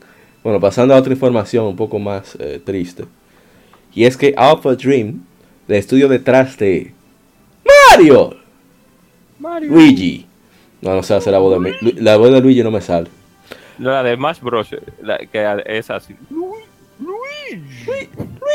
Bueno, 0.43 0.59
pasando 0.59 0.93
a 0.93 0.97
otra 0.97 1.13
información 1.13 1.65
un 1.65 1.75
poco 1.75 1.99
más 1.99 2.35
eh, 2.39 2.61
triste. 2.63 3.05
Y 3.93 4.05
es 4.05 4.15
que 4.15 4.33
Alpha 4.37 4.75
Dream, 4.75 5.21
el 5.67 5.75
estudio 5.75 6.07
detrás 6.07 6.57
de 6.57 6.93
Mario, 7.89 8.35
Luigi. 9.61 10.25
No, 10.81 10.93
no 10.95 11.03
sé 11.03 11.13
hacer 11.15 11.33
la 11.33 11.39
voz 11.39 11.61
de 11.61 11.71
Lu- 11.81 11.93
La 12.01 12.17
voz 12.17 12.31
de 12.31 12.39
Luigi 12.41 12.63
no 12.63 12.71
me 12.71 12.81
sale. 12.81 13.07
La 13.79 14.03
de 14.03 14.15
Smash 14.15 14.39
Bros. 14.41 14.69
la- 15.01 15.17
que 15.17 15.61
es 15.65 15.89
así. 15.89 16.15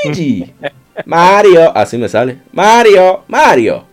Luigi. 0.05 0.53
Mario. 1.05 1.77
Así 1.77 1.99
me 1.99 2.09
sale. 2.09 2.39
Mario. 2.53 3.23
Mario. 3.29 3.85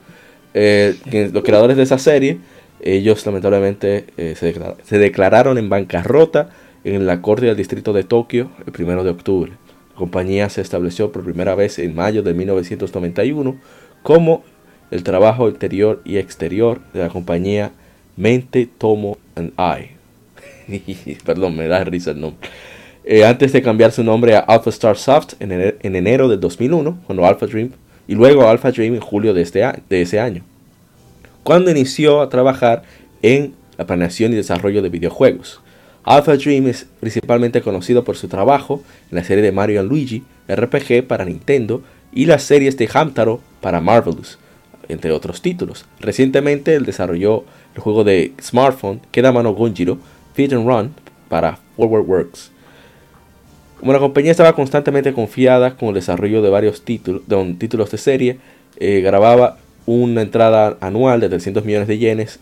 Eh, 0.53 0.95
los 1.33 1.43
creadores 1.43 1.77
de 1.77 1.83
esa 1.83 1.97
serie, 1.97 2.39
ellos 2.81 3.25
lamentablemente 3.25 4.05
eh, 4.17 4.35
se, 4.37 4.53
se 4.83 4.97
declararon 4.97 5.57
en 5.57 5.69
bancarrota 5.69 6.49
en 6.83 7.05
la 7.05 7.21
corte 7.21 7.45
del 7.45 7.55
distrito 7.55 7.93
de 7.93 8.03
Tokio 8.03 8.51
el 8.65 8.71
primero 8.71 9.03
de 9.03 9.11
octubre. 9.11 9.51
La 9.91 9.95
compañía 9.95 10.49
se 10.49 10.61
estableció 10.61 11.11
por 11.11 11.23
primera 11.23 11.55
vez 11.55 11.79
en 11.79 11.95
mayo 11.95 12.23
de 12.23 12.33
1991 12.33 13.59
como 14.03 14.43
el 14.89 15.03
trabajo 15.03 15.47
interior 15.47 16.01
y 16.03 16.17
exterior 16.17 16.81
de 16.93 16.99
la 17.01 17.09
compañía 17.09 17.71
Mente, 18.17 18.67
Tomo 18.77 19.17
and 19.35 19.53
I. 19.57 19.91
Perdón, 21.25 21.55
me 21.55 21.67
da 21.67 21.83
risa 21.83 22.11
el 22.11 22.19
nombre. 22.21 22.49
Eh, 23.03 23.25
antes 23.25 23.51
de 23.51 23.61
cambiar 23.63 23.91
su 23.91 24.03
nombre 24.03 24.35
a 24.35 24.39
Alpha 24.39 24.69
Star 24.69 24.95
Soft 24.95 25.33
en 25.39 25.51
enero, 25.51 25.77
en 25.81 25.95
enero 25.95 26.27
del 26.27 26.39
2001, 26.39 26.99
cuando 27.05 27.25
Alpha 27.25 27.47
Dream, 27.47 27.71
y 28.07 28.13
luego 28.13 28.47
Alpha 28.47 28.71
Dream 28.71 28.93
en 28.93 29.01
julio 29.01 29.33
de, 29.33 29.41
este 29.41 29.63
de 29.89 30.01
ese 30.01 30.19
año, 30.19 30.43
cuando 31.43 31.71
inició 31.71 32.21
a 32.21 32.29
trabajar 32.29 32.83
en 33.21 33.53
la 33.77 33.85
planeación 33.85 34.33
y 34.33 34.35
desarrollo 34.35 34.81
de 34.81 34.89
videojuegos. 34.89 35.61
Alpha 36.03 36.35
Dream 36.35 36.67
es 36.67 36.87
principalmente 36.99 37.61
conocido 37.61 38.03
por 38.03 38.17
su 38.17 38.27
trabajo 38.27 38.83
en 39.09 39.17
la 39.17 39.23
serie 39.23 39.43
de 39.43 39.51
Mario 39.51 39.83
Luigi 39.83 40.23
RPG 40.47 41.07
para 41.07 41.25
Nintendo 41.25 41.81
y 42.11 42.25
las 42.25 42.43
series 42.43 42.77
de 42.77 42.89
Hamtaro 42.91 43.39
para 43.61 43.81
Marvelous, 43.81 44.37
entre 44.89 45.11
otros 45.11 45.41
títulos. 45.41 45.85
Recientemente 45.99 46.75
él 46.75 46.85
desarrolló 46.85 47.45
el 47.75 47.81
juego 47.81 48.03
de 48.03 48.33
smartphone 48.41 49.01
Kedamano 49.11 49.53
Gonjiro 49.53 49.97
Fit 50.33 50.53
and 50.53 50.67
Run 50.67 50.93
para 51.29 51.57
Forward 51.75 52.07
Works. 52.07 52.50
Como 53.81 53.93
la 53.93 53.99
compañía 53.99 54.29
estaba 54.29 54.53
constantemente 54.53 55.11
confiada 55.11 55.75
con 55.75 55.89
el 55.89 55.95
desarrollo 55.95 56.43
de 56.43 56.51
varios 56.51 56.85
títulos 56.85 57.23
de, 57.27 57.55
títulos 57.57 57.89
de 57.89 57.97
serie, 57.97 58.37
eh, 58.77 59.01
grababa 59.01 59.57
una 59.87 60.21
entrada 60.21 60.77
anual 60.81 61.19
de 61.19 61.29
300 61.29 61.65
millones 61.65 61.87
de 61.87 61.97
yenes 61.97 62.39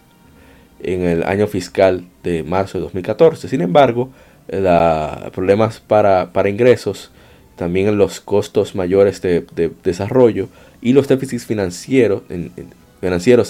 en 0.84 1.04
el 1.04 1.24
año 1.24 1.48
fiscal 1.48 2.04
de 2.24 2.44
marzo 2.44 2.78
de 2.78 2.82
2014. 2.84 3.48
Sin 3.48 3.62
embargo, 3.62 4.10
la- 4.50 5.32
problemas 5.34 5.80
para, 5.80 6.30
ingresos, 6.50 7.10
también 7.56 7.98
los 7.98 8.20
costos 8.20 8.76
mayores 8.76 9.22
de, 9.22 9.46
de 9.56 9.72
desarrollo 9.82 10.50
y 10.82 10.92
los 10.92 11.08
déficits 11.08 11.46
financieros 11.46 12.24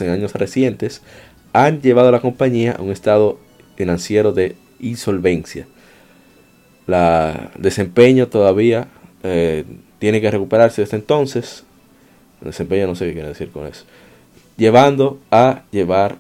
en 0.02 0.10
años 0.12 0.34
recientes 0.34 1.02
han 1.54 1.82
llevado 1.82 2.10
a 2.10 2.12
la 2.12 2.20
compañía 2.22 2.74
a 2.74 2.84
un 2.84 2.92
estado 2.92 3.40
financiero 3.76 4.32
de 4.32 4.56
insolvencia. 4.80 5.66
La 6.90 7.52
desempeño 7.56 8.30
todavía 8.30 8.88
eh, 9.22 9.64
tiene 10.00 10.22
que 10.22 10.32
recuperarse 10.32 10.82
desde 10.82 10.98
entonces. 10.98 11.64
Desempeño 12.42 12.88
no 12.88 12.96
sé 12.96 13.06
qué 13.06 13.14
quiere 13.14 13.28
decir 13.28 13.52
con 13.52 13.68
eso. 13.68 13.86
Llevando 14.58 15.20
a 15.30 15.62
llevar 15.70 16.16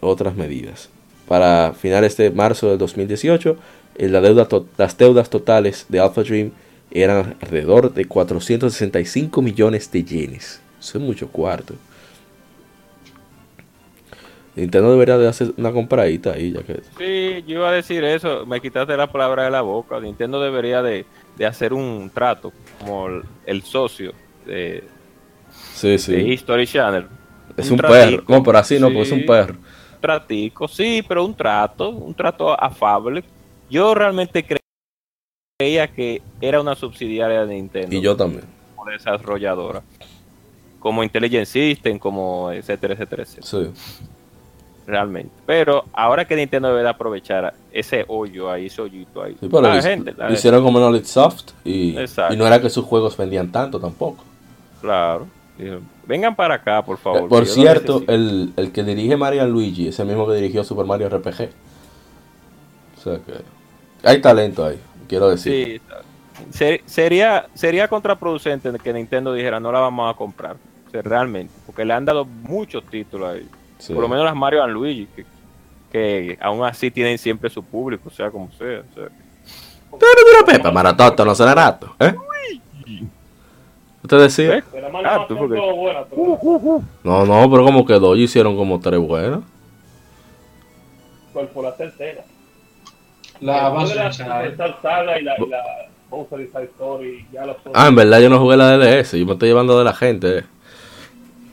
otras 0.00 0.34
medidas. 0.34 0.88
Para 1.28 1.74
finales 1.78 2.16
de 2.16 2.30
marzo 2.30 2.70
del 2.70 2.78
2018, 2.78 3.58
eh, 3.96 4.08
la 4.08 4.22
deuda 4.22 4.48
las 4.78 4.96
deudas 4.96 5.28
totales 5.28 5.84
de 5.90 6.00
Alpha 6.00 6.22
Dream 6.22 6.52
eran 6.90 7.36
alrededor 7.42 7.92
de 7.92 8.06
465 8.06 9.42
millones 9.42 9.92
de 9.92 10.04
yenes. 10.04 10.62
Eso 10.80 10.96
es 10.96 11.04
mucho 11.04 11.28
cuarto. 11.28 11.74
Nintendo 14.56 14.92
debería 14.92 15.18
de 15.18 15.26
hacer 15.28 15.52
una 15.56 15.72
compradita 15.72 16.32
ahí, 16.32 16.52
ya 16.52 16.62
que... 16.62 16.80
Sí, 16.96 17.44
yo 17.46 17.56
iba 17.58 17.68
a 17.70 17.72
decir 17.72 18.04
eso, 18.04 18.46
me 18.46 18.60
quitaste 18.60 18.96
la 18.96 19.10
palabra 19.10 19.44
de 19.44 19.50
la 19.50 19.62
boca. 19.62 19.98
Nintendo 19.98 20.40
debería 20.40 20.80
de, 20.82 21.04
de 21.36 21.46
hacer 21.46 21.72
un 21.72 22.10
trato 22.14 22.52
como 22.78 23.08
el, 23.08 23.22
el 23.46 23.62
socio 23.62 24.12
de, 24.46 24.84
Sí, 25.74 25.88
de 25.90 25.98
sí. 25.98 26.14
History 26.14 26.66
Channel. 26.66 27.06
Es 27.56 27.66
un 27.70 27.74
un 27.74 27.80
perro. 27.80 28.24
No, 28.28 28.42
pero 28.42 28.58
así 28.58 28.78
no, 28.78 28.92
pues 28.92 29.08
es 29.08 29.12
un 29.12 29.26
perro. 29.26 29.56
Tratico, 30.00 30.68
sí, 30.68 31.04
pero 31.06 31.24
un 31.24 31.34
trato, 31.34 31.88
un 31.90 32.14
trato 32.14 32.52
afable. 32.60 33.24
Yo 33.70 33.94
realmente 33.94 34.46
cre- 34.46 34.58
creía 35.58 35.88
que 35.88 36.20
era 36.40 36.60
una 36.60 36.74
subsidiaria 36.74 37.44
de 37.46 37.54
Nintendo. 37.54 37.94
Y 37.96 38.00
yo 38.00 38.16
también. 38.16 38.44
como 38.76 38.90
desarrolladora. 38.90 39.82
Como 40.78 41.02
Intelligent 41.02 41.46
System, 41.46 41.98
como 41.98 42.52
etcétera, 42.52 42.94
etcétera, 42.94 43.22
etcétera. 43.22 43.46
Sí. 43.46 43.70
Realmente. 44.86 45.30
Pero 45.46 45.84
ahora 45.94 46.26
que 46.26 46.36
Nintendo 46.36 46.68
debe 46.68 46.82
de 46.82 46.88
aprovechar 46.90 47.54
ese 47.72 48.04
hoyo 48.08 48.50
ahí, 48.50 48.66
ese 48.66 48.82
hoyito 48.82 49.22
ahí. 49.22 49.32
Sí, 49.40 49.48
pero 49.48 49.62
la 49.62 49.76
lo, 49.76 49.82
gente, 49.82 50.10
la 50.10 50.16
lo 50.16 50.22
gente, 50.24 50.34
hicieron 50.34 50.62
como 50.62 50.78
Knowledge 50.78 51.06
Soft 51.06 51.52
y, 51.64 51.96
no 52.36 52.46
era 52.46 52.60
que 52.60 52.68
sus 52.68 52.84
juegos 52.84 53.16
vendían 53.16 53.50
tanto 53.50 53.80
tampoco. 53.80 54.22
Claro. 54.80 55.26
Vengan 56.06 56.34
para 56.34 56.56
acá, 56.56 56.84
por 56.84 56.98
favor. 56.98 57.22
Eh, 57.22 57.26
Por 57.28 57.46
cierto, 57.46 58.00
necesito". 58.00 58.12
el, 58.12 58.52
el 58.56 58.72
que 58.72 58.82
dirige 58.82 59.16
Mario 59.16 59.46
Luigi 59.46 59.88
es 59.88 59.98
el 60.00 60.06
mismo 60.06 60.26
que 60.26 60.34
dirigió 60.34 60.64
Super 60.64 60.84
Mario 60.84 61.08
RPG. 61.08 61.48
O 62.98 63.00
sea 63.00 63.18
que 63.18 63.32
hay 64.02 64.20
talento 64.20 64.66
ahí, 64.66 64.78
quiero 65.08 65.28
decir. 65.30 65.80
Sí, 65.80 65.96
ser- 66.50 66.82
sería, 66.84 67.46
sería 67.54 67.88
contraproducente 67.88 68.70
que 68.82 68.92
Nintendo 68.92 69.32
dijera 69.32 69.60
no 69.60 69.72
la 69.72 69.80
vamos 69.80 70.12
a 70.12 70.16
comprar. 70.16 70.56
O 70.88 70.90
sea, 70.90 71.00
realmente. 71.02 71.52
Porque 71.64 71.84
le 71.84 71.94
han 71.94 72.04
dado 72.04 72.24
muchos 72.24 72.84
títulos 72.84 73.34
ahí. 73.34 73.48
Sí. 73.78 73.92
Por 73.92 74.02
lo 74.02 74.08
menos 74.08 74.24
las 74.24 74.34
Mario 74.36 74.62
and 74.62 74.72
Luigi, 74.72 75.06
que, 75.14 75.24
que 75.92 76.38
aún 76.40 76.64
así 76.64 76.90
tienen 76.90 77.18
siempre 77.18 77.50
su 77.50 77.62
público, 77.62 78.08
sea 78.10 78.30
como 78.30 78.50
sea. 78.52 78.80
o 78.80 78.94
sea. 78.94 79.08
Pero 79.98 80.20
mira, 80.42 80.44
Pepa, 80.58 80.70
maratota, 80.72 81.24
no 81.24 81.34
será 81.34 81.54
rato. 81.54 81.94
¿eh? 82.00 82.14
¿Usted 84.02 84.18
decía? 84.18 84.58
¿Eh? 84.58 84.64
Ah, 85.04 85.24
tú 85.26 85.36
porque- 85.36 85.56
todas 85.56 85.76
buenas, 85.76 86.04
pero 86.10 86.82
No, 87.04 87.24
no, 87.24 87.50
pero 87.50 87.64
como 87.64 87.86
quedó, 87.86 88.14
ellos 88.14 88.30
hicieron 88.30 88.56
como 88.56 88.78
tres 88.80 89.00
buenas. 89.00 89.40
¿cuál 91.32 91.48
fue 91.48 91.62
la 91.64 91.74
tercera? 91.74 92.22
La 93.40 93.68
base 93.70 93.94
la 93.96 94.12
Saga 94.12 94.48
y 95.18 95.22
la, 95.24 95.34
y 95.36 95.48
la 95.50 96.60
Story, 96.62 97.26
ya 97.32 97.44
Ah, 97.74 97.88
en 97.88 97.96
verdad 97.96 98.20
yo 98.20 98.30
no 98.30 98.38
jugué 98.38 98.56
la 98.56 98.76
DDS, 98.78 99.18
yo 99.18 99.26
me 99.26 99.32
estoy 99.32 99.48
llevando 99.48 99.76
de 99.78 99.84
la 99.84 99.92
gente. 99.94 100.38
eh. 100.38 100.44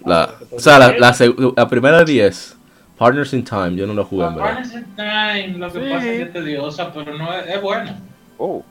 La, 0.05 0.33
o 0.51 0.59
sea, 0.59 0.79
la, 0.79 0.97
la, 0.97 1.15
la 1.55 1.67
primera 1.67 1.99
de 1.99 2.05
10, 2.05 2.57
Partners 2.97 3.33
in 3.33 3.43
Time, 3.43 3.75
yo 3.75 3.85
no 3.87 3.93
lo 3.93 4.03
jugué 4.05 4.25
en 4.25 4.35
verdad. 4.35 4.53
Partners 4.55 4.73
in 4.73 4.95
Time, 4.95 5.57
lo 5.57 5.71
que 5.71 5.79
Sí. 5.79 5.89
pasa 5.91 6.05
es 6.07 6.17
que 6.17 6.21
es 6.23 6.33
tediosa, 6.33 6.93
pero 6.93 7.17
no 7.17 7.33
es, 7.33 7.47
es 7.47 7.61
buena. 7.61 7.99
Oh, 8.37 8.63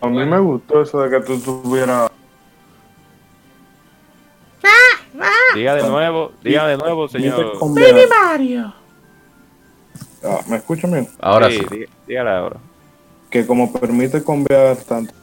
A 0.00 0.08
mí 0.08 0.24
me 0.24 0.38
gustó 0.38 0.82
eso 0.82 1.00
de 1.02 1.10
que 1.10 1.24
tú 1.26 1.38
tuvieras. 1.40 2.10
diga 5.54 5.74
de 5.74 5.82
nuevo, 5.88 6.32
diga 6.42 6.66
de 6.66 6.76
nuevo, 6.76 7.08
señor. 7.08 7.56
Mario. 8.08 8.72
Ah, 10.24 10.40
¿Me 10.48 10.56
escuchan 10.56 10.92
bien? 10.92 11.08
Ahora 11.20 11.48
Sí, 11.50 11.60
sí. 11.70 11.84
dígale 12.06 12.30
ahora. 12.30 12.56
Que 13.30 13.46
como 13.46 13.72
permite 13.72 14.22
cambiar 14.22 14.76
tanto. 14.76 15.14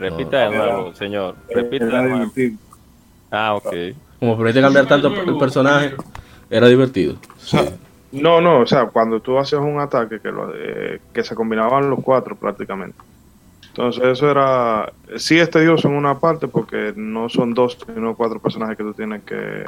Repita 0.00 0.48
de 0.48 0.56
nuevo, 0.56 0.94
señor. 0.94 1.36
Repita 1.54 1.84
era 1.84 2.02
de 2.02 2.08
nuevo. 2.08 2.18
divertido. 2.18 2.58
Ah, 3.30 3.54
ok. 3.54 3.74
Como 4.18 4.36
permite 4.36 4.60
cambiar 4.62 4.86
tanto 4.86 5.08
el 5.08 5.38
personaje, 5.38 5.94
era 6.48 6.66
divertido. 6.68 7.16
Sí. 7.38 7.58
No, 8.12 8.40
no, 8.40 8.60
o 8.60 8.66
sea, 8.66 8.86
cuando 8.86 9.20
tú 9.20 9.38
hacías 9.38 9.60
un 9.60 9.78
ataque 9.78 10.20
que, 10.20 10.32
lo, 10.32 10.52
eh, 10.54 11.00
que 11.12 11.22
se 11.22 11.34
combinaban 11.34 11.88
los 11.88 12.00
cuatro 12.02 12.34
prácticamente. 12.34 12.98
Entonces 13.68 14.02
eso 14.02 14.28
era, 14.28 14.92
sí 15.16 15.38
es 15.38 15.48
tedioso 15.48 15.86
en 15.88 15.94
una 15.94 16.18
parte 16.18 16.48
porque 16.48 16.92
no 16.96 17.28
son 17.28 17.54
dos, 17.54 17.78
sino 17.94 18.16
cuatro 18.16 18.40
personajes 18.40 18.76
que 18.76 18.82
tú 18.82 18.94
tienes 18.94 19.22
que, 19.22 19.64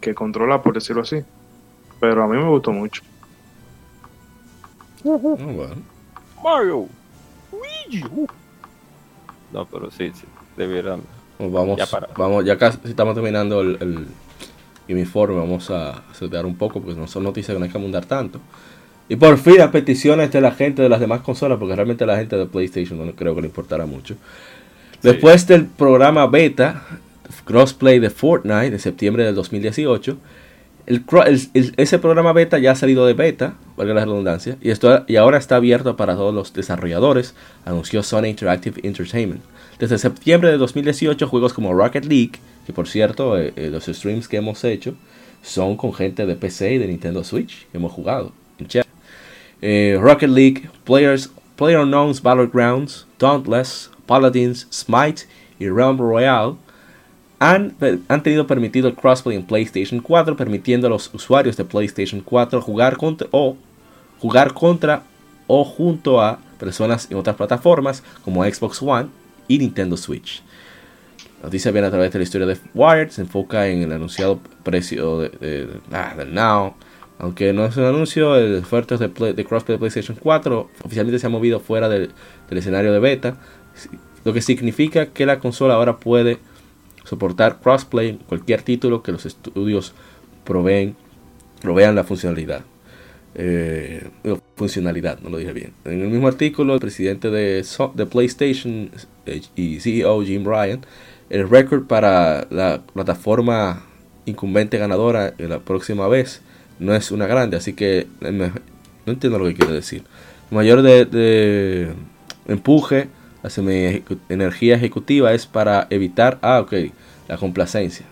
que 0.00 0.14
controlar, 0.14 0.62
por 0.62 0.74
decirlo 0.74 1.02
así. 1.02 1.22
Pero 2.00 2.24
a 2.24 2.26
mí 2.26 2.36
me 2.36 2.48
gustó 2.48 2.72
mucho. 2.72 3.02
Ah, 5.04 5.16
bueno. 5.20 5.76
Mario. 6.42 6.88
Luigi. 7.52 8.04
No, 9.52 9.66
pero 9.66 9.90
sí, 9.90 10.10
sí. 10.14 10.24
Debieran. 10.56 11.00
Pues 11.38 11.52
vamos, 11.52 11.76
Ya 11.76 11.86
para. 11.86 12.08
vamos, 12.16 12.44
ya 12.44 12.56
casi 12.56 12.78
estamos 12.84 13.14
terminando 13.14 13.60
el, 13.60 14.06
informe 14.88 15.36
vamos 15.36 15.70
a 15.70 16.04
saltear 16.14 16.46
un 16.46 16.56
poco 16.56 16.80
porque 16.80 16.98
no 16.98 17.06
son 17.06 17.24
noticias 17.24 17.54
que 17.54 17.58
no 17.58 17.64
hay 17.64 17.70
que 17.70 17.78
abundar 17.78 18.06
tanto. 18.06 18.40
Y 19.08 19.16
por 19.16 19.38
fin 19.38 19.58
las 19.58 19.70
peticiones 19.70 20.32
de 20.32 20.40
la 20.40 20.52
gente 20.52 20.82
de 20.82 20.88
las 20.88 20.98
demás 20.98 21.20
consolas, 21.20 21.58
porque 21.58 21.76
realmente 21.76 22.06
la 22.06 22.16
gente 22.16 22.36
de 22.36 22.46
PlayStation 22.46 23.04
no 23.04 23.12
creo 23.12 23.34
que 23.34 23.42
le 23.42 23.48
importará 23.48 23.86
mucho. 23.86 24.16
Después 25.02 25.46
del 25.46 25.66
programa 25.66 26.26
beta, 26.26 26.82
crossplay 27.44 27.98
de 27.98 28.10
Fortnite 28.10 28.70
de 28.70 28.78
septiembre 28.78 29.24
del 29.24 29.34
2018, 29.34 30.16
el, 30.86 31.04
ese 31.76 31.98
programa 31.98 32.32
beta 32.32 32.58
ya 32.58 32.72
ha 32.72 32.76
salido 32.76 33.06
de 33.06 33.14
beta, 33.14 33.56
valga 33.76 33.94
la 33.94 34.04
redundancia, 34.04 34.56
y, 34.60 34.70
esto, 34.70 35.04
y 35.08 35.16
ahora 35.16 35.38
está 35.38 35.56
abierto 35.56 35.96
para 35.96 36.14
todos 36.14 36.34
los 36.34 36.52
desarrolladores, 36.52 37.34
anunció 37.64 38.02
Sony 38.02 38.26
Interactive 38.26 38.80
Entertainment. 38.84 39.42
Desde 39.78 39.98
septiembre 39.98 40.50
de 40.50 40.58
2018, 40.58 41.26
juegos 41.28 41.52
como 41.52 41.74
Rocket 41.74 42.04
League, 42.04 42.32
que 42.66 42.72
por 42.72 42.88
cierto, 42.88 43.38
eh, 43.38 43.52
eh, 43.56 43.68
los 43.70 43.84
streams 43.84 44.28
que 44.28 44.38
hemos 44.38 44.64
hecho 44.64 44.94
son 45.42 45.76
con 45.76 45.92
gente 45.92 46.26
de 46.26 46.34
PC 46.34 46.74
y 46.74 46.78
de 46.78 46.88
Nintendo 46.88 47.22
Switch 47.22 47.66
que 47.70 47.76
hemos 47.76 47.92
jugado 47.92 48.32
en. 48.58 48.66
Eh, 49.62 49.98
Rocket 50.00 50.30
League, 50.30 50.68
Players, 50.84 51.30
PlayerUnknown's 51.56 52.20
Battlegrounds, 52.20 53.06
Dauntless, 53.18 53.90
Paladins, 54.06 54.66
Smite 54.70 55.22
y 55.58 55.68
Realm 55.68 55.98
Royale 55.98 56.56
han, 57.38 57.74
han, 58.08 58.22
tenido 58.22 58.46
permitido 58.46 58.88
el 58.88 58.94
crossplay 58.94 59.36
en 59.36 59.44
PlayStation 59.44 60.00
4, 60.00 60.36
permitiendo 60.36 60.86
a 60.86 60.90
los 60.90 61.12
usuarios 61.12 61.56
de 61.56 61.64
PlayStation 61.64 62.20
4 62.20 62.62
jugar 62.62 62.96
contra 62.96 63.28
o 63.30 63.56
jugar 64.18 64.54
contra 64.54 65.02
o 65.46 65.64
junto 65.64 66.20
a 66.20 66.38
personas 66.58 67.08
en 67.10 67.18
otras 67.18 67.36
plataformas 67.36 68.02
como 68.24 68.44
Xbox 68.44 68.82
One 68.82 69.08
y 69.48 69.58
Nintendo 69.58 69.96
Switch. 69.96 70.42
Noticia 71.42 71.70
viene 71.70 71.86
a 71.86 71.90
través 71.90 72.12
de 72.12 72.18
la 72.18 72.22
historia 72.22 72.46
de 72.46 72.56
Wired, 72.74 73.10
se 73.10 73.20
enfoca 73.20 73.68
en 73.68 73.82
el 73.82 73.92
anunciado 73.92 74.40
precio 74.62 75.20
de, 75.20 75.68
ah, 75.92 76.14
Now. 76.26 76.74
Aunque 77.18 77.52
no 77.52 77.64
es 77.64 77.76
un 77.76 77.84
anuncio, 77.84 78.36
el 78.36 78.56
ofertas 78.56 78.98
de, 79.00 79.10
crossplay 79.10 79.74
de 79.74 79.78
PlayStation 79.78 80.18
4 80.20 80.70
oficialmente 80.84 81.18
se 81.18 81.26
ha 81.26 81.30
movido 81.30 81.60
fuera 81.60 81.88
del 81.88 82.12
escenario 82.50 82.92
de 82.92 82.98
beta, 82.98 83.36
lo 84.24 84.32
que 84.32 84.42
significa 84.42 85.06
que 85.06 85.24
la 85.24 85.38
consola 85.38 85.74
ahora 85.74 85.98
puede 85.98 86.38
soportar 87.06 87.60
crossplay 87.60 88.10
en 88.10 88.16
cualquier 88.18 88.62
título 88.62 89.02
que 89.02 89.12
los 89.12 89.24
estudios 89.24 89.94
proveen, 90.44 90.96
provean 91.62 91.94
la 91.94 92.04
funcionalidad. 92.04 92.62
Eh, 93.34 94.08
funcionalidad, 94.56 95.20
no 95.20 95.30
lo 95.30 95.38
dije 95.38 95.52
bien. 95.52 95.72
En 95.84 96.02
el 96.02 96.08
mismo 96.08 96.26
artículo, 96.26 96.74
el 96.74 96.80
presidente 96.80 97.30
de, 97.30 97.64
de 97.94 98.06
PlayStation 98.06 98.90
eh, 99.26 99.42
y 99.54 99.80
CEO 99.80 100.22
Jim 100.22 100.44
Ryan, 100.44 100.80
el 101.30 101.48
récord 101.48 101.86
para 101.86 102.46
la 102.50 102.82
plataforma 102.92 103.84
incumbente 104.24 104.78
ganadora 104.78 105.34
la 105.38 105.60
próxima 105.60 106.08
vez 106.08 106.40
no 106.78 106.94
es 106.94 107.10
una 107.10 107.26
grande, 107.26 107.56
así 107.56 107.74
que 107.74 108.06
no 108.20 109.12
entiendo 109.12 109.38
lo 109.38 109.46
que 109.46 109.54
quiere 109.54 109.72
decir. 109.72 110.02
mayor 110.50 110.82
de 110.82 111.92
empuje 112.48 113.08
la 113.46 114.00
energía 114.28 114.74
ejecutiva 114.74 115.32
es 115.32 115.46
para 115.46 115.86
evitar, 115.90 116.38
ah, 116.42 116.60
ok, 116.60 116.72
la 117.28 117.36
complacencia, 117.36 118.06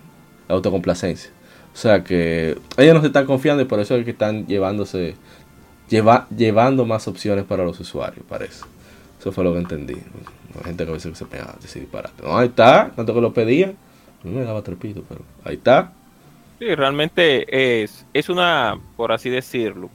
la 0.49 0.55
autocomplacencia. 0.55 1.31
O 1.73 1.77
sea 1.77 2.05
que 2.05 2.57
ellos 2.77 2.95
no 2.95 3.01
se 3.01 3.09
están 3.09 3.27
confiando 3.27 3.63
y 3.63 3.67
por 3.67 3.81
eso 3.81 3.97
es 3.97 4.05
que 4.05 4.13
están 4.13 4.47
llevándose, 4.47 5.17
lleva, 5.89 6.29
llevando 6.37 6.87
más 6.87 7.09
opciones 7.09 7.45
para 7.45 7.65
los 7.65 7.81
usuarios, 7.81 8.25
parece. 8.29 8.65
Eso 9.19 9.33
fue 9.33 9.43
lo 9.43 9.53
que 9.53 9.59
entendí. 9.59 9.97
La 10.55 10.63
gente 10.63 10.85
que 10.85 10.91
a 10.91 10.95
veces 10.95 11.19
se 11.19 11.25
pega 11.25 11.51
a 11.51 11.61
decir 11.61 11.83
disparate. 11.83 12.23
No, 12.23 12.39
ahí 12.39 12.49
está, 12.49 12.93
tanto 12.95 13.13
que 13.13 13.21
lo 13.21 13.33
pedía. 13.33 13.73
No 14.23 14.31
me 14.31 14.45
daba 14.45 14.63
trepito, 14.63 15.03
pero 15.09 15.23
ahí 15.45 15.57
está. 15.57 15.93
Sí, 16.61 16.73
realmente 16.75 17.83
es, 17.83 18.07
es 18.15 18.29
una, 18.29 18.79
por 18.97 19.11
así 19.11 19.31
decirlo, 19.31 19.91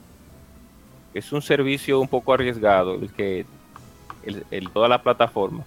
es 1.14 1.32
un 1.32 1.40
servicio 1.40 1.98
un 1.98 2.08
poco 2.08 2.34
arriesgado 2.34 3.00
que 3.16 3.46
el, 4.22 4.70
toda 4.70 4.88
la 4.88 5.02
plataforma 5.02 5.64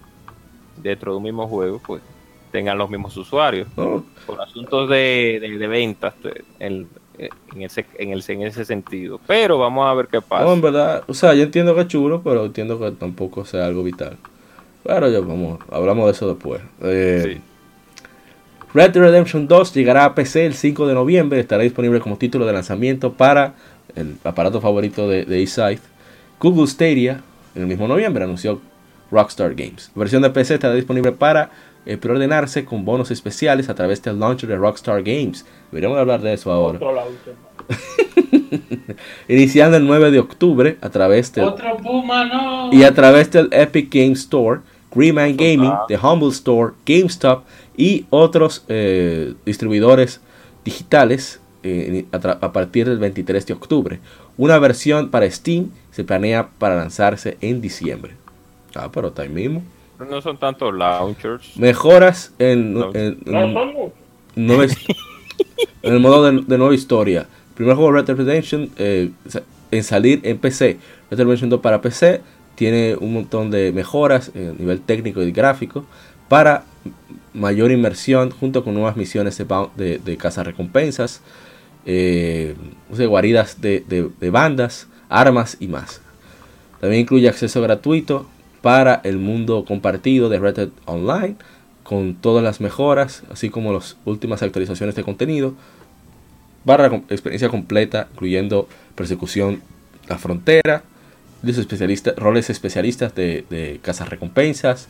dentro 0.82 1.12
de 1.12 1.18
un 1.18 1.24
mismo 1.24 1.46
juego, 1.46 1.80
pues 1.84 2.02
tengan 2.50 2.78
los 2.78 2.88
mismos 2.88 3.16
usuarios. 3.16 3.68
Por 3.74 4.40
asuntos 4.40 4.88
de, 4.88 5.40
de, 5.58 5.66
ventas 5.66 6.14
en, 6.60 6.88
en, 7.18 7.62
ese, 7.62 7.84
en, 7.98 8.12
el, 8.12 8.24
en 8.26 8.42
ese 8.42 8.64
sentido. 8.64 9.20
Pero 9.26 9.58
vamos 9.58 9.86
a 9.86 9.94
ver 9.94 10.06
qué 10.06 10.20
pasa. 10.20 10.44
No, 10.44 10.52
en 10.52 10.60
verdad, 10.60 11.02
o 11.06 11.14
sea, 11.14 11.34
yo 11.34 11.42
entiendo 11.42 11.74
que 11.74 11.82
es 11.82 11.88
chulo, 11.88 12.22
pero 12.22 12.44
entiendo 12.44 12.78
que 12.78 12.92
tampoco 12.92 13.44
sea 13.44 13.66
algo 13.66 13.82
vital. 13.82 14.16
Pero 14.84 15.08
ya 15.08 15.20
vamos, 15.20 15.58
hablamos 15.70 16.06
de 16.06 16.12
eso 16.12 16.28
después. 16.28 16.60
Eh, 16.82 17.40
Red 18.72 18.90
Dead 18.90 19.02
Redemption 19.02 19.48
2 19.48 19.74
llegará 19.74 20.04
a 20.04 20.14
PC 20.14 20.46
el 20.46 20.54
5 20.54 20.86
de 20.86 20.94
noviembre. 20.94 21.40
Estará 21.40 21.62
disponible 21.62 22.00
como 22.00 22.18
título 22.18 22.44
de 22.44 22.52
lanzamiento 22.52 23.12
para 23.12 23.54
el 23.96 24.16
aparato 24.24 24.60
favorito 24.60 25.08
de, 25.08 25.24
de 25.24 25.78
Google 26.40 26.66
Stadia 26.66 27.22
en 27.54 27.62
el 27.62 27.68
mismo 27.68 27.88
noviembre 27.88 28.24
anunció 28.24 28.60
Rockstar 29.10 29.54
Games. 29.54 29.90
La 29.94 30.00
versión 30.00 30.22
de 30.22 30.30
PC 30.30 30.54
estará 30.54 30.74
disponible 30.74 31.12
para 31.12 31.50
eh, 31.86 31.96
preordenarse 31.96 32.64
con 32.64 32.84
bonos 32.84 33.10
especiales 33.10 33.68
a 33.68 33.74
través 33.74 34.02
del 34.02 34.18
launcher 34.18 34.48
de 34.48 34.56
Rockstar 34.56 35.02
Games. 35.02 35.44
Deberíamos 35.70 35.98
hablar 35.98 36.22
de 36.22 36.32
eso 36.32 36.50
ahora. 36.50 36.80
Iniciando 39.28 39.76
el 39.76 39.86
9 39.86 40.10
de 40.10 40.18
octubre 40.18 40.78
a 40.80 40.88
través 40.88 41.32
del 41.32 41.44
Otro 41.44 41.76
Puma, 41.76 42.24
no. 42.24 42.72
y 42.72 42.84
a 42.84 42.94
través 42.94 43.30
del 43.30 43.48
Epic 43.52 43.92
Games 43.92 44.20
Store, 44.20 44.60
Greenman 44.94 45.36
Gaming, 45.36 45.72
The 45.88 45.98
Humble 45.98 46.30
Store, 46.30 46.72
GameStop 46.86 47.44
y 47.76 48.06
otros 48.10 48.64
eh, 48.68 49.34
distribuidores 49.44 50.20
digitales 50.64 51.40
eh, 51.62 52.06
a, 52.12 52.52
partir 52.52 52.88
del 52.88 52.98
23 52.98 53.46
de 53.46 53.52
octubre. 53.54 54.00
Una 54.36 54.58
versión 54.58 55.10
para 55.10 55.30
Steam 55.30 55.70
se 55.90 56.04
planea 56.04 56.48
para 56.58 56.76
lanzarse 56.76 57.38
en 57.40 57.60
diciembre. 57.60 58.14
Ah, 58.74 58.90
pero 58.92 59.08
está 59.08 59.22
ahí 59.22 59.28
mismo. 59.28 59.62
No 59.98 60.20
son 60.20 60.38
tantos 60.38 60.74
launchers. 60.74 61.56
Mejoras 61.56 62.32
en, 62.38 62.76
en, 62.94 63.18
el 65.82 66.00
modo 66.00 66.32
de, 66.32 66.58
nueva 66.58 66.74
historia. 66.74 67.28
primer 67.54 67.76
juego 67.76 67.92
Red 67.92 68.06
Dead 68.06 68.16
Redemption 68.16 68.70
eh, 68.76 69.10
en 69.70 69.84
salir 69.84 70.20
en 70.24 70.38
PC. 70.38 70.78
Red 71.10 71.16
Dead 71.16 71.24
Redemption 71.24 71.50
2 71.50 71.60
para 71.60 71.80
PC 71.80 72.20
tiene 72.56 72.96
un 72.96 73.14
montón 73.14 73.50
de 73.50 73.72
mejoras 73.72 74.32
a 74.34 74.38
nivel 74.38 74.80
técnico 74.80 75.22
y 75.22 75.30
gráfico 75.30 75.84
para 76.28 76.64
mayor 77.32 77.70
inmersión 77.70 78.30
junto 78.30 78.64
con 78.64 78.74
nuevas 78.74 78.96
misiones 78.96 79.38
de, 79.38 79.44
de, 79.76 79.98
de 79.98 80.42
recompensas 80.42 81.20
eh, 81.86 82.54
guaridas 82.90 83.60
de, 83.60 84.10
bandas, 84.30 84.88
armas 85.08 85.56
y 85.60 85.68
más. 85.68 86.00
También 86.80 87.02
incluye 87.02 87.28
acceso 87.28 87.60
gratuito 87.62 88.28
para 88.62 89.00
el 89.04 89.18
mundo 89.18 89.64
compartido 89.64 90.28
de 90.28 90.38
Red 90.38 90.54
Dead 90.54 90.68
Online 90.86 91.36
con 91.82 92.14
todas 92.14 92.42
las 92.42 92.60
mejoras, 92.60 93.22
así 93.30 93.50
como 93.50 93.72
las 93.72 93.96
últimas 94.04 94.42
actualizaciones 94.42 94.94
de 94.94 95.04
contenido, 95.04 95.54
barra 96.64 96.86
experiencia 97.10 97.50
completa, 97.50 98.08
incluyendo 98.12 98.68
persecución 98.94 99.62
la 100.08 100.18
frontera, 100.18 100.82
roles 102.16 102.50
especialistas 102.50 103.14
de, 103.14 103.44
de 103.50 103.80
recompensas, 104.08 104.88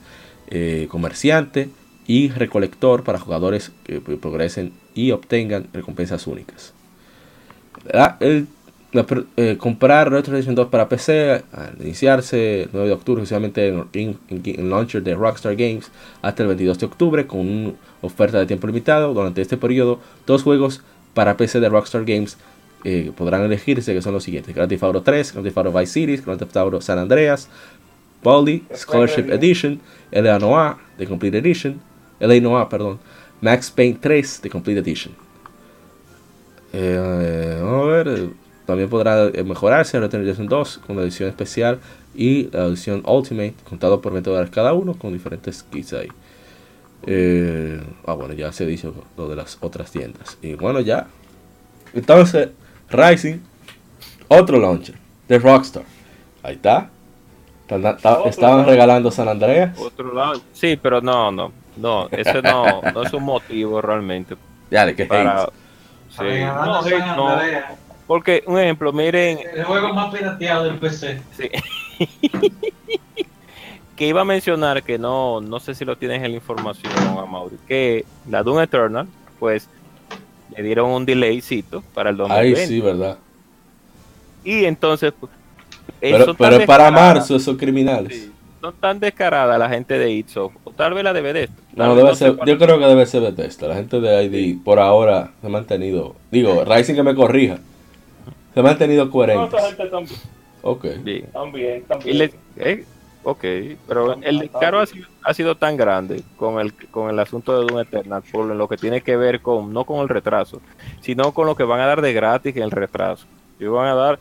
eh, 0.48 0.86
comerciante 0.88 1.68
y 2.06 2.28
recolector 2.28 3.02
para 3.02 3.18
jugadores 3.18 3.72
que 3.82 4.00
progresen 4.00 4.72
y 4.94 5.10
obtengan 5.10 5.68
recompensas 5.72 6.26
únicas. 6.26 6.74
El, 8.20 8.46
eh, 9.36 9.56
comprar 9.58 10.10
Red 10.10 10.26
Dead 10.26 10.54
2 10.54 10.68
para 10.68 10.88
PC 10.88 11.42
al 11.52 11.74
iniciarse 11.80 12.62
el 12.62 12.70
9 12.72 12.88
de 12.88 12.94
octubre, 12.94 13.22
especialmente 13.22 13.68
en, 13.68 14.18
el 14.28 14.70
launcher 14.70 15.02
de 15.02 15.14
Rockstar 15.14 15.56
Games, 15.56 15.90
hasta 16.22 16.42
el 16.44 16.48
22 16.48 16.78
de 16.78 16.86
octubre, 16.86 17.26
con 17.26 17.40
una 17.40 17.72
oferta 18.02 18.38
de 18.38 18.46
tiempo 18.46 18.66
limitado. 18.68 19.12
Durante 19.12 19.42
este 19.42 19.56
periodo, 19.56 19.98
dos 20.26 20.44
juegos 20.44 20.82
para 21.12 21.36
PC 21.36 21.58
de 21.58 21.68
Rockstar 21.68 22.04
Games 22.04 22.38
eh, 22.84 23.10
podrán 23.16 23.42
elegirse, 23.42 23.92
que 23.94 24.02
son 24.02 24.12
los 24.12 24.22
siguientes: 24.22 24.54
Grand 24.54 24.68
Theft 24.68 24.84
Auto 24.84 25.02
3, 25.02 25.32
Grand 25.32 25.44
Theft 25.44 25.58
Auto 25.58 25.72
Vice 25.72 25.92
City, 25.92 26.16
Grand 26.18 26.38
Theft 26.38 26.56
Auto 26.56 26.80
San 26.80 26.98
Andreas, 26.98 27.48
Baldi, 28.22 28.62
Scholarship 28.74 29.30
Edition, 29.30 29.80
LA 30.12 30.38
Noir, 30.38 30.76
The 30.98 31.06
Complete 31.06 31.38
Edition, 31.38 31.80
LA 32.20 32.40
Noir, 32.40 32.68
perdón, 32.68 33.00
Max 33.40 33.70
Payne 33.70 33.98
3, 34.00 34.40
The 34.42 34.50
Complete 34.50 34.78
Edition. 34.78 35.23
Eh, 36.76 37.60
vamos 37.62 37.84
a 37.84 37.90
ver. 37.90 38.08
Eh, 38.08 38.30
también 38.66 38.88
podrá 38.88 39.26
eh, 39.26 39.44
mejorarse 39.44 40.00
Red 40.00 40.10
Dead 40.10 40.36
2 40.36 40.78
con 40.86 40.96
la 40.96 41.02
edición 41.02 41.28
especial 41.28 41.78
y 42.14 42.50
la 42.50 42.64
edición 42.64 43.02
Ultimate, 43.06 43.54
contado 43.68 44.00
por 44.00 44.12
20 44.12 44.30
dólares 44.30 44.50
cada 44.50 44.72
uno, 44.72 44.94
con 44.94 45.12
diferentes 45.12 45.62
kits 45.62 45.92
ahí. 45.92 46.08
ah, 48.06 48.14
bueno, 48.14 48.34
ya 48.34 48.50
se 48.52 48.66
dice 48.66 48.90
lo 49.16 49.28
de 49.28 49.36
las 49.36 49.58
otras 49.60 49.90
tiendas. 49.90 50.38
Y 50.42 50.54
bueno, 50.54 50.80
ya. 50.80 51.06
Entonces, 51.92 52.48
Rising, 52.90 53.38
otro 54.28 54.58
launcher 54.58 54.96
de 55.28 55.38
Rockstar. 55.38 55.84
Ahí 56.42 56.54
está. 56.56 56.90
Estaban 58.26 58.66
regalando 58.66 59.10
San 59.10 59.28
Andreas. 59.28 59.78
Otro 59.78 60.12
launcher. 60.12 60.42
Sí, 60.52 60.78
pero 60.80 61.00
no, 61.00 61.30
no. 61.30 61.52
No, 61.76 62.08
ese 62.10 62.40
no, 62.40 62.80
no 62.94 63.02
es 63.02 63.12
un 63.12 63.24
motivo 63.24 63.80
realmente. 63.80 64.36
Ya, 64.70 64.86
de 64.86 64.94
que 64.94 65.06
para, 65.06 65.48
Sí. 66.18 66.40
No, 66.40 67.16
no. 67.16 67.40
Porque, 68.06 68.42
un 68.46 68.58
ejemplo, 68.58 68.92
miren, 68.92 69.38
El 69.54 69.64
juego 69.64 69.94
más 69.94 70.14
pirateado 70.14 70.64
del 70.64 70.78
PC. 70.78 71.20
Sí. 71.36 71.48
que 73.96 74.06
iba 74.06 74.20
a 74.20 74.24
mencionar 74.24 74.82
que 74.82 74.98
no, 74.98 75.40
no 75.40 75.60
sé 75.60 75.74
si 75.74 75.84
lo 75.84 75.96
tienes 75.96 76.22
en 76.22 76.30
la 76.32 76.36
información, 76.36 76.92
a 76.96 77.24
Mauri, 77.24 77.56
que 77.66 78.04
la 78.28 78.42
Doom 78.42 78.60
Eternal, 78.60 79.06
pues 79.38 79.68
le 80.56 80.62
dieron 80.62 80.90
un 80.90 81.06
delaycito 81.06 81.82
para 81.94 82.10
el 82.10 82.16
2020. 82.16 82.60
Ahí 82.60 82.66
sí, 82.66 82.80
¿verdad? 82.80 83.18
Y 84.44 84.64
entonces, 84.66 85.12
pues, 85.18 85.32
Pero, 86.00 86.34
pero 86.34 86.56
es 86.56 86.66
para 86.66 86.90
marzo 86.90 87.36
esos 87.36 87.56
criminales. 87.56 88.14
sí, 88.14 88.32
son 88.64 88.74
tan 88.80 88.98
descaradas 88.98 89.58
la 89.58 89.68
gente 89.68 89.98
de 89.98 90.10
Itsoft, 90.10 90.54
o 90.64 90.70
tal 90.70 90.94
vez 90.94 91.04
la 91.04 91.12
de 91.12 91.20
Bethesda. 91.20 91.54
No, 91.74 91.94
debe 91.94 92.10
sé 92.14 92.24
ser, 92.30 92.36
yo 92.46 92.58
creo 92.58 92.78
que 92.78 92.86
debe 92.86 93.04
ser 93.04 93.20
Bethesda. 93.20 93.68
La 93.68 93.74
gente 93.74 94.00
de 94.00 94.24
ID 94.24 94.62
por 94.64 94.78
ahora 94.78 95.32
se 95.40 95.46
ha 95.46 95.50
mantenido. 95.50 96.14
Digo, 96.30 96.64
Rising 96.64 96.94
que 96.94 97.02
me 97.02 97.14
corrija. 97.14 97.58
Se 98.54 98.60
ha 98.60 98.62
mantenido 98.62 99.04
No, 99.04 99.48
también, 99.48 100.06
Ok. 100.62 100.84
Bien. 101.02 101.26
también, 101.32 101.78
Y 101.78 101.80
también. 101.82 102.18
le- 102.18 102.34
eh, 102.56 102.84
ok, 103.22 103.44
pero 103.86 104.14
el 104.22 104.38
descaro 104.38 104.80
ha 104.80 104.86
sido, 104.86 105.06
ha 105.22 105.34
sido 105.34 105.56
tan 105.56 105.76
grande 105.76 106.22
con 106.38 106.58
el, 106.58 106.72
con 106.90 107.10
el 107.10 107.18
asunto 107.18 107.60
de 107.60 107.66
Doom 107.66 107.80
Eternal, 107.80 108.22
por 108.32 108.46
lo 108.46 108.66
que 108.66 108.78
tiene 108.78 109.02
que 109.02 109.16
ver 109.18 109.42
con, 109.42 109.74
no 109.74 109.84
con 109.84 110.00
el 110.00 110.08
retraso, 110.08 110.62
sino 111.02 111.32
con 111.32 111.46
lo 111.46 111.54
que 111.54 111.64
van 111.64 111.80
a 111.80 111.86
dar 111.86 112.00
de 112.00 112.14
gratis 112.14 112.56
en 112.56 112.62
el 112.62 112.70
retraso. 112.70 113.26
Y 113.60 113.66
van 113.66 113.88
a 113.88 113.94
dar 113.94 114.18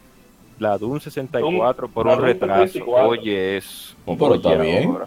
la 0.64 0.78
Doom 0.78 1.00
64 1.00 1.88
por 1.90 2.08
un 2.08 2.20
retraso. 2.22 2.64
64. 2.64 3.10
Oye, 3.10 3.58
eso. 3.58 3.96
No, 4.08 4.18
pero 4.18 4.36
está 4.36 4.56
bien. 4.56 4.98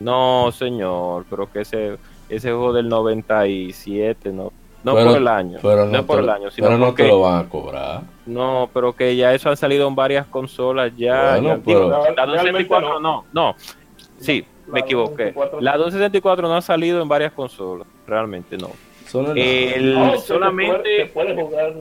No, 0.00 0.50
señor, 0.52 1.24
pero 1.30 1.50
que 1.52 1.60
ese, 1.60 1.96
ese 2.28 2.48
juego 2.48 2.72
del 2.72 2.88
97, 2.88 4.30
no, 4.32 4.52
no 4.82 4.94
Pero- 4.94 5.06
por 5.10 5.16
el 5.18 5.28
año, 5.28 5.58
Pero 5.62 5.84
no, 5.84 5.92
no, 5.92 5.98
es 5.98 6.04
por 6.04 6.16
te, 6.16 6.22
el 6.24 6.30
año, 6.30 6.50
sino 6.50 6.66
pero 6.66 6.78
no 6.78 6.86
porque, 6.86 7.02
te 7.04 7.08
lo 7.08 7.20
van 7.20 7.46
a 7.46 7.48
cobrar. 7.48 8.00
no, 8.26 8.68
pero 8.74 8.94
que 8.94 9.14
ya 9.14 9.32
eso 9.32 9.48
han 9.48 9.56
salido 9.56 9.86
en 9.86 9.94
varias 9.94 10.26
consolas 10.26 10.90
ya. 10.96 11.32
Bueno, 11.38 11.48
ya, 11.48 11.54
digo, 11.56 11.62
pero- 11.64 11.88
la 11.88 11.96
Realmente 12.26 12.26
264 12.68 13.00
no, 13.00 13.24
no. 13.32 13.54
Sí, 14.18 14.44
La 14.66 14.72
me 14.72 14.80
equivoqué. 14.80 15.32
264 15.32 15.60
La 15.60 15.76
264 15.76 16.48
no 16.48 16.54
ha 16.56 16.62
salido 16.62 17.00
en 17.00 17.08
varias 17.08 17.32
consolas, 17.32 17.86
realmente 18.06 18.56
no. 18.58 18.70
Es 19.06 19.14
nada. 19.14 19.34
El, 19.36 19.94
No, 19.94 20.18
solamente 20.18 20.96
Se 20.96 21.06
puede, 21.06 21.28
se 21.28 21.34
puede 21.34 21.42
jugar, 21.44 21.72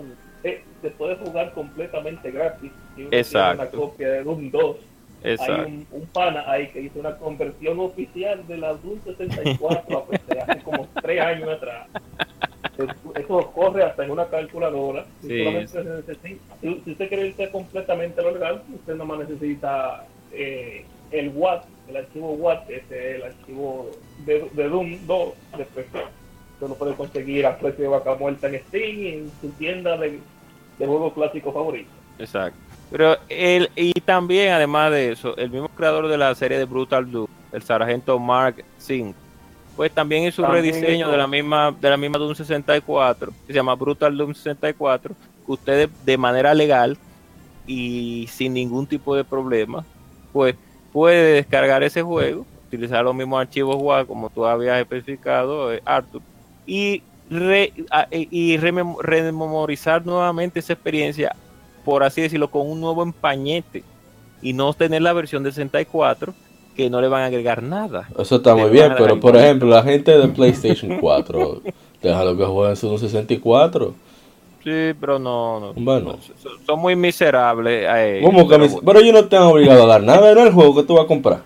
eh, 0.43 0.63
se 0.81 0.89
puede 0.91 1.15
jugar 1.15 1.53
completamente 1.53 2.29
gratis. 2.29 2.71
Si 3.01 3.05
uno 3.05 3.09
tiene 3.09 3.21
Exacto. 3.21 3.61
una 3.77 3.85
copia 3.85 4.09
de 4.11 4.23
Doom 4.23 4.51
2. 4.51 4.75
Hay 5.23 5.31
exacto. 5.33 5.67
un, 5.67 5.87
un 5.91 6.05
pana 6.07 6.43
ahí 6.51 6.67
que 6.69 6.81
hizo 6.81 6.99
una 6.99 7.15
conversión 7.17 7.79
oficial 7.79 8.45
de 8.47 8.57
la 8.57 8.73
Doom 8.73 8.99
64 9.05 9.97
a 9.97 10.05
PC 10.05 10.39
hace 10.39 10.59
como 10.63 10.87
tres 11.01 11.21
años 11.21 11.49
atrás. 11.49 11.87
Eso 13.15 13.51
corre 13.53 13.83
hasta 13.83 14.03
en 14.03 14.11
una 14.11 14.25
calculadora. 14.25 15.05
Sí. 15.21 15.43
si, 16.61 16.81
si 16.83 16.91
usted 16.91 17.07
quiere 17.09 17.27
irse 17.27 17.49
completamente 17.51 18.21
legal, 18.23 18.63
usted 18.73 18.95
nomás 18.95 19.19
necesita 19.19 20.05
eh, 20.31 20.85
el 21.11 21.29
WAT, 21.35 21.65
el 21.89 21.97
archivo 21.97 22.33
WAT, 22.33 22.65
que 22.67 22.77
es 22.77 22.91
el 22.91 23.23
archivo 23.23 23.91
de, 24.25 24.49
de 24.53 24.69
Doom 24.69 25.05
2 25.05 25.33
de 25.57 25.65
PC. 25.65 25.97
Usted 26.53 26.67
lo 26.67 26.75
puede 26.75 26.93
conseguir 26.95 27.45
a 27.45 27.57
precio 27.57 27.83
de 27.83 27.89
vaca 27.89 28.15
muerta 28.15 28.47
en 28.47 28.59
Steam 28.61 28.99
y 28.99 29.07
en 29.09 29.31
su 29.41 29.49
tienda 29.51 29.97
de, 29.97 30.19
de 30.79 30.87
juegos 30.87 31.13
clásicos 31.13 31.53
favoritos. 31.53 31.93
Exacto. 32.17 32.57
Pero 32.91 33.15
el, 33.29 33.69
y 33.75 33.93
también, 34.01 34.51
además 34.53 34.91
de 34.91 35.13
eso, 35.13 35.35
el 35.37 35.49
mismo 35.49 35.69
creador 35.69 36.07
de 36.09 36.17
la 36.17 36.35
serie 36.35 36.57
de 36.57 36.65
Brutal 36.65 37.09
Doom, 37.09 37.27
el 37.53 37.63
sargento 37.63 38.19
Mark 38.19 38.63
Singh, 38.77 39.13
pues 39.77 39.91
también 39.93 40.25
hizo 40.25 40.43
un 40.43 40.49
rediseño 40.51 41.05
hizo- 41.07 41.11
de 41.11 41.17
la 41.17 41.27
misma 41.27 41.71
de 41.79 41.89
la 41.89 41.95
misma 41.97 42.17
Doom 42.17 42.35
64, 42.35 43.31
que 43.47 43.53
se 43.53 43.53
llama 43.53 43.73
Brutal 43.75 44.15
Doom 44.17 44.33
64, 44.33 45.15
que 45.45 45.51
ustedes 45.51 45.89
de 46.05 46.17
manera 46.17 46.53
legal 46.53 46.97
y 47.65 48.27
sin 48.29 48.53
ningún 48.53 48.85
tipo 48.85 49.15
de 49.15 49.23
problema, 49.23 49.85
pues 50.33 50.55
puede 50.91 51.35
descargar 51.35 51.83
ese 51.83 52.01
juego, 52.01 52.45
utilizar 52.67 53.03
los 53.05 53.15
mismos 53.15 53.39
archivos 53.39 53.77
WAV 53.79 54.05
como 54.07 54.29
tú 54.29 54.45
habías 54.45 54.79
especificado, 54.79 55.73
eh, 55.73 55.81
Arthur, 55.85 56.21
y 56.65 57.01
re- 57.29 57.71
y 58.11 58.57
remem- 58.57 58.97
rememorizar 59.01 60.05
nuevamente 60.05 60.59
esa 60.59 60.73
experiencia 60.73 61.33
por 61.83 62.03
así 62.03 62.21
decirlo, 62.21 62.49
con 62.49 62.69
un 62.69 62.79
nuevo 62.79 63.03
empañete 63.03 63.83
y 64.41 64.53
no 64.53 64.73
tener 64.73 65.01
la 65.01 65.13
versión 65.13 65.43
de 65.43 65.51
64 65.51 66.33
que 66.75 66.89
no 66.89 67.01
le 67.01 67.07
van 67.07 67.23
a 67.23 67.25
agregar 67.25 67.61
nada. 67.61 68.07
Eso 68.17 68.37
está 68.37 68.55
muy 68.55 68.69
bien, 68.69 68.93
pero 68.97 69.19
por 69.19 69.35
ejemplo, 69.35 69.67
la 69.69 69.83
gente 69.83 70.17
de 70.17 70.27
PlayStation 70.29 70.97
4, 70.99 71.61
déjalo 72.01 72.37
que 72.37 72.45
jueguen 72.45 72.75
su 72.75 72.97
64. 72.97 73.93
Sí, 74.63 74.93
pero 74.99 75.17
no, 75.17 75.59
no. 75.59 75.73
Bueno. 75.75 76.17
Son, 76.41 76.51
son 76.65 76.79
muy 76.79 76.95
miserables. 76.95 77.85
eh, 77.89 78.21
¿Cómo 78.23 78.47
que 78.47 78.69
pero 78.85 79.01
yo 79.01 79.11
no 79.11 79.25
te 79.25 79.35
han 79.35 79.43
obligado 79.43 79.83
a 79.83 79.87
dar 79.87 80.03
nada, 80.03 80.33
no 80.35 80.43
el 80.43 80.53
juego 80.53 80.75
que 80.75 80.83
tú 80.83 80.95
vas 80.95 81.05
a 81.05 81.07
comprar. 81.07 81.41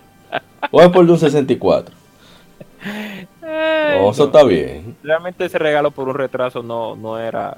O 0.71 0.81
es 0.81 0.89
por 0.89 1.09
un 1.09 1.17
64. 1.17 1.95
Ay, 2.83 3.99
No, 4.01 4.11
eso 4.11 4.25
está 4.25 4.43
bien. 4.43 4.97
Realmente 5.01 5.45
ese 5.45 5.57
regalo 5.57 5.91
por 5.91 6.09
un 6.09 6.15
retraso 6.15 6.61
no, 6.61 6.95
no 6.95 7.17
era, 7.17 7.57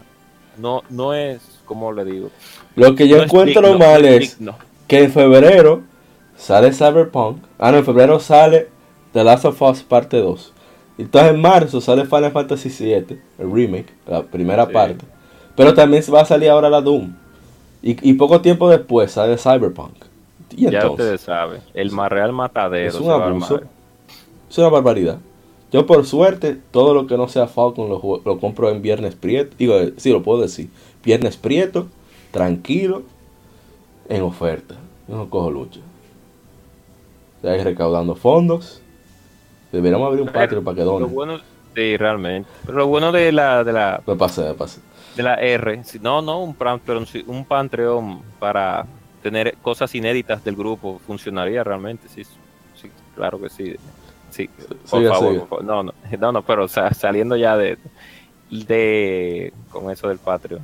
no, 0.57 0.83
no 0.89 1.13
es, 1.13 1.41
como 1.65 1.91
le 1.91 2.05
digo. 2.05 2.29
Lo 2.77 2.95
que 2.95 3.07
yo 3.07 3.17
no 3.17 3.23
encuentro 3.23 3.61
digno, 3.61 3.79
mal 3.79 4.01
no 4.03 4.07
es 4.07 4.37
que 4.87 5.03
en 5.03 5.11
febrero 5.11 5.81
sale 6.37 6.71
Cyberpunk. 6.71 7.39
Ah, 7.59 7.71
no, 7.71 7.79
en 7.79 7.85
febrero 7.85 8.19
sale 8.19 8.69
The 9.13 9.23
Last 9.23 9.45
of 9.45 9.61
Us 9.61 9.83
parte 9.83 10.17
2. 10.17 10.53
Entonces 10.99 11.31
en 11.33 11.41
marzo 11.41 11.81
sale 11.81 12.05
Final 12.05 12.31
Fantasy 12.31 12.69
VII, 12.69 13.19
el 13.39 13.51
remake, 13.51 13.93
la 14.07 14.23
primera 14.23 14.65
Sí. 14.65 14.73
parte. 14.73 15.05
Pero 15.55 15.73
también 15.73 16.03
va 16.13 16.21
a 16.21 16.25
salir 16.25 16.49
ahora 16.49 16.69
la 16.69 16.81
Doom. 16.81 17.13
Y, 17.81 18.09
y 18.09 18.13
poco 18.13 18.41
tiempo 18.41 18.69
después 18.69 19.11
sale 19.11 19.37
Cyberpunk. 19.37 19.93
Y 20.55 20.69
Ya 20.69 20.89
ustedes 20.89 21.21
saben, 21.21 21.61
el 21.73 21.91
más 21.91 22.09
real 22.11 22.31
matadero. 22.31 22.87
es 22.89 22.95
un 22.95 23.11
abuso. 23.11 23.61
Es 24.49 24.57
una 24.57 24.69
barbaridad. 24.69 25.17
Yo 25.71 25.85
por 25.85 26.05
suerte, 26.05 26.57
todo 26.71 26.93
lo 26.93 27.07
que 27.07 27.17
no 27.17 27.27
sea 27.27 27.47
Falcon 27.47 27.89
lo, 27.89 28.21
lo 28.23 28.39
compro 28.39 28.69
en 28.69 28.81
Viernes 28.81 29.15
Prieto. 29.15 29.55
Digo, 29.59 29.75
eh, 29.75 29.93
sí, 29.97 30.11
lo 30.11 30.23
puedo 30.23 30.41
decir. 30.41 30.69
Viernes 31.03 31.35
Prieto, 31.35 31.87
tranquilo, 32.37 33.01
en 34.07 34.21
oferta. 34.21 34.75
Yo 35.07 35.15
no 35.17 35.29
cojo 35.29 35.49
lucha. 35.51 35.79
Recaudando 37.41 38.15
fondos. 38.15 38.81
Deberíamos 39.71 40.07
abrir 40.07 40.21
un 40.23 40.29
patio 40.29 40.63
para 40.63 40.75
que 40.75 40.81
Lo 40.83 40.91
donen. 40.93 41.13
bueno, 41.13 41.39
sí, 41.75 41.97
realmente. 41.97 42.49
Pero 42.65 42.77
lo 42.77 42.87
bueno 42.87 43.11
de 43.11 43.31
la, 43.31 43.63
de 43.63 43.73
la, 43.73 44.01
Me 44.05 44.15
pasé. 44.15 44.53
de 45.15 45.23
la 45.23 45.35
R, 45.35 45.83
si- 45.83 45.99
no, 45.99 46.21
no 46.21 46.41
un 46.43 46.53
Patreon, 46.53 47.05
sí, 47.05 47.23
un 47.27 47.43
Patreon 47.45 48.21
para 48.39 48.85
tener 49.23 49.57
cosas 49.61 49.93
inéditas 49.95 50.43
del 50.43 50.55
grupo 50.55 50.99
funcionaría 51.05 51.63
realmente, 51.63 52.07
sí, 52.07 52.23
sí, 52.23 52.89
claro 53.15 53.39
que 53.41 53.49
sí, 53.49 53.75
sí, 54.29 54.47
por 54.89 55.03
favor, 55.07 55.33
siga. 55.33 55.45
por 55.45 55.49
favor. 55.49 55.63
no, 55.65 55.83
no, 55.83 55.93
no, 56.19 56.31
no, 56.31 56.41
pero 56.43 56.65
o 56.65 56.67
sea, 56.67 56.93
saliendo 56.93 57.35
ya 57.35 57.57
de, 57.57 57.77
de, 58.49 59.53
con 59.71 59.89
eso 59.91 60.07
del 60.07 60.19
Patreon, 60.19 60.61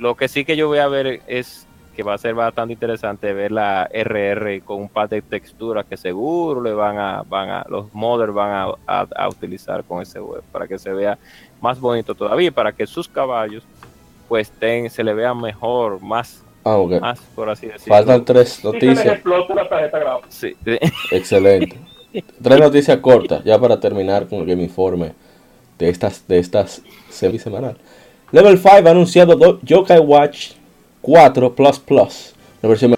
lo 0.00 0.16
que 0.16 0.28
sí 0.28 0.44
que 0.44 0.56
yo 0.56 0.66
voy 0.68 0.78
a 0.78 0.88
ver 0.88 1.20
es 1.26 1.66
que 1.94 2.02
va 2.02 2.14
a 2.14 2.18
ser 2.18 2.34
bastante 2.34 2.72
interesante 2.72 3.32
ver 3.32 3.52
la 3.52 3.88
RR 3.92 4.62
con 4.62 4.80
un 4.82 4.88
par 4.88 5.08
de 5.08 5.20
texturas 5.22 5.84
que 5.86 5.96
seguro 5.96 6.62
le 6.62 6.72
van 6.72 6.98
a, 6.98 7.22
van 7.22 7.50
a, 7.50 7.64
los 7.68 7.92
modders 7.92 8.32
van 8.32 8.50
a, 8.50 8.64
a- 8.86 9.06
a 9.16 9.28
utilizar 9.28 9.84
con 9.84 10.00
ese 10.00 10.20
web 10.20 10.42
para 10.52 10.66
que 10.66 10.78
se 10.78 10.92
vea 10.92 11.18
más 11.60 11.78
bonito 11.80 12.14
todavía, 12.14 12.50
para 12.52 12.72
que 12.72 12.86
sus 12.86 13.08
caballos 13.08 13.64
pues 14.28 14.50
ten, 14.50 14.88
se 14.88 15.02
le 15.02 15.12
vean 15.12 15.40
mejor, 15.40 16.00
más, 16.00 16.42
Ah, 16.64 16.76
más 17.00 17.20
por 17.34 17.50
así 17.50 17.66
decirlo. 17.66 17.94
Faltan 17.96 18.24
tres 18.24 18.64
noticias. 18.64 19.20
Sí, 20.28 20.56
Excelente. 21.10 21.76
Tres 22.42 22.58
noticias 22.58 22.98
cortas, 22.98 23.44
ya 23.44 23.58
para 23.58 23.78
terminar 23.78 24.26
con 24.28 24.48
el 24.48 24.60
informe 24.60 25.14
de 25.78 25.88
estas, 25.88 26.26
de 26.26 26.38
estas 26.38 26.82
semisemanal. 27.08 27.76
Level 28.32 28.58
5 28.58 28.68
ha 28.86 28.90
anunciado 28.90 29.36
do- 29.36 29.60
Yokai 29.62 29.98
Watch 29.98 30.52
4 31.02 31.54
Plus 31.54 31.78
Plus, 31.80 32.34
una 32.62 32.68
versión 32.68 32.94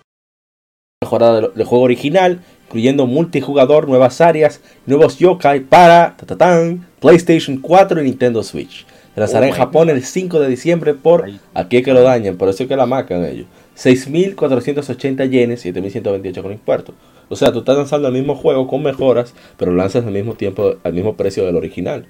mejorada 1.03 1.41
del, 1.41 1.55
del 1.55 1.67
juego 1.67 1.85
original, 1.85 2.41
incluyendo 2.67 3.07
multijugador, 3.07 3.89
nuevas 3.89 4.21
áreas, 4.21 4.61
nuevos 4.87 5.19
yokai 5.19 5.61
para 5.61 6.17
ta, 6.17 6.27
ta, 6.27 6.37
tan, 6.37 6.87
PlayStation 7.01 7.59
4 7.59 8.01
y 8.01 8.05
Nintendo 8.05 8.43
Switch. 8.43 8.87
Se 9.15 9.21
lanzará 9.21 9.47
Oh 9.47 9.49
en 9.49 9.53
my 9.53 9.59
Japón 9.59 9.91
el 9.91 10.03
5 10.03 10.41
de 10.41 10.49
diciembre 10.49 10.95
por 10.95 11.29
aquí 11.55 11.83
que 11.83 11.93
lo 11.93 12.03
dañan, 12.03 12.37
por 12.37 12.49
eso 12.49 12.63
es 12.63 12.69
que 12.69 12.77
la 12.77 12.87
marcan 12.87 13.25
ellos. 13.25 13.47
6.480 13.77 15.29
yenes, 15.31 15.65
7.128 15.65 16.43
con 16.43 16.53
impuestos. 16.53 16.95
O 17.29 17.37
sea, 17.37 17.53
tú 17.53 17.61
estás 17.61 17.77
lanzando 17.77 18.09
el 18.09 18.15
mismo 18.15 18.35
juego 18.35 18.67
con 18.67 18.83
mejoras, 18.83 19.35
pero 19.57 19.73
lanzas 19.73 20.05
al 20.05 20.13
mismo 20.13 20.35
tiempo, 20.35 20.75
al 20.83 20.93
mismo 20.93 21.15
precio 21.17 21.45
del 21.47 21.57
original. 21.57 22.07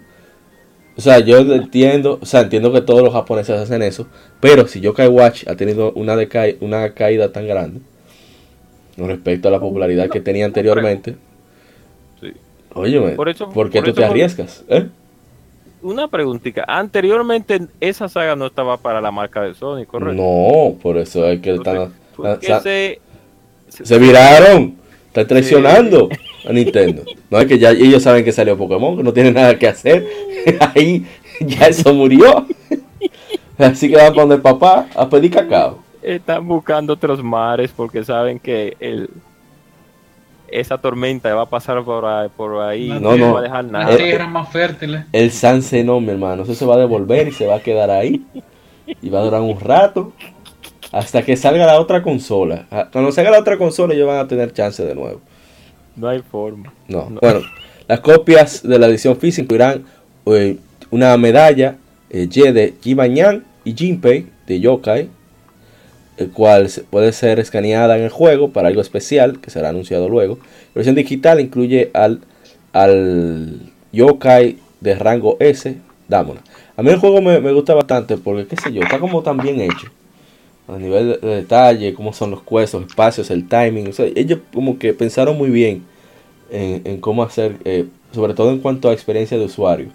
O 0.97 1.01
sea, 1.01 1.19
yo 1.21 1.39
entiendo, 1.39 2.19
o 2.21 2.27
sea, 2.27 2.41
entiendo 2.43 2.73
que 2.73 2.83
todos 2.83 3.03
los 3.03 3.13
japoneses 3.15 3.59
hacen 3.59 3.81
eso, 3.83 4.07
pero 4.41 4.67
si 4.69 4.81
Yokai 4.81 5.09
Watch 5.09 5.45
ha 5.49 5.55
tenido 5.57 5.93
una, 5.93 6.15
deca- 6.17 6.57
una 6.61 6.93
caída 6.93 7.33
tan 7.33 7.47
grande 7.47 7.81
con 8.97 9.09
respecto 9.09 9.49
a 9.49 9.51
la 9.51 9.59
popularidad 9.61 10.11
que 10.11 10.21
tenía 10.21 10.45
anteriormente, 10.45 11.17
Sí. 12.21 12.33
óyeme, 12.75 13.13
Por 13.13 13.29
eso- 13.31 13.49
¿por 13.51 13.71
qué 13.71 13.79
por 13.79 13.85
tú 13.87 13.91
eso 13.93 14.01
te 14.01 14.05
arriesgas? 14.07 14.65
¿Eh? 14.69 14.87
una 15.85 16.07
preguntita. 16.09 16.65
Anteriormente 16.69 17.61
esa 17.81 18.09
saga 18.09 18.37
no 18.37 18.47
estaba 18.47 18.77
para 18.77 19.01
la 19.01 19.11
marca 19.11 19.43
de 19.43 19.55
Sony, 19.55 19.85
¿correcto? 19.85 20.15
No, 20.23 20.77
por 20.81 20.97
eso 20.99 21.27
es 21.27 21.41
que 21.41 21.51
Entonces, 21.51 21.75
están. 21.89 21.93
¿por 22.17 22.39
qué 22.39 22.47
sa- 22.47 22.61
se, 22.61 23.01
se 23.69 23.99
viraron. 23.99 24.77
Están 25.09 25.27
traicionando 25.27 26.09
a 26.49 26.53
Nintendo. 26.53 27.03
No 27.31 27.39
es 27.39 27.47
que 27.47 27.59
ya 27.59 27.71
ellos 27.71 28.03
saben 28.03 28.25
que 28.25 28.33
salió 28.33 28.57
Pokémon, 28.57 28.97
que 28.97 29.03
no 29.03 29.13
tienen 29.13 29.35
nada 29.35 29.59
que 29.59 29.69
hacer. 29.69 30.07
Ahí 30.75 31.05
ya 31.41 31.67
eso 31.67 31.93
murió. 31.95 32.47
Así 33.59 33.89
que 33.89 33.97
van 33.97 34.07
a 34.07 34.13
poner 34.15 34.43
papá 34.43 34.87
a 34.95 35.09
pedir 35.09 35.31
cacao. 35.31 35.79
están 36.03 36.47
buscando 36.47 36.95
otros 36.95 37.23
mares 37.23 37.71
porque 37.75 38.05
saben 38.05 38.39
que 38.39 38.77
el 38.81 39.09
esa 40.49 40.77
tormenta 40.79 41.35
va 41.35 41.43
a 41.43 41.47
pasar 41.47 41.83
por 41.83 42.05
ahí, 42.05 42.29
por 42.37 42.61
ahí 42.61 42.89
No, 42.89 43.17
y 43.17 43.19
no. 43.19 43.29
no 43.29 43.33
va 43.35 43.41
a 43.41 43.43
dejar 43.43 43.65
Las 43.65 43.73
nada. 43.73 43.95
Eh, 43.95 43.97
tierras 43.97 44.29
más 44.29 44.51
fértiles. 44.51 45.07
El 45.13 45.31
Sanse 45.31 45.83
no, 45.83 45.99
mi 46.01 46.11
hermano. 46.11 46.43
Eso 46.43 46.55
se 46.55 46.67
va 46.67 46.75
a 46.75 46.79
devolver 46.79 47.29
y 47.29 47.33
se 47.33 47.47
va 47.47 47.57
a 47.57 47.61
quedar 47.61 47.91
ahí. 47.91 48.23
Y 49.01 49.09
va 49.09 49.21
a 49.21 49.25
durar 49.25 49.41
un 49.41 49.59
rato. 49.59 50.13
Hasta 50.93 51.23
que 51.23 51.37
salga 51.39 51.65
la 51.65 51.81
otra 51.81 52.03
consola. 52.03 52.67
Cuando 52.93 53.11
salga 53.13 53.31
la 53.31 53.39
otra 53.41 53.57
consola, 53.57 53.95
ellos 53.95 54.07
van 54.07 54.19
a 54.19 54.29
tener 54.29 54.53
chance 54.53 54.85
de 54.85 54.95
nuevo. 54.95 55.21
No 55.97 56.09
hay 56.09 56.21
forma. 56.21 56.73
No. 56.89 57.11
No. 57.11 57.21
Bueno, 57.21 57.41
las 57.89 58.01
copias 58.01 58.63
de 58.63 58.79
la 58.79 58.87
edición 58.87 59.17
física 59.17 59.43
incluirán 59.43 59.85
eh, 60.27 60.57
una 60.91 61.17
medalla 61.17 61.77
eh, 62.11 62.29
Y 62.31 62.53
de 62.53 62.75
Jibanyan 62.81 63.45
y 63.65 63.75
Jinpei 63.75 64.27
de 64.47 64.61
Yokai, 64.61 65.09
el 66.17 66.31
cual 66.31 66.69
puede 66.91 67.13
ser 67.13 67.41
escaneada 67.41 67.97
en 67.97 68.05
el 68.05 68.11
juego 68.11 68.51
para 68.51 68.69
algo 68.69 68.81
especial 68.81 69.41
que 69.41 69.51
será 69.51 69.71
anunciado 69.71 70.09
luego. 70.09 70.39
La 70.39 70.77
versión 70.77 70.95
digital 70.95 71.41
incluye 71.41 71.91
al, 71.95 72.21
al 72.73 73.73
Yokai 73.93 74.59
de 74.81 74.95
rango 74.95 75.37
S, 75.41 75.77
Damona. 76.09 76.41
A 76.77 76.83
mí 76.83 76.91
el 76.91 76.99
juego 76.99 77.21
me, 77.21 77.41
me 77.41 77.53
gusta 77.53 77.75
bastante 77.75 78.17
porque, 78.17 78.47
qué 78.47 78.57
sé 78.57 78.73
yo, 78.73 78.83
está 78.83 78.99
como 78.99 79.23
tan 79.23 79.39
bien 79.39 79.61
hecho. 79.61 79.89
A 80.69 80.79
nivel 80.79 81.21
de, 81.21 81.29
de 81.29 81.37
detalle, 81.37 81.95
cómo 81.95 82.13
son 82.13 82.31
los 82.31 82.43
cuestos, 82.43 82.85
espacios, 82.87 83.31
el 83.31 83.49
timing. 83.49 83.89
o 83.89 83.93
sea, 83.93 84.07
ellos 84.15 84.39
como 84.55 84.79
que 84.79 84.95
pensaron 84.95 85.37
muy 85.37 85.51
bien 85.51 85.85
en, 86.51 86.83
en 86.85 87.01
cómo 87.01 87.23
hacer, 87.23 87.57
eh, 87.65 87.87
sobre 88.13 88.35
todo 88.35 88.53
en 88.53 88.61
cuanto 88.61 88.89
a 88.89 88.93
experiencia 88.93 89.39
de 89.39 89.45
usuario, 89.45 89.89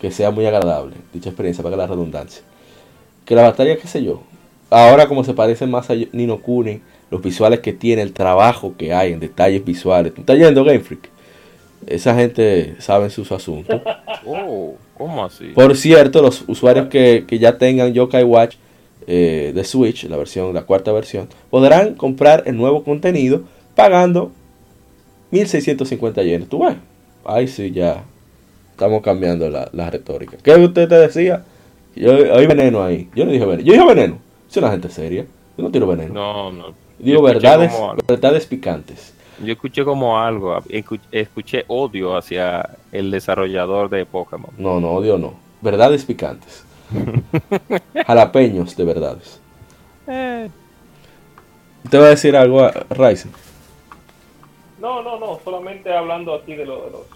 que 0.00 0.10
sea 0.10 0.30
muy 0.30 0.46
agradable, 0.46 0.96
dicha 1.12 1.28
experiencia, 1.28 1.62
para 1.62 1.76
la 1.76 1.86
redundancia. 1.86 2.42
Que 3.24 3.34
la 3.34 3.42
batalla, 3.42 3.76
qué 3.76 3.86
sé 3.86 4.02
yo, 4.02 4.22
ahora 4.70 5.06
como 5.06 5.24
se 5.24 5.34
parece 5.34 5.66
más 5.66 5.90
a 5.90 5.94
Nino 6.12 6.40
Kuni, 6.40 6.80
los 7.10 7.20
visuales 7.20 7.60
que 7.60 7.72
tiene, 7.72 8.02
el 8.02 8.12
trabajo 8.12 8.74
que 8.78 8.94
hay 8.94 9.12
en 9.12 9.20
detalles 9.20 9.64
visuales. 9.64 10.14
¿Tú 10.14 10.20
estás 10.20 10.38
yendo 10.38 10.64
Game 10.64 10.80
Freak? 10.80 11.10
Esa 11.86 12.14
gente 12.14 12.76
sabe 12.78 13.10
sus 13.10 13.30
asuntos. 13.32 13.80
Oh, 14.26 14.74
¿cómo 14.98 15.24
así? 15.24 15.46
Por 15.54 15.74
cierto, 15.74 16.20
los 16.20 16.44
usuarios 16.46 16.88
que, 16.88 17.24
que 17.26 17.38
ya 17.38 17.56
tengan 17.56 17.94
Yokai 17.94 18.22
Watch 18.22 18.56
eh, 19.12 19.50
de 19.52 19.64
Switch, 19.64 20.04
la 20.04 20.16
versión, 20.16 20.54
la 20.54 20.62
cuarta 20.62 20.92
versión, 20.92 21.28
podrán 21.50 21.94
comprar 21.94 22.44
el 22.46 22.56
nuevo 22.56 22.84
contenido 22.84 23.42
pagando 23.74 24.30
1650 25.30 26.22
yenes. 26.22 26.48
¿Tú 26.48 26.64
ves? 26.64 26.76
Ahí 27.24 27.46
sí 27.48 27.70
ya 27.70 28.04
estamos 28.70 29.02
cambiando 29.02 29.48
la, 29.50 29.68
la 29.72 29.90
retórica. 29.90 30.36
¿Qué 30.42 30.54
usted 30.54 30.88
te 30.88 30.94
decía? 30.94 31.44
Yo, 31.94 32.12
hay 32.34 32.46
veneno 32.46 32.82
ahí. 32.82 33.08
Yo 33.14 33.24
no 33.24 33.32
dije 33.32 33.44
veneno. 33.44 33.62
Yo 33.66 33.72
dije 33.74 33.86
veneno. 33.86 34.18
Soy 34.48 34.62
una 34.62 34.72
gente 34.72 34.88
seria. 34.90 35.26
Yo 35.56 35.64
no 35.64 35.70
tiro 35.70 35.86
veneno. 35.86 36.14
No, 36.14 36.52
no. 36.52 36.74
Digo 36.98 37.22
verdades, 37.22 37.72
verdades 38.06 38.46
picantes. 38.46 39.14
Yo 39.42 39.52
escuché 39.54 39.84
como 39.84 40.18
algo, 40.20 40.54
escu- 40.68 41.00
escuché 41.10 41.64
odio 41.68 42.14
hacia 42.16 42.76
el 42.92 43.10
desarrollador 43.10 43.88
de 43.88 44.04
Pokémon. 44.04 44.50
No, 44.58 44.80
no, 44.80 44.90
odio 44.92 45.16
no. 45.16 45.32
Verdades 45.62 46.04
picantes. 46.04 46.62
Jalapeños 48.06 48.76
de 48.76 48.84
verdades. 48.84 49.40
¿Te 51.90 51.98
va 51.98 52.06
a 52.06 52.10
decir 52.10 52.36
algo, 52.36 52.62
a 52.62 52.72
Ryzen? 52.90 53.30
No, 54.80 55.02
no, 55.02 55.18
no, 55.18 55.38
solamente 55.44 55.92
hablando 55.92 56.34
aquí 56.34 56.54
de, 56.54 56.64
lo- 56.66 56.84
de 56.84 56.90
los 56.90 57.06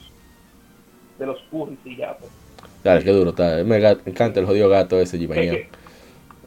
de 1.19 1.27
los 1.27 1.39
curris 1.51 1.79
y 1.85 1.97
ya. 1.97 2.17
pues. 2.19 2.31
Dale, 2.83 3.03
qué 3.05 3.11
duro 3.13 3.31
está. 3.31 3.63
Me 3.65 3.79
ga- 3.81 3.99
me 4.05 4.11
encanta 4.13 4.41
el 4.41 4.47
jodido 4.47 4.69
gato 4.69 4.99
ese 4.99 5.19
que, 5.19 5.69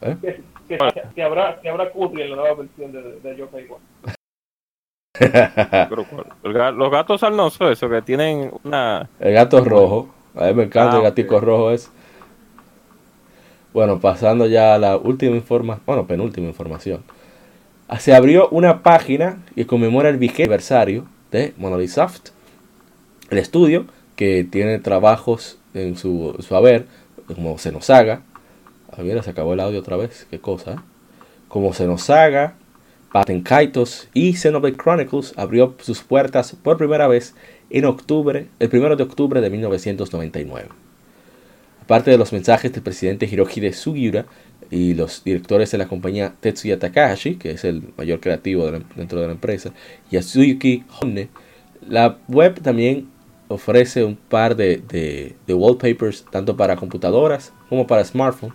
¿Eh? 0.02 0.16
que, 0.20 0.42
que- 0.68 0.78
que 1.14 1.22
habrá, 1.22 1.60
que 1.60 1.68
habrá 1.68 1.90
curry 1.90 2.22
en 2.22 2.30
la 2.30 2.36
nueva 2.36 2.54
versión 2.54 2.92
de, 2.92 3.02
de. 3.02 3.30
El 5.20 6.52
ga- 6.54 6.72
los 6.74 6.90
gatos 6.90 7.20
salnosos, 7.20 7.72
esos 7.72 7.90
que 7.90 8.02
tienen 8.02 8.52
una... 8.62 9.08
El 9.18 9.32
gato 9.34 9.64
rojo. 9.64 10.08
A 10.36 10.44
mí 10.46 10.54
me 10.54 10.62
encanta 10.64 10.94
Ah, 10.94 10.96
el 10.98 11.02
gatico 11.02 11.36
ok. 11.36 11.42
rojo 11.42 11.70
ese. 11.72 11.88
Bueno, 13.78 14.00
pasando 14.00 14.48
ya 14.48 14.74
a 14.74 14.78
la 14.80 14.96
última 14.96 15.36
información, 15.36 15.84
bueno, 15.86 16.08
penúltima 16.08 16.48
información. 16.48 17.00
Se 18.00 18.12
abrió 18.12 18.48
una 18.48 18.82
página 18.82 19.40
que 19.54 19.68
conmemora 19.68 20.08
el 20.08 20.16
vigésimo 20.16 20.46
aniversario 20.46 21.06
de 21.30 21.54
Monolith 21.58 21.90
Soft. 21.90 22.30
El 23.30 23.38
estudio 23.38 23.86
que 24.16 24.42
tiene 24.42 24.80
trabajos 24.80 25.58
en 25.74 25.96
su, 25.96 26.34
su 26.40 26.56
haber, 26.56 26.86
como 27.28 27.56
Xenosaga. 27.56 28.22
Ah, 28.90 29.02
mira, 29.02 29.22
se 29.22 29.30
acabó 29.30 29.54
el 29.54 29.60
audio 29.60 29.78
otra 29.78 29.96
vez, 29.96 30.26
qué 30.28 30.40
cosa. 30.40 30.82
Como 31.46 31.72
Xenosaga, 31.72 32.54
Patent 33.12 33.46
Kaitos 33.46 34.08
y 34.12 34.32
Xenoblade 34.32 34.76
Chronicles 34.76 35.34
abrió 35.36 35.76
sus 35.82 36.02
puertas 36.02 36.56
por 36.64 36.78
primera 36.78 37.06
vez 37.06 37.36
en 37.70 37.84
octubre, 37.84 38.48
el 38.58 38.70
1 38.72 38.96
de 38.96 39.04
octubre 39.04 39.40
de 39.40 39.50
1999. 39.50 40.66
Aparte 41.88 42.10
de 42.10 42.18
los 42.18 42.34
mensajes 42.34 42.70
del 42.70 42.82
presidente 42.82 43.24
Hirohide 43.24 43.72
Sugiura 43.72 44.26
y 44.70 44.92
los 44.92 45.24
directores 45.24 45.70
de 45.70 45.78
la 45.78 45.88
compañía 45.88 46.34
Tetsuya 46.38 46.78
Takahashi, 46.78 47.36
que 47.36 47.52
es 47.52 47.64
el 47.64 47.82
mayor 47.96 48.20
creativo 48.20 48.70
la- 48.70 48.82
dentro 48.94 49.18
de 49.22 49.26
la 49.26 49.32
empresa, 49.32 49.72
y 50.10 50.16
Yasuyuki 50.16 50.84
Honne, 51.00 51.30
la 51.88 52.18
web 52.28 52.60
también 52.60 53.08
ofrece 53.48 54.04
un 54.04 54.16
par 54.16 54.54
de, 54.54 55.34
wallpapers 55.48 56.26
tanto 56.30 56.58
para 56.58 56.76
computadoras 56.76 57.54
como 57.70 57.86
para 57.86 58.04
smartphone 58.04 58.52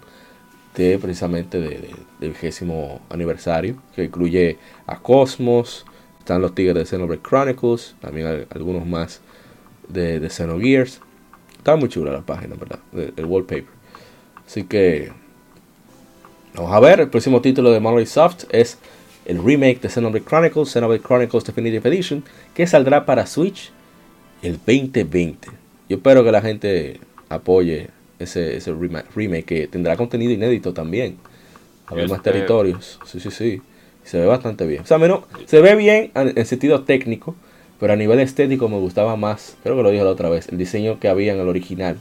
de 0.75 0.99
precisamente 0.99 1.59
de, 1.59 1.69
de- 1.69 1.95
del 2.19 2.29
vigésimo 2.33 3.01
aniversario, 3.09 3.77
que 3.95 4.03
incluye 4.03 4.59
a 4.85 4.99
Cosmos, 4.99 5.87
están 6.19 6.39
los 6.39 6.53
Tigres 6.53 6.75
de 6.75 6.85
Xenoblade 6.85 7.23
Chronicles, 7.27 7.95
también 7.99 8.45
algunos 8.51 8.85
más 8.85 9.21
de, 9.89 10.19
de 10.19 10.29
Xenogears. 10.29 11.01
Está 11.63 11.77
muy 11.77 11.87
chula 11.87 12.11
la 12.11 12.21
página, 12.21 12.55
¿verdad? 12.59 12.79
El, 12.93 13.13
el 13.15 13.25
wallpaper. 13.25 13.63
Así 14.45 14.63
que 14.65 15.11
vamos 16.53 16.73
a 16.73 16.79
ver, 16.81 16.99
el 16.99 17.09
próximo 17.09 17.41
título 17.41 17.71
de 17.71 17.79
Monolith 17.79 18.09
Soft 18.09 18.43
es 18.49 18.77
el 19.25 19.41
remake 19.41 19.79
de 19.79 19.87
Xenoblade 19.89 20.25
Chronicles, 20.25 20.69
Xenoblade 20.69 21.01
Chronicles 21.01 21.45
Definitive 21.45 21.87
Edition, 21.89 22.23
que 22.53 22.67
saldrá 22.67 23.05
para 23.05 23.25
Switch 23.25 23.71
el 24.41 24.57
2020. 24.57 25.47
Yo 25.87 25.95
espero 25.97 26.23
que 26.25 26.31
la 26.33 26.41
gente 26.41 26.99
apoye 27.29 27.87
ese, 28.19 28.57
ese 28.57 28.73
rema- 28.73 29.05
remake 29.15 29.45
que 29.45 29.67
tendrá 29.67 29.95
contenido 29.95 30.33
inédito 30.33 30.73
también. 30.73 31.15
Yo 31.89 32.07
más 32.09 32.21
territorios. 32.23 32.99
Sí, 33.05 33.19
sí, 33.21 33.31
sí. 33.31 33.61
Se 34.03 34.19
ve 34.19 34.25
bastante 34.25 34.65
bien. 34.67 34.81
O 34.81 34.85
sea, 34.85 34.97
menos, 34.97 35.21
se 35.45 35.61
ve 35.61 35.75
bien 35.75 36.11
en 36.15 36.37
en 36.37 36.45
sentido 36.45 36.83
técnico, 36.83 37.35
pero 37.83 37.91
a 37.91 37.97
nivel 37.97 38.21
estético 38.21 38.69
me 38.69 38.77
gustaba 38.77 39.17
más, 39.17 39.57
creo 39.61 39.75
que 39.75 39.83
lo 39.83 39.91
dije 39.91 40.05
la 40.05 40.11
otra 40.11 40.29
vez, 40.29 40.47
el 40.47 40.57
diseño 40.57 41.01
que 41.01 41.09
había 41.09 41.33
en 41.33 41.41
el 41.41 41.49
original. 41.49 41.97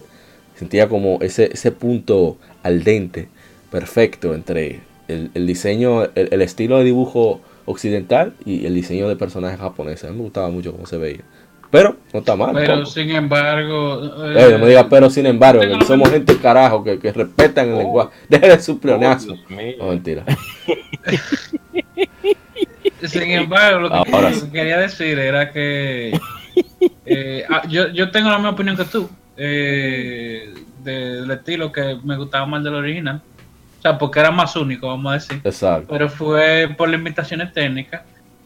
Sentía 0.55 0.89
como 0.89 1.19
ese, 1.23 1.51
ese 1.53 1.73
punto 1.73 2.37
al 2.63 2.85
dente 2.85 3.27
perfecto 3.69 4.33
entre 4.33 4.83
el, 5.09 5.33
el 5.35 5.45
diseño, 5.45 6.05
el, 6.05 6.29
el 6.31 6.41
estilo 6.41 6.79
de 6.79 6.85
dibujo 6.85 7.41
occidental 7.65 8.33
y 8.45 8.65
el 8.65 8.77
diseño 8.77 9.09
de 9.09 9.17
personajes 9.17 9.59
japoneses. 9.59 10.05
A 10.05 10.13
mí 10.13 10.19
me 10.19 10.23
gustaba 10.23 10.51
mucho 10.51 10.71
cómo 10.71 10.87
se 10.87 10.99
veía. 10.99 11.23
Pero 11.73 11.97
no 12.13 12.21
está 12.21 12.37
mal. 12.37 12.53
Pero 12.55 12.67
tampoco. 12.75 12.91
sin 12.93 13.11
embargo. 13.11 14.03
Ey, 14.37 14.53
no 14.53 14.59
me 14.61 14.69
digas 14.69 14.87
pero 14.89 15.11
sin 15.11 15.27
embargo, 15.27 15.63
que 15.63 15.85
somos 15.85 16.11
gente 16.11 16.37
carajo 16.37 16.85
que, 16.85 17.01
que 17.01 17.13
respetan 17.13 17.67
el 17.71 17.75
Oh. 17.75 17.79
lenguaje. 17.79 18.11
Deje 18.29 18.49
de 18.51 18.61
su 18.61 18.73
Oh, 18.73 18.79
pleonazo. 18.79 19.35
Mío. 19.49 19.75
No, 19.81 19.89
mentira. 19.89 20.25
Sin 23.03 23.23
embargo, 23.31 23.81
lo 23.81 23.89
que, 23.91 24.11
Ahora 24.13 24.33
quería 24.53 24.79
decir 24.79 25.19
era 25.19 25.51
que 25.51 26.19
eh, 27.07 27.45
ah, 27.49 27.63
yo, 27.69 27.89
yo 27.89 28.11
tengo 28.11 28.31
la 28.31 28.37
misma 28.37 28.51
opinión 28.51 28.77
que 28.77 28.85
tú 28.85 29.09
eh, 29.37 30.55
del 30.83 31.31
estilo 31.31 31.73
que 31.73 31.99
me 32.03 32.17
gustaba 32.17 32.47
más 32.47 32.63
del 32.63 32.75
original. 32.75 33.23
O 33.79 33.83
sea, 33.83 33.99
porque 33.99 34.21
era 34.21 34.31
más 34.31 34.55
único, 34.55 34.87
vamos 34.87 35.11
a 35.11 35.15
decir. 35.15 35.41
Exacto. 35.43 35.89
Pero 35.91 36.09
fue 36.09 36.73
por 36.77 36.89
limitaciones 36.89 37.53
técnicas, 37.53 38.03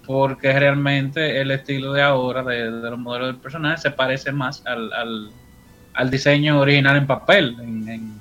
porque 0.07 0.59
realmente 0.59 1.41
el 1.41 1.51
estilo 1.51 1.93
de 1.93 2.03
ahora 2.03 2.43
de, 2.43 2.71
de 2.71 2.91
los 2.91 2.99
modelos 2.99 3.29
del 3.29 3.37
personaje 3.37 3.83
se 3.83 3.91
parece 3.91 4.33
más 4.33 4.63
al, 4.65 4.93
al, 4.93 5.31
al 5.93 6.11
diseño 6.11 6.61
original 6.61 6.97
en 6.97 7.07
papel, 7.07 7.57
en, 7.61 7.89
en, 7.89 8.13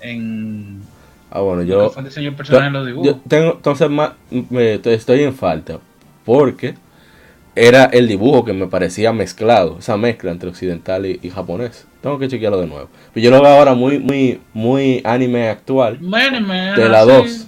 en 0.00 0.82
Ah, 1.30 1.40
bueno, 1.40 1.62
yo, 1.62 1.90
fue 1.90 2.02
el 2.02 2.34
personaje 2.34 2.66
en 2.68 2.72
los 2.72 2.82
yo 2.82 2.86
dibujos. 2.86 3.16
tengo, 3.28 3.52
entonces 3.52 3.90
más, 3.90 4.12
me, 4.50 4.74
estoy 4.74 5.22
en 5.22 5.34
falta. 5.34 5.78
Porque 6.24 6.74
era 7.54 7.86
el 7.86 8.08
dibujo 8.08 8.44
que 8.44 8.52
me 8.52 8.66
parecía 8.66 9.12
mezclado, 9.12 9.76
esa 9.78 9.96
mezcla 9.96 10.30
entre 10.30 10.48
occidental 10.48 11.06
y, 11.06 11.18
y 11.22 11.30
japonés. 11.30 11.86
Tengo 12.00 12.18
que 12.18 12.28
chequearlo 12.28 12.60
de 12.60 12.66
nuevo. 12.66 12.88
Pero 13.12 13.24
yo 13.24 13.30
lo 13.30 13.42
veo 13.42 13.52
ahora 13.52 13.74
muy, 13.74 13.98
muy, 13.98 14.40
muy 14.52 15.00
anime 15.04 15.48
actual. 15.48 16.00
Man, 16.00 16.46
De 16.76 16.88
la 16.88 17.00
así. 17.00 17.10
2. 17.10 17.46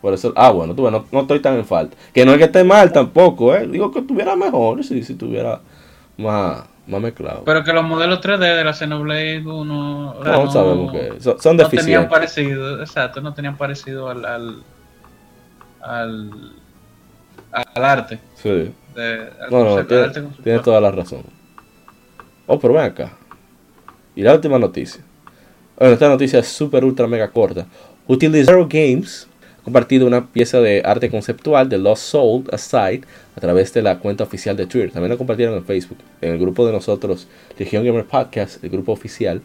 Por 0.00 0.14
eso, 0.14 0.32
ah, 0.36 0.50
bueno, 0.50 0.74
tú 0.74 0.90
no, 0.90 1.04
no 1.12 1.20
estoy 1.20 1.40
tan 1.40 1.56
en 1.56 1.64
falta. 1.64 1.96
Que 2.14 2.24
no 2.24 2.32
es 2.32 2.38
que 2.38 2.44
esté 2.44 2.64
mal 2.64 2.92
tampoco, 2.92 3.54
¿eh? 3.54 3.66
Digo 3.66 3.90
que 3.90 3.98
estuviera 3.98 4.34
mejor, 4.34 4.82
si, 4.82 5.02
si 5.02 5.12
estuviera 5.12 5.60
más, 6.16 6.64
más 6.90 7.00
mezclado. 7.00 7.44
Pero 7.44 7.64
que 7.64 7.72
los 7.72 7.84
modelos 7.84 8.20
3D 8.20 8.56
de 8.56 8.64
la 8.64 8.72
Xenoblade 8.72 9.38
1 9.46 10.10
o 10.18 10.24
sea, 10.24 10.32
no, 10.32 10.50
sabemos 10.50 10.92
que 10.92 11.20
son, 11.20 11.40
son 11.40 11.56
no 11.56 11.68
tenían 11.68 12.08
parecido, 12.08 12.80
exacto, 12.80 13.20
no 13.20 13.32
tenían 13.32 13.56
parecido 13.56 14.08
al 14.08 14.24
al, 14.24 14.62
al, 15.80 16.30
al 17.52 17.84
arte. 17.84 18.18
Sí. 18.34 18.72
De, 18.94 19.30
al 19.40 19.50
No, 19.50 19.64
no, 19.64 19.86
tiene, 19.86 20.02
arte 20.04 20.22
tiene 20.42 20.58
toda 20.58 20.80
la 20.80 20.90
razón. 20.90 21.22
Oh, 22.46 22.58
pero 22.58 22.74
ven 22.74 22.84
acá. 22.84 23.12
Y 24.14 24.22
la 24.22 24.34
última 24.34 24.58
noticia. 24.58 25.02
Bueno, 25.78 25.94
esta 25.94 26.08
noticia 26.08 26.40
es 26.40 26.48
súper 26.48 26.84
ultra 26.84 27.06
mega 27.06 27.28
corta. 27.28 27.66
Utilizaro 28.06 28.66
Games 28.68 29.28
ha 29.60 29.62
compartido 29.62 30.06
una 30.06 30.26
pieza 30.26 30.60
de 30.60 30.82
arte 30.84 31.08
conceptual 31.08 31.68
de 31.68 31.78
Lost 31.78 32.02
Soul 32.02 32.44
Aside 32.52 33.02
a 33.40 33.46
través 33.48 33.72
de 33.72 33.80
la 33.80 33.98
cuenta 34.00 34.22
oficial 34.24 34.54
de 34.54 34.66
Twitter. 34.66 34.90
También 34.92 35.10
lo 35.12 35.16
compartieron 35.16 35.56
en 35.56 35.64
Facebook. 35.64 35.96
En 36.20 36.32
el 36.34 36.38
grupo 36.38 36.66
de 36.66 36.72
nosotros, 36.72 37.26
Legion 37.58 37.82
Gamer 37.86 38.04
Podcast, 38.04 38.62
el 38.62 38.68
grupo 38.68 38.92
oficial, 38.92 39.40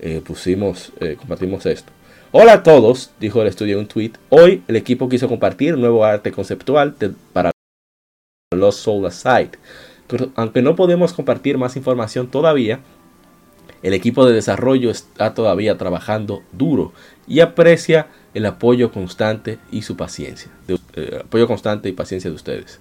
eh, 0.00 0.20
pusimos, 0.26 0.92
eh, 0.98 1.14
compartimos 1.16 1.64
esto. 1.64 1.92
Hola 2.32 2.54
a 2.54 2.62
todos, 2.64 3.12
dijo 3.20 3.40
el 3.42 3.46
estudio 3.46 3.74
en 3.74 3.82
un 3.82 3.86
tweet. 3.86 4.10
Hoy 4.30 4.64
el 4.66 4.74
equipo 4.74 5.08
quiso 5.08 5.28
compartir 5.28 5.78
nuevo 5.78 6.04
arte 6.04 6.32
conceptual 6.32 6.96
para 7.32 7.52
Lost 8.52 8.80
Soul 8.80 9.06
Aside. 9.06 9.52
Aunque 10.34 10.60
no 10.60 10.74
podemos 10.74 11.12
compartir 11.12 11.56
más 11.56 11.76
información 11.76 12.28
todavía, 12.28 12.80
el 13.84 13.94
equipo 13.94 14.26
de 14.26 14.34
desarrollo 14.34 14.90
está 14.90 15.34
todavía 15.34 15.78
trabajando 15.78 16.42
duro 16.50 16.92
y 17.28 17.38
aprecia 17.40 18.08
el 18.34 18.44
apoyo 18.46 18.90
constante 18.90 19.58
y 19.70 19.82
su 19.82 19.96
paciencia. 19.96 20.50
de- 20.66 20.78
eh, 20.94 21.20
apoyo 21.24 21.46
constante 21.46 21.88
y 21.88 21.92
paciencia 21.92 22.28
de 22.28 22.34
ustedes. 22.34 22.80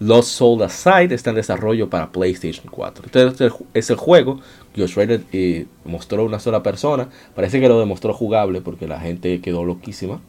Lost 0.00 0.30
Soul 0.30 0.62
Aside 0.62 1.14
está 1.14 1.30
en 1.30 1.36
desarrollo 1.36 1.88
para 1.88 2.10
PlayStation 2.10 2.66
4. 2.70 3.06
Este 3.06 3.50
es 3.74 3.90
el, 3.90 3.96
juego 3.96 4.40
Josh 4.76 4.94
Rader 4.96 5.22
eh, 5.32 5.66
mostró 5.84 6.24
una 6.24 6.40
sola 6.40 6.62
persona. 6.62 7.08
Parece 7.34 7.60
que 7.60 7.68
lo 7.68 7.78
demostró 7.78 8.12
jugable 8.12 8.60
porque 8.60 8.88
la 8.88 9.00
gente 9.00 9.40
quedó 9.40 9.64
loquísima. 9.64 10.20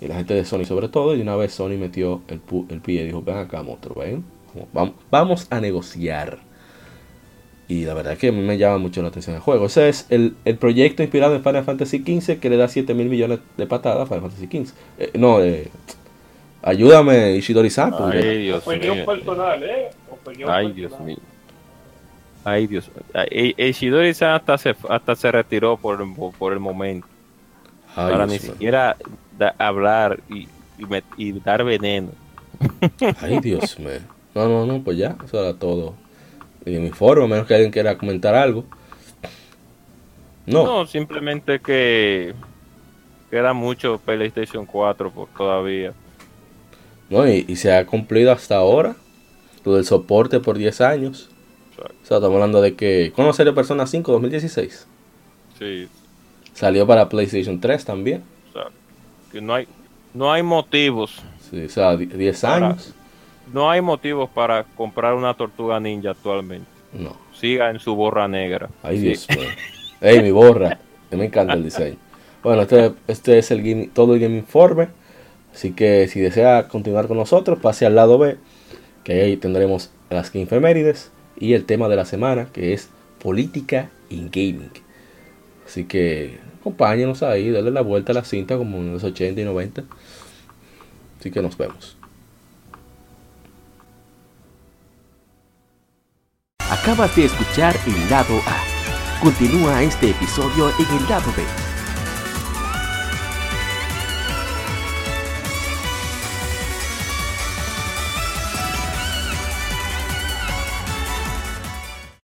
Y 0.00 0.08
la 0.08 0.16
gente 0.16 0.34
de 0.34 0.44
Sony 0.44 0.64
sobre 0.64 0.88
todo. 0.88 1.16
Y 1.16 1.20
una 1.20 1.36
vez 1.36 1.54
Sony 1.54 1.78
metió 1.78 2.22
el, 2.28 2.40
pie 2.80 3.02
y 3.02 3.06
dijo, 3.06 3.22
ven 3.22 3.36
acá, 3.36 3.62
monstruo, 3.62 4.02
ven. 4.02 4.24
Vamos, 4.72 4.94
vamos 5.10 5.46
a 5.50 5.60
negociar. 5.60 6.40
Y 7.68 7.86
la 7.86 7.94
verdad 7.94 8.18
que 8.18 8.32
me 8.32 8.58
llama 8.58 8.78
mucho 8.78 9.00
la 9.00 9.08
atención 9.08 9.36
el 9.36 9.40
juego. 9.40 9.66
Ese 9.66 9.88
es 9.88 10.06
el, 10.10 10.34
el 10.44 10.58
proyecto 10.58 11.02
inspirado 11.02 11.34
en 11.34 11.42
Final 11.42 11.64
Fantasy 11.64 11.98
XV 11.98 12.38
que 12.38 12.50
le 12.50 12.58
da 12.58 12.68
7 12.68 12.92
mil 12.92 13.08
millones 13.08 13.38
de 13.56 13.66
patadas 13.66 14.02
a 14.02 14.06
Final 14.06 14.30
Fantasy 14.30 14.46
XV. 14.46 14.74
Eh, 14.98 15.10
no, 15.14 15.40
eh, 15.40 15.70
ayúdame 16.62 17.36
Ishidori-san. 17.36 17.90
porque- 17.96 18.18
Ay, 18.18 18.38
Dios 18.42 18.66
Opinión 18.66 18.96
mío. 18.98 19.06
personal, 19.06 19.62
¿eh? 19.62 19.90
Opinión 20.10 20.50
Ay, 20.50 20.72
Dios 20.72 21.00
mío. 21.00 21.16
Ay, 22.44 22.66
Dios 22.66 22.88
mío. 22.88 23.04
Eh, 23.30 23.54
eh, 23.56 23.68
Ishidori-san 23.68 24.30
hasta 24.34 24.58
se, 24.58 24.74
hasta 24.88 25.14
se 25.14 25.30
retiró 25.32 25.76
por, 25.76 26.00
el- 26.00 26.32
por 26.38 26.52
el 26.52 26.58
momento. 26.60 27.06
Ay, 27.94 28.12
para 28.12 28.26
Dios 28.26 28.30
ni 28.30 28.38
siquiera 28.38 28.96
da- 29.38 29.54
hablar 29.58 30.20
y, 30.28 30.48
y, 30.78 30.82
met- 30.84 31.04
y 31.16 31.32
dar 31.32 31.62
veneno. 31.64 32.08
Ay, 33.20 33.38
Dios 33.40 33.78
mío. 33.78 34.00
No, 34.34 34.48
no, 34.48 34.64
no, 34.66 34.82
pues 34.82 34.96
ya, 34.96 35.16
eso 35.24 35.38
era 35.40 35.54
todo. 35.58 35.94
Y 36.64 36.76
en 36.76 36.84
mi 36.84 36.90
foro, 36.90 37.24
a 37.24 37.28
menos 37.28 37.46
que 37.46 37.54
alguien 37.54 37.70
quiera 37.72 37.98
comentar 37.98 38.34
algo. 38.34 38.64
No, 40.46 40.64
No, 40.64 40.86
simplemente 40.86 41.60
que 41.60 42.34
queda 43.30 43.52
mucho 43.52 43.98
PlayStation 44.04 44.66
4 44.66 45.10
por 45.10 45.28
todavía. 45.28 45.92
No, 47.12 47.28
y, 47.28 47.44
y 47.48 47.56
se 47.56 47.72
ha 47.72 47.86
cumplido 47.86 48.32
hasta 48.32 48.56
ahora 48.56 48.96
lo 49.64 49.74
del 49.76 49.84
soporte 49.84 50.40
por 50.40 50.58
10 50.58 50.80
años. 50.80 51.28
Exacto. 51.70 51.94
O 52.02 52.06
sea, 52.06 52.16
estamos 52.18 52.34
hablando 52.34 52.60
de 52.60 52.74
que. 52.74 53.12
¿Cuándo 53.14 53.32
salió 53.32 53.54
Persona 53.54 53.86
5? 53.86 54.10
2016. 54.12 54.86
Sí, 55.58 55.88
Salió 56.54 56.86
para 56.86 57.08
PlayStation 57.08 57.60
3 57.60 57.84
también. 57.84 58.22
o 58.50 58.52
sea, 58.52 58.66
que 59.30 59.40
no 59.40 59.54
hay 59.54 59.66
no 60.14 60.30
hay 60.32 60.42
motivos, 60.42 61.22
Sí, 61.50 61.64
o 61.64 61.68
sea, 61.68 61.96
di- 61.96 62.04
10 62.06 62.44
Ahora- 62.44 62.66
años. 62.70 62.92
no 63.52 63.70
hay 63.70 63.80
motivos 63.80 64.28
para 64.30 64.64
comprar 64.64 65.14
una 65.14 65.32
Tortuga 65.34 65.80
Ninja 65.80 66.10
actualmente. 66.10 66.66
No. 66.92 67.16
Siga 67.38 67.70
en 67.70 67.78
su 67.80 67.94
borra 67.94 68.28
negra. 68.28 68.68
Ay, 68.82 68.98
Sí. 68.98 69.02
Dios 69.06 69.26
mío. 69.30 69.48
Ey, 70.02 70.20
mi 70.22 70.30
borra. 70.30 70.78
Me 71.10 71.24
encanta 71.26 71.54
el 71.54 71.64
diseño. 71.64 71.96
Bueno, 72.42 72.62
este, 72.62 72.92
este 73.06 73.38
es 73.38 73.50
el 73.52 73.62
game- 73.62 73.88
todo 73.94 74.14
el 74.14 74.20
Game 74.20 74.36
Informe. 74.36 74.88
Así 75.54 75.72
que 75.72 76.08
si 76.08 76.20
desea 76.20 76.68
continuar 76.68 77.08
con 77.08 77.16
nosotros, 77.16 77.58
pase 77.60 77.86
al 77.86 77.94
lado 77.94 78.18
B. 78.18 78.36
Que 79.04 79.22
ahí 79.22 79.36
tendremos 79.36 79.90
las 80.10 80.32
Game 80.32 80.44
Efemérides 80.44 81.10
y 81.38 81.54
el 81.54 81.64
tema 81.64 81.88
de 81.88 81.96
la 81.96 82.04
semana, 82.04 82.48
que 82.52 82.72
es 82.72 82.88
política 83.20 83.90
in 84.10 84.30
gaming. 84.30 84.70
Así 85.66 85.84
que 85.84 86.38
acompáñenos 86.60 87.22
ahí, 87.22 87.50
denle 87.50 87.70
la 87.70 87.80
vuelta 87.80 88.12
a 88.12 88.14
la 88.14 88.24
cinta 88.24 88.56
como 88.56 88.78
en 88.78 88.92
los 88.92 89.04
80 89.04 89.40
y 89.40 89.44
90. 89.44 89.84
Así 91.18 91.30
que 91.30 91.42
nos 91.42 91.56
vemos. 91.56 91.96
Acabas 96.70 97.14
de 97.16 97.26
escuchar 97.26 97.76
el 97.86 98.10
lado 98.10 98.38
A. 98.46 99.20
Continúa 99.20 99.82
este 99.82 100.10
episodio 100.10 100.70
en 100.70 100.96
el 100.96 101.08
lado 101.08 101.32
B 101.36 101.71